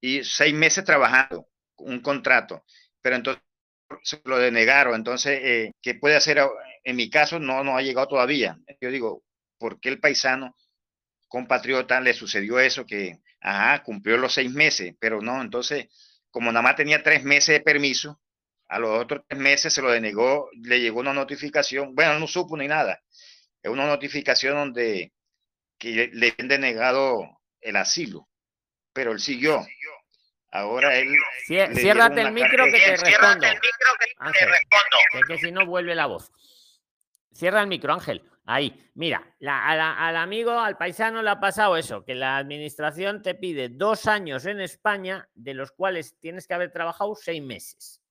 y 0.00 0.24
seis 0.24 0.54
meses 0.54 0.84
trabajando, 0.84 1.46
un 1.76 2.00
contrato, 2.00 2.64
pero 3.00 3.14
entonces 3.14 3.44
se 4.02 4.20
lo 4.24 4.38
denegaron. 4.38 4.96
Entonces, 4.96 5.38
eh, 5.40 5.72
¿qué 5.80 5.94
puede 5.94 6.16
hacer? 6.16 6.40
En 6.84 6.96
mi 6.96 7.10
caso, 7.10 7.38
no, 7.38 7.62
no 7.62 7.76
ha 7.76 7.82
llegado 7.82 8.08
todavía. 8.08 8.58
Yo 8.80 8.90
digo, 8.90 9.22
¿por 9.58 9.80
qué 9.80 9.88
el 9.88 10.00
paisano 10.00 10.56
compatriota 11.28 12.00
le 12.00 12.14
sucedió 12.14 12.58
eso? 12.58 12.84
Que, 12.86 13.20
ajá, 13.40 13.82
cumplió 13.82 14.16
los 14.18 14.34
seis 14.34 14.50
meses, 14.50 14.94
pero 14.98 15.20
no, 15.20 15.40
entonces, 15.40 15.86
como 16.30 16.50
nada 16.50 16.62
más 16.62 16.76
tenía 16.76 17.02
tres 17.02 17.24
meses 17.24 17.58
de 17.58 17.60
permiso, 17.60 18.20
a 18.68 18.78
los 18.78 19.02
otros 19.02 19.22
tres 19.28 19.40
meses 19.40 19.72
se 19.72 19.82
lo 19.82 19.90
denegó, 19.90 20.48
le 20.62 20.80
llegó 20.80 21.00
una 21.00 21.12
notificación, 21.12 21.94
bueno, 21.94 22.18
no 22.18 22.26
supo 22.26 22.56
ni 22.56 22.66
nada, 22.68 23.02
es 23.62 23.70
una 23.70 23.86
notificación 23.86 24.56
donde 24.56 25.12
que 25.78 26.10
le 26.12 26.34
han 26.38 26.48
denegado 26.48 27.40
el 27.60 27.76
asilo, 27.76 28.28
pero 28.92 29.12
él 29.12 29.20
siguió. 29.20 29.66
Ahora 30.50 30.96
él. 30.96 31.08
Ciérrate 31.46 32.20
el 32.20 32.32
micro 32.32 32.66
que 32.66 32.78
te 32.78 32.96
respondo. 32.96 33.46
Que, 35.12 35.20
que 35.26 35.38
si 35.38 35.50
no 35.50 35.66
vuelve 35.66 35.94
la 35.94 36.06
voz. 36.06 36.30
Cierra 37.32 37.62
el 37.62 37.68
micro, 37.68 37.92
Ángel. 37.92 38.22
Ahí, 38.44 38.90
mira, 38.94 39.34
la, 39.38 39.68
a 39.68 39.76
la, 39.76 39.94
al 39.94 40.16
amigo, 40.16 40.50
al 40.50 40.76
paisano 40.76 41.22
le 41.22 41.30
ha 41.30 41.38
pasado 41.38 41.76
eso, 41.76 42.04
que 42.04 42.14
la 42.14 42.36
administración 42.36 43.22
te 43.22 43.36
pide 43.36 43.68
dos 43.68 44.06
años 44.06 44.46
en 44.46 44.60
España, 44.60 45.28
de 45.34 45.54
los 45.54 45.70
cuales 45.70 46.18
tienes 46.18 46.48
que 46.48 46.54
haber 46.54 46.72
trabajado 46.72 47.14
seis 47.14 47.40
meses. 47.40 48.02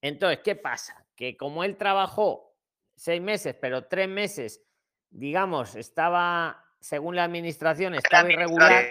Entonces, 0.00 0.40
¿qué 0.44 0.54
pasa? 0.54 1.04
Que 1.16 1.36
como 1.36 1.64
él 1.64 1.76
trabajó 1.76 2.54
seis 2.94 3.20
meses, 3.20 3.56
pero 3.60 3.86
tres 3.86 4.08
meses, 4.08 4.62
digamos, 5.10 5.74
estaba 5.74 6.64
según 6.84 7.16
la 7.16 7.24
administración, 7.24 7.94
estaba 7.94 8.30
irregular. 8.30 8.84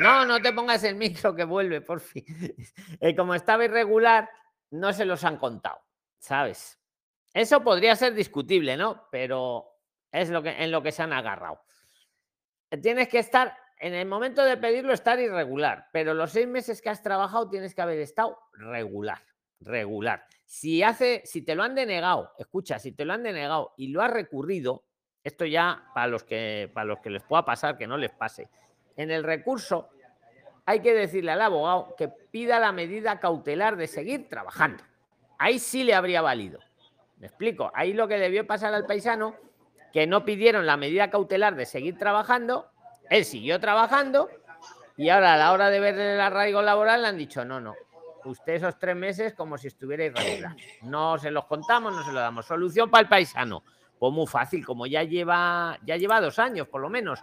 No, 0.00 0.26
no 0.26 0.42
te 0.42 0.52
pongas 0.52 0.82
el 0.82 0.96
micro 0.96 1.34
que 1.34 1.44
vuelve, 1.44 1.80
por 1.80 2.00
fin. 2.00 2.24
Eh, 3.00 3.14
como 3.14 3.34
estaba 3.34 3.64
irregular, 3.64 4.28
no 4.72 4.92
se 4.92 5.04
los 5.04 5.22
han 5.22 5.36
contado, 5.36 5.80
¿sabes? 6.18 6.79
Eso 7.32 7.62
podría 7.62 7.94
ser 7.96 8.14
discutible, 8.14 8.76
¿no? 8.76 9.06
Pero 9.10 9.70
es 10.10 10.30
lo 10.30 10.42
que, 10.42 10.50
en 10.50 10.70
lo 10.70 10.82
que 10.82 10.92
se 10.92 11.02
han 11.02 11.12
agarrado. 11.12 11.60
Tienes 12.82 13.08
que 13.08 13.18
estar, 13.18 13.56
en 13.78 13.94
el 13.94 14.06
momento 14.06 14.44
de 14.44 14.56
pedirlo, 14.56 14.92
estar 14.92 15.18
irregular, 15.18 15.88
pero 15.92 16.14
los 16.14 16.30
seis 16.30 16.46
meses 16.46 16.82
que 16.82 16.88
has 16.88 17.02
trabajado 17.02 17.48
tienes 17.48 17.74
que 17.74 17.82
haber 17.82 17.98
estado 18.00 18.38
regular, 18.52 19.22
regular. 19.60 20.24
Si 20.44 20.82
hace, 20.82 21.22
si 21.24 21.42
te 21.42 21.54
lo 21.54 21.62
han 21.62 21.74
denegado, 21.74 22.32
escucha, 22.38 22.78
si 22.78 22.92
te 22.92 23.04
lo 23.04 23.12
han 23.12 23.22
denegado 23.22 23.74
y 23.76 23.88
lo 23.88 24.02
has 24.02 24.12
recurrido, 24.12 24.84
esto 25.22 25.44
ya 25.44 25.84
para 25.94 26.06
los 26.06 26.24
que 26.24 26.70
para 26.72 26.86
los 26.86 26.98
que 27.00 27.10
les 27.10 27.22
pueda 27.22 27.44
pasar, 27.44 27.76
que 27.76 27.86
no 27.86 27.96
les 27.96 28.10
pase. 28.10 28.48
En 28.96 29.10
el 29.10 29.22
recurso 29.22 29.90
hay 30.64 30.80
que 30.80 30.94
decirle 30.94 31.32
al 31.32 31.42
abogado 31.42 31.94
que 31.96 32.08
pida 32.08 32.58
la 32.58 32.72
medida 32.72 33.20
cautelar 33.20 33.76
de 33.76 33.86
seguir 33.86 34.28
trabajando. 34.28 34.82
Ahí 35.38 35.58
sí 35.58 35.84
le 35.84 35.94
habría 35.94 36.22
valido. 36.22 36.60
Me 37.20 37.28
explico. 37.28 37.70
Ahí 37.74 37.92
lo 37.92 38.08
que 38.08 38.18
debió 38.18 38.46
pasar 38.46 38.74
al 38.74 38.86
paisano, 38.86 39.36
que 39.92 40.06
no 40.06 40.24
pidieron 40.24 40.66
la 40.66 40.76
medida 40.76 41.10
cautelar 41.10 41.54
de 41.54 41.66
seguir 41.66 41.96
trabajando, 41.96 42.70
él 43.08 43.24
siguió 43.24 43.60
trabajando 43.60 44.28
y 44.96 45.08
ahora 45.10 45.34
a 45.34 45.36
la 45.36 45.52
hora 45.52 45.70
de 45.70 45.80
ver 45.80 45.98
el 45.98 46.20
arraigo 46.20 46.62
laboral 46.62 47.02
le 47.02 47.08
han 47.08 47.18
dicho, 47.18 47.44
no, 47.44 47.60
no, 47.60 47.74
usted 48.24 48.54
esos 48.54 48.78
tres 48.78 48.96
meses 48.96 49.34
como 49.34 49.56
si 49.58 49.68
estuviera 49.68 50.04
irregular. 50.04 50.56
No 50.82 51.18
se 51.18 51.30
los 51.30 51.44
contamos, 51.44 51.94
no 51.94 52.02
se 52.02 52.12
los 52.12 52.20
damos. 52.20 52.46
Solución 52.46 52.90
para 52.90 53.02
el 53.02 53.08
paisano 53.08 53.62
pues 54.00 54.14
muy 54.14 54.26
fácil, 54.26 54.64
como 54.64 54.86
ya 54.86 55.02
lleva, 55.02 55.78
ya 55.84 55.98
lleva 55.98 56.22
dos 56.22 56.38
años 56.38 56.66
por 56.66 56.80
lo 56.80 56.88
menos, 56.88 57.20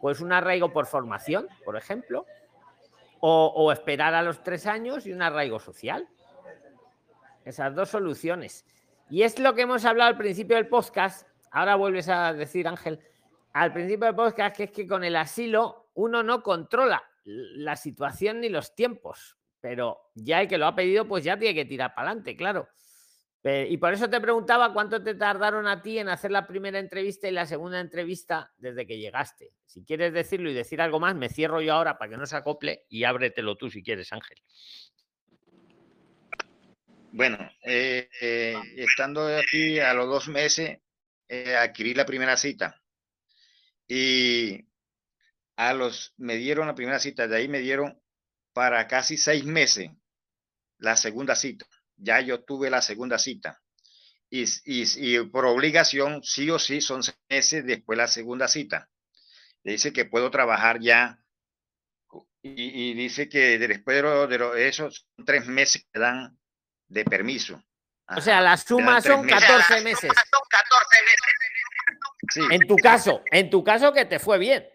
pues 0.00 0.20
un 0.20 0.32
arraigo 0.32 0.72
por 0.72 0.86
formación, 0.86 1.48
por 1.64 1.76
ejemplo, 1.76 2.24
o, 3.18 3.46
o 3.56 3.72
esperar 3.72 4.14
a 4.14 4.22
los 4.22 4.40
tres 4.44 4.66
años 4.66 5.06
y 5.06 5.12
un 5.12 5.22
arraigo 5.22 5.58
social. 5.58 6.08
Esas 7.44 7.74
dos 7.74 7.88
soluciones. 7.88 8.64
Y 9.10 9.22
es 9.22 9.38
lo 9.40 9.54
que 9.54 9.62
hemos 9.62 9.84
hablado 9.84 10.10
al 10.10 10.16
principio 10.16 10.56
del 10.56 10.68
podcast. 10.68 11.26
Ahora 11.50 11.74
vuelves 11.74 12.08
a 12.08 12.32
decir, 12.32 12.68
Ángel, 12.68 13.00
al 13.52 13.72
principio 13.72 14.06
del 14.06 14.14
podcast, 14.14 14.56
que 14.56 14.64
es 14.64 14.70
que 14.70 14.86
con 14.86 15.02
el 15.02 15.16
asilo 15.16 15.90
uno 15.94 16.22
no 16.22 16.42
controla 16.42 17.02
la 17.24 17.74
situación 17.74 18.40
ni 18.40 18.48
los 18.48 18.74
tiempos, 18.74 19.36
pero 19.60 19.98
ya 20.14 20.40
el 20.40 20.48
que 20.48 20.58
lo 20.58 20.66
ha 20.66 20.76
pedido, 20.76 21.08
pues 21.08 21.24
ya 21.24 21.36
tiene 21.36 21.54
que 21.54 21.64
tirar 21.64 21.94
para 21.94 22.10
adelante, 22.10 22.36
claro. 22.36 22.68
Y 23.42 23.78
por 23.78 23.92
eso 23.92 24.08
te 24.08 24.20
preguntaba 24.20 24.72
cuánto 24.72 25.02
te 25.02 25.14
tardaron 25.14 25.66
a 25.66 25.80
ti 25.80 25.98
en 25.98 26.08
hacer 26.08 26.30
la 26.30 26.46
primera 26.46 26.78
entrevista 26.78 27.26
y 27.26 27.32
la 27.32 27.46
segunda 27.46 27.80
entrevista 27.80 28.52
desde 28.58 28.86
que 28.86 28.98
llegaste. 28.98 29.54
Si 29.64 29.82
quieres 29.82 30.12
decirlo 30.12 30.50
y 30.50 30.54
decir 30.54 30.80
algo 30.80 31.00
más, 31.00 31.16
me 31.16 31.30
cierro 31.30 31.60
yo 31.60 31.72
ahora 31.72 31.98
para 31.98 32.10
que 32.10 32.16
no 32.16 32.26
se 32.26 32.36
acople 32.36 32.84
y 32.88 33.04
ábretelo 33.04 33.56
tú 33.56 33.70
si 33.70 33.82
quieres, 33.82 34.12
Ángel. 34.12 34.38
Bueno, 37.12 37.38
eh, 37.64 38.08
eh, 38.20 38.56
estando 38.76 39.26
aquí 39.36 39.78
a 39.80 39.94
los 39.94 40.06
dos 40.06 40.28
meses, 40.28 40.78
eh, 41.28 41.56
adquirí 41.56 41.94
la 41.94 42.06
primera 42.06 42.36
cita. 42.36 42.80
Y 43.88 44.64
a 45.56 45.74
los, 45.74 46.14
me 46.16 46.36
dieron 46.36 46.68
la 46.68 46.74
primera 46.74 46.98
cita, 46.98 47.26
de 47.26 47.36
ahí 47.36 47.48
me 47.48 47.58
dieron 47.58 48.00
para 48.52 48.86
casi 48.86 49.16
seis 49.16 49.44
meses 49.44 49.90
la 50.78 50.96
segunda 50.96 51.34
cita 51.34 51.66
ya 52.00 52.20
yo 52.20 52.42
tuve 52.42 52.70
la 52.70 52.82
segunda 52.82 53.18
cita. 53.18 53.60
Y, 54.30 54.44
y, 54.64 54.84
y, 54.96 55.24
por 55.26 55.44
obligación, 55.46 56.22
sí 56.22 56.50
o 56.50 56.58
sí, 56.58 56.80
son 56.80 57.02
seis 57.02 57.18
meses 57.28 57.66
después 57.66 57.98
la 57.98 58.06
segunda 58.06 58.48
cita. 58.48 58.88
Dice 59.62 59.92
que 59.92 60.04
puedo 60.04 60.30
trabajar 60.30 60.80
ya. 60.80 61.18
Y, 62.42 62.90
y 62.90 62.94
dice 62.94 63.28
que 63.28 63.58
después 63.58 64.02
de, 64.02 64.38
de 64.38 64.68
esos 64.68 65.06
tres 65.26 65.46
meses 65.46 65.86
que 65.92 66.00
dan 66.00 66.38
de 66.90 67.04
permiso. 67.04 67.62
Ajá, 68.06 68.18
o 68.18 68.22
sea, 68.22 68.40
la 68.40 68.56
suma 68.56 69.00
son 69.00 69.26
14 69.26 69.80
meses. 69.82 70.10
Son 70.30 70.42
14 70.50 71.02
meses. 71.02 71.34
Sí. 72.32 72.40
En 72.50 72.66
tu 72.66 72.76
caso, 72.76 73.22
en 73.30 73.48
tu 73.48 73.64
caso 73.64 73.92
que 73.92 74.04
te 74.04 74.18
fue 74.18 74.38
bien. 74.38 74.68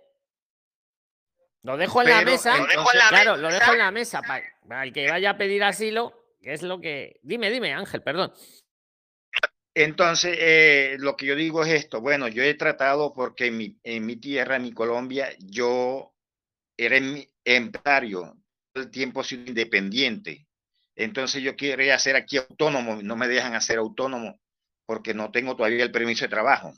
Lo 1.62 1.78
dejo 1.78 2.02
en 2.02 2.08
Pero, 2.08 2.18
la 2.20 2.26
mesa. 2.26 2.58
Entonces, 2.58 3.02
claro, 3.10 3.38
lo 3.38 3.52
dejo 3.52 3.74
en 3.74 3.80
la 3.80 3.92
mesa 3.92 4.22
para, 4.22 4.44
para 4.68 4.84
el 4.84 4.94
que 4.94 5.10
vaya 5.10 5.32
a 5.32 5.38
pedir 5.38 5.64
asilo 5.64 6.26
es 6.46 6.62
lo 6.62 6.80
que... 6.80 7.20
Dime, 7.24 7.50
dime, 7.50 7.74
Ángel, 7.74 8.02
perdón. 8.02 8.32
Entonces, 9.74 10.38
eh, 10.40 10.96
lo 11.00 11.18
que 11.18 11.26
yo 11.26 11.36
digo 11.36 11.64
es 11.64 11.74
esto. 11.74 12.02
Bueno, 12.02 12.28
yo 12.28 12.44
he 12.44 12.54
tratado 12.54 13.14
porque 13.14 13.48
en 13.48 13.58
mi, 13.58 13.80
en 13.84 14.06
mi 14.06 14.16
tierra, 14.16 14.56
en 14.56 14.64
mi 14.64 14.72
Colombia, 14.72 15.30
yo 15.40 16.14
era 16.78 16.98
empresario, 17.44 18.38
todo 18.72 18.84
el 18.84 18.92
tiempo 18.92 19.24
sido 19.24 19.46
independiente. 19.48 20.48
Entonces 20.96 21.44
yo 21.44 21.56
quería 21.56 22.00
ser 22.00 22.16
aquí 22.16 22.38
autónomo, 22.38 23.02
no 23.02 23.16
me 23.16 23.28
dejan 23.28 23.54
hacer 23.54 23.78
autónomo 23.78 24.40
porque 24.86 25.14
no 25.14 25.32
tengo 25.32 25.56
todavía 25.56 25.84
el 25.84 25.92
permiso 25.92 26.26
de 26.26 26.30
trabajo. 26.30 26.74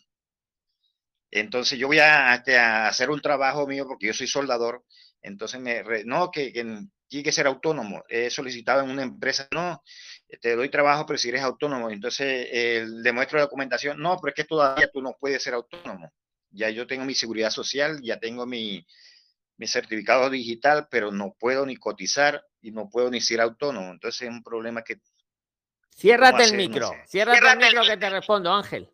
Entonces 1.31 1.77
yo 1.77 1.87
voy 1.87 1.99
a, 1.99 2.33
a 2.33 2.87
hacer 2.87 3.09
un 3.09 3.21
trabajo 3.21 3.67
mío 3.67 3.85
porque 3.87 4.07
yo 4.07 4.13
soy 4.13 4.27
soldador 4.27 4.83
Entonces 5.21 5.59
me, 5.59 5.83
no, 6.05 6.31
que, 6.31 6.51
tiene 7.07 7.23
que 7.23 7.31
ser 7.31 7.47
autónomo. 7.47 8.03
He 8.09 8.29
solicitado 8.29 8.83
en 8.83 8.89
una 8.89 9.03
empresa, 9.03 9.47
no, 9.51 9.83
te 10.41 10.55
doy 10.55 10.69
trabajo, 10.69 11.05
pero 11.05 11.17
si 11.19 11.29
eres 11.29 11.41
autónomo. 11.41 11.89
Entonces 11.91 12.47
eh, 12.51 12.85
la 12.87 13.41
documentación, 13.41 13.99
no, 13.99 14.17
pero 14.21 14.29
es 14.29 14.35
que 14.35 14.43
todavía 14.45 14.89
tú 14.91 15.01
no 15.01 15.15
puedes 15.19 15.43
ser 15.43 15.53
autónomo. 15.53 16.11
Ya 16.51 16.69
yo 16.69 16.87
tengo 16.87 17.05
mi 17.05 17.13
seguridad 17.15 17.51
social, 17.51 17.99
ya 18.01 18.19
tengo 18.19 18.45
mi 18.45 18.85
certificado 19.65 20.29
digital, 20.29 20.87
pero 20.89 21.11
no 21.11 21.35
puedo 21.39 21.65
ni 21.65 21.75
cotizar 21.75 22.43
y 22.67 22.71
no 22.71 22.89
puedo 22.89 23.09
ni 23.09 23.21
ser 23.21 23.39
autónomo. 23.39 23.91
Entonces 23.91 24.23
es 24.23 24.29
un 24.29 24.43
problema 24.43 24.81
que 24.83 24.99
Ciérrate 25.95 26.43
el? 26.43 26.51
No 26.51 26.57
micro, 26.57 26.87
sé. 26.89 27.03
ciérrate 27.07 27.49
el 27.49 27.57
micro 27.57 27.81
que 27.83 27.97
te 27.97 28.09
respondo, 28.09 28.53
Ángel. 28.53 28.91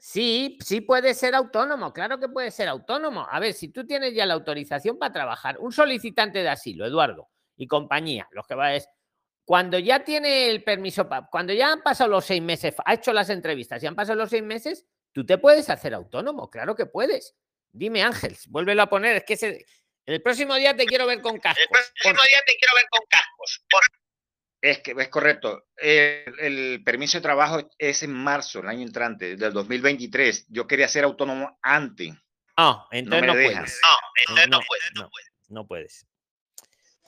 Sí, 0.00 0.58
sí 0.62 0.80
puede 0.80 1.14
ser 1.14 1.34
autónomo, 1.34 1.92
claro 1.92 2.18
que 2.18 2.28
puede 2.28 2.50
ser 2.50 2.68
autónomo. 2.68 3.26
A 3.30 3.40
ver, 3.40 3.52
si 3.52 3.68
tú 3.68 3.84
tienes 3.86 4.14
ya 4.14 4.26
la 4.26 4.34
autorización 4.34 4.98
para 4.98 5.12
trabajar, 5.12 5.58
un 5.58 5.72
solicitante 5.72 6.40
de 6.40 6.48
asilo, 6.48 6.86
Eduardo, 6.86 7.28
y 7.56 7.66
compañía, 7.66 8.28
los 8.32 8.46
que 8.46 8.54
va 8.54 8.74
es, 8.74 8.88
cuando 9.44 9.78
ya 9.78 10.04
tiene 10.04 10.50
el 10.50 10.62
permiso, 10.62 11.08
cuando 11.30 11.52
ya 11.52 11.72
han 11.72 11.82
pasado 11.82 12.10
los 12.10 12.24
seis 12.24 12.42
meses, 12.42 12.74
ha 12.84 12.94
hecho 12.94 13.12
las 13.12 13.30
entrevistas 13.30 13.82
y 13.82 13.86
han 13.86 13.96
pasado 13.96 14.18
los 14.18 14.30
seis 14.30 14.42
meses, 14.42 14.86
tú 15.12 15.24
te 15.26 15.38
puedes 15.38 15.68
hacer 15.70 15.94
autónomo, 15.94 16.48
claro 16.50 16.76
que 16.76 16.86
puedes. 16.86 17.34
Dime, 17.72 18.02
Ángel, 18.02 18.36
vuélvelo 18.48 18.82
a 18.82 18.88
poner, 18.90 19.16
es 19.16 19.24
que 19.24 19.34
ese- 19.34 19.64
el 20.14 20.22
próximo 20.22 20.54
día 20.54 20.74
te 20.74 20.86
quiero 20.86 21.06
ver 21.06 21.20
con 21.20 21.38
cascos. 21.38 21.62
El 21.62 21.68
próximo 21.68 22.22
día 22.28 22.40
te 22.46 22.56
quiero 22.56 22.74
ver 22.74 22.86
con 22.88 23.00
cascos. 23.08 23.62
Es 24.60 24.78
que 24.80 24.94
es 24.98 25.08
correcto. 25.08 25.66
El, 25.76 26.34
el 26.40 26.82
permiso 26.84 27.18
de 27.18 27.22
trabajo 27.22 27.70
es 27.78 28.02
en 28.02 28.12
marzo, 28.12 28.60
el 28.60 28.68
año 28.68 28.82
entrante, 28.82 29.36
del 29.36 29.52
2023. 29.52 30.46
Yo 30.48 30.66
quería 30.66 30.88
ser 30.88 31.04
autónomo 31.04 31.58
antes. 31.62 32.14
No, 32.56 32.88
entonces 32.90 33.20
me 33.20 33.26
no, 33.26 33.32
puedes. 33.34 33.80
No, 33.82 33.90
entonces 34.16 34.48
no 34.48 34.60
puedes. 34.66 34.90
No, 34.94 35.10
no 35.48 35.66
puedes. 35.66 36.06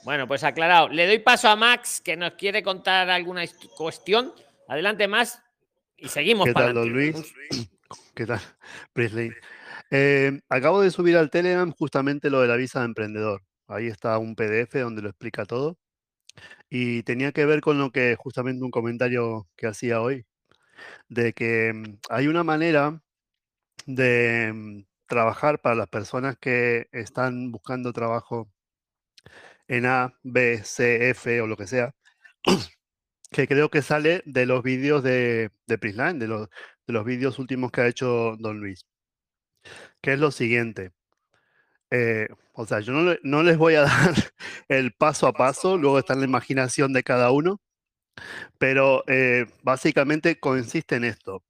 Bueno, 0.04 0.28
pues 0.28 0.44
aclarado. 0.44 0.88
Le 0.88 1.06
doy 1.06 1.18
paso 1.18 1.48
a 1.48 1.56
Max, 1.56 2.00
que 2.00 2.16
nos 2.16 2.34
quiere 2.34 2.62
contar 2.62 3.10
alguna 3.10 3.44
cuestión. 3.76 4.34
Adelante, 4.68 5.08
Max. 5.08 5.42
Y 5.96 6.08
seguimos 6.08 6.46
¿Qué 6.46 6.52
para 6.52 6.66
tal, 6.66 6.74
don. 6.74 6.90
Luis? 6.90 7.34
¿Qué 8.14 8.26
tal, 8.26 8.40
Priestley? 8.92 9.32
Eh, 9.90 10.40
acabo 10.48 10.80
de 10.82 10.90
subir 10.90 11.16
al 11.16 11.30
Telegram 11.30 11.72
justamente 11.72 12.30
lo 12.30 12.40
de 12.40 12.48
la 12.48 12.56
visa 12.56 12.80
de 12.80 12.86
emprendedor. 12.86 13.42
Ahí 13.66 13.86
está 13.88 14.18
un 14.18 14.34
PDF 14.36 14.80
donde 14.80 15.02
lo 15.02 15.08
explica 15.10 15.44
todo. 15.46 15.78
Y 16.70 17.02
tenía 17.04 17.32
que 17.32 17.46
ver 17.46 17.60
con 17.60 17.78
lo 17.78 17.90
que 17.92 18.16
justamente 18.16 18.64
un 18.64 18.70
comentario 18.70 19.48
que 19.56 19.66
hacía 19.66 20.00
hoy, 20.00 20.26
de 21.08 21.32
que 21.34 21.72
mm, 21.74 21.98
hay 22.10 22.28
una 22.28 22.44
manera 22.44 23.02
de 23.86 24.52
mm, 24.54 24.84
trabajar 25.08 25.60
para 25.60 25.76
las 25.76 25.88
personas 25.88 26.36
que 26.38 26.88
están 26.92 27.52
buscando 27.52 27.92
trabajo 27.92 28.50
en 29.68 29.86
A, 29.86 30.12
B, 30.22 30.62
C, 30.64 31.10
F 31.10 31.40
o 31.40 31.46
lo 31.46 31.56
que 31.56 31.66
sea, 31.66 31.94
que 33.30 33.46
creo 33.48 33.70
que 33.70 33.82
sale 33.82 34.22
de 34.26 34.46
los 34.46 34.62
vídeos 34.62 35.02
de, 35.02 35.50
de 35.66 35.78
Prisline, 35.78 36.18
de 36.18 36.28
los, 36.28 36.48
de 36.86 36.92
los 36.92 37.04
vídeos 37.04 37.38
últimos 37.38 37.70
que 37.72 37.80
ha 37.82 37.88
hecho 37.88 38.36
Don 38.38 38.58
Luis, 38.60 38.84
que 40.00 40.12
es 40.14 40.18
lo 40.18 40.30
siguiente. 40.30 40.92
Eh, 41.90 42.28
o 42.54 42.66
sea, 42.66 42.80
yo 42.80 42.92
no, 42.92 43.14
no 43.22 43.42
les 43.42 43.56
voy 43.58 43.74
a 43.74 43.82
dar 43.82 44.14
el 44.68 44.92
paso 44.92 45.26
a 45.26 45.32
paso, 45.32 45.76
luego 45.76 45.98
está 45.98 46.12
en 46.14 46.20
la 46.20 46.26
imaginación 46.26 46.92
de 46.92 47.02
cada 47.02 47.30
uno, 47.30 47.60
pero 48.58 49.02
eh, 49.06 49.46
básicamente 49.62 50.38
consiste 50.38 50.96
en 50.96 51.04
esto. 51.04 51.42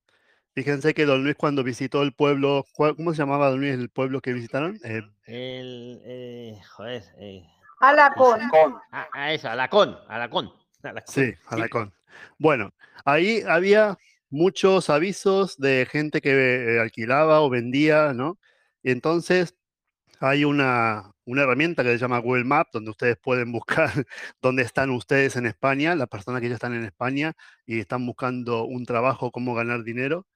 Fíjense 0.55 0.95
que 0.95 1.07
Don 1.07 1.23
Luis 1.23 1.37
cuando 1.37 1.63
visitó 1.63 2.03
el 2.03 2.13
pueblo, 2.13 2.65
¿cuál- 2.75 2.97
¿cómo 2.97 3.13
se 3.13 3.19
llamaba 3.19 3.51
Don 3.51 3.61
Luis 3.61 3.75
el 3.75 3.89
pueblo 3.89 4.21
que 4.21 4.33
visitaron? 4.33 4.79
Eh, 4.85 5.03
El, 5.27 6.01
eh, 6.05 6.61
joder. 6.77 7.05
eh, 7.19 7.45
Alacón. 7.81 8.41
a, 8.93 9.07
a 9.13 9.33
eso, 9.33 9.49
Alacón. 9.49 9.97
Alacón. 10.09 10.53
Alacón. 10.83 11.15
Sí, 11.15 11.35
Alacón. 11.47 11.95
Bueno, 12.39 12.73
ahí 13.05 13.43
había 13.49 13.97
muchos 14.31 14.91
avisos 14.91 15.57
de 15.59 15.87
gente 15.91 16.21
que 16.21 16.77
eh, 16.77 16.81
alquilaba 16.81 17.41
o 17.43 17.51
vendía, 17.51 18.15
¿no? 18.15 18.39
Y 18.83 18.93
entonces 18.93 19.57
hay 20.21 20.45
una, 20.45 21.13
una 21.25 21.43
herramienta 21.43 21.83
que 21.83 21.91
se 21.93 21.99
llama 21.99 22.19
Google 22.19 22.45
Maps, 22.45 22.71
donde 22.73 22.91
ustedes 22.91 23.17
pueden 23.19 23.53
buscar 23.53 23.91
dónde 24.43 24.63
están 24.63 24.91
ustedes 24.91 25.37
en 25.37 25.47
España, 25.47 25.95
las 25.95 26.09
personas 26.09 26.41
que 26.43 26.49
ya 26.49 26.55
están 26.55 26.75
en 26.75 26.85
España 26.85 27.35
y 27.67 27.81
están 27.81 28.07
buscando 28.07 28.65
un 28.65 28.85
trabajo, 28.87 29.31
cómo 29.33 29.55
ganar 29.55 29.85
dinero. 29.85 30.27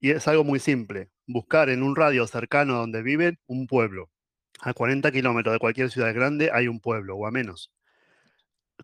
Y 0.00 0.10
es 0.10 0.28
algo 0.28 0.44
muy 0.44 0.60
simple, 0.60 1.10
buscar 1.26 1.70
en 1.70 1.82
un 1.82 1.96
radio 1.96 2.26
cercano 2.26 2.76
a 2.76 2.78
donde 2.80 3.02
viven 3.02 3.38
un 3.46 3.66
pueblo. 3.66 4.10
A 4.60 4.74
40 4.74 5.10
kilómetros 5.12 5.54
de 5.54 5.58
cualquier 5.58 5.90
ciudad 5.90 6.14
grande 6.14 6.50
hay 6.52 6.68
un 6.68 6.80
pueblo 6.80 7.16
o 7.16 7.26
a 7.26 7.30
menos. 7.30 7.72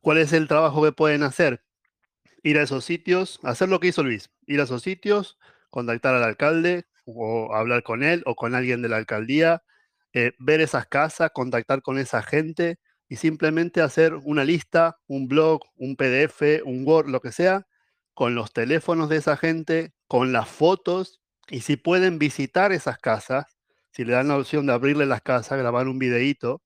¿Cuál 0.01 0.19
es 0.19 0.33
el 0.33 0.49
trabajo 0.49 0.83
que 0.83 0.93
pueden 0.93 1.23
hacer? 1.23 1.63
Ir 2.47 2.59
a 2.59 2.63
esos 2.63 2.85
sitios, 2.85 3.41
hacer 3.43 3.69
lo 3.69 3.81
que 3.81 3.89
hizo 3.89 4.05
Luis, 4.05 4.31
ir 4.47 4.61
a 4.61 4.65
esos 4.65 4.83
sitios, 4.83 5.37
contactar 5.69 6.15
al 6.15 6.23
alcalde 6.23 6.87
o 7.05 7.53
hablar 7.53 7.83
con 7.83 8.05
él 8.05 8.23
o 8.25 8.37
con 8.37 8.55
alguien 8.55 8.83
de 8.83 8.89
la 8.89 8.99
alcaldía, 8.99 9.65
eh, 10.13 10.33
ver 10.39 10.61
esas 10.61 10.87
casas, 10.87 11.33
contactar 11.35 11.83
con 11.83 11.99
esa 11.99 12.23
gente 12.23 12.79
y 13.09 13.17
simplemente 13.17 13.81
hacer 13.81 14.15
una 14.15 14.45
lista, 14.45 14.97
un 15.09 15.27
blog, 15.27 15.61
un 15.75 15.97
PDF, 15.97 16.63
un 16.65 16.87
Word, 16.87 17.09
lo 17.09 17.21
que 17.21 17.33
sea, 17.33 17.67
con 18.15 18.37
los 18.37 18.53
teléfonos 18.53 19.09
de 19.09 19.17
esa 19.17 19.37
gente, 19.37 19.93
con 20.07 20.33
las 20.33 20.49
fotos 20.49 21.21
y 21.49 21.63
si 21.63 21.77
pueden 21.77 22.21
visitar 22.21 22.71
esas 22.73 22.99
casas, 22.99 23.57
si 23.91 24.05
le 24.05 24.13
dan 24.13 24.29
la 24.29 24.39
opción 24.39 24.67
de 24.67 24.73
abrirle 24.73 25.07
las 25.07 25.23
casas, 25.23 25.59
grabar 25.59 25.89
un 25.89 25.99
videíto 25.99 26.63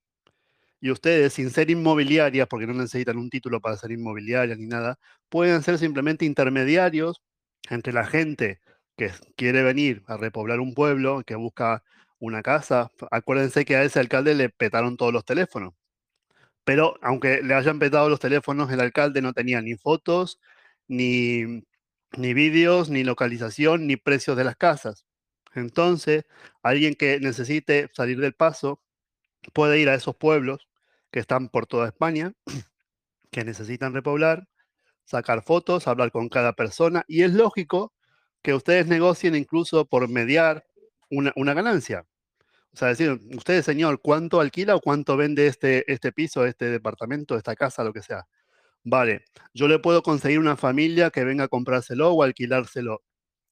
y 0.81 0.91
ustedes, 0.91 1.35
sin 1.35 1.51
ser 1.51 1.71
inmobiliarias, 1.71 2.49
porque 2.49 2.67
no 2.67 2.75
necesitan 2.75 3.19
un 3.19 3.31
título 3.31 3.61
para 3.61 3.77
ser 3.77 3.93
inmobiliarias 3.93 4.59
ni 4.59 4.67
nada, 4.67 4.99
pueden 5.29 5.63
ser 5.63 5.79
simplemente 5.79 6.25
intermediarios 6.25 7.23
entre 7.71 7.93
la 7.93 8.07
gente 8.07 8.61
que 8.97 9.11
quiere 9.37 9.63
venir 9.63 10.03
a 10.07 10.17
repoblar 10.17 10.61
un 10.61 10.75
pueblo, 10.75 11.23
que 11.27 11.35
busca 11.37 11.85
una 12.19 12.43
casa. 12.43 12.91
Acuérdense 13.11 13.65
que 13.65 13.77
a 13.77 13.85
ese 13.85 14.01
alcalde 14.01 14.35
le 14.35 14.51
petaron 14.51 14.97
todos 14.97 15.13
los 15.13 15.25
teléfonos. 15.25 15.75
Pero 16.65 16.97
aunque 17.03 17.43
le 17.43 17.55
hayan 17.55 17.79
petado 17.79 18.09
los 18.09 18.21
teléfonos, 18.21 18.71
el 18.73 18.81
alcalde 18.81 19.23
no 19.23 19.33
tenía 19.33 19.61
ni 19.63 19.77
fotos, 19.77 20.39
ni, 20.89 21.65
ni 22.17 22.35
vídeos, 22.35 22.91
ni 22.91 23.05
localización, 23.05 23.87
ni 23.87 23.97
precios 23.97 24.37
de 24.37 24.45
las 24.45 24.57
casas. 24.57 25.07
Entonces, 25.55 26.25
alguien 26.63 26.95
que 26.95 27.21
necesite 27.21 27.91
salir 27.95 28.21
del 28.21 28.35
paso 28.35 28.81
puede 29.55 29.81
ir 29.81 29.89
a 29.91 29.95
esos 29.95 30.17
pueblos 30.17 30.70
que 31.11 31.21
están 31.21 31.49
por 31.49 31.67
toda 31.67 31.89
España, 31.89 32.33
que 33.31 33.45
necesitan 33.45 33.95
repoblar, 33.95 34.49
sacar 35.05 35.43
fotos, 35.43 35.89
hablar 35.89 36.13
con 36.13 36.29
cada 36.29 36.53
persona 36.53 37.05
y 37.09 37.23
es 37.23 37.33
lógico 37.33 37.93
que 38.43 38.55
ustedes 38.55 38.87
negocien 38.87 39.35
incluso 39.35 39.85
por 39.87 40.09
mediar 40.09 40.65
una, 41.11 41.55
ganancia. 41.55 42.07
O 42.73 42.77
sea, 42.77 42.89
decir, 42.89 43.21
usted, 43.37 43.63
señor, 43.63 44.01
¿cuánto 44.01 44.41
alquila 44.41 44.77
o 44.77 44.81
cuánto 44.81 45.17
vende 45.17 45.47
este, 45.49 45.91
este 45.93 46.13
piso, 46.13 46.47
este 46.47 46.67
departamento, 46.67 47.37
esta 47.37 47.57
casa, 47.57 47.85
lo 47.85 47.93
que 47.93 48.03
sea? 48.03 48.27
Vale, 48.85 49.25
yo 49.53 49.69
le 49.69 49.79
puedo 49.79 50.03
conseguir 50.03 50.39
una 50.39 50.57
familia 50.57 51.11
que 51.11 51.25
venga 51.25 51.45
a 51.45 51.49
comprárselo 51.49 52.13
o 52.13 52.23
alquilárselo. 52.23 53.03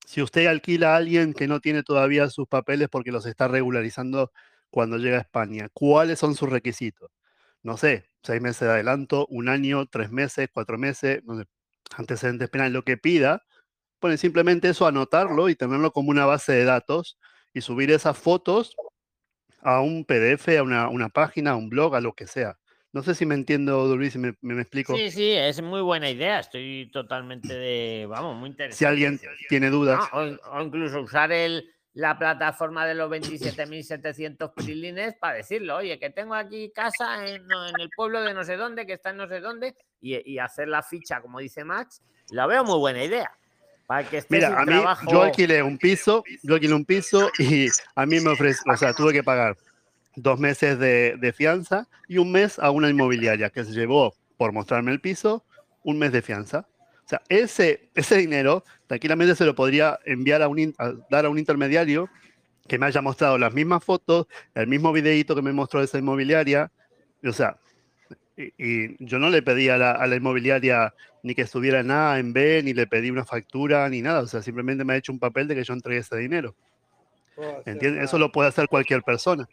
Si 0.07 0.23
usted 0.23 0.47
alquila 0.47 0.95
a 0.95 0.97
alguien 0.97 1.35
que 1.35 1.49
no 1.49 1.61
tiene 1.61 1.83
todavía 1.83 2.31
sus 2.31 2.49
papeles 2.49 2.89
porque 2.89 3.13
los 3.13 3.27
está 3.27 3.49
regularizando 3.49 4.33
cuando 4.71 4.97
llega 4.97 5.19
a 5.19 5.21
España, 5.21 5.69
¿cuáles 5.75 6.19
son 6.19 6.35
sus 6.35 6.49
requisitos? 6.49 7.11
No 7.63 7.77
sé, 7.77 8.07
seis 8.23 8.41
meses 8.41 8.61
de 8.61 8.71
adelanto, 8.75 9.27
un 9.31 9.49
año, 9.49 9.87
tres 9.87 10.11
meses, 10.11 10.49
cuatro 10.53 10.79
meses, 10.79 11.23
no 11.25 11.39
sé, 11.39 11.45
antecedentes 11.97 12.49
penales, 12.51 12.73
lo 12.73 12.85
que 12.85 12.97
pida, 12.97 13.43
pueden 13.99 14.19
simplemente 14.19 14.69
eso, 14.69 14.87
anotarlo 14.87 15.49
y 15.49 15.57
tenerlo 15.57 15.91
como 15.93 16.11
una 16.11 16.27
base 16.27 16.53
de 16.53 16.65
datos 16.65 17.19
y 17.53 17.61
subir 17.61 17.91
esas 17.91 18.17
fotos 18.17 18.77
a 19.61 19.81
un 19.81 20.05
PDF, 20.05 20.57
a 20.57 20.63
una, 20.63 20.89
una 20.89 21.09
página, 21.09 21.53
a 21.53 21.57
un 21.57 21.69
blog, 21.69 21.97
a 21.97 22.01
lo 22.01 22.13
que 22.15 22.27
sea. 22.27 22.57
No 22.93 23.03
sé 23.03 23.15
si 23.15 23.27
me 23.27 23.35
entiendo, 23.35 23.95
Luis, 23.97 24.15
si 24.15 24.19
me, 24.19 24.35
me- 24.41 24.61
explico. 24.61 24.97
Sí, 24.97 25.11
sí, 25.11 25.33
es 25.33 25.61
muy 25.61 25.83
buena 25.83 26.09
idea. 26.11 26.41
Estoy 26.41 26.89
totalmente 26.91 27.53
de. 27.53 28.07
Vamos, 28.09 28.37
muy 28.37 28.49
interesante. 28.49 28.79
Si 28.79 28.85
alguien 28.87 29.21
tiene 29.49 29.69
dudas. 29.69 30.09
O, 30.13 30.21
o 30.21 30.63
incluso 30.63 31.03
usar 31.03 31.31
el, 31.31 31.71
la 31.99 32.17
plataforma 32.17 32.87
de 32.87 32.95
los 32.95 33.11
27.700 33.11 34.53
prilines 34.55 35.17
para 35.17 35.39
decirlo, 35.39 35.79
oye, 35.79 35.99
que 35.99 36.11
tengo 36.11 36.33
aquí 36.33 36.71
casa 36.71 37.27
en, 37.27 37.43
el 37.81 37.91
pueblo 37.97 38.23
de 38.23 38.33
no 38.35 38.45
sé 38.45 38.57
dónde, 38.57 38.87
que 38.87 38.93
está 38.93 39.11
en 39.11 39.17
no 39.17 39.27
sé 39.27 39.41
dónde, 39.41 39.75
y, 40.01 40.33
y 40.33 40.39
hacer 40.39 40.69
la 40.69 40.85
ficha, 40.85 41.21
como 41.21 41.41
dice 41.41 41.65
Max, 41.65 42.01
la 42.31 42.47
veo 42.47 42.63
muy 42.63 42.79
buena 42.79 43.03
idea. 43.03 43.29
Para 43.89 44.09
que 44.09 44.19
esté 44.19 44.37
Mira, 44.37 44.51
sin 44.51 44.59
a 44.59 44.61
mí, 44.61 44.81
trabajo. 44.81 45.11
yo 45.11 45.23
alquilé 45.23 45.61
un 45.61 45.77
piso, 45.77 46.23
yo 46.45 46.55
alquilé 46.55 46.75
un 46.75 46.85
piso 46.85 47.33
y 47.37 47.67
a 47.97 48.07
mí 48.07 48.21
me 48.21 48.31
ofreció, 48.31 48.73
o 48.73 48.77
sea, 48.77 48.93
tuve 48.93 49.13
que 49.13 49.25
pagar 49.25 49.57
dos 50.15 50.39
meses 50.39 50.79
de, 50.79 51.17
de 51.19 51.33
fianza 51.33 51.89
y 52.07 52.19
un 52.19 52.31
mes 52.31 52.61
a 52.61 52.71
una 52.71 52.89
inmobiliaria 52.89 53.51
que 53.51 53.65
se 53.65 53.73
llevó 53.73 54.15
por 54.37 54.53
mostrarme 54.53 54.93
el 54.93 55.01
piso 55.01 55.45
un 55.83 55.99
mes 55.99 56.13
de 56.13 56.23
fianza. 56.23 56.69
O 57.09 57.11
sea, 57.11 57.23
ese, 57.31 57.89
ese 57.95 58.19
dinero 58.19 58.65
tranquilamente 58.87 59.35
se 59.35 59.47
lo 59.47 59.55
podría 59.55 59.99
enviar 60.05 60.43
a 60.43 60.49
un, 60.49 60.75
a 60.77 60.93
dar 61.09 61.25
a 61.25 61.31
un 61.31 61.39
intermediario 61.39 62.11
que 62.67 62.79
me 62.79 62.85
haya 62.85 63.01
mostrado 63.01 63.39
las 63.39 63.55
mismas 63.55 63.83
fotos, 63.83 64.27
el 64.55 64.67
mismo 64.67 64.93
videíto 64.93 65.35
que 65.35 65.41
me 65.41 65.55
mostró 65.55 65.83
esa 65.83 65.97
inmobiliaria. 65.97 66.71
O 67.25 67.33
sea, 67.33 67.57
y, 68.37 68.53
y 68.59 68.97
yo 68.99 69.19
no 69.19 69.31
le 69.31 69.41
pedí 69.41 69.71
a 69.71 69.79
la, 69.79 69.93
a 69.93 70.07
la 70.07 70.17
inmobiliaria 70.17 70.93
ni 71.23 71.35
que 71.35 71.41
estuviera 71.41 71.81
en 71.81 71.91
A, 71.91 72.19
en 72.19 72.35
B, 72.35 72.63
ni 72.63 72.75
le 72.75 72.87
pedí 72.87 73.11
una 73.11 73.25
factura, 73.25 73.89
ni 73.89 74.03
nada. 74.03 74.21
O 74.21 74.27
sea, 74.27 74.43
simplemente 74.43 74.85
me 74.85 74.93
ha 74.93 74.97
hecho 74.97 75.11
un 75.11 75.19
papel 75.19 75.49
de 75.49 75.55
que 75.55 75.65
yo 75.65 75.73
entregué 75.73 76.01
ese 76.01 76.19
dinero. 76.19 76.55
¿Entiendes? 77.65 78.05
Eso 78.05 78.19
lo 78.19 78.31
puede 78.31 78.51
hacer 78.51 78.69
cualquier 78.69 79.03
persona. 79.03 79.49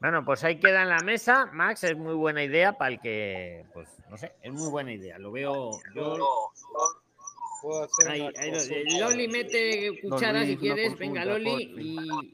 Bueno, 0.00 0.24
pues 0.24 0.44
ahí 0.44 0.58
queda 0.58 0.82
en 0.82 0.90
la 0.90 1.00
mesa. 1.00 1.46
Max, 1.52 1.84
es 1.84 1.96
muy 1.96 2.14
buena 2.14 2.42
idea 2.42 2.76
para 2.76 2.92
el 2.92 3.00
que, 3.00 3.64
pues, 3.72 3.88
no 4.10 4.16
sé, 4.16 4.34
es 4.42 4.52
muy 4.52 4.70
buena 4.70 4.92
idea. 4.92 5.18
Lo 5.18 5.32
veo. 5.32 5.70
Yo, 5.94 6.18
ahí, 8.08 8.20
ahí 8.38 8.50
eh, 8.52 8.84
Loli 9.00 9.28
mete 9.28 10.00
cuchara 10.02 10.44
si 10.44 10.56
quieres. 10.56 10.96
Venga, 10.98 11.24
Loli. 11.24 11.72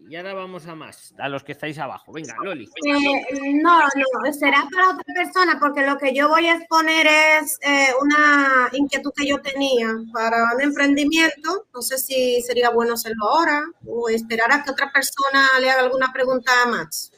y 0.08 0.16
ahora 0.16 0.34
vamos 0.34 0.66
a 0.66 0.74
más. 0.74 1.14
A 1.18 1.28
los 1.28 1.44
que 1.44 1.52
estáis 1.52 1.78
abajo. 1.78 2.12
Venga, 2.12 2.34
Loli. 2.42 2.64
Eh, 2.64 3.54
no, 3.54 3.80
no, 3.80 4.32
será 4.32 4.66
para 4.72 4.90
otra 4.90 5.04
persona 5.14 5.58
porque 5.60 5.86
lo 5.86 5.96
que 5.98 6.14
yo 6.14 6.28
voy 6.28 6.46
a 6.46 6.56
exponer 6.56 7.06
es 7.06 7.58
eh, 7.62 7.88
una 8.00 8.68
inquietud 8.72 9.12
que 9.14 9.26
yo 9.26 9.40
tenía 9.40 9.88
para 10.12 10.54
un 10.54 10.60
emprendimiento. 10.60 11.66
No 11.72 11.82
sé 11.82 11.98
si 11.98 12.40
sería 12.42 12.70
bueno 12.70 12.94
hacerlo 12.94 13.28
ahora 13.28 13.64
o 13.86 14.08
esperar 14.08 14.52
a 14.52 14.64
que 14.64 14.70
otra 14.70 14.92
persona 14.92 15.48
le 15.60 15.70
haga 15.70 15.82
alguna 15.82 16.12
pregunta 16.12 16.52
a 16.64 16.68
Max. 16.68 17.12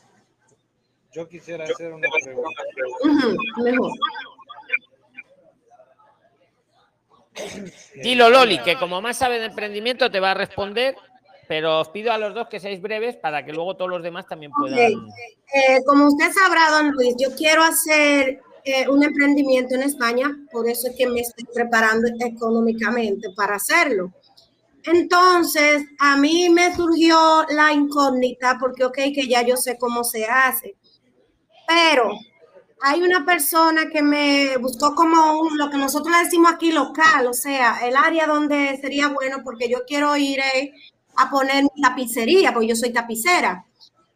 Yo 1.14 1.28
quisiera 1.28 1.64
hacer 1.64 1.92
una 1.92 2.08
pregunta. 2.24 2.62
Mejor. 3.62 3.92
Dilo, 8.02 8.30
Loli, 8.30 8.58
que 8.60 8.76
como 8.76 9.00
más 9.00 9.16
sabe 9.16 9.38
de 9.38 9.46
emprendimiento 9.46 10.10
te 10.10 10.20
va 10.20 10.32
a 10.32 10.34
responder. 10.34 10.96
Pero 11.46 11.80
os 11.80 11.88
pido 11.90 12.10
a 12.10 12.16
los 12.18 12.34
dos 12.34 12.48
que 12.48 12.58
seáis 12.58 12.80
breves 12.80 13.16
para 13.16 13.44
que 13.44 13.52
luego 13.52 13.76
todos 13.76 13.90
los 13.90 14.02
demás 14.02 14.26
también 14.26 14.50
puedan. 14.52 14.78
Eh, 14.78 15.84
como 15.86 16.08
usted 16.08 16.32
sabrá, 16.32 16.70
don 16.70 16.92
Luis, 16.92 17.14
yo 17.18 17.34
quiero 17.36 17.62
hacer 17.62 18.40
eh, 18.64 18.88
un 18.88 19.02
emprendimiento 19.02 19.74
en 19.74 19.82
España, 19.82 20.34
por 20.50 20.66
eso 20.66 20.88
es 20.88 20.96
que 20.96 21.06
me 21.06 21.20
estoy 21.20 21.44
preparando 21.52 22.08
económicamente 22.20 23.28
para 23.36 23.56
hacerlo. 23.56 24.10
Entonces, 24.84 25.82
a 25.98 26.16
mí 26.16 26.48
me 26.48 26.74
surgió 26.74 27.44
la 27.50 27.72
incógnita, 27.72 28.56
porque, 28.58 28.84
ok, 28.84 28.96
que 29.14 29.28
ya 29.28 29.42
yo 29.42 29.56
sé 29.56 29.76
cómo 29.78 30.02
se 30.02 30.24
hace, 30.24 30.76
pero 31.66 32.10
hay 32.80 33.02
una 33.02 33.24
persona 33.24 33.88
que 33.90 34.02
me 34.02 34.56
buscó 34.58 34.94
como 34.94 35.48
lo 35.54 35.70
que 35.70 35.78
nosotros 35.78 36.14
le 36.14 36.24
decimos 36.24 36.52
aquí 36.52 36.70
local, 36.70 37.26
o 37.26 37.32
sea, 37.32 37.86
el 37.86 37.96
área 37.96 38.26
donde 38.26 38.78
sería 38.80 39.08
bueno, 39.08 39.38
porque 39.42 39.68
yo 39.68 39.84
quiero 39.86 40.16
ir 40.16 40.40
eh, 40.40 40.72
a 41.16 41.30
poner 41.30 41.64
mi 41.64 41.82
tapicería, 41.82 42.52
porque 42.52 42.68
yo 42.68 42.76
soy 42.76 42.92
tapicera. 42.92 43.64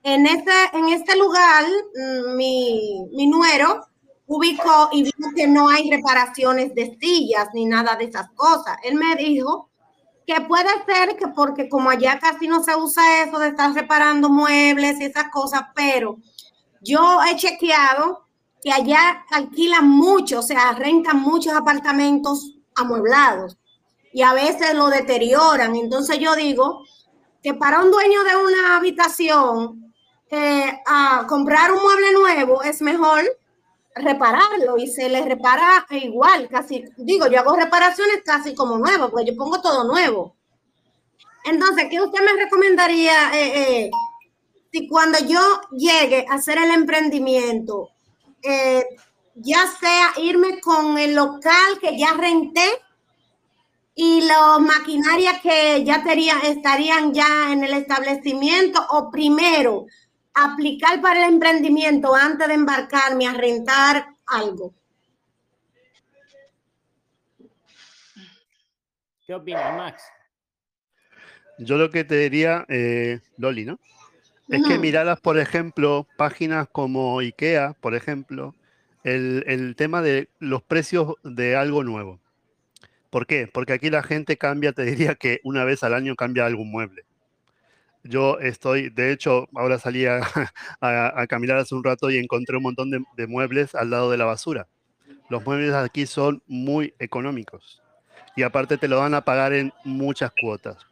En 0.02 0.26
este, 0.26 0.52
en 0.74 0.88
este 0.88 1.16
lugar, 1.16 1.64
mm, 1.94 2.36
mi, 2.36 3.06
mi 3.12 3.26
nuero 3.26 3.86
ubicó 4.26 4.90
y 4.92 5.04
dijo 5.04 5.30
que 5.34 5.46
no 5.46 5.68
hay 5.68 5.90
reparaciones 5.90 6.74
de 6.74 6.96
sillas 7.00 7.48
ni 7.54 7.64
nada 7.64 7.96
de 7.96 8.04
esas 8.04 8.30
cosas. 8.32 8.76
Él 8.84 8.94
me 8.94 9.16
dijo 9.16 9.70
que 10.26 10.42
puede 10.42 10.68
ser 10.86 11.16
que 11.16 11.28
porque 11.28 11.70
como 11.70 11.88
allá 11.88 12.18
casi 12.18 12.46
no 12.46 12.62
se 12.62 12.76
usa 12.76 13.22
eso 13.22 13.38
de 13.38 13.48
estar 13.48 13.72
reparando 13.72 14.28
muebles 14.28 15.00
y 15.00 15.04
esas 15.04 15.30
cosas, 15.30 15.62
pero 15.74 16.18
yo 16.82 17.20
he 17.22 17.36
chequeado 17.36 18.24
que 18.62 18.72
allá 18.72 19.24
alquilan 19.30 19.88
mucho, 19.88 20.40
o 20.40 20.42
sea, 20.42 20.72
rentan 20.72 21.20
muchos 21.20 21.52
apartamentos 21.52 22.54
amueblados 22.74 23.56
y 24.12 24.22
a 24.22 24.32
veces 24.32 24.74
lo 24.74 24.88
deterioran. 24.88 25.76
Entonces 25.76 26.18
yo 26.18 26.34
digo 26.34 26.84
que 27.42 27.54
para 27.54 27.80
un 27.80 27.90
dueño 27.90 28.24
de 28.24 28.36
una 28.36 28.76
habitación, 28.76 29.88
eh, 30.30 30.82
a 30.84 31.24
comprar 31.26 31.72
un 31.72 31.80
mueble 31.80 32.12
nuevo 32.12 32.62
es 32.62 32.82
mejor 32.82 33.24
repararlo 33.94 34.76
y 34.76 34.86
se 34.86 35.08
le 35.08 35.22
repara 35.22 35.86
igual, 35.90 36.48
casi, 36.48 36.84
digo, 36.98 37.28
yo 37.28 37.40
hago 37.40 37.56
reparaciones 37.56 38.22
casi 38.24 38.54
como 38.54 38.76
nuevo, 38.76 39.10
porque 39.10 39.30
yo 39.30 39.36
pongo 39.36 39.60
todo 39.62 39.84
nuevo. 39.84 40.36
Entonces, 41.44 41.86
¿qué 41.90 42.00
usted 42.00 42.20
me 42.20 42.44
recomendaría 42.44 43.32
eh, 43.32 43.86
eh, 43.86 43.90
si 44.72 44.86
cuando 44.88 45.18
yo 45.26 45.60
llegue 45.72 46.26
a 46.28 46.34
hacer 46.34 46.58
el 46.58 46.70
emprendimiento, 46.70 47.90
eh, 48.42 48.84
ya 49.34 49.66
sea 49.66 50.12
irme 50.18 50.60
con 50.60 50.98
el 50.98 51.14
local 51.14 51.78
que 51.80 51.96
ya 51.98 52.12
renté 52.14 52.66
y 53.94 54.20
las 54.22 54.60
maquinarias 54.60 55.40
que 55.40 55.84
ya 55.84 56.02
tería- 56.02 56.40
estarían 56.40 57.12
ya 57.12 57.52
en 57.52 57.64
el 57.64 57.72
establecimiento 57.72 58.84
o 58.90 59.10
primero 59.10 59.86
aplicar 60.34 61.00
para 61.00 61.26
el 61.26 61.32
emprendimiento 61.34 62.14
antes 62.14 62.46
de 62.46 62.54
embarcarme 62.54 63.26
a 63.26 63.32
rentar 63.32 64.06
algo. 64.26 64.72
¿Qué 69.26 69.34
opinas, 69.34 69.76
Max? 69.76 70.02
Yo 71.58 71.76
lo 71.76 71.90
que 71.90 72.04
te 72.04 72.16
diría, 72.16 72.64
eh, 72.68 73.20
Loli, 73.36 73.64
¿no? 73.64 73.78
Es 74.48 74.62
que 74.62 74.78
miraras, 74.78 75.20
por 75.20 75.38
ejemplo, 75.38 76.06
páginas 76.16 76.68
como 76.72 77.18
IKEA, 77.20 77.74
por 77.80 77.94
ejemplo, 77.94 78.54
el, 79.04 79.44
el 79.46 79.76
tema 79.76 80.02
de 80.02 80.28
los 80.38 80.62
precios 80.62 81.14
de 81.22 81.56
algo 81.56 81.84
nuevo. 81.84 82.20
¿Por 83.10 83.26
qué? 83.26 83.46
Porque 83.46 83.74
aquí 83.74 83.90
la 83.90 84.02
gente 84.02 84.38
cambia, 84.38 84.72
te 84.72 84.84
diría 84.84 85.14
que 85.16 85.40
una 85.44 85.64
vez 85.64 85.82
al 85.84 85.94
año 85.94 86.16
cambia 86.16 86.46
algún 86.46 86.70
mueble. 86.70 87.04
Yo 88.04 88.38
estoy, 88.40 88.90
de 88.90 89.12
hecho, 89.12 89.48
ahora 89.54 89.78
salí 89.78 90.06
a, 90.06 90.20
a- 90.80 91.20
a 91.20 91.26
caminar 91.26 91.58
hace 91.58 91.74
un 91.74 91.84
rato 91.84 92.10
y 92.10 92.18
encontré 92.18 92.56
un 92.56 92.62
montón 92.62 92.90
de, 92.90 93.04
de 93.16 93.26
muebles 93.26 93.74
al 93.74 93.90
lado 93.90 94.10
de 94.10 94.16
la 94.18 94.24
basura. 94.24 94.68
Los 95.30 95.44
muebles 95.44 95.74
aquí 95.74 96.06
son 96.06 96.42
muy 96.48 96.94
económicos 97.00 97.82
y 98.36 98.44
aparte 98.44 98.78
te 98.78 98.88
lo 98.88 98.98
van 99.00 99.14
a 99.14 99.22
pagar 99.22 99.54
en 99.54 99.72
muchas 99.84 100.32
cuotas. 100.40 100.87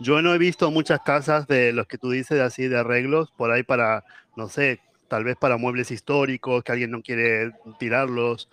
Yo 0.00 0.22
no 0.22 0.34
he 0.34 0.38
visto 0.38 0.70
muchas 0.70 1.00
casas 1.00 1.46
de 1.46 1.72
los 1.72 1.86
que 1.86 1.98
tú 1.98 2.10
dices 2.10 2.40
así 2.40 2.68
de 2.68 2.78
arreglos 2.78 3.30
por 3.36 3.50
ahí 3.50 3.62
para, 3.62 4.04
no 4.36 4.48
sé, 4.48 4.80
tal 5.08 5.24
vez 5.24 5.36
para 5.36 5.56
muebles 5.58 5.90
históricos 5.90 6.64
que 6.64 6.72
alguien 6.72 6.90
no 6.90 7.02
quiere 7.02 7.52
tirarlos, 7.78 8.48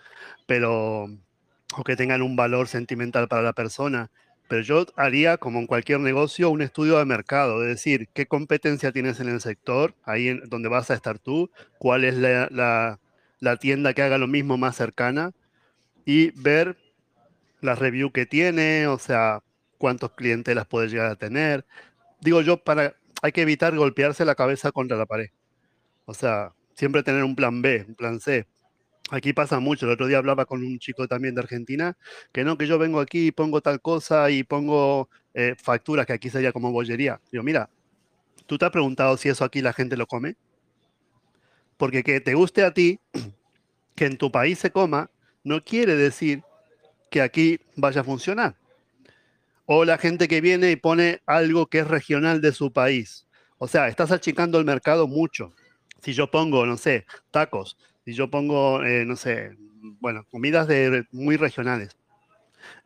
pero 0.46 1.08
o 1.76 1.84
que 1.84 1.96
tengan 1.96 2.22
un 2.22 2.36
valor 2.36 2.68
sentimental 2.68 3.28
para 3.28 3.42
la 3.42 3.52
persona. 3.52 4.10
Pero 4.48 4.62
yo 4.62 4.86
haría, 4.96 5.36
como 5.36 5.58
en 5.58 5.66
cualquier 5.66 6.00
negocio, 6.00 6.50
un 6.50 6.62
estudio 6.62 6.98
de 6.98 7.04
mercado, 7.04 7.62
es 7.62 7.68
decir, 7.68 8.08
qué 8.14 8.26
competencia 8.26 8.92
tienes 8.92 9.20
en 9.20 9.28
el 9.28 9.40
sector, 9.40 9.94
ahí 10.04 10.28
en 10.28 10.40
donde 10.48 10.68
vas 10.70 10.90
a 10.90 10.94
estar 10.94 11.18
tú, 11.18 11.50
cuál 11.78 12.04
es 12.04 12.14
la, 12.16 12.48
la- 12.50 12.98
la 13.40 13.56
tienda 13.56 13.94
que 13.94 14.02
haga 14.02 14.18
lo 14.18 14.26
mismo 14.26 14.56
más 14.58 14.76
cercana 14.76 15.32
y 16.04 16.30
ver 16.40 16.76
las 17.60 17.78
reviews 17.78 18.12
que 18.12 18.26
tiene, 18.26 18.86
o 18.88 18.98
sea, 18.98 19.40
cuántos 19.78 20.12
clientes 20.12 20.54
las 20.54 20.66
puede 20.66 20.88
llegar 20.88 21.10
a 21.10 21.16
tener. 21.16 21.64
Digo 22.20 22.42
yo, 22.42 22.58
para, 22.58 22.96
hay 23.22 23.32
que 23.32 23.42
evitar 23.42 23.74
golpearse 23.76 24.24
la 24.24 24.34
cabeza 24.34 24.72
contra 24.72 24.96
la 24.96 25.06
pared. 25.06 25.30
O 26.04 26.14
sea, 26.14 26.52
siempre 26.74 27.02
tener 27.02 27.24
un 27.24 27.36
plan 27.36 27.62
B, 27.62 27.84
un 27.88 27.94
plan 27.94 28.20
C. 28.20 28.46
Aquí 29.10 29.32
pasa 29.32 29.58
mucho. 29.58 29.86
El 29.86 29.92
otro 29.92 30.06
día 30.06 30.18
hablaba 30.18 30.44
con 30.44 30.62
un 30.64 30.78
chico 30.78 31.08
también 31.08 31.34
de 31.34 31.40
Argentina, 31.40 31.96
que 32.32 32.44
no, 32.44 32.58
que 32.58 32.66
yo 32.66 32.78
vengo 32.78 33.00
aquí 33.00 33.28
y 33.28 33.32
pongo 33.32 33.60
tal 33.60 33.80
cosa 33.80 34.30
y 34.30 34.42
pongo 34.42 35.08
eh, 35.32 35.54
facturas, 35.56 36.06
que 36.06 36.12
aquí 36.12 36.28
sería 36.28 36.52
como 36.52 36.72
bollería. 36.72 37.20
Digo, 37.32 37.42
mira, 37.42 37.70
¿tú 38.46 38.58
te 38.58 38.66
has 38.66 38.70
preguntado 38.70 39.16
si 39.16 39.28
eso 39.28 39.44
aquí 39.44 39.62
la 39.62 39.72
gente 39.72 39.96
lo 39.96 40.06
come? 40.06 40.36
Porque 41.76 42.02
que 42.02 42.20
te 42.20 42.34
guste 42.34 42.64
a 42.64 42.74
ti, 42.74 43.00
que 43.94 44.06
en 44.06 44.18
tu 44.18 44.30
país 44.30 44.58
se 44.58 44.70
coma, 44.70 45.10
no 45.42 45.64
quiere 45.64 45.96
decir 45.96 46.42
que 47.10 47.22
aquí 47.22 47.60
vaya 47.76 48.02
a 48.02 48.04
funcionar. 48.04 48.56
O 49.70 49.84
la 49.84 49.98
gente 49.98 50.28
que 50.28 50.40
viene 50.40 50.70
y 50.70 50.76
pone 50.76 51.20
algo 51.26 51.66
que 51.66 51.80
es 51.80 51.86
regional 51.86 52.40
de 52.40 52.52
su 52.52 52.72
país. 52.72 53.26
O 53.58 53.68
sea, 53.68 53.88
estás 53.88 54.10
achicando 54.10 54.58
el 54.58 54.64
mercado 54.64 55.06
mucho. 55.06 55.52
Si 56.00 56.14
yo 56.14 56.30
pongo, 56.30 56.64
no 56.64 56.78
sé, 56.78 57.04
tacos, 57.30 57.76
si 58.06 58.14
yo 58.14 58.30
pongo, 58.30 58.82
eh, 58.82 59.04
no 59.04 59.14
sé, 59.14 59.58
bueno, 60.00 60.24
comidas 60.30 60.68
de, 60.68 61.04
muy 61.12 61.36
regionales, 61.36 61.98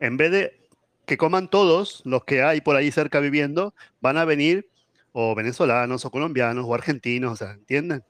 en 0.01 0.17
vez 0.17 0.31
de 0.31 0.67
que 1.05 1.15
coman 1.15 1.49
todos 1.49 2.01
los 2.03 2.25
que 2.25 2.43
hay 2.43 2.59
por 2.59 2.75
ahí 2.75 2.91
cerca 2.91 3.21
viviendo, 3.21 3.73
van 4.01 4.17
a 4.17 4.25
venir 4.25 4.69
o 5.13 5.35
venezolanos 5.35 6.03
o 6.03 6.11
colombianos 6.11 6.65
o 6.67 6.75
argentinos, 6.75 7.31
o 7.31 7.35
sea, 7.37 7.51
¿entienden? 7.53 8.03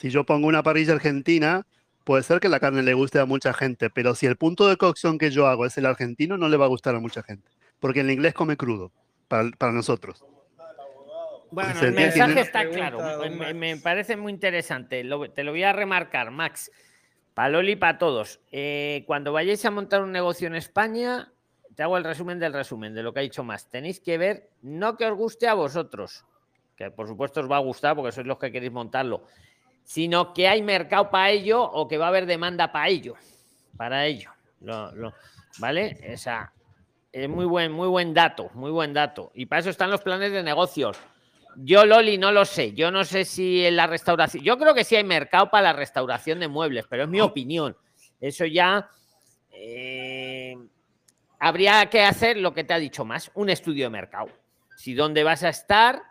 Si 0.00 0.10
yo 0.10 0.26
pongo 0.26 0.48
una 0.48 0.64
parrilla 0.64 0.94
argentina, 0.94 1.68
puede 2.02 2.24
ser 2.24 2.40
que 2.40 2.48
la 2.48 2.58
carne 2.58 2.82
le 2.82 2.94
guste 2.94 3.20
a 3.20 3.26
mucha 3.26 3.52
gente, 3.52 3.90
pero 3.90 4.16
si 4.16 4.26
el 4.26 4.36
punto 4.36 4.66
de 4.66 4.76
cocción 4.76 5.18
que 5.18 5.30
yo 5.30 5.46
hago 5.46 5.66
es 5.66 5.78
el 5.78 5.86
argentino, 5.86 6.36
no 6.36 6.48
le 6.48 6.56
va 6.56 6.64
a 6.64 6.68
gustar 6.68 6.96
a 6.96 7.00
mucha 7.00 7.22
gente, 7.22 7.48
porque 7.80 8.00
el 8.00 8.10
inglés 8.10 8.34
come 8.34 8.56
crudo 8.56 8.92
para, 9.28 9.50
para 9.58 9.72
nosotros. 9.72 10.24
Bueno, 11.50 11.74
¿Se 11.74 11.86
el 11.86 11.92
mensaje 11.94 12.40
está 12.40 12.68
claro. 12.68 13.00
Me, 13.28 13.52
me 13.54 13.76
parece 13.78 14.16
muy 14.16 14.32
interesante. 14.32 15.02
Lo- 15.02 15.30
te 15.32 15.42
lo 15.42 15.50
voy 15.50 15.64
a 15.64 15.72
remarcar, 15.72 16.30
Max. 16.30 16.70
Para 17.34 17.48
Loli 17.48 17.72
y 17.72 17.76
para 17.76 17.98
todos. 17.98 18.40
Eh, 18.52 19.02
cuando 19.06 19.32
vayáis 19.32 19.64
a 19.64 19.70
montar 19.70 20.02
un 20.02 20.12
negocio 20.12 20.46
en 20.46 20.54
España, 20.54 21.32
te 21.74 21.82
hago 21.82 21.96
el 21.96 22.04
resumen 22.04 22.38
del 22.38 22.52
resumen 22.52 22.94
de 22.94 23.02
lo 23.02 23.12
que 23.12 23.20
ha 23.20 23.22
dicho 23.22 23.42
más. 23.42 23.68
Tenéis 23.68 23.98
que 24.00 24.16
ver, 24.18 24.50
no 24.62 24.96
que 24.96 25.06
os 25.06 25.16
guste 25.16 25.48
a 25.48 25.54
vosotros, 25.54 26.24
que 26.76 26.90
por 26.92 27.08
supuesto 27.08 27.40
os 27.40 27.50
va 27.50 27.56
a 27.56 27.60
gustar 27.60 27.96
porque 27.96 28.12
sois 28.12 28.26
los 28.26 28.38
que 28.38 28.52
queréis 28.52 28.72
montarlo, 28.72 29.24
sino 29.82 30.32
que 30.32 30.46
hay 30.46 30.62
mercado 30.62 31.10
para 31.10 31.30
ello 31.30 31.62
o 31.62 31.88
que 31.88 31.98
va 31.98 32.06
a 32.06 32.08
haber 32.08 32.26
demanda 32.26 32.70
para 32.70 32.88
ello, 32.88 33.14
para 33.76 34.06
ello. 34.06 34.30
Lo- 34.60 34.92
lo- 34.94 35.14
¿Vale? 35.58 35.98
Esa 36.02 36.52
es 37.12 37.28
muy 37.28 37.44
buen, 37.44 37.72
muy 37.72 37.88
buen 37.88 38.14
dato, 38.14 38.50
muy 38.54 38.70
buen 38.70 38.92
dato. 38.92 39.32
Y 39.34 39.46
para 39.46 39.60
eso 39.60 39.70
están 39.70 39.90
los 39.90 40.00
planes 40.02 40.32
de 40.32 40.42
negocios. 40.42 40.96
Yo, 41.56 41.84
Loli, 41.84 42.16
no 42.18 42.30
lo 42.32 42.44
sé. 42.44 42.72
Yo 42.74 42.90
no 42.90 43.04
sé 43.04 43.24
si 43.24 43.64
en 43.66 43.76
la 43.76 43.86
restauración. 43.86 44.44
Yo 44.44 44.56
creo 44.58 44.74
que 44.74 44.84
sí 44.84 44.94
hay 44.96 45.04
mercado 45.04 45.50
para 45.50 45.64
la 45.64 45.72
restauración 45.72 46.38
de 46.40 46.48
muebles, 46.48 46.86
pero 46.88 47.04
es 47.04 47.08
mi 47.08 47.20
opinión. 47.20 47.76
Eso 48.20 48.44
ya. 48.46 48.88
eh, 49.52 50.56
habría 51.40 51.86
que 51.86 52.02
hacer 52.02 52.36
lo 52.36 52.54
que 52.54 52.64
te 52.64 52.72
ha 52.74 52.78
dicho 52.78 53.04
más: 53.04 53.30
un 53.34 53.50
estudio 53.50 53.86
de 53.86 53.90
mercado. 53.90 54.28
Si 54.76 54.94
dónde 54.94 55.24
vas 55.24 55.42
a 55.42 55.48
estar, 55.48 56.02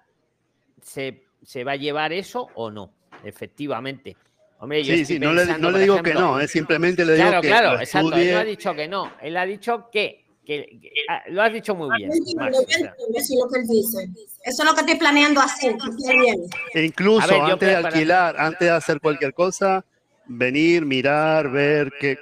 se, 0.82 1.24
se 1.44 1.64
va 1.64 1.72
a 1.74 1.78
llevar 1.78 2.12
eso 2.14 2.50
o 2.56 2.70
no. 2.70 2.94
Efectivamente. 3.24 4.18
Hombre, 4.60 4.84
yo 4.84 4.94
Sí, 4.94 5.06
sí, 5.06 5.20
no 5.20 5.32
le, 5.34 5.46
no 5.58 5.72
digo 5.72 6.04
que 6.04 6.14
no, 6.14 6.38
simplemente 6.48 7.06
le 7.06 7.14
digo 7.14 7.28
Claro, 7.28 7.42
que 7.42 7.48
claro, 7.48 7.74
lo 7.74 7.80
exacto. 7.80 8.16
Él 8.18 8.32
no 8.34 8.40
ha 8.40 8.44
dicho 8.44 8.76
que 8.76 8.88
no. 8.90 9.14
Él 9.22 9.38
ha 9.38 9.46
dicho 9.46 9.90
que. 9.90 10.26
Que- 10.50 10.80
que- 10.80 10.92
ah, 11.08 11.22
lo 11.28 11.44
has 11.44 11.54
dicho 11.54 11.76
muy 11.76 11.96
bien. 11.96 12.10
Eso 12.12 12.24
es 12.24 13.30
lo 13.38 13.48
que 13.48 13.60
él 13.60 13.68
dice. 13.68 14.10
Eso 14.44 14.64
es 14.64 14.68
lo 14.68 14.74
que 14.74 14.82
estoy 14.82 14.96
planeando 14.98 15.42
hacer. 15.42 15.76
que. 15.78 16.80
E 16.80 16.86
incluso 16.86 17.28
ver, 17.28 17.42
antes 17.42 17.70
de 17.70 17.76
alquilar, 17.76 18.36
antes 18.40 18.60
de 18.60 18.70
hacer 18.72 19.00
cualquier 19.00 19.34
cosa, 19.36 19.86
venir, 20.26 20.86
mirar, 20.86 21.52
ver, 21.52 21.92
qué, 22.00 22.18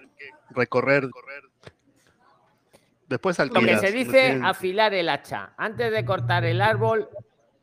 recorrer. 0.50 1.10
Después 3.08 3.40
Lo 3.40 3.62
que 3.62 3.78
se 3.78 3.92
dice 3.94 4.38
afilar 4.44 4.94
el 4.94 5.08
hacha. 5.08 5.54
Antes 5.56 5.90
de 5.90 6.04
cortar 6.04 6.44
el 6.44 6.62
árbol, 6.62 7.08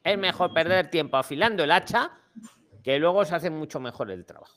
es 0.02 0.16
mejor 0.16 0.54
perder 0.54 0.88
tiempo 0.88 1.18
afilando 1.18 1.62
el 1.64 1.72
hacha, 1.72 2.10
que 2.82 2.98
luego 2.98 3.26
se 3.26 3.34
hace 3.34 3.50
mucho 3.50 3.80
mejor 3.80 4.10
el 4.10 4.24
trabajo. 4.24 4.54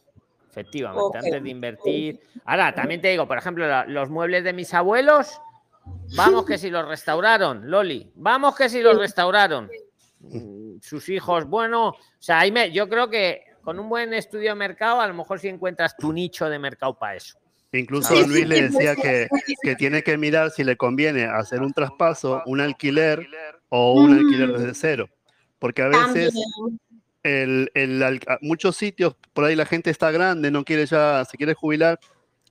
Efectivamente, 0.49 1.17
antes 1.17 1.43
de 1.43 1.49
invertir. 1.49 2.21
Ahora, 2.45 2.73
también 2.73 3.01
te 3.01 3.09
digo, 3.09 3.27
por 3.27 3.38
ejemplo, 3.38 3.85
los 3.88 4.09
muebles 4.09 4.45
de 4.45 4.53
mis 4.53 4.73
abuelos, 4.73 5.39
vamos 6.15 6.45
que 6.45 6.57
si 6.57 6.69
los 6.69 6.88
restauraron, 6.88 7.69
Loli, 7.69 8.11
vamos 8.15 8.55
que 8.55 8.69
si 8.69 8.81
los 8.81 8.97
restauraron. 8.97 9.69
Mm, 10.19 10.80
Sus 10.81 11.09
hijos, 11.09 11.45
bueno, 11.45 11.89
o 11.89 11.97
sea, 12.19 12.39
ahí 12.39 12.51
me- 12.51 12.72
yo 12.72 12.88
creo 12.88 13.09
que 13.09 13.41
con 13.64 13.80
un 13.80 13.89
buen 13.89 14.14
estudio 14.14 14.49
de 14.51 14.55
mercado, 14.55 15.01
a 15.01 15.07
lo 15.07 15.14
mejor 15.14 15.39
sí 15.39 15.47
encuentras 15.47 15.97
tu 15.97 16.14
nicho 16.14 16.49
de 16.49 16.59
mercado 16.59 16.97
para 16.97 17.15
eso. 17.15 17.38
Incluso 17.73 18.09
Sí, 18.14 18.22
Don 18.22 18.30
Luis 18.30 18.43
sí, 18.43 18.45
le 18.45 18.61
decía 18.61 18.95
sí, 18.95 19.01
que, 19.01 19.27
sí. 19.45 19.55
que 19.61 19.76
tiene 19.76 20.03
que 20.03 20.18
mirar 20.18 20.51
si 20.51 20.64
le 20.64 20.77
conviene 20.77 21.26
hacer 21.26 21.61
un 21.61 21.73
traspaso, 21.73 22.41
un 22.45 22.61
alquiler 22.61 23.27
o 23.69 23.93
un 23.93 24.14
alquiler 24.14 24.53
desde 24.53 24.73
cero. 24.73 25.09
Porque 25.59 25.81
a 25.81 25.88
veces 25.88 26.34
el, 27.23 27.69
el 27.73 28.19
muchos 28.41 28.77
sitios, 28.77 29.15
por 29.34 29.43
ahí 29.45 29.55
la 29.55 29.65
gente 29.65 29.89
está 29.89 30.11
grande, 30.11 30.51
no 30.51 30.64
quiere 30.64 30.85
ya, 30.85 31.26
se 31.26 31.35
quiere 31.38 31.53
jubilar, 31.53 31.99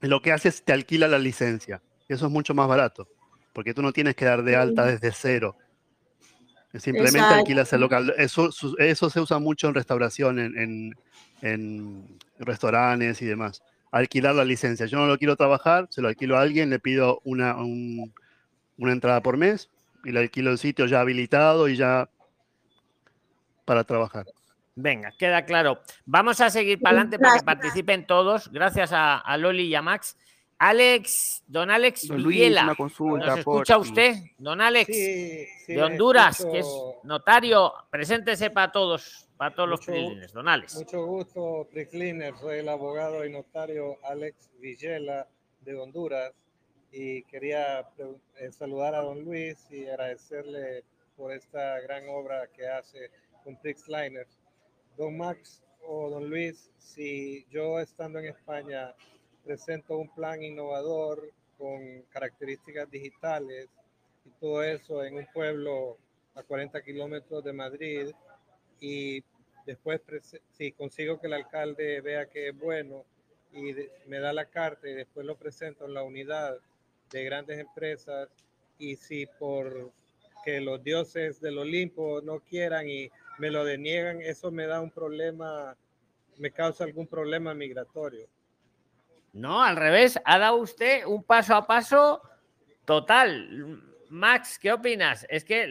lo 0.01 0.21
que 0.21 0.31
hace 0.31 0.49
es 0.49 0.63
te 0.63 0.73
alquila 0.73 1.07
la 1.07 1.17
licencia. 1.19 1.81
Y 2.07 2.13
eso 2.13 2.27
es 2.27 2.31
mucho 2.31 2.53
más 2.53 2.67
barato, 2.67 3.07
porque 3.57 3.73
tú 3.73 3.81
no 3.81 3.91
tienes 3.91 4.15
que 4.15 4.23
dar 4.23 4.43
de 4.43 4.55
alta 4.55 4.85
desde 4.85 5.11
cero. 5.11 5.57
Simplemente 6.75 7.17
Exacto. 7.17 7.39
alquilas 7.39 7.73
el 7.73 7.81
local. 7.81 8.13
Eso, 8.15 8.51
se 8.51 9.19
usa 9.19 9.39
mucho 9.39 9.67
en 9.67 9.73
restauración, 9.73 10.37
en, 10.37 10.55
en- 10.59 10.95
en 11.41 12.19
restaurantes 12.37 13.19
y 13.23 13.25
demás. 13.25 13.63
Alquilar 13.91 14.35
la 14.35 14.45
licencia. 14.45 14.85
Yo 14.85 14.99
no 14.99 15.07
lo 15.07 15.17
quiero 15.17 15.35
trabajar, 15.35 15.87
se 15.89 16.03
lo 16.03 16.07
alquilo 16.07 16.37
a 16.37 16.41
alguien, 16.41 16.69
le 16.69 16.77
pido 16.77 17.19
una, 17.23 17.55
un- 17.57 18.13
una 18.77 18.91
entrada 18.91 19.23
por 19.23 19.37
mes 19.37 19.71
y 20.05 20.11
le 20.11 20.19
alquilo 20.19 20.51
el 20.51 20.59
sitio 20.59 20.85
ya 20.85 20.99
habilitado 21.01 21.67
y 21.67 21.77
ya 21.77 22.11
para 23.65 23.85
trabajar. 23.85 24.27
Venga, 24.75 25.11
queda 25.17 25.45
claro. 25.45 25.81
Vamos 26.05 26.41
a 26.41 26.51
seguir 26.51 26.79
para 26.79 26.97
adelante 26.97 27.17
para 27.17 27.39
que 27.39 27.43
participen 27.43 28.05
todos. 28.05 28.51
Gracias 28.51 28.91
a, 28.93 29.17
a 29.17 29.35
Loli 29.37 29.63
y 29.63 29.73
a 29.73 29.81
Max. 29.81 30.15
Alex, 30.59 31.43
don 31.47 31.69
Alex 31.69 32.07
Don 32.07 32.23
Luis, 32.23 32.37
Villela, 32.39 32.63
una 32.63 32.75
consulta, 32.75 33.27
¿nos 33.27 33.39
escucha 33.39 33.77
usted? 33.77 34.15
Don 34.39 34.59
Alex, 34.59 34.87
Sí, 34.87 35.45
sí, 35.65 35.73
de 35.75 35.83
Honduras, 35.83 36.39
escucho. 36.39 36.51
que 36.53 36.59
es 36.59 36.67
notario. 37.03 37.73
Preséntese 37.91 38.49
para 38.49 38.71
todos, 38.71 39.29
para 39.37 39.53
todos 39.53 39.69
los 39.69 39.79
Mucho- 39.81 39.91
prilines. 39.91 40.33
Don 40.33 40.47
Alex. 40.47 40.75
Mucho 40.75 41.05
gusto, 41.05 41.67
Cleaner. 41.91 42.35
Soy 42.37 42.57
el 42.59 42.69
abogado 42.69 43.23
y 43.23 43.31
notario 43.31 43.97
Alex 44.03 44.49
Villela 44.59 45.27
de 45.61 45.79
Honduras 45.79 46.33
y 46.91 47.21
quería 47.23 47.81
eh, 48.39 48.51
saludar 48.51 48.95
a 48.95 49.01
don 49.01 49.23
Luis 49.23 49.57
y 49.69 49.85
agradecerle 49.87 50.83
por 51.15 51.31
esta 51.33 51.79
gran 51.81 52.07
obra 52.09 52.47
que 52.47 52.67
hace 52.67 53.11
con 53.43 53.55
Prixliner. 53.57 54.25
Don 54.97 55.17
Max 55.17 55.61
o 55.87 56.09
don 56.09 56.27
Luis, 56.29 56.71
si 56.79 57.45
yo 57.51 57.79
estando 57.79 58.17
en 58.19 58.25
España 58.25 58.95
presento 59.47 59.97
un 59.97 60.09
plan 60.09 60.43
innovador 60.43 61.31
con 61.57 62.01
características 62.09 62.91
digitales 62.91 63.69
y 64.25 64.29
todo 64.41 64.61
eso 64.61 65.05
en 65.05 65.15
un 65.15 65.25
pueblo 65.33 65.97
a 66.35 66.43
40 66.43 66.81
kilómetros 66.81 67.45
de 67.45 67.53
Madrid 67.53 68.11
y 68.81 69.23
después 69.65 70.01
si 70.51 70.73
consigo 70.73 71.17
que 71.19 71.27
el 71.27 71.33
alcalde 71.33 72.01
vea 72.01 72.25
que 72.25 72.49
es 72.49 72.59
bueno 72.59 73.05
y 73.53 73.73
me 74.05 74.19
da 74.19 74.33
la 74.33 74.45
carta 74.47 74.89
y 74.89 74.93
después 74.93 75.25
lo 75.25 75.37
presento 75.37 75.85
en 75.85 75.93
la 75.93 76.03
unidad 76.03 76.57
de 77.09 77.23
grandes 77.23 77.57
empresas 77.57 78.27
y 78.77 78.97
si 78.97 79.27
por 79.39 79.93
que 80.43 80.59
los 80.59 80.83
dioses 80.83 81.39
del 81.39 81.57
Olimpo 81.57 82.21
no 82.21 82.41
quieran 82.41 82.89
y 82.89 83.09
me 83.37 83.49
lo 83.49 83.63
deniegan, 83.63 84.21
eso 84.21 84.51
me 84.51 84.65
da 84.65 84.81
un 84.81 84.91
problema, 84.91 85.75
me 86.37 86.51
causa 86.51 86.83
algún 86.83 87.07
problema 87.07 87.53
migratorio. 87.53 88.27
No, 89.37 89.63
al 89.63 89.75
revés, 89.75 90.19
ha 90.25 90.39
dado 90.39 90.55
usted 90.57 91.05
un 91.05 91.23
paso 91.23 91.53
a 91.55 91.67
paso 91.67 92.21
total. 92.85 93.81
Max, 94.09 94.57
¿qué 94.57 94.71
opinas? 94.71 95.25
Es 95.29 95.43
que 95.43 95.63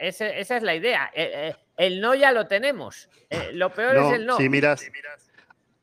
ese- 0.00 0.38
esa 0.40 0.56
es 0.56 0.62
la 0.62 0.74
idea. 0.74 1.10
Eh, 1.14 1.30
eh, 1.34 1.56
El 1.76 2.00
no 2.00 2.14
ya 2.14 2.32
lo 2.32 2.46
tenemos. 2.48 3.08
Eh, 3.30 3.50
Lo 3.52 3.72
peor 3.72 3.94
No, 3.94 4.08
es 4.10 4.16
el 4.16 4.26
no. 4.26 4.36
si 4.36 4.48
miras, 4.48 4.90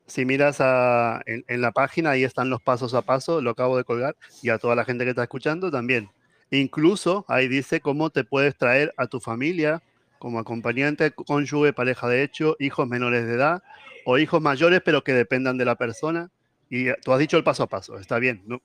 si 0.06 0.24
miras 0.26 0.60
a- 0.60 1.22
en, 1.26 1.42
en 1.48 1.60
la 1.62 1.72
página, 1.72 2.10
ahí 2.10 2.22
están 2.22 2.50
los 2.50 2.62
pasos 2.62 2.92
a 2.94 3.02
paso, 3.02 3.40
lo 3.40 3.50
acabo 3.50 3.76
de 3.78 3.84
colgar, 3.84 4.14
y 4.42 4.50
a 4.50 4.58
toda 4.58 4.76
la 4.76 4.84
gente 4.84 5.04
que 5.04 5.10
está 5.10 5.22
escuchando 5.22 5.70
también. 5.70 6.10
Incluso 6.50 7.24
ahí 7.28 7.48
dice 7.48 7.80
cómo 7.80 8.10
te 8.10 8.22
puedes 8.24 8.56
traer 8.56 8.92
a 8.98 9.06
tu 9.08 9.18
familia 9.20 9.82
como 10.18 10.38
acompañante, 10.38 11.10
cónyuge, 11.12 11.72
pareja 11.72 12.08
de 12.08 12.22
hecho, 12.22 12.56
hijos 12.60 12.86
menores 12.86 13.26
de 13.26 13.34
edad 13.34 13.62
o 14.04 14.16
hijos 14.18 14.40
mayores, 14.40 14.80
pero 14.84 15.02
que 15.02 15.12
dependan 15.12 15.58
de 15.58 15.64
la 15.64 15.74
persona. 15.76 16.30
Y 16.68 16.88
eh, 16.88 16.96
tú 17.04 17.12
has 17.12 17.18
dicho 17.18 17.36
el 17.36 17.44
paso 17.44 17.62
a 17.62 17.68
paso, 17.68 17.98
está 17.98 18.18
bien, 18.18 18.42
¿no? 18.46 18.60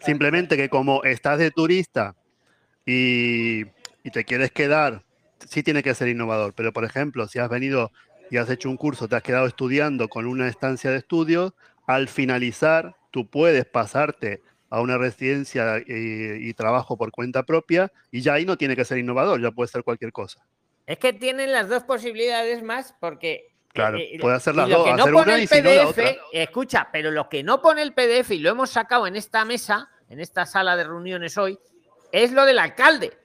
Simplemente 0.00 0.56
que 0.56 0.68
como 0.68 1.02
estás 1.04 1.38
de 1.38 1.50
turista 1.50 2.14
y, 2.84 3.62
y 4.02 4.10
te 4.12 4.24
quieres 4.24 4.52
quedar, 4.52 5.02
sí 5.48 5.62
tiene 5.62 5.82
que 5.82 5.94
ser 5.94 6.08
innovador, 6.08 6.52
pero 6.54 6.72
por 6.72 6.84
ejemplo, 6.84 7.26
si 7.26 7.38
has 7.38 7.48
venido 7.48 7.90
y 8.30 8.36
has 8.36 8.50
hecho 8.50 8.68
un 8.68 8.76
curso, 8.76 9.08
te 9.08 9.16
has 9.16 9.22
quedado 9.22 9.46
estudiando 9.46 10.08
con 10.08 10.26
una 10.26 10.48
estancia 10.48 10.90
de 10.90 10.98
estudio, 10.98 11.54
al 11.86 12.08
finalizar 12.08 12.96
tú 13.10 13.28
puedes 13.28 13.64
pasarte 13.64 14.42
a 14.70 14.80
una 14.80 14.98
residencia 14.98 15.78
y, 15.78 16.48
y 16.48 16.54
trabajo 16.54 16.96
por 16.96 17.10
cuenta 17.12 17.44
propia 17.44 17.92
y 18.10 18.20
ya 18.20 18.34
ahí 18.34 18.44
no 18.44 18.58
tiene 18.58 18.76
que 18.76 18.84
ser 18.84 18.98
innovador, 18.98 19.40
ya 19.40 19.52
puede 19.52 19.68
ser 19.68 19.84
cualquier 19.84 20.12
cosa. 20.12 20.44
Es 20.86 20.98
que 20.98 21.12
tienen 21.12 21.52
las 21.52 21.68
dos 21.68 21.84
posibilidades 21.84 22.62
más 22.62 22.94
porque. 23.00 23.53
Claro, 23.74 23.98
eh, 23.98 24.18
puede 24.20 24.36
hacer 24.36 24.54
y 24.54 24.56
las 24.58 24.68
lo 24.68 24.76
dos, 24.78 24.84
que 24.86 24.92
no 24.92 25.02
hacer 25.02 25.12
pone 25.12 25.32
una 25.32 25.42
el 25.42 25.48
si 25.48 25.62
no 25.62 25.70
PDF, 25.70 25.88
otra. 25.88 26.14
escucha, 26.32 26.88
pero 26.92 27.10
lo 27.10 27.28
que 27.28 27.42
no 27.42 27.60
pone 27.60 27.82
el 27.82 27.92
PDF 27.92 28.30
y 28.30 28.38
lo 28.38 28.50
hemos 28.50 28.70
sacado 28.70 29.06
en 29.08 29.16
esta 29.16 29.44
mesa, 29.44 29.90
en 30.08 30.20
esta 30.20 30.46
sala 30.46 30.76
de 30.76 30.84
reuniones 30.84 31.36
hoy, 31.36 31.58
es 32.12 32.30
lo 32.32 32.44
del 32.46 32.60
alcalde. 32.60 33.18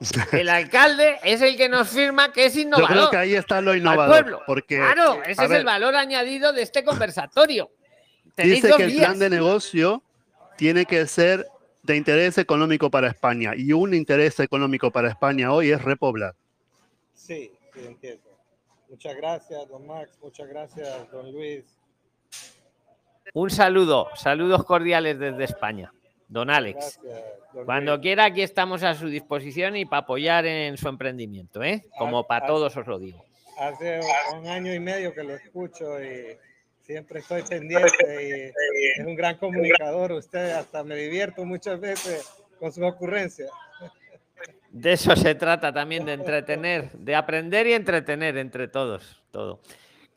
El 0.32 0.48
alcalde 0.48 1.18
es 1.24 1.42
el 1.42 1.56
que 1.56 1.68
nos 1.68 1.88
firma 1.88 2.32
que 2.32 2.46
es 2.46 2.54
Yo 2.54 2.60
innovador. 2.60 2.88
creo 2.88 3.10
que 3.10 3.16
ahí 3.16 3.34
está 3.34 3.60
lo 3.60 3.72
al 3.72 3.78
innovador, 3.78 4.20
pueblo. 4.22 4.42
porque 4.46 4.76
claro, 4.76 5.20
ese 5.26 5.40
a 5.40 5.44
es 5.44 5.50
ver, 5.50 5.58
el 5.58 5.64
valor 5.66 5.96
añadido 5.96 6.52
de 6.52 6.62
este 6.62 6.84
conversatorio. 6.84 7.68
Tenéis 8.36 8.62
dice 8.62 8.76
que 8.76 8.84
el 8.84 8.96
plan 8.96 9.18
de 9.18 9.28
negocio 9.28 10.04
tiene 10.56 10.86
que 10.86 11.04
ser 11.08 11.48
de 11.82 11.96
interés 11.96 12.38
económico 12.38 12.90
para 12.92 13.08
España 13.08 13.54
y 13.56 13.72
un 13.72 13.92
interés 13.92 14.38
económico 14.38 14.92
para 14.92 15.08
España 15.08 15.52
hoy 15.52 15.72
es 15.72 15.82
repoblar. 15.82 16.36
Sí, 17.12 17.50
sí, 17.74 17.80
entiendo. 17.84 18.27
Muchas 18.88 19.16
gracias, 19.16 19.68
don 19.68 19.86
Max. 19.86 20.18
Muchas 20.22 20.48
gracias, 20.48 21.10
don 21.10 21.30
Luis. 21.32 21.64
Un 23.34 23.50
saludo, 23.50 24.08
saludos 24.14 24.64
cordiales 24.64 25.18
desde 25.18 25.44
España. 25.44 25.92
Don 26.28 26.50
Alex. 26.50 26.98
Gracias, 27.02 27.24
don 27.52 27.64
Cuando 27.64 27.92
Luis. 27.92 28.02
quiera, 28.02 28.24
aquí 28.26 28.42
estamos 28.42 28.82
a 28.82 28.94
su 28.94 29.08
disposición 29.08 29.76
y 29.76 29.84
para 29.84 30.02
apoyar 30.02 30.46
en 30.46 30.76
su 30.76 30.88
emprendimiento, 30.88 31.62
¿eh? 31.62 31.86
Como 31.98 32.26
para 32.26 32.46
todos 32.46 32.76
os 32.76 32.86
lo 32.86 32.98
digo. 32.98 33.24
Hace 33.58 34.00
un 34.34 34.46
año 34.46 34.72
y 34.72 34.80
medio 34.80 35.12
que 35.12 35.24
lo 35.24 35.34
escucho 35.34 36.02
y 36.02 36.36
siempre 36.82 37.20
estoy 37.20 37.42
pendiente 37.42 38.52
y 38.54 39.00
es 39.00 39.06
un 39.06 39.14
gran 39.14 39.36
comunicador 39.36 40.12
usted, 40.12 40.52
hasta 40.52 40.84
me 40.84 40.96
divierto 40.96 41.44
muchas 41.44 41.80
veces 41.80 42.26
con 42.58 42.72
su 42.72 42.84
ocurrencia. 42.84 43.46
De 44.80 44.92
eso 44.92 45.16
se 45.16 45.34
trata 45.34 45.72
también, 45.72 46.04
de 46.04 46.12
entretener, 46.12 46.92
de 46.92 47.16
aprender 47.16 47.66
y 47.66 47.72
entretener 47.72 48.36
entre 48.36 48.68
todos, 48.68 49.20
todo. 49.32 49.60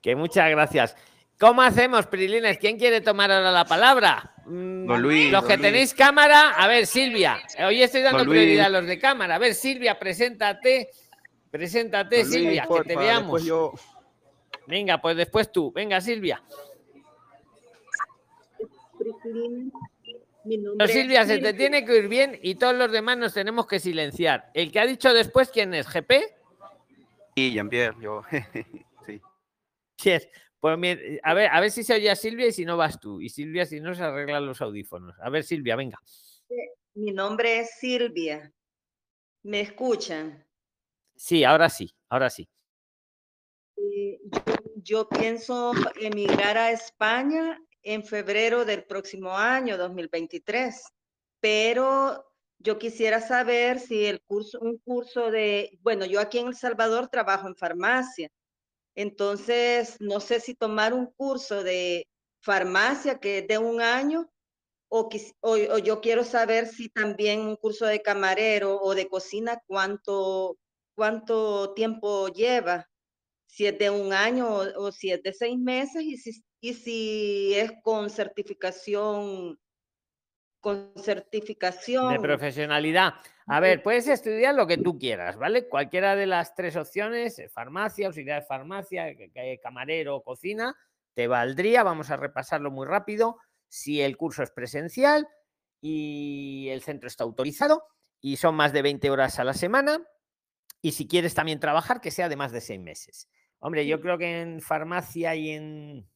Que 0.02 0.16
muchas 0.16 0.50
gracias. 0.52 0.96
¿Cómo 1.40 1.64
hacemos, 1.64 2.06
Prilines? 2.06 2.60
¿Quién 2.60 2.78
quiere 2.78 3.02
tomar 3.02 3.32
ahora 3.32 3.52
la 3.52 3.66
palabra? 3.66 4.36
Mm, 4.46 4.86
Don 4.86 5.02
Luis, 5.02 5.32
Los 5.32 5.42
don 5.42 5.50
que 5.50 5.58
Luis. 5.58 5.68
tenéis 5.68 5.94
cámara, 5.96 6.52
a 6.52 6.68
ver, 6.68 6.86
Silvia. 6.86 7.40
Hoy 7.66 7.82
estoy 7.82 8.02
dando 8.04 8.20
Don 8.20 8.28
Luis. 8.28 8.38
prioridad 8.40 8.68
a 8.68 8.70
los 8.70 8.86
de 8.86 9.00
cámara. 9.00 9.36
A 9.36 9.40
ver, 9.40 9.56
Silvia, 9.56 9.98
preséntate. 9.98 10.92
Preséntate, 11.50 12.18
Don 12.18 12.26
Luis, 12.28 12.34
Silvia, 12.36 12.68
que 12.72 12.84
te 12.88 12.96
veamos. 12.96 13.44
yo- 13.44 13.74
Venga, 14.68 15.02
pues 15.02 15.18
después 15.18 15.52
tú. 15.52 15.72
Venga, 15.72 16.00
Silvia. 16.02 16.44
Mi 20.44 20.58
Pero 20.58 20.70
nombre 20.70 20.86
es 20.86 20.94
Silvia, 20.94 21.26
se 21.26 21.38
te 21.38 21.54
tiene 21.54 21.86
que 21.86 21.92
oír 21.92 22.08
bien 22.08 22.40
y 22.42 22.56
todos 22.56 22.76
los 22.76 22.92
demás 22.92 23.18
nos 23.18 23.34
tenemos 23.34 23.68
que 23.68 23.80
silenciar. 23.80 24.50
El 24.54 24.72
que 24.72 24.80
ha 24.80 24.86
dicho 24.86 25.14
después, 25.14 25.50
¿quién 25.50 25.74
es? 25.74 25.88
¿GP? 25.88 26.12
Y 27.36 27.54
Jean-Pierre, 27.54 27.96
yo. 28.02 28.24
sí. 29.06 29.22
Yes. 30.04 30.28
Pues 30.60 30.78
a 31.24 31.34
ver, 31.34 31.50
a 31.52 31.60
ver 31.60 31.72
si 31.72 31.84
se 31.84 31.96
oye 31.96 32.10
a 32.10 32.16
Silvia 32.16 32.48
y 32.48 32.52
si 32.52 32.66
no 32.66 32.78
vas 32.78 33.00
tú. 33.00 33.20
Y 33.20 33.30
Silvia, 33.30 33.66
si 33.66 33.80
no, 33.80 33.96
se 33.96 34.04
arreglan 34.04 34.46
los 34.46 34.62
audífonos. 34.62 35.16
A 35.20 35.30
ver, 35.30 35.44
Silvia, 35.44 35.76
venga. 35.76 36.00
Mi 36.94 37.12
nombre 37.12 37.62
es 37.62 37.80
Silvia. 37.80 38.52
¿Me 39.44 39.62
escuchan? 39.62 40.46
Sí, 41.16 41.44
ahora 41.44 41.68
sí, 41.70 41.92
ahora 42.10 42.30
sí. 42.30 42.48
Eh, 43.76 44.20
Yo, 44.24 44.42
yo 44.76 45.10
pienso 45.10 45.74
emigrar 46.00 46.58
a 46.58 46.72
España 46.72 47.60
en 47.84 48.06
febrero 48.06 48.66
del 48.66 48.84
próximo 48.84 49.38
año, 49.38 49.78
2023, 49.78 50.84
pero 51.40 52.26
yo 52.60 52.78
quisiera 52.78 53.20
saber 53.22 53.80
si 53.80 54.06
el 54.06 54.22
curso, 54.22 54.60
un 54.60 54.78
curso 54.78 55.32
de, 55.32 55.80
bueno, 55.82 56.06
yo 56.06 56.20
aquí 56.20 56.38
en 56.38 56.48
El 56.48 56.56
Salvador 56.56 57.08
trabajo 57.08 57.48
en 57.48 57.56
farmacia, 57.56 58.30
entonces 58.96 59.98
no 60.00 60.20
sé 60.20 60.40
si 60.40 60.54
tomar 60.54 60.94
un 60.94 61.08
curso 61.08 61.64
de 61.64 62.08
farmacia 62.42 63.20
que 63.20 63.40
es 63.40 63.48
de 63.48 63.58
un 63.58 63.82
año 63.82 64.30
o, 64.90 65.10
o 65.42 65.78
yo 65.78 66.02
quiero 66.02 66.26
saber 66.26 66.68
si 66.68 66.90
también 66.90 67.42
un 67.42 67.56
curso 67.56 67.86
de 67.86 68.02
camarero 68.02 68.82
o 68.82 68.94
de 68.94 69.08
cocina, 69.08 69.62
cuánto, 69.66 70.58
cuánto 70.96 71.74
tiempo 71.74 72.28
lleva. 72.28 72.90
Si 73.48 73.66
es 73.66 73.78
de 73.80 73.90
un 73.90 74.12
año 74.12 74.50
o, 74.50 74.88
o 74.88 74.92
si 74.92 75.12
es 75.12 75.24
de 75.24 75.34
seis 75.34 75.58
meses 75.58 76.04
y 76.04 76.18
si, 76.18 76.44
y 76.62 76.76
si 76.76 77.56
es 77.56 77.74
con 77.84 78.10
certificación, 78.10 79.60
con 80.60 80.94
De 80.94 81.02
certificación. 81.02 82.22
profesionalidad. 82.22 83.16
A 83.48 83.60
ver, 83.60 83.82
puedes 83.82 84.08
estudiar 84.08 84.54
lo 84.54 84.68
que 84.68 84.78
tú 84.78 85.00
quieras, 85.00 85.36
¿vale? 85.38 85.68
Cualquiera 85.68 86.16
de 86.16 86.28
las 86.28 86.54
tres 86.54 86.76
opciones, 86.76 87.40
eh, 87.40 87.50
farmacia, 87.50 88.08
auxiliar 88.08 88.42
de 88.42 88.48
farmacia, 88.48 89.08
camarero, 89.62 90.22
cocina, 90.22 90.76
te 91.16 91.28
valdría. 91.28 91.82
Vamos 91.82 92.12
a 92.12 92.18
repasarlo 92.18 92.70
muy 92.70 92.86
rápido. 92.86 93.38
Si 93.68 94.00
el 94.00 94.16
curso 94.16 94.44
es 94.44 94.52
presencial 94.52 95.28
y 95.82 96.70
el 96.70 96.84
centro 96.84 97.08
está 97.08 97.24
autorizado 97.24 97.84
y 98.22 98.38
son 98.38 98.54
más 98.54 98.72
de 98.72 98.84
20 98.84 99.10
horas 99.10 99.40
a 99.40 99.44
la 99.44 99.56
semana. 99.56 100.00
Y 100.80 100.92
si 100.92 101.08
quieres 101.08 101.34
también 101.34 101.60
trabajar, 101.60 102.02
que 102.02 102.12
sea 102.12 102.30
de 102.30 102.36
más 102.36 102.52
de 102.52 102.62
seis 102.62 102.80
meses. 102.80 103.28
Hombre, 103.60 103.88
yo 103.88 104.00
creo 104.00 104.18
que 104.18 104.42
en 104.42 104.62
farmacia 104.62 105.36
y 105.36 105.52
en, 105.52 106.11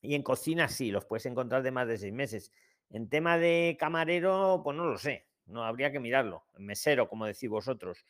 y 0.00 0.14
en 0.14 0.22
cocina 0.22 0.68
sí, 0.68 0.90
los 0.90 1.04
puedes 1.04 1.26
encontrar 1.26 1.62
de 1.62 1.70
más 1.70 1.88
de 1.88 1.98
seis 1.98 2.12
meses. 2.12 2.52
En 2.90 3.08
tema 3.08 3.38
de 3.38 3.76
camarero, 3.78 4.60
pues 4.64 4.76
no 4.76 4.84
lo 4.84 4.98
sé, 4.98 5.26
no 5.46 5.64
habría 5.64 5.92
que 5.92 6.00
mirarlo. 6.00 6.44
Mesero, 6.56 7.08
como 7.08 7.26
decís 7.26 7.50
vosotros. 7.50 8.04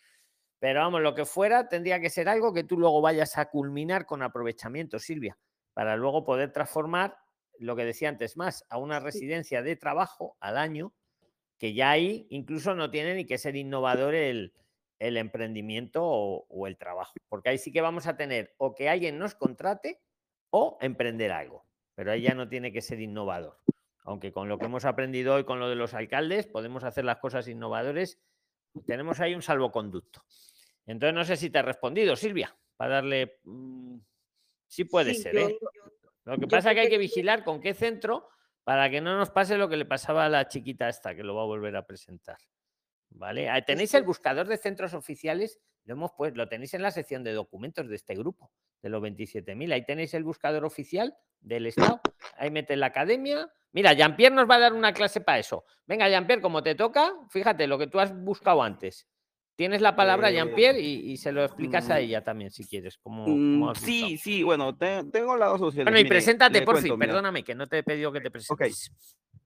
Pero 0.58 0.80
vamos, 0.80 1.02
lo 1.02 1.14
que 1.14 1.24
fuera 1.24 1.68
tendría 1.68 2.00
que 2.00 2.10
ser 2.10 2.28
algo 2.28 2.52
que 2.52 2.64
tú 2.64 2.78
luego 2.78 3.00
vayas 3.00 3.38
a 3.38 3.48
culminar 3.48 4.06
con 4.06 4.22
aprovechamiento, 4.22 4.98
Silvia, 4.98 5.38
para 5.72 5.96
luego 5.96 6.24
poder 6.24 6.52
transformar 6.52 7.16
lo 7.58 7.76
que 7.76 7.84
decía 7.84 8.08
antes 8.08 8.36
más 8.36 8.64
a 8.68 8.78
una 8.78 9.00
residencia 9.00 9.62
de 9.62 9.76
trabajo 9.76 10.36
al 10.40 10.58
año, 10.58 10.92
que 11.58 11.74
ya 11.74 11.90
ahí 11.90 12.26
incluso 12.30 12.74
no 12.74 12.90
tiene 12.90 13.14
ni 13.14 13.24
que 13.24 13.38
ser 13.38 13.56
innovador 13.56 14.14
el, 14.14 14.52
el 14.98 15.16
emprendimiento 15.16 16.04
o, 16.04 16.46
o 16.48 16.66
el 16.66 16.76
trabajo, 16.76 17.14
porque 17.28 17.50
ahí 17.50 17.58
sí 17.58 17.72
que 17.72 17.80
vamos 17.80 18.06
a 18.06 18.16
tener 18.16 18.54
o 18.58 18.74
que 18.74 18.88
alguien 18.88 19.18
nos 19.18 19.34
contrate 19.34 20.00
o 20.50 20.78
emprender 20.80 21.30
algo, 21.32 21.64
pero 21.98 22.12
ahí 22.12 22.22
ya 22.22 22.32
no 22.32 22.48
tiene 22.48 22.70
que 22.72 22.80
ser 22.80 23.00
innovador. 23.00 23.58
Aunque 24.04 24.32
con 24.32 24.48
lo 24.48 24.56
que 24.56 24.66
hemos 24.66 24.84
aprendido 24.84 25.34
hoy 25.34 25.42
con 25.42 25.58
lo 25.58 25.68
de 25.68 25.74
los 25.74 25.94
alcaldes, 25.94 26.46
podemos 26.46 26.84
hacer 26.84 27.04
las 27.04 27.18
cosas 27.18 27.48
innovadores, 27.48 28.20
tenemos 28.86 29.18
ahí 29.18 29.34
un 29.34 29.42
salvoconducto. 29.42 30.22
Entonces 30.86 31.12
no 31.12 31.24
sé 31.24 31.36
si 31.36 31.50
te 31.50 31.58
he 31.58 31.62
respondido, 31.62 32.14
Silvia, 32.14 32.56
para 32.76 32.94
darle... 32.94 33.40
mm, 33.42 33.96
sí 34.68 34.84
puede 34.84 35.12
Sí, 35.12 35.22
ser, 35.22 35.34
yo- 35.34 35.48
¿eh? 35.48 35.58
Lo 36.24 36.38
que 36.38 36.46
pasa 36.46 36.70
es 36.70 36.74
que 36.76 36.80
hay 36.82 36.88
que 36.88 36.98
vigilar 36.98 37.42
con 37.42 37.60
qué 37.60 37.74
centro 37.74 38.28
para 38.62 38.88
que 38.90 39.00
no 39.00 39.16
nos 39.18 39.30
pase 39.30 39.58
lo 39.58 39.68
que 39.68 39.76
le 39.76 39.84
pasaba 39.84 40.26
a 40.26 40.28
la 40.28 40.46
chiquita 40.46 40.88
esta, 40.88 41.16
que 41.16 41.24
lo 41.24 41.34
va 41.34 41.42
a 41.42 41.46
volver 41.46 41.74
a 41.74 41.84
presentar. 41.84 42.38
¿Vale? 43.10 43.50
Ah, 43.50 43.60
Tenéis 43.64 43.92
el 43.94 44.04
buscador 44.04 44.46
de 44.46 44.56
centros 44.56 44.94
oficiales, 44.94 45.58
lo, 45.84 45.94
hemos 45.94 46.12
pues, 46.16 46.36
lo 46.36 46.48
tenéis 46.48 46.74
en 46.74 46.82
la 46.82 46.92
sección 46.92 47.24
de 47.24 47.32
documentos 47.32 47.88
de 47.88 47.96
este 47.96 48.14
grupo, 48.14 48.52
de 48.82 48.88
los 48.88 49.02
27.000. 49.02 49.72
Ahí 49.72 49.84
tenéis 49.84 50.14
el 50.14 50.24
buscador 50.24 50.64
oficial 50.64 51.16
del 51.40 51.66
Estado. 51.66 52.00
Ahí 52.36 52.50
metes 52.50 52.78
la 52.78 52.86
academia. 52.86 53.50
Mira, 53.72 53.92
Jean-Pierre 53.92 54.34
nos 54.34 54.48
va 54.48 54.56
a 54.56 54.60
dar 54.60 54.72
una 54.72 54.92
clase 54.92 55.20
para 55.20 55.38
eso. 55.38 55.64
Venga, 55.86 56.08
Jean-Pierre, 56.08 56.40
como 56.42 56.62
te 56.62 56.74
toca, 56.74 57.12
fíjate 57.30 57.66
lo 57.66 57.78
que 57.78 57.86
tú 57.86 58.00
has 58.00 58.14
buscado 58.14 58.62
antes. 58.62 59.06
Tienes 59.56 59.80
la 59.82 59.96
palabra, 59.96 60.30
Eh, 60.30 60.34
Jean-Pierre, 60.34 60.80
y, 60.80 61.10
y 61.10 61.16
se 61.16 61.32
lo 61.32 61.44
explicas 61.44 61.90
a 61.90 61.96
mm, 61.96 61.98
ella 61.98 62.22
también, 62.22 62.50
si 62.52 62.64
quieres. 62.64 62.96
Como, 62.98 63.26
Mm, 63.26 63.60
como 63.60 63.74
sí, 63.74 64.16
sí, 64.16 64.42
bueno, 64.44 64.76
te- 64.76 65.02
tengo 65.10 65.36
las 65.36 65.50
dos 65.50 65.62
opciones. 65.62 65.86
Bueno, 65.86 65.98
y 65.98 66.04
Mire, 66.04 66.14
preséntate, 66.14 66.62
por 66.62 66.74
cuento, 66.74 66.90
fin, 66.90 66.98
mira. 66.98 67.10
perdóname, 67.12 67.42
que 67.42 67.54
no 67.56 67.66
te 67.66 67.78
he 67.78 67.82
pedido 67.82 68.12
que 68.12 68.20
te 68.20 68.30
presentes. 68.30 68.92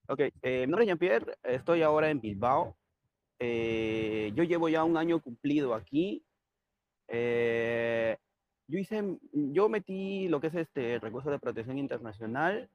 ok. 0.06 0.20
Eh, 0.42 0.66
mi 0.66 0.70
nombre 0.70 0.84
es 0.84 0.88
Jean-Pierre, 0.88 1.38
estoy 1.42 1.82
ahora 1.82 2.10
en 2.10 2.20
Bilbao. 2.20 2.76
Eh, 3.38 4.30
yo 4.34 4.44
llevo 4.44 4.68
ya 4.68 4.84
un 4.84 4.96
año 4.98 5.18
cumplido 5.20 5.74
aquí. 5.74 6.22
Yo 8.72 8.78
hice, 8.78 9.18
yo 9.32 9.68
metí 9.68 10.28
lo 10.28 10.40
que 10.40 10.46
es 10.46 10.54
este 10.54 10.98
recurso 10.98 11.30
de 11.30 11.38
protección 11.38 11.76
internacional. 11.76 12.70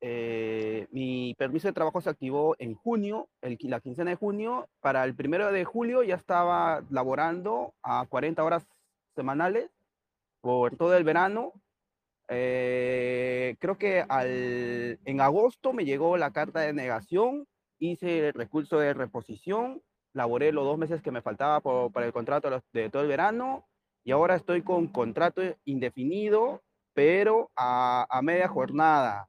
Eh, 0.00 0.86
mi 0.92 1.34
permiso 1.34 1.66
de 1.66 1.72
trabajo 1.74 2.00
se 2.00 2.08
activó 2.08 2.54
en 2.60 2.76
junio, 2.76 3.28
el, 3.40 3.58
la 3.62 3.80
quincena 3.80 4.10
de 4.10 4.16
junio. 4.16 4.68
Para 4.80 5.02
el 5.02 5.16
primero 5.16 5.50
de 5.50 5.64
julio 5.64 6.04
ya 6.04 6.14
estaba 6.14 6.84
laborando 6.88 7.74
a 7.82 8.06
40 8.06 8.44
horas 8.44 8.64
semanales 9.16 9.72
por 10.40 10.76
todo 10.76 10.96
el 10.96 11.02
verano. 11.02 11.52
Eh, 12.28 13.56
creo 13.58 13.78
que 13.78 14.04
al, 14.08 15.00
en 15.04 15.20
agosto 15.20 15.72
me 15.72 15.84
llegó 15.84 16.16
la 16.16 16.30
carta 16.30 16.60
de 16.60 16.74
negación, 16.74 17.48
hice 17.80 18.28
el 18.28 18.34
recurso 18.34 18.78
de 18.78 18.94
reposición, 18.94 19.82
laboré 20.12 20.52
los 20.52 20.64
dos 20.64 20.78
meses 20.78 21.02
que 21.02 21.10
me 21.10 21.22
faltaba 21.22 21.58
por- 21.60 21.90
para 21.90 22.06
el 22.06 22.12
contrato 22.12 22.62
de 22.72 22.88
todo 22.88 23.02
el 23.02 23.08
verano 23.08 23.66
y 24.04 24.12
ahora 24.12 24.36
estoy 24.36 24.62
con 24.62 24.88
contrato 24.88 25.42
indefinido, 25.64 26.62
pero 26.94 27.50
a, 27.56 28.06
a 28.10 28.22
media 28.22 28.48
jornada. 28.48 29.28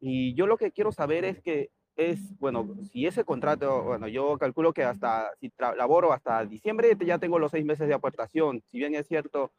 Y 0.00 0.34
yo 0.34 0.46
lo 0.46 0.56
que 0.56 0.72
quiero 0.72 0.92
saber 0.92 1.24
es 1.24 1.40
que 1.40 1.70
es, 1.98 2.38
bueno, 2.38 2.76
si 2.92 3.06
ese 3.06 3.24
contrato, 3.24 3.82
bueno, 3.82 4.06
yo 4.08 4.38
calculo 4.38 4.72
que 4.72 4.84
hasta, 4.84 5.30
si 5.40 5.52
laboro 5.58 6.12
hasta 6.12 6.44
diciembre, 6.44 6.96
ya 7.04 7.18
tengo 7.18 7.38
los 7.38 7.50
seis 7.50 7.64
meses 7.64 7.88
de 7.88 7.94
aportación. 7.94 8.62
Si 8.70 8.78
bien 8.78 8.94
es 8.94 9.08
cierto, 9.08 9.52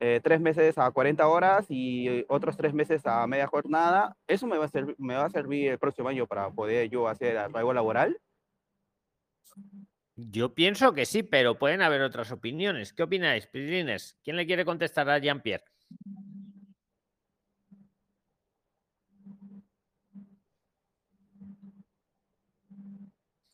eh, 0.00 0.20
tres 0.24 0.40
meses 0.40 0.78
a 0.78 0.90
40 0.90 1.28
horas 1.28 1.66
y 1.68 2.08
eh, 2.08 2.26
otros 2.28 2.56
tres 2.56 2.72
meses 2.74 3.06
a 3.06 3.26
media 3.26 3.46
jornada, 3.46 4.16
¿eso 4.26 4.46
me 4.46 4.58
va 4.58 4.64
a, 4.64 4.68
servir, 4.68 4.96
me 4.98 5.14
va 5.14 5.26
a 5.26 5.30
servir 5.30 5.70
el 5.70 5.78
próximo 5.78 6.08
año 6.08 6.26
para 6.26 6.50
poder 6.50 6.88
yo 6.88 7.08
hacer 7.08 7.36
arraigo 7.36 7.74
laboral? 7.74 8.18
Yo 10.30 10.54
pienso 10.54 10.92
que 10.92 11.06
sí, 11.06 11.22
pero 11.22 11.58
pueden 11.58 11.82
haber 11.82 12.02
otras 12.02 12.30
opiniones. 12.30 12.92
¿Qué 12.92 13.02
opináis, 13.02 13.46
Prilines? 13.46 14.16
¿Quién 14.22 14.36
le 14.36 14.46
quiere 14.46 14.64
contestar 14.64 15.08
a 15.10 15.18
Jean-Pierre? 15.18 15.64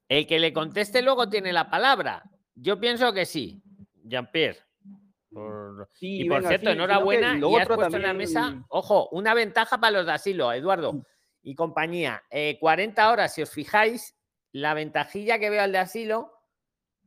El 0.08 0.26
que 0.26 0.38
le 0.38 0.52
conteste 0.52 1.02
luego 1.02 1.28
tiene 1.28 1.52
la 1.52 1.70
palabra. 1.70 2.22
Yo 2.54 2.80
pienso 2.80 3.12
que 3.12 3.24
sí, 3.26 3.62
Jean-Pierre. 4.04 4.58
Por- 5.30 5.88
Sí, 5.92 6.22
y 6.22 6.28
por 6.28 6.38
venga, 6.38 6.48
cierto, 6.48 6.66
sí, 6.70 6.72
enhorabuena. 6.72 7.38
Y 7.38 7.56
has 7.56 7.66
puesto 7.68 7.96
en 7.96 8.02
la 8.02 8.14
mesa, 8.14 8.64
ojo, 8.68 9.08
una 9.10 9.34
ventaja 9.34 9.78
para 9.78 9.98
los 9.98 10.06
de 10.06 10.12
asilo, 10.12 10.52
Eduardo 10.52 11.02
y 11.42 11.54
compañía. 11.54 12.22
Eh, 12.30 12.56
40 12.58 13.10
horas, 13.10 13.34
si 13.34 13.42
os 13.42 13.50
fijáis, 13.50 14.16
la 14.52 14.74
ventajilla 14.74 15.38
que 15.38 15.50
veo 15.50 15.62
al 15.62 15.72
de 15.72 15.78
asilo 15.78 16.32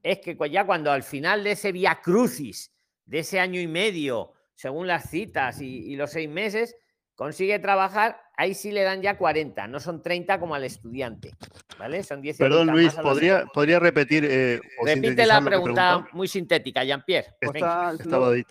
es 0.03 0.19
que 0.19 0.37
ya 0.49 0.65
cuando 0.65 0.91
al 0.91 1.03
final 1.03 1.43
de 1.43 1.51
ese 1.51 1.71
vía 1.71 1.99
crucis, 2.01 2.73
de 3.05 3.19
ese 3.19 3.39
año 3.39 3.59
y 3.59 3.67
medio, 3.67 4.33
según 4.55 4.87
las 4.87 5.09
citas 5.09 5.61
y, 5.61 5.91
y 5.91 5.95
los 5.95 6.11
seis 6.11 6.29
meses, 6.29 6.75
consigue 7.15 7.59
trabajar, 7.59 8.19
ahí 8.35 8.55
sí 8.55 8.71
le 8.71 8.81
dan 8.81 9.03
ya 9.03 9.15
40, 9.15 9.67
no 9.67 9.79
son 9.79 10.01
30 10.01 10.39
como 10.39 10.55
al 10.55 10.63
estudiante. 10.63 11.33
¿Vale? 11.77 12.01
Son 12.01 12.21
10 12.21 12.37
Perdón, 12.37 12.67
Luis, 12.71 12.93
¿podría, 12.95 13.79
repetir 13.79 14.25
eh, 14.27 14.59
o 14.79 14.85
Repite 14.85 15.25
la 15.25 15.41
pregunta 15.41 16.07
muy 16.13 16.27
sintética, 16.27 16.83
Jean-Pierre. 16.83 17.35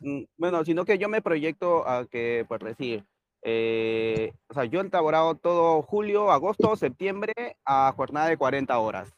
Mm, 0.00 0.22
bueno, 0.36 0.64
sino 0.64 0.84
que 0.84 0.98
yo 0.98 1.08
me 1.08 1.20
proyecto 1.20 1.88
a 1.88 2.06
que, 2.06 2.44
por 2.48 2.62
decir, 2.62 3.04
eh, 3.42 4.32
o 4.48 4.54
sea, 4.54 4.64
yo 4.66 4.80
he 4.80 4.86
elaborado 4.86 5.34
todo 5.36 5.82
julio, 5.82 6.30
agosto, 6.30 6.76
septiembre 6.76 7.32
a 7.64 7.92
jornada 7.96 8.28
de 8.28 8.36
40 8.36 8.78
horas. 8.78 9.12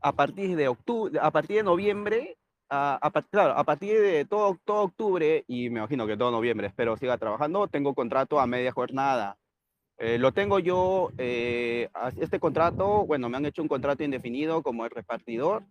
A 0.00 0.12
partir 0.12 0.56
de 0.56 0.68
octubre, 0.68 1.18
a 1.20 1.30
partir 1.30 1.56
de 1.58 1.62
noviembre, 1.62 2.36
a, 2.68 2.98
a 3.00 3.22
claro, 3.22 3.52
a 3.56 3.64
partir 3.64 4.00
de 4.00 4.24
todo, 4.24 4.58
todo 4.64 4.82
octubre, 4.82 5.44
y 5.46 5.70
me 5.70 5.80
imagino 5.80 6.06
que 6.06 6.16
todo 6.16 6.30
noviembre, 6.30 6.66
espero 6.66 6.96
siga 6.96 7.18
trabajando, 7.18 7.68
tengo 7.68 7.94
contrato 7.94 8.40
a 8.40 8.46
media 8.46 8.72
jornada. 8.72 9.38
Eh, 9.98 10.18
lo 10.18 10.32
tengo 10.32 10.58
yo, 10.58 11.10
eh, 11.16 11.88
este 12.20 12.38
contrato, 12.38 13.06
bueno, 13.06 13.28
me 13.30 13.38
han 13.38 13.46
hecho 13.46 13.62
un 13.62 13.68
contrato 13.68 14.04
indefinido 14.04 14.62
como 14.62 14.84
el 14.84 14.90
repartidor, 14.90 15.64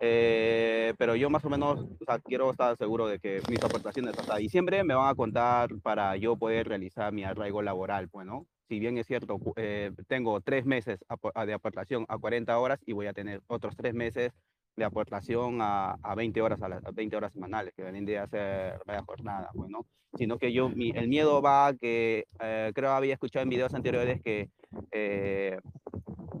eh, 0.00 0.92
pero 0.98 1.14
yo 1.14 1.30
más 1.30 1.44
o 1.44 1.50
menos 1.50 1.80
o 1.80 2.04
sea, 2.04 2.18
quiero 2.18 2.50
estar 2.50 2.76
seguro 2.76 3.06
de 3.06 3.20
que 3.20 3.40
mis 3.48 3.62
aportaciones 3.62 4.18
hasta 4.18 4.36
diciembre 4.36 4.82
me 4.82 4.94
van 4.94 5.08
a 5.08 5.14
contar 5.14 5.70
para 5.82 6.16
yo 6.16 6.36
poder 6.36 6.66
realizar 6.68 7.12
mi 7.12 7.22
arraigo 7.24 7.62
laboral, 7.62 8.08
pues, 8.08 8.26
¿no? 8.26 8.46
Si 8.74 8.80
bien 8.80 8.98
es 8.98 9.06
cierto, 9.06 9.38
eh, 9.54 9.92
tengo 10.08 10.40
tres 10.40 10.64
meses 10.66 10.98
a- 11.08 11.46
de 11.46 11.52
aportación 11.52 12.06
a 12.08 12.18
40 12.18 12.58
horas 12.58 12.80
y 12.84 12.92
voy 12.92 13.06
a 13.06 13.12
tener 13.12 13.40
otros 13.46 13.76
tres 13.76 13.94
meses 13.94 14.32
de 14.74 14.84
aportación 14.84 15.60
a, 15.62 15.92
a 16.02 16.16
20 16.16 16.42
horas 16.42 16.60
a, 16.60 16.68
las 16.68 16.82
20 16.92 17.16
horas 17.16 17.32
semanales, 17.32 17.72
que 17.76 17.84
vienen 17.84 18.04
de 18.04 18.18
hacer 18.18 18.80
media 18.84 19.04
jornada, 19.06 19.48
pues, 19.54 19.70
¿no? 19.70 19.86
Sino 20.18 20.38
que 20.38 20.52
yo, 20.52 20.68
mi, 20.70 20.90
el 20.90 21.06
miedo 21.06 21.40
va 21.40 21.68
a 21.68 21.74
que, 21.74 22.24
eh, 22.40 22.72
creo 22.74 22.90
había 22.90 23.12
escuchado 23.14 23.44
en 23.44 23.50
videos 23.50 23.74
anteriores 23.74 24.20
que 24.24 24.50
eh, 24.90 25.56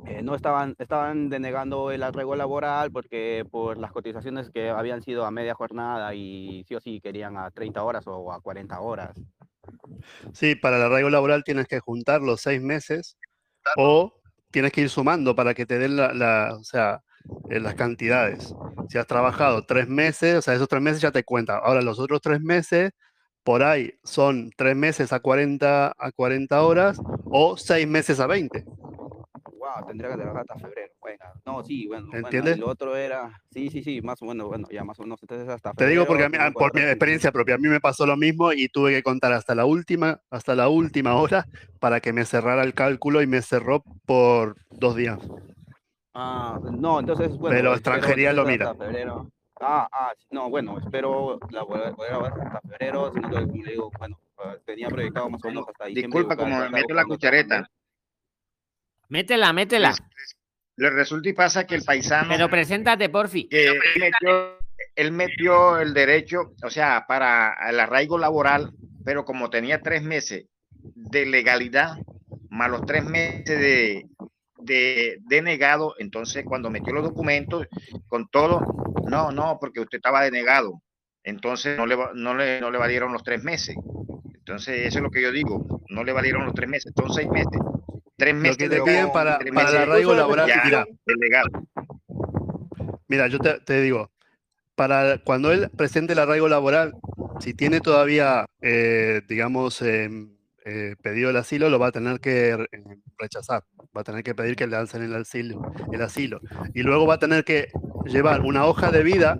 eh, 0.06 0.22
no 0.24 0.34
estaban, 0.34 0.74
estaban 0.80 1.28
denegando 1.28 1.92
el 1.92 2.02
arraigo 2.02 2.34
laboral 2.34 2.90
porque 2.90 3.46
por 3.48 3.78
las 3.78 3.92
cotizaciones 3.92 4.50
que 4.50 4.70
habían 4.70 5.02
sido 5.02 5.24
a 5.24 5.30
media 5.30 5.54
jornada 5.54 6.16
y 6.16 6.64
sí 6.66 6.74
o 6.74 6.80
sí 6.80 7.00
querían 7.00 7.36
a 7.36 7.52
30 7.52 7.84
horas 7.84 8.08
o 8.08 8.32
a 8.32 8.40
40 8.40 8.80
horas. 8.80 9.22
Sí, 10.32 10.54
para 10.54 10.76
el 10.76 10.82
arraigo 10.82 11.10
laboral 11.10 11.44
tienes 11.44 11.66
que 11.68 11.80
juntar 11.80 12.20
los 12.22 12.40
seis 12.40 12.60
meses 12.62 13.16
o 13.76 14.12
tienes 14.50 14.72
que 14.72 14.82
ir 14.82 14.90
sumando 14.90 15.34
para 15.34 15.54
que 15.54 15.66
te 15.66 15.78
den 15.78 15.96
la, 15.96 16.12
la- 16.14 16.56
o 16.58 16.64
sea, 16.64 17.00
eh, 17.50 17.60
las 17.60 17.74
cantidades. 17.74 18.54
Si 18.88 18.98
has 18.98 19.06
trabajado 19.06 19.64
tres 19.66 19.88
meses, 19.88 20.36
o 20.36 20.42
sea, 20.42 20.54
esos 20.54 20.68
tres 20.68 20.82
meses 20.82 21.00
ya 21.02 21.10
te 21.12 21.24
cuentan. 21.24 21.60
Ahora, 21.62 21.82
los 21.82 21.98
otros 21.98 22.20
tres 22.20 22.40
meses, 22.40 22.90
por 23.42 23.62
ahí 23.62 23.92
son 24.04 24.50
tres 24.56 24.76
meses 24.76 25.12
a 25.12 25.20
40, 25.20 25.94
a 25.98 26.12
40 26.12 26.62
horas 26.62 26.98
o 27.26 27.56
seis 27.56 27.86
meses 27.88 28.20
a 28.20 28.26
20. 28.26 28.64
Wow, 29.64 29.86
tendría 29.86 30.10
que 30.10 30.16
trabajar 30.16 30.42
hasta 30.42 30.58
febrero. 30.58 30.92
Bueno, 31.00 31.24
no, 31.46 31.64
sí, 31.64 31.86
bueno, 31.86 32.06
bueno, 32.08 32.26
¿Entiendes? 32.26 32.56
y 32.58 32.60
lo 32.60 32.68
otro 32.68 32.94
era, 32.96 33.40
sí, 33.50 33.70
sí, 33.70 33.82
sí, 33.82 34.02
más 34.02 34.20
o 34.20 34.26
menos, 34.26 34.46
bueno, 34.48 34.68
ya 34.70 34.84
más 34.84 34.98
o 34.98 35.04
menos, 35.04 35.22
entonces 35.22 35.48
hasta 35.48 35.72
Te 35.72 35.86
digo 35.86 36.04
porque 36.04 36.24
a 36.24 36.26
febrero 36.26 36.44
mí- 36.44 36.52
tengo 36.52 36.58
por 36.70 36.74
mi 36.74 36.82
experiencia 36.82 37.32
propia, 37.32 37.54
a 37.54 37.58
mí 37.58 37.68
me 37.68 37.80
pasó 37.80 38.04
lo 38.04 38.14
mismo 38.18 38.52
y 38.52 38.68
tuve 38.68 38.92
que 38.92 39.02
contar 39.02 39.32
hasta 39.32 39.54
la 39.54 39.64
última, 39.64 40.20
hasta 40.28 40.54
la 40.54 40.68
última 40.68 41.14
hora 41.14 41.46
para 41.80 42.00
que 42.00 42.12
me 42.12 42.26
cerrara 42.26 42.62
el 42.62 42.74
cálculo 42.74 43.22
y 43.22 43.26
me 43.26 43.40
cerró 43.40 43.86
por 44.04 44.56
dos 44.70 44.96
días. 44.96 45.18
Ah, 46.12 46.60
no, 46.70 47.00
entonces, 47.00 47.30
bueno. 47.38 47.56
Pero 47.56 47.72
extranjería 47.72 48.34
lo 48.34 48.44
mira. 48.44 48.66
hasta 48.70 48.84
febrero. 48.84 49.30
Ah, 49.62 49.88
ah, 49.90 50.12
no, 50.30 50.50
bueno, 50.50 50.78
espero 50.78 51.38
la 51.50 51.64
poder 51.64 52.12
avanzar 52.12 52.46
hasta 52.48 52.60
febrero, 52.68 53.10
sino 53.14 53.30
que, 53.30 53.46
como 53.46 53.62
le 53.64 53.70
digo, 53.70 53.90
bueno, 53.98 54.18
eh, 54.44 54.58
tenía 54.66 54.88
proyectado 54.90 55.30
más 55.30 55.42
o 55.42 55.48
menos 55.48 55.66
hasta 55.68 55.86
diciembre. 55.86 56.20
Disculpa, 56.20 56.36
como 56.36 56.58
me 56.58 56.68
meto 56.68 56.92
la 56.92 57.04
cuchareta. 57.06 57.66
Métela, 59.14 59.52
métela. 59.52 59.94
Le 60.76 60.90
resulta 60.90 61.28
y 61.28 61.34
pasa 61.34 61.64
que 61.68 61.76
el 61.76 61.84
paisano. 61.84 62.30
Pero 62.30 62.50
preséntate, 62.50 63.08
porfi. 63.08 63.46
que 63.48 63.68
él 63.68 63.78
metió, 64.00 64.58
él 64.96 65.12
metió 65.12 65.78
el 65.78 65.94
derecho, 65.94 66.54
o 66.64 66.68
sea, 66.68 67.04
para 67.06 67.54
el 67.70 67.78
arraigo 67.78 68.18
laboral, 68.18 68.72
pero 69.04 69.24
como 69.24 69.50
tenía 69.50 69.80
tres 69.80 70.02
meses 70.02 70.46
de 70.72 71.26
legalidad, 71.26 71.96
más 72.50 72.68
los 72.68 72.84
tres 72.86 73.04
meses 73.04 73.44
de, 73.56 74.08
de, 74.58 75.18
denegado, 75.28 75.94
entonces 76.00 76.44
cuando 76.44 76.68
metió 76.68 76.92
los 76.92 77.04
documentos 77.04 77.68
con 78.08 78.26
todo, 78.30 78.62
no, 79.06 79.30
no, 79.30 79.58
porque 79.60 79.78
usted 79.78 79.98
estaba 79.98 80.24
denegado, 80.24 80.82
entonces 81.22 81.78
no 81.78 81.86
le, 81.86 81.96
no 82.14 82.34
le, 82.34 82.60
no 82.60 82.72
le 82.72 82.78
valieron 82.78 83.12
los 83.12 83.22
tres 83.22 83.44
meses. 83.44 83.76
Entonces, 84.34 84.88
eso 84.88 84.98
es 84.98 85.02
lo 85.04 85.10
que 85.10 85.22
yo 85.22 85.30
digo, 85.30 85.82
no 85.88 86.02
le 86.02 86.12
valieron 86.12 86.44
los 86.44 86.54
tres 86.54 86.68
meses, 86.68 86.92
son 86.96 87.14
seis 87.14 87.28
meses. 87.30 87.60
Tres 88.16 88.34
Lo 88.34 88.40
meses 88.40 88.56
que 88.56 88.68
te 88.68 88.76
de- 88.76 88.82
piden 88.82 89.12
para, 89.12 89.38
para 89.54 89.70
el 89.70 89.76
arraigo 89.76 90.14
laboral, 90.14 90.50
mira, 90.64 90.86
mira, 93.08 93.26
yo 93.28 93.38
te, 93.38 93.58
te 93.60 93.80
digo, 93.82 94.10
para 94.74 95.18
cuando 95.18 95.52
él 95.52 95.68
presente 95.76 96.12
el 96.12 96.18
arraigo 96.20 96.48
laboral, 96.48 96.94
si 97.40 97.54
tiene 97.54 97.80
todavía, 97.80 98.46
eh, 98.60 99.22
digamos, 99.28 99.82
em, 99.82 100.36
eh, 100.64 100.94
pedido 101.02 101.30
el 101.30 101.36
asilo, 101.36 101.68
lo 101.68 101.78
va 101.78 101.88
a 101.88 101.92
tener 101.92 102.20
que 102.20 102.50
eh, 102.50 102.58
rechazar, 103.18 103.64
va 103.96 104.00
a 104.00 104.04
tener 104.04 104.22
que 104.22 104.34
pedir 104.34 104.56
que 104.56 104.66
le 104.66 104.76
lancen 104.76 105.02
el 105.02 105.14
asilo, 105.14 105.72
el 105.92 106.00
asilo. 106.00 106.40
Y 106.72 106.82
luego 106.82 107.06
va 107.06 107.14
a 107.14 107.18
tener 107.18 107.44
que 107.44 107.68
llevar 108.06 108.40
una 108.42 108.64
hoja 108.66 108.90
de 108.90 109.02
vida 109.02 109.36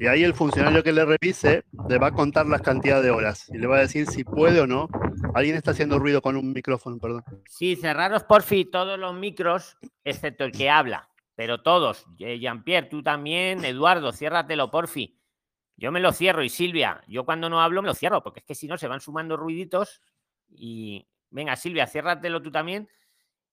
y 0.00 0.06
ahí 0.06 0.24
el 0.24 0.32
funcionario 0.32 0.82
que 0.82 0.92
le 0.92 1.04
revise 1.04 1.62
le 1.86 1.98
va 1.98 2.06
a 2.06 2.12
contar 2.12 2.46
las 2.46 2.62
cantidades 2.62 3.04
de 3.04 3.10
horas 3.10 3.50
y 3.50 3.58
le 3.58 3.66
va 3.66 3.76
a 3.76 3.80
decir 3.80 4.06
si 4.06 4.24
puede 4.24 4.58
o 4.58 4.66
no. 4.66 4.88
Alguien 5.34 5.56
está 5.56 5.72
haciendo 5.72 5.98
ruido 5.98 6.22
con 6.22 6.36
un 6.36 6.54
micrófono, 6.54 6.98
perdón. 6.98 7.22
Sí, 7.46 7.76
cerraros, 7.76 8.24
porfi, 8.24 8.64
todos 8.64 8.98
los 8.98 9.14
micros, 9.14 9.76
excepto 10.02 10.44
el 10.44 10.52
que 10.52 10.70
habla. 10.70 11.10
Pero 11.34 11.62
todos. 11.62 12.06
Eh, 12.18 12.38
Jean-Pierre, 12.38 12.88
tú 12.88 13.02
también. 13.02 13.62
Eduardo, 13.62 14.10
ciérratelo, 14.10 14.70
porfi. 14.70 15.20
Yo 15.76 15.92
me 15.92 16.00
lo 16.00 16.12
cierro. 16.12 16.42
Y 16.42 16.48
Silvia, 16.48 17.02
yo 17.06 17.26
cuando 17.26 17.50
no 17.50 17.60
hablo 17.60 17.82
me 17.82 17.88
lo 17.88 17.94
cierro, 17.94 18.22
porque 18.22 18.40
es 18.40 18.46
que 18.46 18.54
si 18.54 18.66
no 18.66 18.78
se 18.78 18.88
van 18.88 19.00
sumando 19.00 19.36
ruiditos. 19.36 20.00
Y 20.48 21.06
venga, 21.28 21.56
Silvia, 21.56 21.86
ciérratelo 21.86 22.40
tú 22.40 22.50
también. 22.50 22.88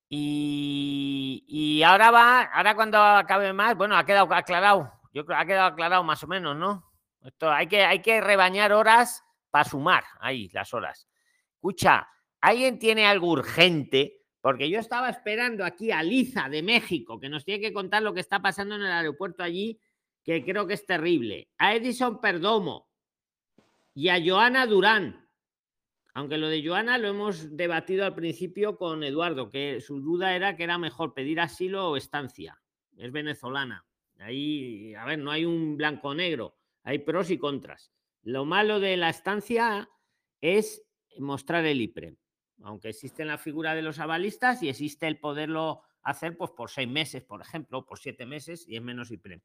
Y, 0.08 1.44
y 1.46 1.82
ahora 1.82 2.10
va, 2.10 2.42
ahora 2.44 2.74
cuando 2.74 2.98
acabe 2.98 3.52
más, 3.52 3.76
bueno, 3.76 3.98
ha 3.98 4.06
quedado 4.06 4.32
aclarado. 4.32 4.97
Yo 5.12 5.24
creo 5.24 5.38
que 5.38 5.42
ha 5.42 5.46
quedado 5.46 5.66
aclarado 5.66 6.04
más 6.04 6.22
o 6.22 6.26
menos, 6.26 6.56
¿no? 6.56 6.90
Esto 7.22 7.50
hay 7.50 7.66
que, 7.66 7.84
hay 7.84 8.00
que 8.00 8.20
rebañar 8.20 8.72
horas 8.72 9.24
para 9.50 9.64
sumar 9.64 10.04
ahí 10.20 10.48
las 10.52 10.72
horas. 10.74 11.08
Escucha, 11.54 12.08
¿alguien 12.40 12.78
tiene 12.78 13.06
algo 13.06 13.30
urgente? 13.30 14.22
Porque 14.40 14.70
yo 14.70 14.78
estaba 14.78 15.08
esperando 15.08 15.64
aquí 15.64 15.90
a 15.90 16.02
Liza 16.02 16.48
de 16.48 16.62
México, 16.62 17.18
que 17.18 17.28
nos 17.28 17.44
tiene 17.44 17.60
que 17.60 17.72
contar 17.72 18.02
lo 18.02 18.14
que 18.14 18.20
está 18.20 18.40
pasando 18.40 18.76
en 18.76 18.82
el 18.82 18.92
aeropuerto 18.92 19.42
allí, 19.42 19.80
que 20.22 20.44
creo 20.44 20.66
que 20.66 20.74
es 20.74 20.86
terrible. 20.86 21.48
A 21.58 21.74
Edison 21.74 22.20
Perdomo 22.20 22.88
y 23.94 24.10
a 24.10 24.22
Joana 24.24 24.66
Durán. 24.66 25.28
Aunque 26.14 26.38
lo 26.38 26.48
de 26.48 26.64
Joana 26.66 26.98
lo 26.98 27.08
hemos 27.08 27.56
debatido 27.56 28.04
al 28.04 28.14
principio 28.14 28.76
con 28.76 29.02
Eduardo, 29.02 29.50
que 29.50 29.80
su 29.80 30.00
duda 30.00 30.34
era 30.34 30.56
que 30.56 30.64
era 30.64 30.78
mejor 30.78 31.14
pedir 31.14 31.40
asilo 31.40 31.90
o 31.90 31.96
estancia. 31.96 32.60
Es 32.96 33.10
venezolana. 33.10 33.87
Ahí, 34.18 34.94
a 34.94 35.04
ver, 35.04 35.18
no 35.18 35.30
hay 35.30 35.44
un 35.44 35.76
blanco-negro, 35.76 36.56
hay 36.82 36.98
pros 36.98 37.30
y 37.30 37.38
contras. 37.38 37.92
Lo 38.22 38.44
malo 38.44 38.80
de 38.80 38.96
la 38.96 39.10
estancia 39.10 39.88
es 40.40 40.82
mostrar 41.18 41.64
el 41.64 41.80
IPREM. 41.80 42.16
Aunque 42.62 42.88
existe 42.88 43.24
la 43.24 43.38
figura 43.38 43.74
de 43.74 43.82
los 43.82 44.00
avalistas 44.00 44.62
y 44.62 44.68
existe 44.68 45.06
el 45.06 45.18
poderlo 45.18 45.82
hacer 46.02 46.36
pues, 46.36 46.50
por 46.50 46.70
seis 46.70 46.88
meses, 46.88 47.22
por 47.22 47.40
ejemplo, 47.40 47.86
por 47.86 47.98
siete 47.98 48.26
meses 48.26 48.66
y 48.66 48.76
es 48.76 48.82
menos 48.82 49.10
IPREM. 49.10 49.40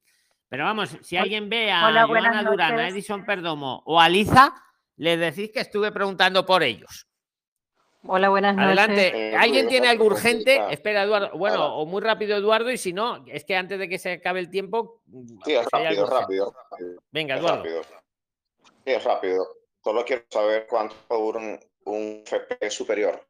Pero 0.50 0.66
vamos, 0.66 0.98
si 1.02 1.18
alguien 1.18 1.50
ve 1.50 1.72
a 1.72 1.88
Hola, 1.88 2.08
Joana 2.08 2.44
Durán, 2.44 2.80
a. 2.80 2.88
Edison 2.88 3.26
Perdomo 3.26 3.84
o 3.86 4.00
a 4.00 4.10
Liza, 4.10 4.54
les 4.98 5.20
decís 5.20 5.52
que 5.52 5.62
estuve 5.62 5.92
preguntando 5.92 6.46
por 6.46 6.64
ellos. 6.64 7.08
Hola, 8.06 8.30
buenas 8.30 8.56
noches. 8.56 8.68
Adelante. 8.68 9.30
Eh, 9.30 9.36
¿Alguien 9.36 9.68
tiene 9.68 9.88
algo 9.88 10.06
urgente? 10.06 10.62
Espera, 10.70 11.04
Eduardo. 11.04 11.38
Bueno, 11.38 11.78
o 11.78 11.86
muy 11.86 12.02
rápido, 12.02 12.36
Eduardo, 12.36 12.70
y 12.70 12.78
si 12.78 12.92
no, 12.92 13.24
es 13.28 13.46
que 13.46 13.56
antes 13.56 13.80
de 13.80 13.88
que 13.88 13.98
se 13.98 14.14
acabe 14.14 14.40
el 14.42 14.50
tiempo. 14.50 15.02
Sí, 15.46 15.54
es 15.54 15.66
rápido, 15.72 16.06
rápido, 16.06 16.56
rápido. 16.70 17.04
Venga, 17.12 17.36
Es 17.36 17.40
Eduardo. 17.42 17.64
rápido. 17.64 17.82
Sí, 17.84 18.92
es 18.92 19.04
rápido. 19.04 19.48
Solo 19.82 20.04
quiero 20.04 20.24
saber 20.30 20.68
cuánto 20.70 20.96
dura 21.10 21.40
un, 21.40 21.60
un 21.86 22.24
FP 22.26 22.70
superior. 22.70 23.26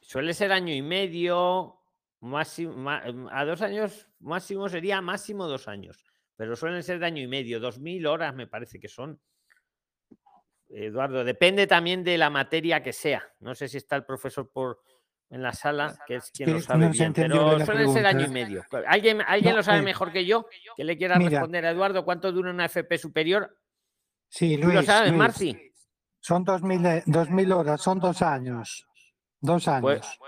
Suele 0.00 0.32
ser 0.34 0.52
año 0.52 0.72
y 0.72 0.82
medio, 0.82 1.80
máximo, 2.20 2.88
a 2.88 3.44
dos 3.44 3.62
años 3.62 4.08
máximo 4.20 4.68
sería 4.68 5.00
máximo 5.00 5.48
dos 5.48 5.66
años, 5.66 6.04
pero 6.36 6.54
suelen 6.54 6.84
ser 6.84 7.00
de 7.00 7.06
año 7.06 7.22
y 7.22 7.26
medio, 7.26 7.58
dos 7.58 7.80
mil 7.80 8.06
horas 8.06 8.32
me 8.34 8.46
parece 8.46 8.78
que 8.78 8.86
son. 8.88 9.20
Eduardo, 10.68 11.24
depende 11.24 11.66
también 11.66 12.02
de 12.02 12.18
la 12.18 12.30
materia 12.30 12.82
que 12.82 12.92
sea. 12.92 13.22
No 13.40 13.54
sé 13.54 13.68
si 13.68 13.76
está 13.76 13.96
el 13.96 14.04
profesor 14.04 14.50
por 14.50 14.80
en 15.28 15.42
la 15.42 15.52
sala, 15.52 15.98
que 16.06 16.16
es 16.16 16.30
quien 16.30 16.52
lo 16.52 16.60
sabe 16.60 16.86
no 16.86 16.90
bien, 16.92 17.12
pero 17.12 17.64
suelen 17.64 17.92
ser 17.92 18.06
año 18.06 18.26
y 18.26 18.28
medio. 18.30 18.64
¿Alguien, 18.86 19.20
alguien 19.22 19.52
No, 19.52 19.56
lo 19.58 19.62
sabe 19.64 19.78
eh, 19.78 19.82
mejor 19.82 20.12
que 20.12 20.24
yo? 20.24 20.46
Que 20.76 20.84
le 20.84 20.96
quiera 20.96 21.16
mira. 21.18 21.30
responder 21.30 21.66
a 21.66 21.70
Eduardo 21.70 22.04
cuánto 22.04 22.30
dura 22.30 22.50
una 22.50 22.66
FP 22.66 22.96
superior. 22.96 23.58
Sí, 24.28 24.56
¿Tú 24.56 24.68
lo 24.68 24.74
Luis, 24.74 24.86
sabes, 24.86 25.10
Luis. 25.10 25.18
Marci? 25.18 25.72
Son 26.20 26.44
2000, 26.44 26.86
eh, 26.86 27.02
2000 27.06 27.52
horas, 27.52 27.80
son 27.80 27.98
dos 27.98 28.22
años. 28.22 28.86
Dos 29.40 29.64
Pues, 29.80 30.02
años. 30.02 30.18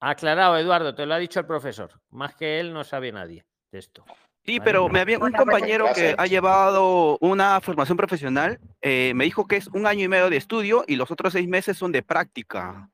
aclarado, 0.00 0.56
Eduardo, 0.56 0.94
te 0.94 1.04
lo 1.06 1.14
ha 1.14 1.18
dicho 1.18 1.40
el 1.40 1.46
profesor. 1.46 1.90
Más 2.10 2.34
que 2.36 2.60
él 2.60 2.72
no 2.72 2.84
sabe 2.84 3.10
nadie 3.12 3.44
de 3.72 3.78
esto. 3.78 4.04
Sí, 4.48 4.60
pero 4.60 4.88
me 4.88 5.00
había 5.00 5.18
un 5.18 5.30
compañero 5.30 5.88
que 5.94 6.14
ha 6.16 6.24
llevado 6.26 7.18
una 7.20 7.60
formación 7.60 7.98
profesional, 7.98 8.58
eh, 8.80 9.12
me 9.14 9.24
dijo 9.24 9.46
que 9.46 9.56
es 9.56 9.66
un 9.66 9.86
año 9.86 10.04
y 10.04 10.08
medio 10.08 10.30
de 10.30 10.38
estudio 10.38 10.84
y 10.88 10.96
los 10.96 11.10
otros 11.10 11.34
seis 11.34 11.46
meses 11.46 11.76
son 11.76 11.92
de 11.92 12.02
práctica. 12.02 12.88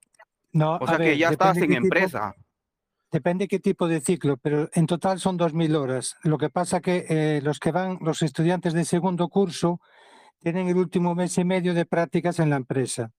No, 0.51 0.79
O 0.81 0.89
sea 0.89 0.99
que 0.99 1.17
ya 1.17 1.29
estás 1.31 1.57
en 1.59 1.63
qué 1.63 1.69
tipo- 1.77 1.85
empresa. 1.85 2.35
Depende 3.13 3.47
qué 3.47 3.61
tipo 3.61 3.87
de 3.87 4.01
ciclo, 4.01 4.37
pero 4.37 4.69
en 4.73 4.87
total 4.89 5.21
son 5.21 5.39
2.000 5.39 5.77
horas. 5.77 6.17
Lo 6.25 6.39
que 6.39 6.51
pasa 6.51 6.81
que 6.81 7.07
eh, 7.09 7.41
los 7.41 7.61
que 7.61 7.71
van, 7.71 7.99
los 8.01 8.23
estudiantes 8.23 8.73
de 8.73 8.85
segundo 8.85 9.29
curso, 9.29 9.81
tienen 10.41 10.67
el 10.67 10.77
último 10.77 11.15
mes 11.15 11.39
y 11.39 11.45
medio 11.45 11.73
de 11.73 11.87
prácticas 11.87 12.41
en 12.41 12.51
la 12.51 12.57
empresa. 12.57 13.13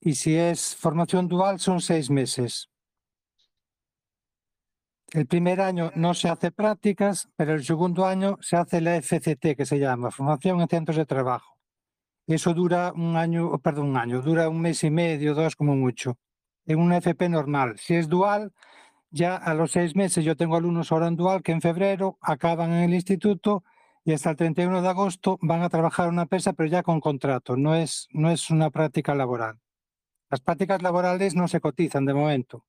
Y 0.00 0.14
si 0.14 0.34
es 0.34 0.74
formación 0.74 1.28
dual, 1.28 1.60
son 1.60 1.82
seis 1.82 2.08
meses. 2.08 2.70
El 5.12 5.26
primer 5.26 5.60
año 5.60 5.92
no 5.94 6.14
se 6.14 6.30
hace 6.30 6.50
prácticas, 6.50 7.28
pero 7.36 7.52
el 7.52 7.64
segundo 7.64 8.06
año 8.06 8.38
se 8.40 8.56
hace 8.56 8.80
la 8.80 8.96
FCT, 8.96 9.56
que 9.56 9.66
se 9.66 9.78
llama 9.78 10.10
Formación 10.10 10.62
en 10.62 10.68
Centros 10.68 10.96
de 10.96 11.04
Trabajo. 11.04 11.58
Eso 12.26 12.54
dura 12.54 12.92
un 12.94 13.16
año, 13.16 13.58
perdón, 13.58 13.90
un 13.90 13.96
año, 13.98 14.22
dura 14.22 14.48
un 14.48 14.62
mes 14.62 14.82
y 14.84 14.90
medio, 14.90 15.34
dos 15.34 15.54
como 15.54 15.76
mucho, 15.76 16.16
en 16.64 16.78
una 16.78 16.96
FP 16.96 17.28
normal. 17.28 17.78
Si 17.78 17.94
es 17.94 18.08
dual, 18.08 18.52
ya 19.10 19.36
a 19.36 19.52
los 19.52 19.72
seis 19.72 19.94
meses 19.94 20.24
yo 20.24 20.34
tengo 20.34 20.56
alumnos 20.56 20.90
ahora 20.90 21.08
en 21.08 21.16
dual 21.16 21.42
que 21.42 21.52
en 21.52 21.60
febrero 21.60 22.16
acaban 22.22 22.72
en 22.72 22.84
el 22.84 22.94
instituto 22.94 23.64
y 24.04 24.14
hasta 24.14 24.30
el 24.30 24.36
31 24.36 24.80
de 24.80 24.88
agosto 24.88 25.38
van 25.42 25.62
a 25.62 25.68
trabajar 25.68 26.06
en 26.06 26.14
una 26.14 26.22
empresa, 26.22 26.54
pero 26.54 26.70
ya 26.70 26.82
con 26.82 27.00
contrato, 27.00 27.58
no 27.58 27.74
es, 27.74 28.08
no 28.12 28.30
es 28.30 28.48
una 28.48 28.70
práctica 28.70 29.14
laboral. 29.14 29.60
Las 30.30 30.40
prácticas 30.40 30.80
laborales 30.80 31.34
no 31.34 31.48
se 31.48 31.60
cotizan 31.60 32.06
de 32.06 32.14
momento. 32.14 32.64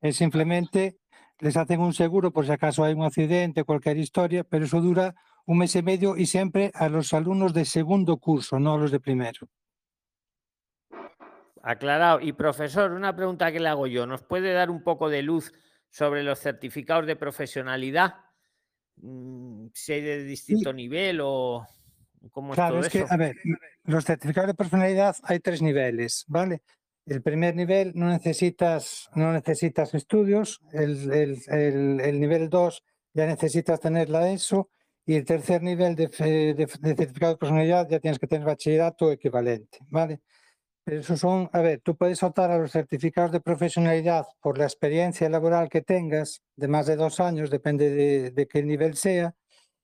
Es 0.00 0.16
simplemente 0.16 0.98
les 1.40 1.56
hacen 1.56 1.80
un 1.80 1.92
seguro 1.92 2.30
por 2.32 2.46
si 2.46 2.52
acaso 2.52 2.84
hay 2.84 2.94
un 2.94 3.02
accidente, 3.04 3.64
cualquier 3.64 3.98
historia, 3.98 4.44
pero 4.44 4.64
eso 4.64 4.80
dura 4.80 5.14
un 5.44 5.58
mes 5.58 5.74
y 5.76 5.82
medio 5.82 6.16
y 6.16 6.26
siempre 6.26 6.72
a 6.74 6.88
los 6.88 7.12
alumnos 7.12 7.52
de 7.54 7.64
segundo 7.64 8.16
curso, 8.18 8.58
no 8.58 8.74
a 8.74 8.78
los 8.78 8.90
de 8.90 9.00
primero. 9.00 9.48
Aclarado. 11.62 12.20
Y 12.20 12.32
profesor, 12.32 12.92
una 12.92 13.14
pregunta 13.16 13.50
que 13.50 13.60
le 13.60 13.68
hago 13.68 13.86
yo. 13.86 14.06
¿Nos 14.06 14.22
puede 14.22 14.52
dar 14.52 14.70
un 14.70 14.82
poco 14.84 15.08
de 15.08 15.22
luz 15.22 15.52
sobre 15.90 16.22
los 16.22 16.38
certificados 16.38 17.06
de 17.06 17.16
profesionalidad? 17.16 18.14
Mm, 18.96 19.66
Si 19.74 19.92
hay 19.92 20.00
de 20.00 20.24
distinto 20.24 20.72
nivel 20.72 21.20
o 21.22 21.66
cómo 22.30 22.52
es 22.52 22.56
Claro, 22.56 22.76
todo 22.76 22.86
es 22.86 22.92
que, 22.92 23.00
eso. 23.00 23.12
a 23.12 23.16
ver, 23.16 23.36
los 23.84 24.04
certificados 24.04 24.48
de 24.48 24.54
personalidad 24.54 25.16
hay 25.24 25.40
tres 25.40 25.60
niveles, 25.60 26.24
¿vale? 26.28 26.62
El 27.06 27.22
primer 27.22 27.54
nivel 27.54 27.92
no 27.94 28.08
necesitas, 28.08 29.08
no 29.14 29.32
necesitas 29.32 29.94
estudios, 29.94 30.60
el, 30.72 31.12
el- 31.12 31.38
el- 31.48 32.00
el 32.00 32.20
nivel 32.20 32.48
2 32.50 32.82
ya 33.14 33.26
necesitas 33.26 33.80
tener 33.80 34.10
la 34.10 34.30
ESO 34.30 34.70
y 35.06 35.14
el 35.14 35.24
tercer 35.24 35.62
nivel 35.62 35.94
de, 35.94 36.08
de 36.08 36.54
de 36.54 36.66
certificado 36.96 37.32
de 37.34 37.38
personalidad 37.38 37.88
ya 37.88 38.00
tienes 38.00 38.18
que 38.18 38.26
tener 38.26 38.44
bachillerato 38.46 39.12
equivalente, 39.12 39.78
¿vale? 39.88 40.20
Pero 40.84 41.00
esos 41.00 41.20
son, 41.20 41.50
a 41.52 41.60
ver, 41.62 41.80
tú 41.82 41.96
puedes 41.96 42.22
optar 42.22 42.50
a 42.52 42.58
los 42.58 42.72
certificados 42.72 43.32
de 43.32 43.40
profesionalidad 43.40 44.26
por 44.42 44.58
la 44.58 44.64
experiencia 44.64 45.28
laboral 45.30 45.68
que 45.70 45.82
tengas, 45.82 46.42
de 46.56 46.68
más 46.68 46.86
de 46.86 46.96
dos 46.96 47.20
años, 47.20 47.50
depende 47.50 47.90
de, 47.90 48.30
de 48.32 48.46
qué 48.48 48.62
nivel 48.62 48.96
sea, 48.96 49.34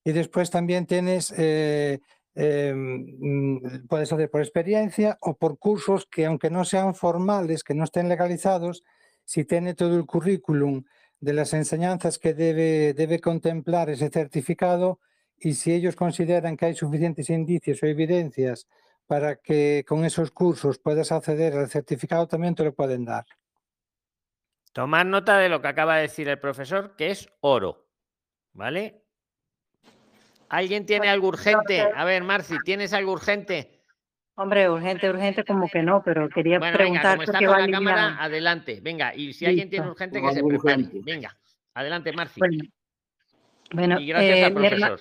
y 0.05 0.13
después 0.13 0.51
también 0.51 0.87
tienes, 0.87 1.33
eh, 1.37 2.01
eh, 2.35 2.73
mm, 2.75 3.87
puedes 3.89 4.13
hacer 4.13 4.31
por 4.31 4.41
experiencia 4.41 5.19
o 5.21 5.37
por 5.37 5.59
cursos 5.59 6.07
que 6.07 6.27
aunque 6.27 6.51
no 6.51 6.65
sean 6.65 6.95
formales, 6.95 7.65
que 7.65 7.75
no 7.75 7.85
estén 7.85 8.09
legalizados, 8.09 8.83
si 9.25 9.45
tiene 9.45 9.75
todo 9.75 9.97
el 9.97 10.07
currículum 10.07 10.85
de 11.21 11.33
las 11.33 11.53
enseñanzas 11.53 12.19
que 12.19 12.35
debe, 12.35 12.95
debe 12.95 13.21
contemplar 13.21 13.91
ese 13.91 14.09
certificado 14.09 15.01
y 15.39 15.55
si 15.55 15.73
ellos 15.73 15.97
consideran 15.97 16.57
que 16.57 16.67
hay 16.67 16.75
suficientes 16.75 17.31
indicios 17.31 17.83
o 17.83 17.87
evidencias 17.87 18.67
para 19.07 19.37
que 19.37 19.85
con 19.87 20.05
esos 20.05 20.31
cursos 20.31 20.79
puedas 20.79 21.13
acceder 21.13 21.55
al 21.55 21.69
certificado, 21.69 22.27
también 22.27 22.55
te 22.55 22.65
lo 22.65 22.75
pueden 22.75 23.05
dar. 23.05 23.27
Tomar 24.73 25.05
nota 25.05 25.39
de 25.39 25.49
lo 25.49 25.61
que 25.61 25.69
acaba 25.69 25.97
de 25.97 26.03
decir 26.03 26.29
el 26.29 26.39
profesor, 26.39 26.97
que 26.97 27.11
es 27.11 27.29
oro. 27.41 27.87
¿Vale? 28.55 29.02
¿Alguien 30.53 30.85
tiene 30.85 31.09
algo 31.09 31.29
urgente? 31.29 31.81
A 31.81 32.05
ver, 32.05 32.23
Marci, 32.25 32.59
¿tienes 32.63 32.93
algo 32.93 33.13
urgente? 33.13 33.81
Hombre, 34.35 34.69
urgente, 34.69 35.09
urgente, 35.09 35.45
como 35.45 35.67
que 35.67 35.83
no, 35.83 36.03
pero 36.03 36.29
quería 36.29 36.59
Bueno, 36.59 36.77
venga, 36.77 37.01
preguntar 37.01 37.13
como 37.13 37.23
está 37.23 37.39
con 37.39 37.49
va 37.49 37.59
la 37.67 37.71
cámara, 37.71 38.17
adelante. 38.23 38.81
Venga, 38.83 39.15
y 39.15 39.33
si 39.33 39.47
alguien 39.47 39.71
tiene 39.71 39.89
urgente, 39.89 40.21
que 40.21 40.33
se 40.33 40.45
prepare. 40.45 40.83
urgente. 40.83 41.01
Venga, 41.03 41.35
adelante, 41.73 42.13
Marci. 42.13 42.39
Bueno, 42.39 42.65
bueno, 43.73 43.99
Y 44.01 44.07
gracias 44.09 44.39
eh, 44.39 44.45
al 44.45 44.55
mi 44.55 44.67
herma- 44.67 44.87
profesor. 44.89 45.01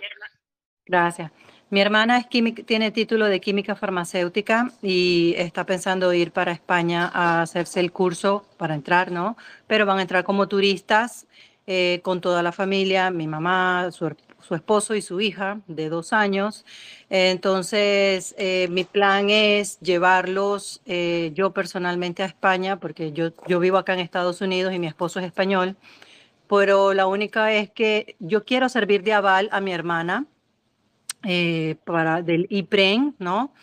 Gracias. 0.86 1.32
Mi 1.70 1.82
hermana 1.82 2.18
es 2.18 2.28
química, 2.28 2.64
tiene 2.64 2.92
título 2.92 3.26
de 3.26 3.42
química 3.42 3.76
farmacéutica 3.76 4.72
y 4.82 5.34
está 5.38 5.66
pensando 5.66 6.14
ir 6.14 6.32
para 6.32 6.54
España 6.54 7.10
a 7.14 7.42
hacerse 7.42 7.82
el 7.82 7.92
curso 7.92 8.46
para 8.58 8.74
entrar, 8.74 9.12
¿no? 9.12 9.36
Pero 9.68 9.86
van 9.86 10.00
a 10.00 10.02
entrar 10.02 10.24
como 10.24 10.48
turistas 10.48 11.28
eh, 11.68 12.00
con 12.04 12.22
toda 12.22 12.42
la 12.42 12.52
familia, 12.54 13.12
mi 13.12 13.28
mamá, 13.28 13.90
su, 13.92 14.14
su 14.42 14.56
esposo 14.56 14.96
y 14.96 15.02
su 15.02 15.22
hija 15.22 15.62
de 15.68 15.90
dos 15.90 16.14
años. 16.14 16.66
Entonces, 17.10 18.36
eh, 18.38 18.68
mi 18.70 18.84
plan 18.84 19.30
es 19.30 19.80
llevarlos 19.80 20.82
eh, 20.86 21.32
yo 21.34 21.52
personalmente 21.52 22.24
a 22.24 22.26
España, 22.26 22.80
porque 22.80 23.12
yo, 23.12 23.30
yo 23.48 23.60
vivo 23.60 23.78
acá 23.78 23.94
en 23.94 24.00
Estados 24.00 24.42
Unidos 24.42 24.74
y 24.74 24.80
mi 24.80 24.88
esposo 24.88 25.20
es 25.20 25.26
español, 25.26 25.76
pero 26.48 26.94
la 26.94 27.08
única 27.08 27.54
es 27.54 27.70
que 27.70 28.16
yo 28.20 28.44
quiero 28.44 28.70
servir 28.70 29.04
de 29.04 29.14
aval 29.14 29.50
a 29.52 29.62
mi 29.62 29.72
hermana 29.72 30.26
eh, 31.24 31.76
para 31.86 32.22
del 32.22 32.48
IPREN, 32.50 33.16
¿no? 33.20 33.54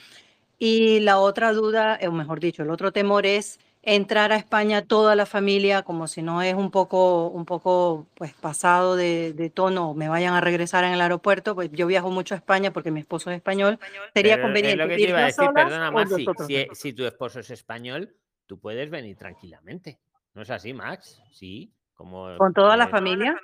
Y 0.59 1.01
la 1.01 1.19
otra 1.19 1.53
duda, 1.53 1.99
o 2.07 2.13
mejor 2.13 2.41
dicho, 2.41 2.63
el 2.63 2.71
otro 2.71 2.93
temor 2.93 3.27
es 3.27 3.61
entrar 3.95 4.33
a 4.33 4.37
España 4.37 4.85
toda 4.85 5.17
la 5.17 5.25
familia, 5.25 5.83
como 5.83 6.09
si 6.09 6.21
no 6.23 6.43
es 6.43 6.55
un 6.55 6.71
poco, 6.71 7.29
un 7.29 7.47
poco 7.47 8.07
pues 8.15 8.35
pasado 8.35 8.97
de, 8.97 9.33
de 9.33 9.49
tono, 9.51 9.95
me 9.95 10.09
vayan 10.09 10.35
a 10.35 10.41
regresar 10.41 10.85
en 10.85 10.93
el 10.93 11.01
aeropuerto, 11.01 11.55
pues 11.55 11.71
yo 11.73 11.87
viajo 11.87 12.11
mucho 12.11 12.35
a 12.35 12.39
España 12.39 12.73
porque 12.73 12.91
mi 12.91 13.01
esposo 13.01 13.31
es 13.31 13.37
español, 13.37 13.79
sería 14.15 14.37
Pero 14.37 14.47
conveniente 14.47 14.83
Es 14.83 14.89
lo 14.89 14.89
que 14.89 14.97
te 14.97 15.03
ir 15.03 15.09
iba 15.09 15.19
a 15.19 15.23
yo 15.23 15.27
decir, 15.27 15.45
solas 15.45 15.65
perdona, 15.65 15.91
nosotros 15.91 16.49
si, 16.75 16.93
tu 16.93 17.05
esposo 17.07 17.41
es 17.41 17.51
español, 17.51 18.15
tú 18.47 18.61
puedes 18.61 18.91
venir 18.91 19.17
tranquilamente. 19.17 19.99
¿No 20.35 20.43
es 20.43 20.51
así, 20.51 20.73
Max? 20.75 21.23
Sí, 21.33 21.73
como... 21.95 22.37
¿Con 22.37 22.53
toda 22.53 22.77
la 22.77 22.85
eh, 22.85 22.89
familia? 22.89 23.41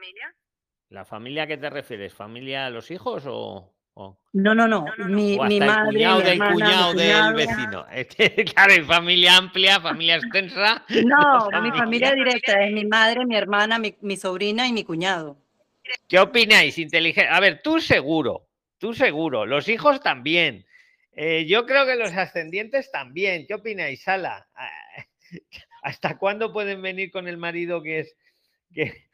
¿La 0.91 1.05
familia 1.05 1.45
a 1.45 1.47
qué 1.47 1.57
te 1.57 1.71
refieres? 1.71 2.15
¿Familia 2.15 2.67
a 2.67 2.71
los 2.71 2.91
hijos 2.91 3.25
o...? 3.27 3.74
O- 3.95 4.19
No, 4.33 4.55
no, 4.55 4.67
no, 4.67 4.87
mi, 5.09 5.39
o 5.39 5.45
mi 5.45 5.57
el 5.59 5.67
madre, 5.67 5.87
cuñado 5.93 6.19
mi 6.19 6.25
del 6.25 6.33
hermana, 6.33 6.51
mi 6.51 6.61
cuñado 6.61 6.95
del 6.95 7.13
cuñado. 7.13 7.35
vecino. 7.35 7.87
Es 7.93 8.07
que, 8.09 8.45
claro, 8.45 8.73
hay 8.73 8.83
familia 8.83 9.37
amplia, 9.37 9.81
familia 9.81 10.17
extensa. 10.17 10.85
No, 11.05 11.49
mi 11.63 11.71
familia 11.73 12.13
directa 12.13 12.65
es 12.65 12.73
mi 12.73 12.85
madre, 12.85 13.25
mi 13.25 13.37
hermana, 13.37 13.79
mi, 13.79 13.95
mi 14.01 14.17
sobrina 14.17 14.67
y 14.67 14.73
mi 14.73 14.85
cuñado. 14.85 15.39
¿Qué 16.09 16.19
opináis? 16.19 16.79
Inteligente. 16.79 17.29
A 17.31 17.41
ver, 17.41 17.61
tú 17.63 17.81
seguro, 17.81 18.47
tú 18.79 18.95
seguro, 18.95 19.47
los 19.47 19.69
hijos 19.69 20.01
también. 20.01 20.65
Eh, 21.17 21.45
yo 21.47 21.65
creo 21.67 21.87
que 21.87 21.95
los 21.95 22.11
ascendientes 22.13 22.91
también. 22.91 23.47
¿Qué 23.47 23.55
opináis, 23.55 24.03
Sala? 24.03 24.49
¿Hasta 25.83 26.17
cuándo 26.19 26.53
pueden 26.53 26.81
venir 26.83 27.11
con 27.13 27.29
el 27.29 27.37
marido 27.37 27.83
que 27.83 28.01
es 28.01 28.17
que 28.73 29.05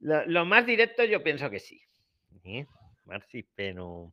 lo, 0.00 0.24
lo 0.26 0.44
más 0.46 0.64
directo 0.64 1.04
yo 1.04 1.22
pienso 1.22 1.50
que 1.50 1.58
sí. 1.58 1.82
¿eh? 2.44 2.64
Marci, 3.08 3.44
pero 3.54 4.12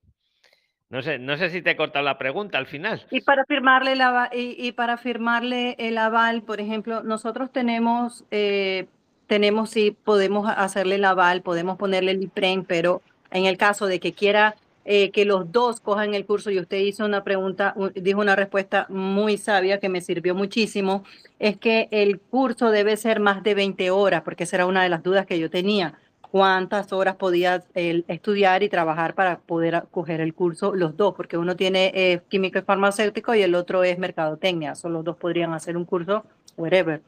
no 0.89 1.01
sé, 1.01 1.19
no 1.19 1.37
sé 1.37 1.49
si 1.49 1.61
te 1.61 1.71
he 1.71 1.75
cortado 1.75 2.05
la 2.05 2.17
pregunta 2.17 2.57
al 2.57 2.67
final. 2.67 3.05
Y 3.11 3.21
para 3.21 3.43
firmarle 3.45 3.95
y, 4.33 4.71
para 4.71 4.97
firmarle 4.97 5.75
el 5.77 5.97
aval, 5.97 6.41
por 6.41 6.61
ejemplo, 6.61 7.03
nosotros 7.03 7.51
tenemos, 7.51 8.23
eh, 8.31 8.87
tenemos 9.27 9.69
sí, 9.69 9.91
podemos 9.91 10.49
hacerle 10.49 10.95
el 10.95 11.05
aval, 11.05 11.41
podemos 11.41 11.77
ponerle 11.77 12.11
el 12.11 12.23
IPREN, 12.23 12.63
pero 12.63 13.01
en 13.31 13.45
el 13.45 13.57
caso 13.57 13.87
de 13.87 13.99
que 13.99 14.13
quiera 14.13 14.55
eh, 14.85 15.09
que 15.09 15.25
los 15.25 15.51
dos 15.51 15.81
cojan 15.81 16.13
el 16.13 16.27
curso, 16.27 16.51
y 16.51 16.59
usted 16.59 16.77
hizo 16.77 17.03
una 17.05 17.23
pregunta, 17.23 17.75
dijo 17.95 18.21
una 18.21 18.35
respuesta 18.35 18.85
muy 18.87 19.37
sabia 19.37 19.79
que 19.79 19.89
me 19.89 19.99
sirvió 19.99 20.35
muchísimo, 20.35 21.03
es 21.39 21.57
que 21.57 21.87
el 21.89 22.19
curso 22.19 22.69
debe 22.69 22.95
ser 22.95 23.19
más 23.19 23.41
de 23.41 23.55
20 23.55 23.89
horas, 23.89 24.21
porque 24.21 24.43
esa 24.43 24.57
era 24.57 24.67
una 24.67 24.83
de 24.83 24.89
las 24.89 25.01
dudas 25.01 25.25
que 25.25 25.39
yo 25.39 25.49
tenía. 25.49 25.95
¿Cuántas 26.35 26.91
horas 26.91 27.15
podía 27.15 27.63
él 27.75 28.03
estudiar 28.09 28.61
y 28.61 28.67
trabajar 28.67 29.15
para 29.15 29.39
poder 29.39 29.83
coger 29.89 30.19
el 30.19 30.33
curso 30.33 30.75
los 30.75 30.97
dos? 30.97 31.13
Porque 31.15 31.37
uno 31.37 31.55
tiene 31.55 31.93
eh, 31.95 32.19
químico 32.27 32.59
y 32.59 32.61
farmacéutico 32.61 33.33
y 33.35 33.41
el 33.41 33.55
otro 33.55 33.85
es 33.85 33.97
mercadotecnia. 33.97 34.75
Solo 34.75 34.95
los 34.95 35.05
dos 35.05 35.15
podrían 35.15 35.53
hacer 35.53 35.77
un 35.77 35.85
curso, 35.85 36.25
whatever. 36.57 37.01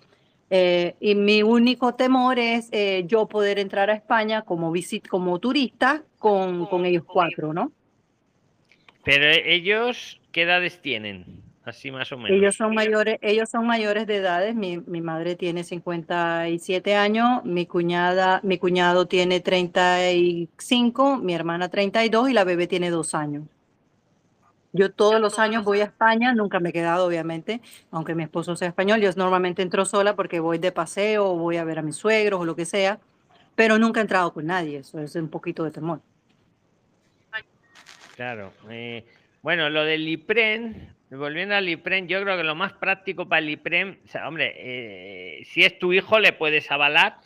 Eh, 0.50 0.96
y 1.02 1.16
mi 1.16 1.44
único 1.44 1.94
temor 1.94 2.40
es 2.40 2.70
eh, 2.72 3.04
yo 3.06 3.28
poder 3.28 3.60
entrar 3.60 3.90
a 3.90 3.96
España 3.96 4.44
como, 4.44 4.72
visit 4.72 5.06
como 5.10 5.40
turista 5.40 6.04
con, 6.20 6.66
con 6.68 6.86
ellos 6.86 7.04
cuatro, 7.06 7.52
¿no? 7.52 7.74
Pero 9.04 9.26
ellos, 9.28 10.22
¿qué 10.32 10.44
edades 10.44 10.82
tienen? 10.82 11.44
Así 11.68 11.92
más 11.92 12.12
o 12.12 12.18
menos. 12.18 12.32
Ellos 12.32 12.56
son 12.56 12.74
mayores, 12.74 13.18
ellos 13.22 13.50
son 13.50 13.68
mayores 13.68 14.08
de 14.08 14.18
edades. 14.18 14.56
Mi, 14.56 14.78
mi 14.78 15.02
madre 15.02 15.36
tiene 15.36 15.64
57 15.64 16.96
años, 16.96 17.44
mi 17.44 17.66
cuñada, 17.66 18.40
mi 18.44 18.58
cuñado 18.58 19.08
tiene 19.08 19.40
35, 19.40 21.18
mi 21.18 21.34
hermana 21.34 21.70
32 21.70 22.30
y 22.30 22.34
la 22.34 22.44
bebé 22.44 22.68
tiene 22.68 22.90
dos 22.90 23.14
años. 23.14 23.44
Yo 24.74 24.92
todos 24.92 25.20
los 25.20 25.40
años 25.40 25.64
voy 25.64 25.80
a 25.82 25.86
España, 25.86 26.34
nunca 26.34 26.60
me 26.60 26.70
he 26.70 26.74
quedado, 26.74 27.08
obviamente, 27.08 27.62
aunque 27.90 28.16
mi 28.16 28.24
esposo 28.24 28.56
sea 28.56 28.68
español. 28.68 29.02
Yo 29.02 29.10
normalmente 29.16 29.62
entro 29.62 29.86
sola 29.86 30.16
porque 30.16 30.40
voy 30.40 30.60
de 30.60 30.72
paseo 30.72 31.32
o 31.32 31.38
voy 31.38 31.58
a 31.58 31.64
ver 31.64 31.80
a 31.80 31.82
mis 31.82 31.96
suegros 31.96 32.42
o 32.42 32.46
lo 32.46 32.56
que 32.56 32.66
sea, 32.66 33.00
pero 33.56 33.80
nunca 33.80 34.00
he 34.00 34.04
entrado 34.04 34.34
con 34.34 34.46
nadie. 34.46 34.80
Eso 34.80 35.00
es 35.00 35.16
un 35.16 35.30
poquito 35.30 35.64
de 35.64 35.72
temor. 35.72 36.02
Claro. 38.16 38.52
eh, 38.70 39.06
bueno, 39.42 39.70
lo 39.70 39.84
del 39.84 40.08
IPREN, 40.08 40.96
volviendo 41.12 41.56
al 41.56 41.70
IPREN, 41.70 42.08
yo 42.08 42.22
creo 42.22 42.38
que 42.38 42.44
lo 42.44 42.56
más 42.56 42.74
práctico 42.74 43.28
para 43.28 43.40
el 43.40 43.50
IPREN, 43.50 44.02
o 44.04 44.08
sea, 44.08 44.28
hombre, 44.28 44.54
eh, 44.58 45.44
si 45.46 45.64
es 45.64 45.80
tu 45.80 45.94
hijo 45.94 46.20
le 46.20 46.34
puedes 46.34 46.70
avalar, 46.72 47.20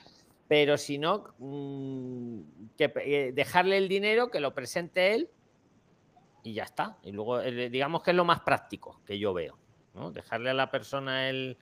pero 0.47 0.77
si 0.77 0.97
no, 0.97 1.33
mm, 1.37 2.41
eh, 2.77 3.31
dejarle 3.33 3.77
el 3.77 3.87
dinero, 3.87 4.29
que 4.29 4.39
lo 4.39 4.53
presente 4.53 5.13
él 5.13 5.29
y 6.43 6.53
ya 6.53 6.63
está. 6.63 6.97
Y 7.03 7.11
luego, 7.11 7.41
eh, 7.41 7.69
digamos 7.69 8.03
que 8.03 8.11
es 8.11 8.17
lo 8.17 8.25
más 8.25 8.41
práctico 8.41 9.01
que 9.05 9.17
yo 9.17 9.33
veo, 9.33 9.57
¿no? 9.93 10.11
Dejarle 10.11 10.49
a 10.49 10.53
la 10.53 10.69
persona 10.69 11.29
el, 11.29 11.57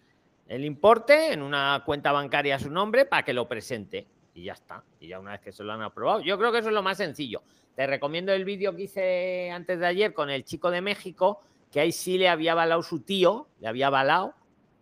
el 0.47 0.65
importe 0.65 1.33
en 1.33 1.41
una 1.41 1.83
cuenta 1.85 2.11
bancaria 2.11 2.55
a 2.55 2.59
su 2.59 2.71
nombre 2.71 3.05
para 3.05 3.23
que 3.23 3.33
lo 3.33 3.47
presente 3.47 4.07
y 4.39 4.43
ya 4.45 4.53
está. 4.53 4.83
Y 4.99 5.07
ya 5.07 5.19
una 5.19 5.31
vez 5.31 5.41
que 5.41 5.51
se 5.51 5.63
lo 5.63 5.73
han 5.73 5.81
aprobado, 5.81 6.21
yo 6.21 6.37
creo 6.37 6.51
que 6.51 6.59
eso 6.59 6.69
es 6.69 6.73
lo 6.73 6.83
más 6.83 6.97
sencillo. 6.97 7.43
Te 7.75 7.85
recomiendo 7.87 8.33
el 8.33 8.45
vídeo 8.45 8.75
que 8.75 8.83
hice 8.83 9.51
antes 9.51 9.79
de 9.79 9.85
ayer 9.85 10.13
con 10.13 10.29
el 10.29 10.43
chico 10.43 10.71
de 10.71 10.81
México, 10.81 11.41
que 11.71 11.79
ahí 11.79 11.91
sí 11.91 12.17
le 12.17 12.29
había 12.29 12.53
avalado 12.53 12.81
su 12.81 13.01
tío, 13.01 13.47
le 13.59 13.67
había 13.67 13.87
avalado, 13.87 14.33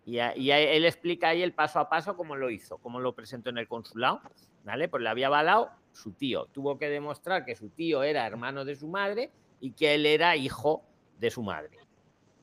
y, 0.04 0.18
y 0.36 0.50
él 0.50 0.84
explica 0.86 1.28
ahí 1.28 1.42
el 1.42 1.52
paso 1.52 1.78
a 1.80 1.88
paso 1.88 2.16
cómo 2.16 2.34
lo 2.34 2.50
hizo, 2.50 2.78
cómo 2.78 2.98
lo 2.98 3.14
presentó 3.14 3.50
en 3.50 3.58
el 3.58 3.68
consulado, 3.68 4.22
¿vale? 4.64 4.88
Pues 4.88 5.02
le 5.02 5.08
había 5.10 5.26
avalado 5.26 5.70
su 5.92 6.12
tío. 6.12 6.46
Tuvo 6.46 6.78
que 6.78 6.88
demostrar 6.88 7.44
que 7.44 7.54
su 7.54 7.68
tío 7.68 8.02
era 8.02 8.26
hermano 8.26 8.64
de 8.64 8.76
su 8.76 8.88
madre 8.88 9.30
y 9.60 9.72
que 9.72 9.94
él 9.94 10.06
era 10.06 10.36
hijo 10.36 10.82
de 11.18 11.30
su 11.30 11.42
madre. 11.42 11.78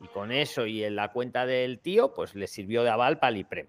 Y 0.02 0.08
con 0.10 0.32
eso 0.32 0.66
y 0.68 0.84
en 0.84 0.96
la 0.96 1.12
cuenta 1.12 1.46
del 1.46 1.80
tío, 1.80 2.14
pues 2.14 2.36
le 2.36 2.48
sirvió 2.48 2.84
de 2.84 2.90
aval 2.90 3.18
para 3.18 3.32
el 3.32 3.38
IPREM. 3.38 3.68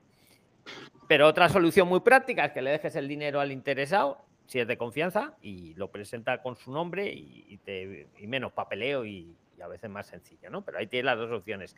Pero 1.08 1.26
otra 1.28 1.48
solución 1.48 1.88
muy 1.88 2.00
práctica 2.00 2.46
es 2.46 2.52
que 2.52 2.62
le 2.62 2.70
dejes 2.70 2.96
el 2.96 3.06
dinero 3.08 3.40
al 3.40 3.52
interesado, 3.52 4.24
si 4.46 4.58
es 4.60 4.66
de 4.66 4.76
confianza, 4.76 5.34
y 5.40 5.74
lo 5.74 5.90
presenta 5.90 6.42
con 6.42 6.56
su 6.56 6.72
nombre 6.72 7.12
y, 7.12 7.44
y 7.48 7.56
te- 7.58 8.08
y 8.18 8.26
menos 8.26 8.52
papeleo 8.52 9.04
y, 9.04 9.36
y 9.56 9.60
a 9.60 9.68
veces 9.68 9.88
más 9.90 10.06
sencillo, 10.06 10.50
¿no? 10.50 10.62
Pero 10.64 10.78
ahí 10.78 10.86
tienes 10.86 11.04
las 11.06 11.18
dos 11.18 11.30
opciones. 11.32 11.76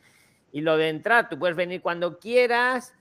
Y 0.51 0.61
lo 0.61 0.77
de 0.77 0.89
entrar, 0.89 1.29
tú 1.29 1.37
puedes 1.37 1.55
venir 1.55 1.81
cuando 1.81 2.17
quieras. 2.19 2.95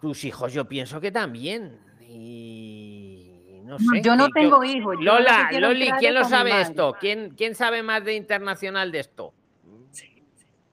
Tus 0.00 0.24
hijos, 0.24 0.52
yo 0.52 0.66
pienso 0.66 1.00
que 1.00 1.10
también. 1.10 1.78
Y 2.08 3.60
no 3.64 3.78
sé. 3.78 4.02
yo 4.02 4.14
no 4.14 4.26
¿qué- 4.26 4.32
qué- 4.34 4.40
tengo 4.40 4.62
hijos, 4.64 4.96
yo 4.98 5.04
Lola, 5.04 5.48
Loli, 5.52 5.90
¿quién 5.98 6.14
lo 6.14 6.24
sabe 6.24 6.60
esto? 6.60 6.94
¿Quién, 7.00 7.30
¿Quién 7.30 7.54
sabe 7.54 7.82
más 7.82 8.04
de 8.04 8.14
internacional 8.14 8.92
de 8.92 9.00
esto? 9.00 9.32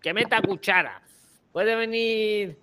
Que 0.01 0.13
meta 0.13 0.41
cuchara. 0.41 1.01
Puede 1.53 1.75
venir. 1.75 2.57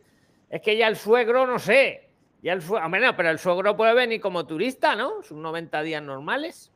Es 0.50 0.60
que 0.60 0.76
ya 0.76 0.88
el 0.88 0.96
suegro, 0.96 1.46
no 1.46 1.58
sé. 1.58 2.08
Ya 2.42 2.52
el 2.52 2.62
suegro, 2.62 2.88
no, 2.88 3.16
pero 3.16 3.30
el 3.30 3.38
suegro 3.38 3.76
puede 3.76 3.94
venir 3.94 4.20
como 4.20 4.46
turista, 4.46 4.96
¿no? 4.96 5.22
Sus 5.22 5.36
90 5.36 5.82
días 5.82 6.02
normales. 6.02 6.72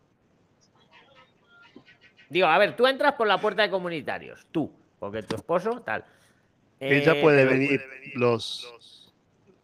Digo, 2.30 2.46
a 2.46 2.59
ver, 2.59 2.76
tú 2.76 2.86
entras 2.86 3.14
por 3.14 3.26
la 3.26 3.40
puerta 3.40 3.62
de 3.62 3.70
comunitarios, 3.70 4.46
tú, 4.51 4.72
porque 4.98 5.22
tu 5.22 5.36
esposo, 5.36 5.82
tal. 5.82 6.05
Ella 6.80 7.14
Eh, 7.14 7.22
puede 7.22 7.44
venir, 7.44 7.82
los, 8.14 9.12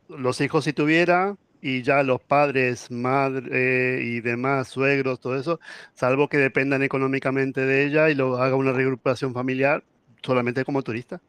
los 0.08 0.40
hijos 0.40 0.64
si 0.64 0.72
tuviera, 0.72 1.36
y 1.60 1.82
ya 1.82 2.02
los 2.02 2.20
padres, 2.20 2.90
madre 2.90 4.02
y 4.02 4.20
demás, 4.20 4.68
suegros, 4.68 5.20
todo 5.20 5.36
eso, 5.36 5.60
salvo 5.94 6.28
que 6.28 6.38
dependan 6.38 6.82
económicamente 6.82 7.66
de 7.66 7.84
ella 7.86 8.08
y 8.08 8.14
lo 8.14 8.36
haga 8.38 8.56
una 8.56 8.72
reagrupación 8.72 9.34
familiar, 9.34 9.82
solamente 10.22 10.64
como 10.64 10.82
turista. 10.82 11.20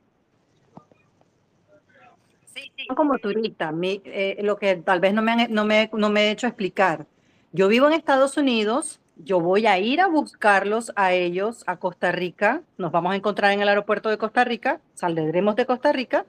Como 2.87 3.19
turista, 3.19 3.71
mi- 3.71 4.01
eh, 4.05 4.37
lo 4.43 4.57
que 4.57 4.75
tal 4.75 4.99
vez 4.99 5.13
no 5.13 5.21
me, 5.21 5.31
han- 5.31 5.53
no, 5.53 5.63
me, 5.65 5.89
no 5.93 6.09
me 6.09 6.27
he 6.27 6.31
hecho 6.31 6.47
explicar. 6.47 7.07
Yo 7.53 7.67
vivo 7.69 7.87
en 7.87 7.93
Estados 7.93 8.35
Unidos, 8.37 8.99
yo 9.15 9.39
voy 9.39 9.65
a 9.65 9.79
ir 9.79 10.01
a 10.01 10.07
buscarlos 10.07 10.91
a 10.95 11.13
ellos 11.13 11.63
a 11.67 11.77
Costa 11.77 12.11
Rica, 12.11 12.63
nos 12.77 12.91
vamos 12.91 13.13
a 13.13 13.15
encontrar 13.15 13.51
en 13.53 13.61
el 13.61 13.69
aeropuerto 13.69 14.09
de 14.09 14.17
Costa 14.17 14.43
Rica, 14.43 14.81
saldremos 14.93 15.55
de 15.55 15.65
Costa 15.65 15.91
Rica 15.93 16.25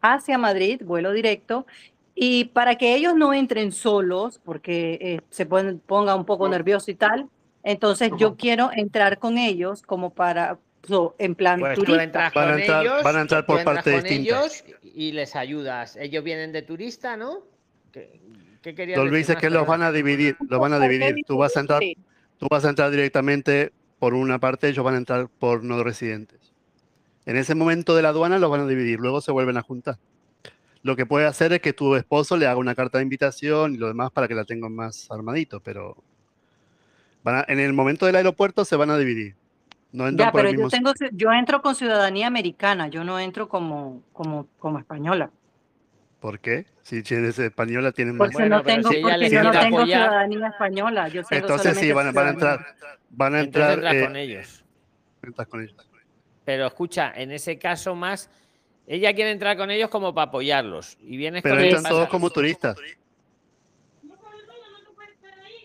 hacia 0.00 0.38
Madrid, 0.38 0.82
vuelo 0.84 1.12
directo, 1.12 1.66
y 2.14 2.44
para 2.46 2.76
que 2.76 2.94
ellos 2.94 3.14
no 3.16 3.34
entren 3.34 3.72
solos, 3.72 4.38
porque 4.44 4.98
eh, 5.00 5.20
se 5.30 5.46
pueden, 5.46 5.80
ponga 5.80 6.14
un 6.14 6.24
poco 6.24 6.48
nervioso 6.48 6.90
y 6.90 6.94
tal, 6.94 7.28
entonces 7.64 8.12
yo 8.14 8.36
quiero 8.36 8.70
entrar 8.72 9.18
con 9.18 9.36
ellos 9.38 9.82
como 9.82 10.10
para, 10.14 10.58
so, 10.86 11.14
en 11.18 11.34
plan 11.34 11.60
Pues 11.60 11.78
tú 11.78 11.94
entras 11.94 12.32
Van 12.34 12.48
a 12.48 12.50
con 12.52 12.60
entrar- 12.60 12.82
ellos, 12.82 13.02
van 13.02 13.16
a 13.16 13.20
entrar 13.20 13.46
por 13.46 13.64
partes 13.64 13.94
con 13.94 14.02
distintas. 14.04 14.64
ellos 14.64 14.78
y 14.82 15.12
les 15.12 15.36
ayudas. 15.36 15.96
Ellos 15.96 16.22
vienen 16.24 16.52
de 16.52 16.62
turista, 16.62 17.16
¿no? 17.16 17.40
¿Qué, 17.92 18.20
qué 18.62 18.74
querías 18.74 18.96
Don 18.98 19.10
decir 19.10 19.34
es 19.34 19.40
que 19.40 19.50
los 19.50 19.66
van 19.66 19.82
a 19.82 19.92
dividir, 19.92 20.36
los 20.48 20.60
van 20.60 20.72
a 20.72 20.78
dividir. 20.80 21.24
Tú 21.26 21.36
vas 21.38 21.56
a 21.56 21.60
entrar, 21.60 21.82
tú 22.38 22.46
vas 22.50 22.64
a 22.64 22.68
entrar 22.70 22.90
directamente 22.90 23.72
por 23.98 24.14
una 24.14 24.38
parte, 24.38 24.68
ellos 24.68 24.84
van 24.84 24.94
a 24.94 24.98
entrar 24.98 25.28
por 25.38 25.62
no 25.64 25.82
residentes. 25.82 26.40
En 27.26 27.36
ese 27.36 27.54
momento 27.54 27.94
de 27.96 28.02
la 28.02 28.10
aduana 28.10 28.38
los 28.38 28.50
van 28.50 28.60
a 28.60 28.66
dividir, 28.66 28.98
luego 29.00 29.20
se 29.20 29.32
vuelven 29.32 29.56
a 29.56 29.62
juntar. 29.62 29.96
Lo 30.82 30.96
que 30.96 31.06
puede 31.06 31.24
hacer 31.26 31.52
es 31.54 31.60
que 31.60 31.72
tu 31.72 31.96
esposo 31.96 32.36
le 32.36 32.46
haga 32.46 32.58
una 32.58 32.74
carta 32.74 32.98
de 32.98 33.04
invitación 33.04 33.74
y 33.74 33.78
lo 33.78 33.86
demás 33.88 34.10
para 34.10 34.28
que 34.28 34.34
la 34.34 34.44
tengan 34.44 34.74
más 34.74 35.06
armadito, 35.10 35.60
pero 35.60 35.96
van 37.22 37.36
a- 37.36 37.44
en 37.48 37.60
el 37.60 37.72
momento 37.72 38.04
del 38.04 38.16
aeropuerto 38.16 38.66
se 38.66 38.76
van 38.76 38.90
a 38.90 38.98
dividir. 38.98 39.34
No 39.94 40.10
Ya, 40.10 40.32
por 40.32 40.40
pero 40.40 40.48
el 40.48 40.56
yo 40.56 40.64
mismo 40.64 40.70
tengo, 40.70 40.92
yo 41.12 41.32
entro 41.32 41.62
con 41.62 41.76
ciudadanía 41.76 42.26
americana, 42.26 42.88
yo 42.88 43.04
no 43.04 43.20
entro 43.20 43.48
como, 43.48 44.02
como, 44.12 44.48
como 44.58 44.80
española. 44.80 45.30
¿Por 46.18 46.40
qué? 46.40 46.66
Si 46.82 46.96
eres 47.14 47.38
española 47.38 47.92
tienen 47.92 48.16
más. 48.16 48.32
Porque 48.32 48.48
no 48.48 48.60
tengo, 48.64 48.90
si 48.90 49.00
porque 49.00 49.30
yo 49.30 49.44
no 49.44 49.52
tengo 49.52 49.78
apoyar- 49.78 49.86
ciudadanía 50.06 50.48
española. 50.48 51.08
Yo 51.08 51.22
tengo 51.22 51.42
Entonces 51.42 51.78
sí, 51.78 51.92
van, 51.92 52.08
a- 52.08 52.10
van 52.12 52.26
a 52.26 52.30
ciudadanía. 52.32 52.64
entrar, 52.64 52.98
van 53.10 53.34
a 53.36 53.40
entrar, 53.40 53.94
eh, 53.94 54.04
con 54.04 54.16
ellos. 54.16 54.64
con 55.48 55.60
ellos. 55.62 55.76
Pero 56.44 56.66
escucha, 56.66 57.12
en 57.14 57.30
ese 57.30 57.56
caso 57.56 57.94
más, 57.94 58.28
ella 58.88 59.14
quiere 59.14 59.30
entrar 59.30 59.56
con 59.56 59.70
ellos 59.70 59.90
como 59.90 60.12
para 60.12 60.26
apoyarlos. 60.28 60.98
Y 61.02 61.16
vienes 61.18 61.42
Pero 61.44 61.54
con 61.54 61.64
entran 61.64 61.84
todos 61.84 62.08
como 62.08 62.30
turistas. 62.30 62.76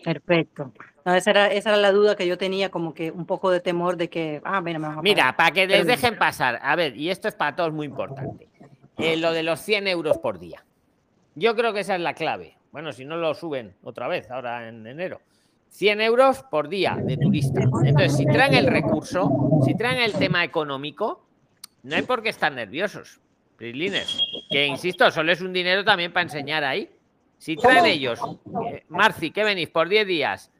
Perfecto. 0.04 0.72
No, 1.04 1.14
esa, 1.14 1.30
era, 1.30 1.46
esa 1.48 1.70
era 1.70 1.78
la 1.78 1.92
duda 1.92 2.16
que 2.16 2.26
yo 2.26 2.36
tenía, 2.36 2.70
como 2.70 2.94
que 2.94 3.10
un 3.10 3.26
poco 3.26 3.50
de 3.50 3.60
temor 3.60 3.96
de 3.96 4.08
que, 4.08 4.40
ah, 4.44 4.60
mira, 4.60 4.78
me 4.78 4.86
a 4.86 5.02
Mira, 5.02 5.36
para 5.36 5.50
que 5.50 5.66
les 5.66 5.86
dejen 5.86 6.18
pasar. 6.18 6.58
A 6.62 6.76
ver, 6.76 6.96
y 6.96 7.10
esto 7.10 7.28
es 7.28 7.34
para 7.34 7.56
todos 7.56 7.72
muy 7.72 7.86
importante. 7.86 8.48
Eh, 8.98 9.16
lo 9.16 9.32
de 9.32 9.42
los 9.42 9.60
100 9.60 9.88
euros 9.88 10.18
por 10.18 10.38
día. 10.38 10.64
Yo 11.34 11.56
creo 11.56 11.72
que 11.72 11.80
esa 11.80 11.94
es 11.94 12.00
la 12.00 12.14
clave. 12.14 12.56
Bueno, 12.72 12.92
si 12.92 13.04
no 13.04 13.16
lo 13.16 13.34
suben 13.34 13.74
otra 13.82 14.08
vez 14.08 14.30
ahora 14.30 14.68
en 14.68 14.86
enero. 14.86 15.20
100 15.70 16.00
euros 16.00 16.42
por 16.50 16.68
día 16.68 16.98
de 17.00 17.16
turista. 17.16 17.62
Entonces, 17.62 18.16
si 18.16 18.26
traen 18.26 18.54
el 18.54 18.66
recurso, 18.66 19.60
si 19.64 19.74
traen 19.74 20.02
el 20.02 20.12
tema 20.12 20.44
económico, 20.44 21.24
no 21.82 21.96
hay 21.96 22.02
por 22.02 22.22
qué 22.22 22.28
estar 22.28 22.52
nerviosos. 22.52 23.20
Prislines, 23.56 24.18
que 24.50 24.66
insisto, 24.66 25.10
solo 25.10 25.32
es 25.32 25.40
un 25.40 25.52
dinero 25.52 25.84
también 25.84 26.12
para 26.12 26.24
enseñar 26.24 26.64
ahí. 26.64 26.90
Si 27.38 27.56
traen 27.56 27.86
ellos, 27.86 28.20
eh, 28.66 28.84
Marci, 28.88 29.30
que 29.30 29.44
venís 29.44 29.68
por 29.70 29.88
10 29.88 30.06
días, 30.06 30.50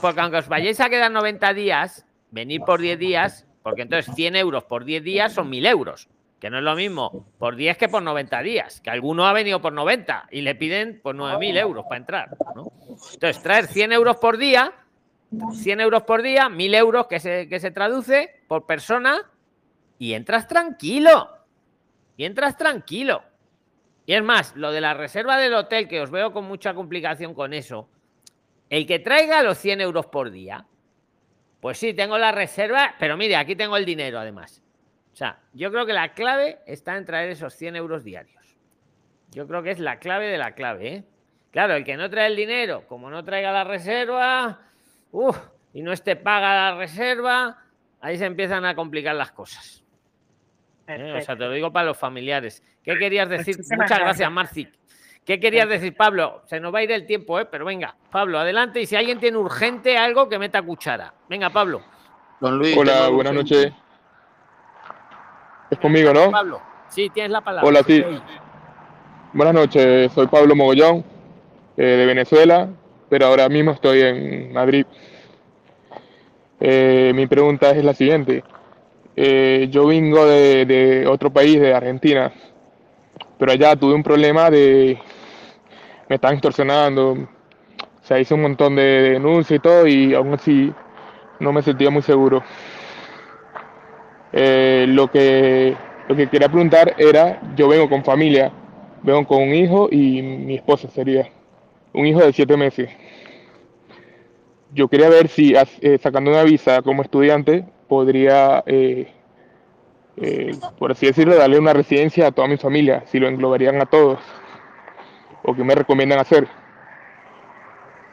Porque 0.00 0.20
aunque 0.20 0.38
os 0.38 0.48
vayáis 0.48 0.80
a 0.80 0.88
quedar 0.88 1.10
90 1.10 1.54
días, 1.54 2.06
venir 2.30 2.60
por 2.62 2.80
10 2.80 2.98
días, 2.98 3.46
porque 3.62 3.82
entonces 3.82 4.14
100 4.14 4.36
euros 4.36 4.64
por 4.64 4.84
10 4.84 5.02
días 5.02 5.32
son 5.32 5.48
1000 5.48 5.66
euros, 5.66 6.08
que 6.40 6.50
no 6.50 6.58
es 6.58 6.64
lo 6.64 6.74
mismo 6.74 7.26
por 7.38 7.56
10 7.56 7.78
que 7.78 7.88
por 7.88 8.02
90 8.02 8.42
días, 8.42 8.80
que 8.80 8.90
alguno 8.90 9.26
ha 9.26 9.32
venido 9.32 9.60
por 9.60 9.72
90 9.72 10.28
y 10.30 10.42
le 10.42 10.54
piden 10.54 11.00
pues 11.02 11.16
9000 11.16 11.56
euros 11.56 11.84
para 11.84 11.96
entrar. 11.96 12.36
¿no? 12.54 12.72
Entonces, 13.12 13.42
traer 13.42 13.66
100 13.66 13.92
euros 13.92 14.16
por 14.16 14.36
día, 14.36 14.72
100 15.54 15.80
euros 15.80 16.02
por 16.02 16.22
día, 16.22 16.48
1000 16.48 16.74
euros 16.74 17.06
que 17.06 17.20
se, 17.20 17.48
que 17.48 17.60
se 17.60 17.70
traduce 17.70 18.42
por 18.48 18.66
persona 18.66 19.30
y 19.98 20.12
entras 20.14 20.46
tranquilo. 20.46 21.30
Y 22.16 22.24
entras 22.24 22.56
tranquilo. 22.56 23.22
Y 24.06 24.12
es 24.12 24.22
más, 24.22 24.54
lo 24.54 24.70
de 24.70 24.80
la 24.80 24.94
reserva 24.94 25.38
del 25.38 25.54
hotel, 25.54 25.88
que 25.88 26.00
os 26.00 26.10
veo 26.10 26.32
con 26.32 26.44
mucha 26.44 26.74
complicación 26.74 27.34
con 27.34 27.54
eso, 27.54 27.88
el 28.70 28.86
que 28.86 28.98
traiga 28.98 29.42
los 29.42 29.58
100 29.58 29.80
euros 29.80 30.06
por 30.06 30.30
día, 30.30 30.66
pues 31.60 31.78
sí, 31.78 31.94
tengo 31.94 32.18
la 32.18 32.32
reserva, 32.32 32.94
pero 32.98 33.16
mire, 33.16 33.36
aquí 33.36 33.56
tengo 33.56 33.76
el 33.76 33.84
dinero 33.84 34.18
además. 34.18 34.62
O 35.12 35.16
sea, 35.16 35.40
yo 35.52 35.70
creo 35.70 35.86
que 35.86 35.92
la 35.92 36.12
clave 36.12 36.58
está 36.66 36.96
en 36.96 37.04
traer 37.04 37.30
esos 37.30 37.54
100 37.54 37.76
euros 37.76 38.04
diarios. 38.04 38.56
Yo 39.30 39.46
creo 39.46 39.62
que 39.62 39.70
es 39.70 39.78
la 39.78 39.98
clave 39.98 40.26
de 40.26 40.38
la 40.38 40.54
clave, 40.54 40.88
¿eh? 40.88 41.04
Claro, 41.50 41.74
el 41.74 41.84
que 41.84 41.96
no 41.96 42.10
trae 42.10 42.26
el 42.26 42.36
dinero, 42.36 42.86
como 42.88 43.10
no 43.10 43.24
traiga 43.24 43.52
la 43.52 43.64
reserva, 43.64 44.60
uf, 45.12 45.38
y 45.72 45.82
no 45.82 45.92
esté 45.92 46.16
paga 46.16 46.70
la 46.72 46.76
reserva, 46.76 47.58
ahí 48.00 48.18
se 48.18 48.26
empiezan 48.26 48.64
a 48.64 48.74
complicar 48.74 49.14
las 49.14 49.30
cosas. 49.30 49.84
¿eh? 50.88 51.14
O 51.16 51.20
sea, 51.20 51.36
te 51.36 51.44
lo 51.44 51.52
digo 51.52 51.72
para 51.72 51.86
los 51.86 51.96
familiares. 51.96 52.62
¿Qué 52.82 52.98
querías 52.98 53.28
decir? 53.28 53.56
Muchas 53.56 53.78
gracias, 53.78 54.00
gracias. 54.00 54.32
Marci. 54.32 54.68
¿Qué 55.24 55.40
querías 55.40 55.68
decir, 55.68 55.96
Pablo? 55.96 56.42
Se 56.46 56.60
nos 56.60 56.74
va 56.74 56.80
a 56.80 56.82
ir 56.82 56.92
el 56.92 57.06
tiempo, 57.06 57.40
¿eh? 57.40 57.46
Pero 57.46 57.64
venga, 57.64 57.94
Pablo, 58.10 58.38
adelante. 58.38 58.80
Y 58.80 58.86
si 58.86 58.94
alguien 58.94 59.18
tiene 59.18 59.38
urgente 59.38 59.96
algo, 59.96 60.28
que 60.28 60.38
meta 60.38 60.60
cuchara. 60.60 61.14
Venga, 61.28 61.50
Pablo. 61.50 61.80
Don 62.40 62.58
Luis. 62.58 62.76
Hola, 62.76 63.08
buenas 63.08 63.32
noches. 63.32 63.72
Es 65.70 65.78
conmigo, 65.78 66.12
¿no? 66.12 66.30
Pablo, 66.30 66.60
sí, 66.88 67.08
tienes 67.10 67.32
la 67.32 67.40
palabra. 67.40 67.66
Hola, 67.66 67.82
sí. 67.82 68.04
Buenas 69.32 69.54
noches, 69.54 70.12
soy 70.12 70.26
Pablo 70.28 70.54
Mogollón, 70.54 71.04
eh, 71.76 71.82
de 71.82 72.06
Venezuela, 72.06 72.68
pero 73.08 73.26
ahora 73.26 73.48
mismo 73.48 73.72
estoy 73.72 74.02
en 74.02 74.52
Madrid. 74.52 74.86
Eh, 76.60 77.12
mi 77.14 77.26
pregunta 77.26 77.70
es 77.70 77.82
la 77.82 77.94
siguiente. 77.94 78.44
Eh, 79.16 79.68
yo 79.70 79.86
vengo 79.86 80.24
de, 80.26 80.66
de 80.66 81.06
otro 81.06 81.32
país, 81.32 81.60
de 81.60 81.74
Argentina, 81.74 82.32
pero 83.38 83.52
allá 83.52 83.76
tuve 83.76 83.94
un 83.94 84.02
problema 84.02 84.50
de... 84.50 84.98
Me 86.08 86.16
están 86.16 86.34
extorsionando, 86.34 87.12
o 87.12 88.06
sea, 88.06 88.20
hice 88.20 88.34
un 88.34 88.42
montón 88.42 88.76
de 88.76 88.82
denuncias 88.82 89.58
y 89.58 89.62
todo 89.62 89.86
y 89.86 90.14
aún 90.14 90.34
así 90.34 90.72
no 91.40 91.52
me 91.52 91.62
sentía 91.62 91.90
muy 91.90 92.02
seguro. 92.02 92.42
Eh, 94.32 94.84
lo 94.88 95.10
que, 95.10 95.76
lo 96.08 96.16
que 96.16 96.28
quería 96.28 96.48
preguntar 96.48 96.94
era, 96.98 97.40
yo 97.56 97.68
vengo 97.68 97.88
con 97.88 98.04
familia, 98.04 98.52
vengo 99.02 99.26
con 99.26 99.42
un 99.42 99.54
hijo 99.54 99.88
y 99.90 100.20
mi 100.22 100.56
esposa 100.56 100.88
sería, 100.88 101.30
un 101.92 102.06
hijo 102.06 102.20
de 102.20 102.32
siete 102.32 102.56
meses. 102.56 102.90
Yo 104.72 104.88
quería 104.88 105.08
ver 105.08 105.28
si 105.28 105.54
eh, 105.54 105.98
sacando 105.98 106.30
una 106.30 106.42
visa 106.42 106.82
como 106.82 107.02
estudiante 107.02 107.64
podría, 107.88 108.62
eh, 108.66 109.06
eh, 110.16 110.52
por 110.78 110.92
así 110.92 111.06
decirlo, 111.06 111.36
darle 111.36 111.58
una 111.58 111.72
residencia 111.72 112.28
a 112.28 112.32
toda 112.32 112.48
mi 112.48 112.56
familia, 112.56 113.04
si 113.06 113.18
lo 113.18 113.28
englobarían 113.28 113.80
a 113.80 113.86
todos, 113.86 114.20
o 115.42 115.54
qué 115.54 115.64
me 115.64 115.74
recomiendan 115.74 116.18
hacer. 116.18 116.48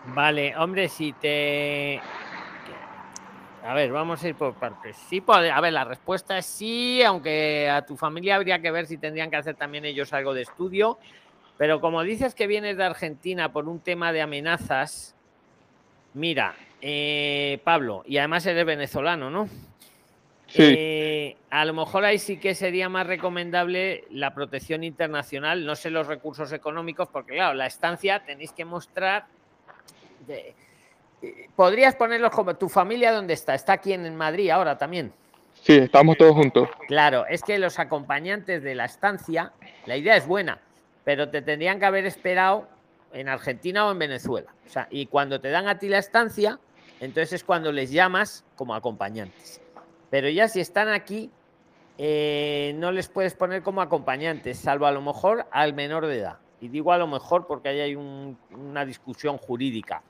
Vale, 0.08 0.56
hombre, 0.58 0.90
si 0.90 1.14
te. 1.14 2.02
A 3.64 3.76
ver, 3.76 3.92
vamos 3.92 4.24
a 4.24 4.28
ir 4.28 4.36
por 4.36 4.56
partes. 4.56 4.98
Sí, 4.98 5.24
a 5.28 5.62
ver, 5.62 5.74
la 5.74 5.84
respuesta 5.84 6.38
es 6.38 6.48
sí, 6.48 7.04
aunque 7.04 7.70
a 7.70 7.86
tu 7.86 7.96
familia 7.96 8.36
habría 8.36 8.60
que 8.60 8.72
ver 8.72 8.88
si 8.88 8.98
tendrían 8.98 9.30
que 9.30 9.38
hacer 9.38 9.56
también 9.56 9.86
ellos 9.86 10.12
algo 10.14 10.34
de 10.34 10.42
estudio. 10.42 10.98
Pero 11.58 11.80
como 11.80 12.02
dices 12.02 12.34
que 12.34 12.48
vienes 12.48 12.78
de 12.78 12.86
Argentina 12.86 13.54
por 13.54 13.70
un 13.70 13.80
tema 13.80 14.12
de 14.12 14.24
amenazas, 14.24 15.16
mira, 16.16 16.56
eh, 16.82 17.62
Pablo, 17.64 18.02
y 18.08 18.18
además 18.18 18.48
eres 18.48 18.66
venezolano, 18.66 19.30
¿no? 19.30 19.48
Sí. 20.52 20.76
Eh, 20.78 21.38
a 21.50 21.64
lo 21.66 21.74
mejor 21.74 22.04
ahí 22.04 22.20
sí 22.20 22.38
que 22.38 22.56
sería 22.56 22.90
más 22.90 23.08
recomendable 23.08 24.04
la 24.10 24.34
protección 24.34 24.84
internacional, 24.84 25.66
no 25.66 25.76
sé 25.76 25.90
los 25.90 26.08
recursos 26.08 26.52
económicos, 26.52 27.08
porque 27.08 27.34
claro, 27.36 27.54
la 27.54 27.66
estancia 27.68 28.24
tenéis 28.26 28.52
que 28.52 28.66
mostrar. 28.66 29.26
de- 30.28 30.54
eh, 31.22 31.48
Podrías 31.56 31.96
ponerlos 31.96 32.32
como 32.32 32.56
tu 32.56 32.68
familia, 32.70 33.12
¿dónde 33.12 33.34
está? 33.34 33.56
Está 33.56 33.74
aquí 33.74 33.94
en 33.94 34.16
Madrid 34.16 34.50
ahora 34.50 34.78
también. 34.78 35.14
Sí, 35.62 35.74
estamos 35.78 36.18
todos 36.18 36.34
juntos. 36.34 36.70
Claro, 36.88 37.26
es 37.28 37.44
que 37.44 37.58
los 37.60 37.78
acompañantes 37.80 38.62
de 38.64 38.74
la 38.76 38.86
estancia, 38.86 39.52
la 39.86 39.96
idea 39.98 40.16
es 40.18 40.26
buena, 40.28 40.60
pero 41.04 41.30
te 41.30 41.42
tendrían 41.42 41.80
que 41.80 41.86
haber 41.86 42.06
esperado 42.06 42.68
en 43.14 43.30
Argentina 43.30 43.86
o 43.88 43.92
en 43.92 44.00
Venezuela. 44.00 44.52
O 44.66 44.70
sea, 44.70 44.88
y 44.90 45.06
cuando 45.06 45.40
te 45.40 45.50
dan 45.50 45.68
a 45.68 45.78
ti 45.78 45.88
la 45.88 46.00
estancia, 46.00 46.60
entonces 47.00 47.34
es 47.34 47.44
cuando 47.44 47.72
les 47.72 47.92
llamas 47.92 48.44
como 48.56 48.74
acompañantes. 48.76 49.61
Pero 50.12 50.30
ya 50.30 50.48
si 50.48 50.60
están 50.60 50.90
aquí, 50.90 51.32
eh, 51.98 52.74
no 52.76 52.92
les 52.92 53.08
puedes 53.08 53.34
poner 53.34 53.64
como 53.64 53.82
acompañantes, 53.82 54.60
salvo 54.60 54.86
a 54.86 54.92
lo 54.92 55.02
mejor 55.02 55.48
al 55.52 55.74
menor 55.74 56.06
de 56.06 56.20
edad. 56.20 56.38
Y 56.60 56.68
digo 56.68 56.92
a 56.92 57.00
lo 57.00 57.08
mejor 57.08 57.48
porque 57.48 57.70
ahí 57.70 57.80
hay 57.80 57.96
un- 57.96 58.38
una 58.52 58.86
discusión 58.86 59.40
jurídica. 59.40 60.04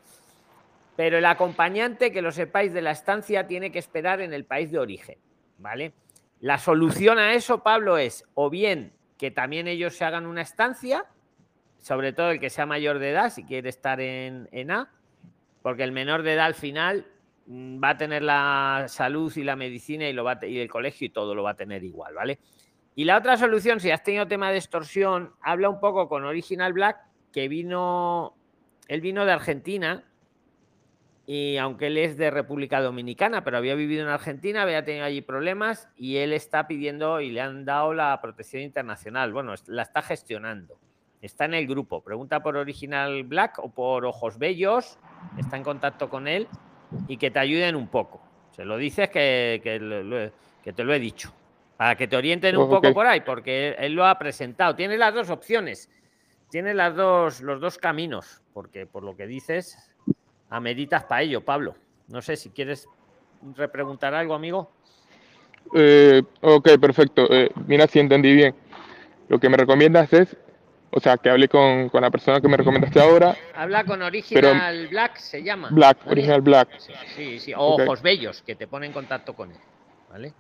Pero 0.98 1.18
el 1.18 1.26
acompañante, 1.26 2.12
que 2.12 2.22
lo 2.22 2.32
sepáis, 2.34 2.74
de 2.74 2.82
la 2.82 2.92
estancia 2.92 3.48
tiene 3.48 3.72
que 3.72 3.80
esperar 3.80 4.20
en 4.20 4.34
el 4.34 4.44
país 4.44 4.72
de 4.72 4.80
origen, 4.80 5.18
¿vale? 5.58 5.94
La 6.42 6.58
solución 6.58 7.18
a 7.18 7.34
eso, 7.34 7.64
Pablo, 7.64 7.98
es 7.98 8.26
o 8.34 8.50
bien 8.50 8.92
que 9.18 9.32
también 9.32 9.68
ellos 9.68 9.96
se 9.96 10.04
hagan 10.04 10.26
una 10.26 10.42
estancia, 10.42 11.06
sobre 11.80 12.12
todo 12.12 12.32
el 12.32 12.40
que 12.40 12.50
sea 12.50 12.66
mayor 12.66 13.00
de 13.00 13.12
edad, 13.12 13.32
si 13.32 13.44
quiere 13.44 13.70
estar 13.70 14.02
en, 14.02 14.50
en 14.52 14.72
A, 14.72 14.92
porque 15.62 15.84
el 15.84 15.92
menor 15.92 16.24
de 16.24 16.34
edad 16.34 16.46
al 16.48 16.56
final 16.56 17.06
va 17.52 17.90
a 17.90 17.98
tener 17.98 18.24
la 18.24 18.86
salud 18.88 19.32
y 19.36 19.44
la 19.44 19.56
medicina 19.56 20.08
y, 20.08 20.14
lo 20.14 20.24
va 20.24 20.40
a 20.42 20.46
y 20.46 20.60
el 20.60 20.70
colegio 20.70 21.08
y 21.08 21.10
todo 21.10 21.36
lo 21.36 21.44
va 21.44 21.52
a 21.52 21.56
tener 21.56 21.84
igual, 21.84 22.14
¿vale? 22.14 22.40
Y 22.96 23.06
la 23.06 23.18
otra 23.18 23.38
solución, 23.38 23.80
si 23.80 23.90
has 23.92 24.04
tenido 24.04 24.28
tema 24.28 24.52
de 24.52 24.58
extorsión, 24.58 25.34
habla 25.42 25.70
un 25.70 25.80
poco 25.80 26.08
con 26.08 26.26
Original 26.26 26.74
Black, 26.74 26.98
que 27.32 27.48
vino, 27.48 28.36
él 28.88 29.02
vino 29.02 29.26
de 29.26 29.32
Argentina, 29.32 30.04
y 31.26 31.58
aunque 31.58 31.88
él 31.88 31.98
es 31.98 32.18
de 32.18 32.30
República 32.32 32.82
Dominicana, 32.82 33.44
pero 33.44 33.58
había 33.58 33.76
vivido 33.76 34.04
en 34.04 34.10
Argentina, 34.10 34.64
había 34.64 34.84
tenido 34.84 35.06
allí 35.06 35.22
problemas 35.22 35.88
y 35.96 36.18
él 36.18 36.34
está 36.34 36.68
pidiendo 36.68 37.22
y 37.22 37.32
le 37.32 37.40
han 37.42 37.64
dado 37.64 37.94
la 37.94 38.20
protección 38.22 38.64
internacional. 38.64 39.32
Bueno, 39.32 39.54
la 39.68 39.84
está 39.84 40.02
gestionando. 40.02 40.78
Está 41.22 41.46
en 41.46 41.54
el 41.54 41.68
grupo. 41.68 42.04
Pregunta 42.04 42.42
por 42.42 42.58
Original 42.58 43.24
Black 43.24 43.60
o 43.60 43.70
por 43.70 44.04
Ojos 44.06 44.40
Bellos. 44.40 44.98
Está 45.38 45.56
en 45.56 45.64
contacto 45.64 46.10
con 46.10 46.28
él 46.28 46.50
y 47.08 47.18
que 47.18 47.32
te 47.32 47.40
ayuden 47.40 47.76
un 47.76 47.88
poco. 47.88 48.22
Se 48.56 48.66
lo 48.66 48.78
dices 48.78 49.10
que, 49.10 49.60
que, 49.64 49.80
lo- 49.80 50.04
lo- 50.04 50.32
que 50.64 50.74
te 50.74 50.84
lo 50.84 50.94
he 50.94 51.00
dicho. 51.00 51.34
Para 51.78 51.96
que 51.96 52.08
te 52.08 52.16
orienten 52.16 52.56
un 52.58 52.70
poco 52.70 52.94
por 52.94 53.08
ahí, 53.08 53.22
porque 53.22 53.70
él, 53.70 53.76
él 53.80 53.94
lo 53.94 54.06
ha 54.06 54.18
presentado. 54.20 54.76
Tiene 54.76 54.98
las 54.98 55.14
dos 55.14 55.30
opciones. 55.30 55.90
Tiene 56.50 56.74
las 56.74 56.96
dos, 56.96 57.42
los 57.42 57.60
dos 57.62 57.78
caminos, 57.78 58.42
porque 58.54 58.86
por 58.86 59.04
lo 59.04 59.16
que 59.16 59.26
dices, 59.26 59.78
ameritas 60.50 61.06
para 61.06 61.22
ello, 61.24 61.42
Pablo. 61.42 61.76
No 62.10 62.22
sé 62.22 62.36
si 62.36 62.50
quieres 62.50 62.88
repreguntar 63.56 64.14
algo, 64.14 64.34
amigo. 64.36 64.70
Eh, 65.74 66.22
ok, 66.42 66.78
perfecto. 66.80 67.26
Eh, 67.34 67.50
mira, 67.68 67.88
si 67.88 68.00
entendí 68.00 68.34
bien. 68.34 68.54
Lo 69.30 69.40
que 69.40 69.48
me 69.50 69.56
recomiendas 69.58 70.12
es, 70.12 70.36
o 70.92 71.00
sea, 71.00 71.18
que 71.18 71.30
hable 71.30 71.48
con, 71.48 71.90
con 71.90 72.02
la 72.02 72.12
persona 72.12 72.42
que 72.42 72.48
me 72.48 72.58
recomendaste 72.58 73.00
ahora, 73.02 73.36
Habla 73.56 73.84
con 73.86 74.02
Original 74.02 74.88
Black, 74.88 75.16
se 75.18 75.42
llama. 75.44 75.70
Black, 75.72 76.00
¿vale? 76.00 76.12
Original 76.12 76.42
Black. 76.42 76.70
Sí, 77.16 77.40
sí, 77.40 77.54
o. 77.56 77.76
Ojos 77.76 78.02
Bellos, 78.02 78.42
que 78.42 78.56
te 78.56 78.68
pone 78.68 78.86
en 78.88 78.94
contacto 78.94 79.34
con 79.34 79.52
él. 79.52 79.58
¿Vale? 80.10 80.34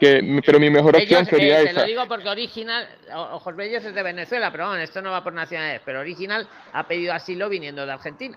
Que, 0.00 0.40
pero 0.44 0.58
mi 0.58 0.68
mejor 0.68 0.96
opción 0.96 1.24
sería 1.26 1.60
eh, 1.60 1.64
te 1.64 1.70
esa. 1.70 1.80
lo 1.82 1.86
digo 1.86 2.08
porque 2.08 2.28
Original, 2.28 2.88
Ojos 3.14 3.54
Bellos 3.54 3.84
es 3.84 3.94
de 3.94 4.02
Venezuela, 4.02 4.50
pero 4.50 4.66
bueno, 4.66 4.82
esto 4.82 5.00
no 5.00 5.10
va 5.12 5.22
por 5.22 5.32
nacionalidades. 5.32 5.82
Pero 5.84 6.00
Original 6.00 6.48
ha 6.72 6.88
pedido 6.88 7.12
asilo 7.12 7.48
viniendo 7.48 7.86
de 7.86 7.92
Argentina. 7.92 8.36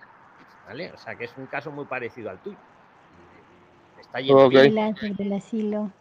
¿Vale? 0.67 0.91
O 0.91 0.97
sea 0.97 1.15
que 1.15 1.25
es 1.25 1.33
un 1.37 1.45
caso 1.47 1.71
muy 1.71 1.85
parecido 1.85 2.29
al 2.29 2.39
tuyo. 2.39 2.57
Está 3.99 4.19
yendo 4.19 4.45
Ok. 4.45 4.51
bien. 4.51 4.63
Freelancer 4.65 5.15
del 5.15 5.33
asilo. 5.33 5.91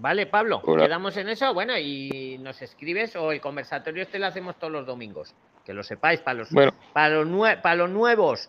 Vale, 0.00 0.26
Pablo, 0.26 0.62
Hola. 0.64 0.84
quedamos 0.84 1.14
en 1.18 1.28
eso. 1.28 1.52
Bueno, 1.52 1.76
y 1.78 2.38
nos 2.40 2.62
escribes 2.62 3.14
o 3.16 3.32
el 3.32 3.40
conversatorio 3.40 4.02
este 4.02 4.18
lo 4.18 4.26
hacemos 4.26 4.58
todos 4.58 4.72
los 4.72 4.86
domingos. 4.86 5.34
Que 5.64 5.74
lo 5.74 5.82
sepáis, 5.82 6.20
para 6.20 6.38
los, 6.38 6.50
Bueno. 6.50 6.72
para 6.94 7.10
los, 7.10 7.26
nue- 7.28 7.60
para 7.60 7.74
los 7.76 7.90
nuevos, 7.90 8.48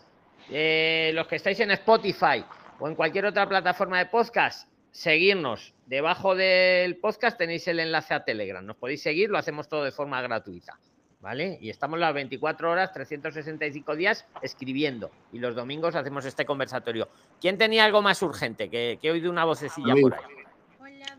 eh, 0.50 1.10
los 1.14 1.26
que 1.26 1.36
estáis 1.36 1.60
en 1.60 1.70
Spotify 1.72 2.42
o 2.80 2.88
en 2.88 2.94
cualquier 2.94 3.26
otra 3.26 3.46
plataforma 3.46 3.98
de 3.98 4.06
podcast, 4.06 4.66
seguirnos. 4.90 5.74
Debajo 5.86 6.34
del 6.34 6.96
podcast 6.96 7.36
tenéis 7.36 7.68
el 7.68 7.80
enlace 7.80 8.14
a 8.14 8.24
Telegram. 8.24 8.64
Nos 8.64 8.76
podéis 8.76 9.02
seguir, 9.02 9.28
lo 9.28 9.36
hacemos 9.36 9.68
todo 9.68 9.84
de 9.84 9.92
forma 9.92 10.22
gratuita. 10.22 10.78
¿Vale? 11.20 11.58
Y 11.60 11.70
estamos 11.70 12.00
las 12.00 12.12
24 12.14 12.68
horas, 12.68 12.92
365 12.92 13.94
días 13.94 14.26
escribiendo. 14.40 15.12
Y 15.32 15.38
los 15.38 15.54
domingos 15.54 15.94
hacemos 15.94 16.24
este 16.24 16.44
conversatorio. 16.44 17.08
¿Quién 17.40 17.58
tenía 17.58 17.84
algo 17.84 18.02
más 18.02 18.20
urgente? 18.22 18.68
Que, 18.68 18.98
que 19.00 19.06
he 19.08 19.10
oído 19.12 19.30
una 19.30 19.44
vocecilla 19.44 19.94
por 20.00 20.14
ahí. 20.14 20.20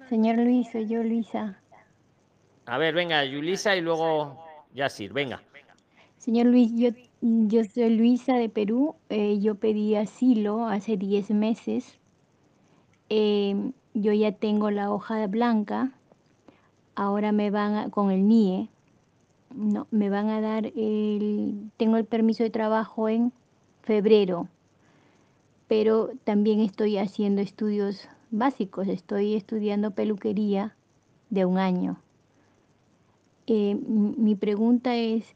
Señor 0.10 0.38
Luis, 0.38 0.70
soy 0.72 0.88
yo, 0.88 1.04
Luisa. 1.04 1.60
A 2.66 2.78
ver, 2.78 2.94
venga, 2.94 3.24
Yulisa 3.26 3.76
y 3.76 3.82
luego 3.82 4.40
Yasir, 4.74 5.12
venga. 5.14 5.42
Señor 6.18 6.48
Luis, 6.48 6.72
yo, 6.76 6.90
yo 7.22 7.64
soy 7.66 7.96
Luisa 7.98 8.36
de 8.36 8.48
Perú. 8.50 8.96
eh, 9.10 9.40
yo 9.42 9.56
pedí 9.56 9.96
asilo 9.96 10.68
hace 10.68 10.96
10 10.98 11.32
meses. 11.32 12.00
Eh, 13.10 13.72
yo 13.94 14.14
ya 14.14 14.32
tengo 14.32 14.72
la 14.72 14.92
hoja 14.92 15.28
blanca. 15.28 15.92
Ahora 16.96 17.32
me 17.32 17.50
van 17.52 17.76
a- 17.76 17.90
con 17.90 18.12
el 18.12 18.22
NIE. 18.28 18.70
No, 19.54 19.88
me 19.92 20.10
van 20.10 20.30
a 20.30 20.40
dar 20.42 20.68
el. 20.68 21.70
Tengo 21.78 21.98
el 21.98 22.06
permiso 22.06 22.44
de 22.44 22.50
trabajo 22.50 23.10
en 23.10 23.34
febrero. 23.82 24.48
Pero 25.68 26.10
también 26.24 26.60
estoy 26.62 26.98
haciendo 26.98 27.42
estudios 27.42 28.08
básicos. 28.34 28.88
Estoy 28.88 29.36
estudiando 29.36 29.92
peluquería 29.92 30.76
de 31.30 31.46
un 31.46 31.58
año. 31.58 31.98
Eh, 33.48 33.76
mi 33.76 34.36
pregunta 34.36 34.96
es, 34.96 35.36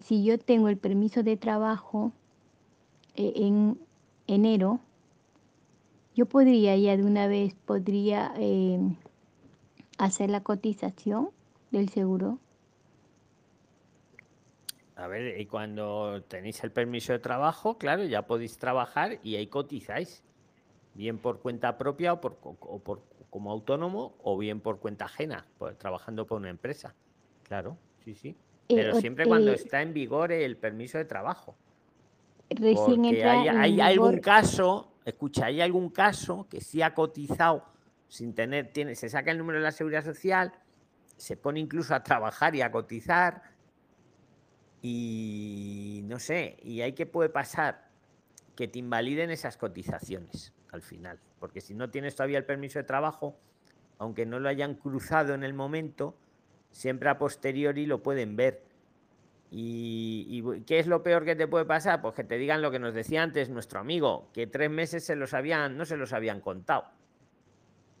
si 0.00 0.24
yo 0.24 0.38
tengo 0.38 0.68
el 0.68 0.76
permiso 0.76 1.22
de 1.22 1.36
trabajo 1.36 2.12
eh, 3.14 3.32
en 3.36 3.78
enero, 4.26 4.80
yo 6.14 6.26
podría 6.26 6.76
ya 6.76 6.96
de 6.96 7.04
una 7.04 7.26
vez, 7.26 7.54
podría 7.54 8.34
eh, 8.36 8.78
hacer 9.98 10.30
la 10.30 10.42
cotización 10.42 11.30
del 11.70 11.88
seguro? 11.88 12.38
A 14.96 15.06
ver, 15.06 15.40
y 15.40 15.46
cuando 15.46 16.22
tenéis 16.28 16.62
el 16.64 16.70
permiso 16.70 17.12
de 17.12 17.18
trabajo, 17.18 17.78
claro, 17.78 18.04
ya 18.04 18.26
podéis 18.26 18.58
trabajar 18.58 19.18
y 19.22 19.36
ahí 19.36 19.46
cotizáis. 19.46 20.22
Bien 20.94 21.18
por 21.18 21.40
cuenta 21.40 21.78
propia 21.78 22.12
o, 22.12 22.20
por, 22.20 22.38
o 22.42 22.78
por, 22.78 23.02
como 23.32 23.50
autónomo 23.50 24.14
o 24.22 24.36
bien 24.36 24.60
por 24.60 24.78
cuenta 24.78 25.06
ajena, 25.06 25.46
pues, 25.56 25.78
trabajando 25.78 26.26
por 26.26 26.38
una 26.38 26.50
empresa. 26.50 26.94
Claro, 27.44 27.78
sí, 28.04 28.14
sí. 28.14 28.36
Pero 28.68 29.00
siempre 29.00 29.26
cuando 29.26 29.52
está 29.52 29.80
en 29.80 29.94
vigor 29.94 30.32
el 30.32 30.56
permiso 30.58 30.98
de 30.98 31.06
trabajo. 31.06 31.56
Recién 32.50 33.02
Porque 33.02 33.24
hay, 33.24 33.48
hay 33.48 33.80
algún 33.80 34.18
caso, 34.18 34.92
escucha, 35.06 35.46
hay 35.46 35.62
algún 35.62 35.88
caso 35.88 36.46
que 36.50 36.60
sí 36.60 36.82
ha 36.82 36.94
cotizado 36.94 37.64
sin 38.08 38.34
tener, 38.34 38.70
tiene, 38.70 38.94
se 38.94 39.08
saca 39.08 39.30
el 39.30 39.38
número 39.38 39.58
de 39.58 39.64
la 39.64 39.72
seguridad 39.72 40.04
social, 40.04 40.52
se 41.16 41.34
pone 41.38 41.60
incluso 41.60 41.94
a 41.94 42.02
trabajar 42.02 42.54
y 42.54 42.60
a 42.60 42.70
cotizar 42.70 43.42
y 44.82 46.02
no 46.04 46.18
sé, 46.18 46.58
y 46.62 46.82
hay 46.82 46.92
que 46.92 47.06
puede 47.06 47.30
pasar 47.30 47.88
que 48.54 48.68
te 48.68 48.78
invaliden 48.78 49.30
esas 49.30 49.56
cotizaciones 49.56 50.52
al 50.72 50.82
final, 50.82 51.20
porque 51.38 51.60
si 51.60 51.74
no 51.74 51.90
tienes 51.90 52.16
todavía 52.16 52.38
el 52.38 52.44
permiso 52.44 52.78
de 52.78 52.84
trabajo, 52.84 53.38
aunque 53.98 54.26
no 54.26 54.40
lo 54.40 54.48
hayan 54.48 54.74
cruzado 54.74 55.34
en 55.34 55.44
el 55.44 55.54
momento, 55.54 56.16
siempre 56.70 57.08
a 57.08 57.18
posteriori 57.18 57.86
lo 57.86 58.02
pueden 58.02 58.34
ver. 58.34 58.64
¿Y, 59.54 60.42
qué 60.66 60.78
es 60.78 60.86
lo 60.86 61.02
peor 61.02 61.26
que 61.26 61.36
te 61.36 61.46
puede 61.46 61.66
pasar? 61.66 62.00
Pues 62.00 62.14
que 62.14 62.24
te 62.24 62.38
digan 62.38 62.62
lo 62.62 62.70
que 62.70 62.78
nos 62.78 62.94
decía 62.94 63.22
antes 63.22 63.50
nuestro 63.50 63.80
amigo, 63.80 64.30
que 64.32 64.46
tres 64.46 64.70
meses 64.70 65.04
se 65.04 65.14
los 65.14 65.34
habían, 65.34 65.76
no 65.76 65.84
se 65.84 65.98
los 65.98 66.14
habían 66.14 66.40
contado. 66.40 66.86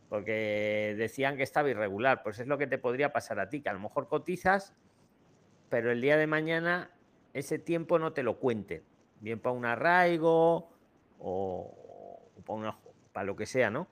Porque 0.08 0.94
decían 0.96 1.36
que 1.36 1.42
estaba 1.42 1.68
irregular. 1.68 2.22
Pues 2.22 2.38
es 2.38 2.46
lo 2.46 2.56
que 2.56 2.66
te 2.66 2.78
podría 2.78 3.12
pasar 3.12 3.38
a 3.38 3.50
ti, 3.50 3.60
que 3.60 3.68
a 3.68 3.74
lo 3.74 3.80
mejor 3.80 4.08
cotizas, 4.08 4.74
pero 5.68 5.92
el 5.92 6.00
día 6.00 6.16
de 6.16 6.26
mañana 6.26 6.90
ese 7.34 7.58
tiempo 7.58 7.98
no 7.98 8.14
te 8.14 8.22
lo 8.22 8.38
cuenten. 8.38 8.82
Bien 9.20 9.38
para 9.38 9.54
un 9.54 9.66
arraigo 9.66 10.70
o, 11.18 11.81
o 12.36 12.42
para, 12.42 12.58
una- 12.58 12.76
para 13.12 13.26
lo 13.26 13.36
que 13.36 13.46
sea, 13.46 13.70
¿no? 13.70 13.86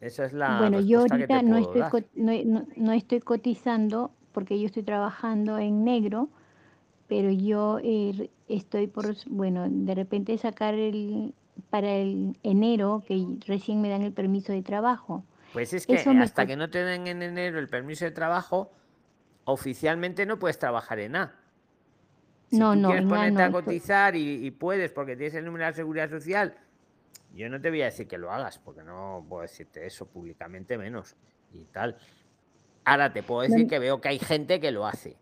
Esa 0.00 0.24
es 0.24 0.32
la 0.32 0.58
Bueno, 0.60 0.80
yo 0.80 1.00
ahorita 1.00 1.42
no 1.42 1.58
estoy, 1.58 1.82
no, 2.14 2.32
no- 2.44 2.66
no 2.76 2.92
estoy 2.92 3.20
cotizando 3.20 4.12
porque 4.32 4.58
yo 4.58 4.66
estoy 4.66 4.82
trabajando 4.82 5.58
en 5.58 5.84
negro, 5.84 6.28
pero 7.08 7.30
yo 7.30 7.78
eh, 7.82 8.30
estoy 8.48 8.86
por, 8.86 9.14
bueno, 9.26 9.66
de 9.68 9.94
repente 9.94 10.36
sacar 10.38 10.74
el, 10.74 11.34
para 11.68 11.92
el 11.92 12.38
enero, 12.42 13.02
que 13.06 13.26
recién 13.46 13.80
me 13.82 13.88
dan 13.90 14.02
el 14.02 14.12
permiso 14.12 14.52
de 14.52 14.62
trabajo. 14.62 15.24
Pues 15.52 15.72
es 15.74 15.86
que 15.86 15.94
Eso 15.94 16.10
hasta 16.12 16.46
que 16.46 16.56
no 16.56 16.70
te 16.70 16.82
den 16.84 17.06
en 17.08 17.22
enero 17.22 17.58
el 17.58 17.68
permiso 17.68 18.04
de 18.04 18.12
trabajo, 18.12 18.70
oficialmente 19.44 20.24
no 20.24 20.38
puedes 20.38 20.58
trabajar 20.58 21.00
en 21.00 21.16
A. 21.16 21.34
Si 22.48 22.58
No, 22.58 22.74
tú 22.74 22.80
no, 22.82 22.88
quieres 22.88 23.06
ponerte 23.06 23.38
no, 23.38 23.42
a 23.42 23.46
esto- 23.48 23.62
cotizar 23.64 24.16
y, 24.16 24.46
y 24.46 24.50
puedes 24.52 24.92
porque 24.92 25.16
tienes 25.16 25.34
el 25.34 25.44
número 25.44 25.64
de 25.64 25.70
la 25.72 25.76
seguridad 25.76 26.08
social, 26.08 26.56
yo 27.34 27.48
no 27.48 27.60
te 27.60 27.70
voy 27.70 27.82
a 27.82 27.86
decir 27.86 28.06
que 28.08 28.18
lo 28.18 28.32
hagas, 28.32 28.58
porque 28.58 28.82
no 28.82 29.24
puedo 29.28 29.42
decirte 29.42 29.86
eso 29.86 30.06
públicamente 30.06 30.76
menos 30.78 31.16
y 31.52 31.64
tal. 31.66 31.96
Ahora 32.84 33.12
te 33.12 33.22
puedo 33.22 33.42
decir 33.42 33.66
que 33.68 33.78
veo 33.78 34.00
que 34.00 34.08
hay 34.08 34.18
gente 34.18 34.60
que 34.60 34.70
lo 34.70 34.86
hace. 34.86 35.16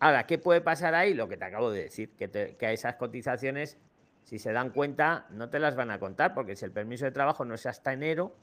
Ahora, 0.00 0.26
¿qué 0.26 0.38
puede 0.38 0.60
pasar 0.60 0.94
ahí? 0.94 1.14
Lo 1.14 1.28
que 1.28 1.36
te 1.36 1.44
acabo 1.44 1.70
de 1.70 1.82
decir, 1.82 2.10
que, 2.16 2.26
te- 2.26 2.56
que 2.56 2.66
a 2.66 2.72
esas 2.72 2.96
cotizaciones, 2.96 3.78
si 4.24 4.38
se 4.38 4.50
dan 4.52 4.70
cuenta, 4.70 5.26
no 5.30 5.50
te 5.50 5.58
las 5.58 5.76
van 5.76 5.90
a 5.90 5.98
contar, 6.00 6.34
porque 6.34 6.56
si 6.56 6.64
el 6.64 6.72
permiso 6.72 7.04
de 7.04 7.10
trabajo 7.12 7.44
no 7.44 7.54
es 7.54 7.66
hasta 7.66 7.92
enero, 7.92 8.34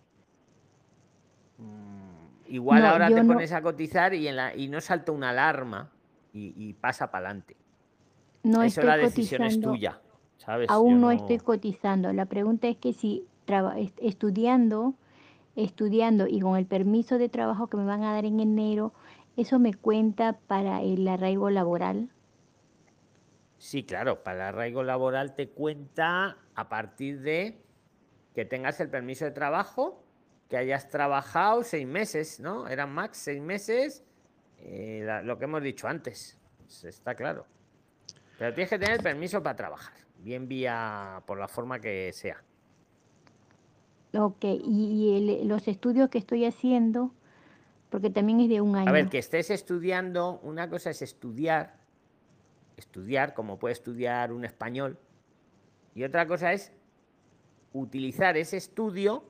mm, 1.57 2.27
igual 2.47 2.83
No, 2.83 2.89
ahora 2.89 3.07
te 3.09 3.23
no- 3.23 3.33
pones 3.33 3.51
a 3.51 3.61
cotizar 3.61 4.13
y, 4.13 4.27
en 4.27 4.35
la, 4.35 4.55
y 4.55 4.67
no 4.67 4.79
salta 4.81 5.11
una 5.11 5.29
alarma 5.31 5.91
y, 6.33 6.53
y 6.55 6.73
pasa 6.73 7.09
para 7.11 7.27
adelante. 7.29 7.55
No 8.43 8.61
Eso 8.63 8.81
la 8.83 8.97
decisión 8.97 9.43
es 9.43 9.59
tuya, 9.59 9.99
¿sabes? 10.37 10.69
aún 10.69 11.01
no 11.01 11.11
estoy 11.11 11.37
cotizando. 11.39 12.11
La 12.13 12.25
pregunta 12.25 12.67
es 12.67 12.77
que 12.77 12.93
si 12.93 13.25
estudiando, 14.01 14.95
estudiando 15.55 16.27
y 16.27 16.39
con 16.39 16.57
el 16.57 16.65
permiso 16.65 17.17
de 17.17 17.29
trabajo 17.29 17.67
que 17.67 17.77
me 17.77 17.85
van 17.85 18.03
a 18.03 18.13
dar 18.13 18.25
en 18.25 18.39
enero, 18.39 18.93
¿eso 19.35 19.59
me 19.59 19.73
cuenta 19.73 20.33
para 20.47 20.81
el 20.81 21.07
arraigo 21.07 21.49
laboral? 21.49 22.09
Sí, 23.57 23.83
claro, 23.83 24.23
para 24.23 24.35
el 24.49 24.55
arraigo 24.55 24.83
laboral 24.83 25.33
te 25.35 25.49
cuenta 25.49 26.37
a 26.55 26.69
partir 26.69 27.21
de 27.21 27.59
que 28.35 28.45
tengas 28.45 28.79
el 28.79 28.89
permiso 28.89 29.25
de 29.25 29.31
trabajo, 29.31 30.03
que 30.47 30.57
hayas 30.57 30.89
trabajado 30.89 31.63
seis 31.63 31.87
meses, 31.87 32.39
¿no? 32.39 32.67
Eran 32.67 32.93
max 32.93 33.17
seis 33.17 33.41
meses, 33.41 34.03
eh, 34.59 35.01
la- 35.03 35.23
lo 35.23 35.37
que 35.39 35.45
hemos 35.45 35.63
dicho 35.63 35.87
antes, 35.87 36.37
pues 36.59 36.83
está 36.83 37.15
claro. 37.15 37.45
Pero 38.37 38.53
tienes 38.53 38.69
que 38.69 38.77
tener 38.77 39.01
permiso 39.01 39.41
para 39.41 39.55
trabajar, 39.55 39.95
bien 40.27 40.49
vía 40.49 41.23
por 41.25 41.39
la 41.39 41.47
forma 41.47 41.79
que 41.79 42.11
sea. 42.11 42.43
Ok, 44.13 44.43
y, 44.43 44.57
y 44.65 45.39
el- 45.41 45.47
los 45.47 45.69
estudios 45.69 46.09
que 46.09 46.17
estoy 46.17 46.43
haciendo, 46.43 47.13
porque 47.89 48.09
también 48.09 48.41
es 48.41 48.49
de 48.49 48.59
un 48.59 48.75
año. 48.75 48.89
A 48.89 48.91
ver, 48.91 49.07
que 49.07 49.19
estés 49.19 49.49
estudiando, 49.49 50.39
una 50.43 50.69
cosa 50.69 50.89
es 50.89 51.01
estudiar, 51.01 51.77
estudiar 52.75 53.33
como 53.33 53.57
puede 53.57 53.71
estudiar 53.71 54.33
un 54.33 54.43
español, 54.43 54.97
y 55.95 56.03
otra 56.03 56.27
cosa 56.27 56.51
es 56.51 56.73
utilizar 57.71 58.35
ese 58.35 58.57
estudio 58.57 59.23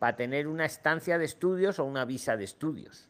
para 0.00 0.16
tener 0.16 0.48
una 0.48 0.64
estancia 0.64 1.18
de 1.18 1.24
estudios 1.24 1.78
o 1.78 1.84
una 1.84 2.04
visa 2.04 2.36
de 2.36 2.44
estudios. 2.44 3.08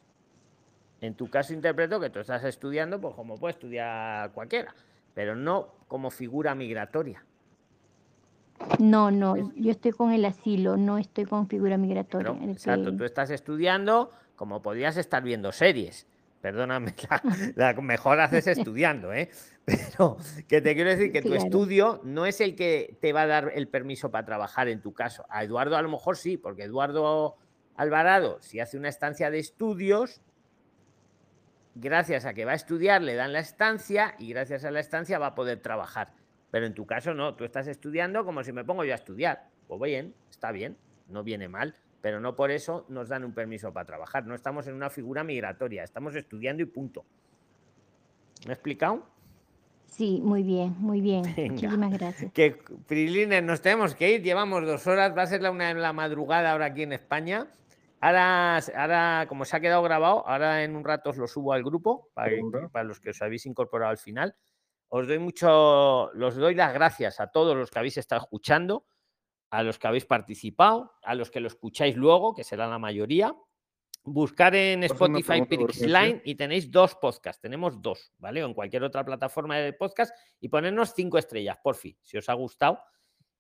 En 1.01 1.15
tu 1.15 1.31
caso 1.31 1.55
interpreto 1.55 1.99
que 1.99 2.11
tú 2.11 2.19
estás 2.21 2.45
estudiando, 2.45 3.01
pues 3.01 3.15
como 3.15 3.39
puede 3.39 3.53
estudiar 3.53 4.33
cualquiera, 4.33 4.75
pero 5.15 5.35
no 5.37 5.75
como 5.89 6.11
figura 6.11 6.55
migratoria. 6.55 7.25
No, 8.79 9.11
no, 9.11 9.37
yo 9.57 9.71
estoy 9.73 9.91
con 9.93 10.13
el 10.13 10.25
asilo, 10.25 10.77
no 10.77 10.99
estoy 10.99 11.25
con 11.25 11.49
figura 11.49 11.77
migratoria. 11.77 12.33
Pero, 12.39 12.51
exacto, 12.51 12.91
que- 12.93 12.97
tú 12.97 13.05
estás 13.05 13.31
estudiando 13.31 14.11
como 14.37 14.63
podías 14.63 14.97
estar 14.97 15.23
viendo 15.23 15.53
series. 15.53 16.07
Perdóname, 16.41 16.95
la, 17.57 17.73
la 17.75 17.81
mejor 17.81 18.21
haces 18.21 18.47
estudiando, 18.47 19.13
¿eh? 19.13 19.31
Pero 19.65 20.17
que 20.49 20.61
te 20.61 20.75
quiero 20.75 20.91
decir 20.91 21.13
que 21.13 21.23
tu 21.23 21.35
estudio 21.35 22.01
no 22.05 22.27
es 22.27 22.41
el 22.41 22.57
que 22.57 22.99
te 23.01 23.13
va 23.13 23.23
a 23.23 23.27
dar 23.27 23.53
el 23.55 23.69
permiso 23.69 24.11
para 24.11 24.25
trabajar 24.25 24.69
en 24.69 24.81
tu 24.81 24.93
caso. 24.93 25.25
A 25.29 25.45
Eduardo 25.45 25.77
a 25.77 25.83
lo 25.83 25.89
mejor 25.89 26.17
sí, 26.17 26.37
porque 26.37 26.65
Eduardo 26.65 27.37
Alvarado, 27.77 28.39
si 28.41 28.59
hace 28.61 28.77
una 28.77 28.89
estancia 28.89 29.31
de 29.31 29.39
estudios, 29.39 30.21
gracias 31.75 32.25
a 32.25 32.35
que 32.35 32.45
va 32.45 32.53
a 32.53 32.57
estudiar 32.57 33.03
le 33.03 33.15
dan 33.15 33.33
la 33.33 33.41
estancia 33.41 34.15
y 34.19 34.31
gracias 34.31 34.65
a 34.65 34.71
la 34.71 34.81
estancia 34.81 35.19
va 35.19 35.29
a 35.29 35.35
poder 35.35 35.61
trabajar. 35.61 36.13
Pero 36.51 36.67
en 36.67 36.75
tu 36.75 36.87
caso 36.87 37.15
no, 37.15 37.35
tú 37.35 37.45
estás 37.45 37.67
estudiando 37.67 38.25
como 38.25 38.45
si 38.45 38.53
me 38.53 38.65
pongo 38.65 38.85
yo 38.85 38.93
a 38.93 38.97
estudiar. 38.97 39.49
Pues 39.67 39.81
bien, 39.81 40.15
está 40.31 40.53
bien, 40.53 40.77
no 41.09 41.25
viene 41.25 41.49
mal, 41.49 41.75
pero 42.01 42.21
no 42.21 42.37
por 42.37 42.51
eso 42.51 42.85
nos 42.89 43.09
dan 43.09 43.25
un 43.25 43.33
permiso 43.33 43.73
para 43.73 43.87
trabajar. 43.87 44.27
No 44.27 44.35
estamos 44.35 44.67
en 44.67 44.75
una 44.75 44.91
figura 44.91 45.25
migratoria, 45.25 45.83
estamos 45.83 46.15
estudiando 46.15 46.63
y 46.63 46.67
punto. 46.67 47.05
¿Me 48.45 48.51
he 48.51 48.55
explicado? 48.55 49.07
Sí, 49.87 50.21
muy 50.23 50.43
bien, 50.43 50.75
muy 50.79 51.01
bien. 51.01 51.23
Venga. 51.37 51.53
Muchísimas 51.53 51.93
gracias. 51.93 52.33
Que 52.35 52.57
Prilines, 52.87 53.43
nos 53.43 53.61
tenemos 53.61 53.95
que 53.95 54.11
ir, 54.11 54.23
llevamos 54.23 54.67
dos 54.67 54.87
horas, 54.87 55.17
va 55.17 55.23
a 55.23 55.27
ser 55.27 55.43
la 55.43 55.51
una 55.51 55.69
de 55.69 55.75
la 55.75 55.93
madrugada 55.93 56.53
ahora 56.53 56.67
aquí 56.67 56.83
en 56.83 56.93
España. 56.93 57.47
Ahora, 58.03 58.59
ahora, 58.77 59.27
como 59.29 59.45
se 59.45 59.57
ha 59.57 59.61
quedado 59.61 59.83
grabado, 59.83 60.27
ahora 60.27 60.65
en 60.65 60.75
un 60.77 60.85
rato 60.85 61.11
os 61.11 61.17
lo 61.17 61.27
subo 61.29 61.53
al 61.53 61.63
grupo 61.63 62.11
para, 62.15 62.31
que- 62.31 62.41
para 62.73 62.85
los 62.85 62.99
que 63.01 63.11
os 63.11 63.23
habéis 63.23 63.47
incorporado 63.47 63.91
al 63.91 63.99
final. 63.99 64.35
Os 64.89 65.07
doy 65.07 65.19
mucho, 65.19 66.11
los 66.15 66.37
doy 66.37 66.55
las 66.55 66.75
gracias 66.75 67.21
a 67.21 67.29
todos 67.31 67.57
los 67.57 67.71
que 67.71 67.79
habéis 67.79 67.97
estado 67.97 68.21
escuchando, 68.23 68.87
a 69.51 69.63
los 69.63 69.79
que 69.79 69.87
habéis 69.87 70.05
participado, 70.05 70.93
a 71.03 71.15
los 71.15 71.31
que 71.31 71.41
lo 71.41 71.47
escucháis 71.47 71.97
luego, 71.97 72.35
que 72.35 72.43
será 72.45 72.67
la 72.67 72.79
mayoría. 72.79 73.35
Buscar 74.05 74.55
en 74.57 74.81
¿Puedo 74.81 74.95
hacer 74.95 75.11
una 75.11 75.19
Spotify 75.21 75.57
Pixline 75.57 76.23
y 76.25 76.35
tenéis 76.35 76.71
dos 76.73 76.97
podcasts. 76.97 77.41
Tenemos 77.41 77.81
dos, 77.81 78.13
¿vale? 78.19 78.43
O 78.43 78.47
en 78.49 78.55
cualquier 78.55 78.83
otra 78.83 79.05
plataforma 79.05 79.57
de 79.59 79.73
podcast 79.75 80.13
y 80.41 80.49
ponernos 80.49 80.93
cinco 80.93 81.19
estrellas, 81.19 81.57
por 81.63 81.77
fin, 81.77 81.97
si 82.03 82.19
os 82.19 82.29
ha 82.29 82.35
gustado. 82.35 82.81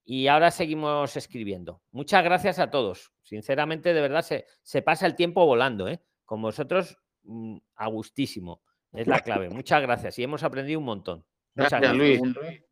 Y 0.05 0.27
ahora 0.27 0.51
seguimos 0.51 1.17
escribiendo. 1.17 1.81
Muchas 1.93 2.25
gracias 2.25 2.59
a 2.59 2.71
todos. 2.71 3.13
Sinceramente, 3.23 3.95
de 3.95 4.01
verdad, 4.01 4.23
se, 4.23 4.47
se 4.63 4.83
pasa 4.83 5.07
el 5.07 5.15
tiempo 5.15 5.47
volando, 5.47 5.89
¿eh? 5.89 6.03
Con 6.25 6.43
vosotros, 6.43 6.99
mm, 7.23 7.57
a 7.77 7.89
gustísimo. 7.89 8.63
Es 8.93 9.07
la 9.07 9.21
clave. 9.21 9.49
Muchas 9.51 9.81
gracias. 9.83 10.19
Y 10.19 10.25
hemos 10.25 10.43
aprendido 10.43 10.81
un 10.81 10.87
montón. 10.87 11.25
Muchas 11.55 11.81
Gracias, 11.81 11.97
gracias. 11.97 12.35
Luis. 12.35 12.63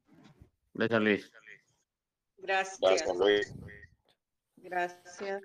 Gracias, 0.74 1.00
Luis. 1.02 1.32
Gracias. 2.38 2.78
Gracias, 2.80 3.16
Luis. 3.16 3.54
Gracias. 4.56 5.42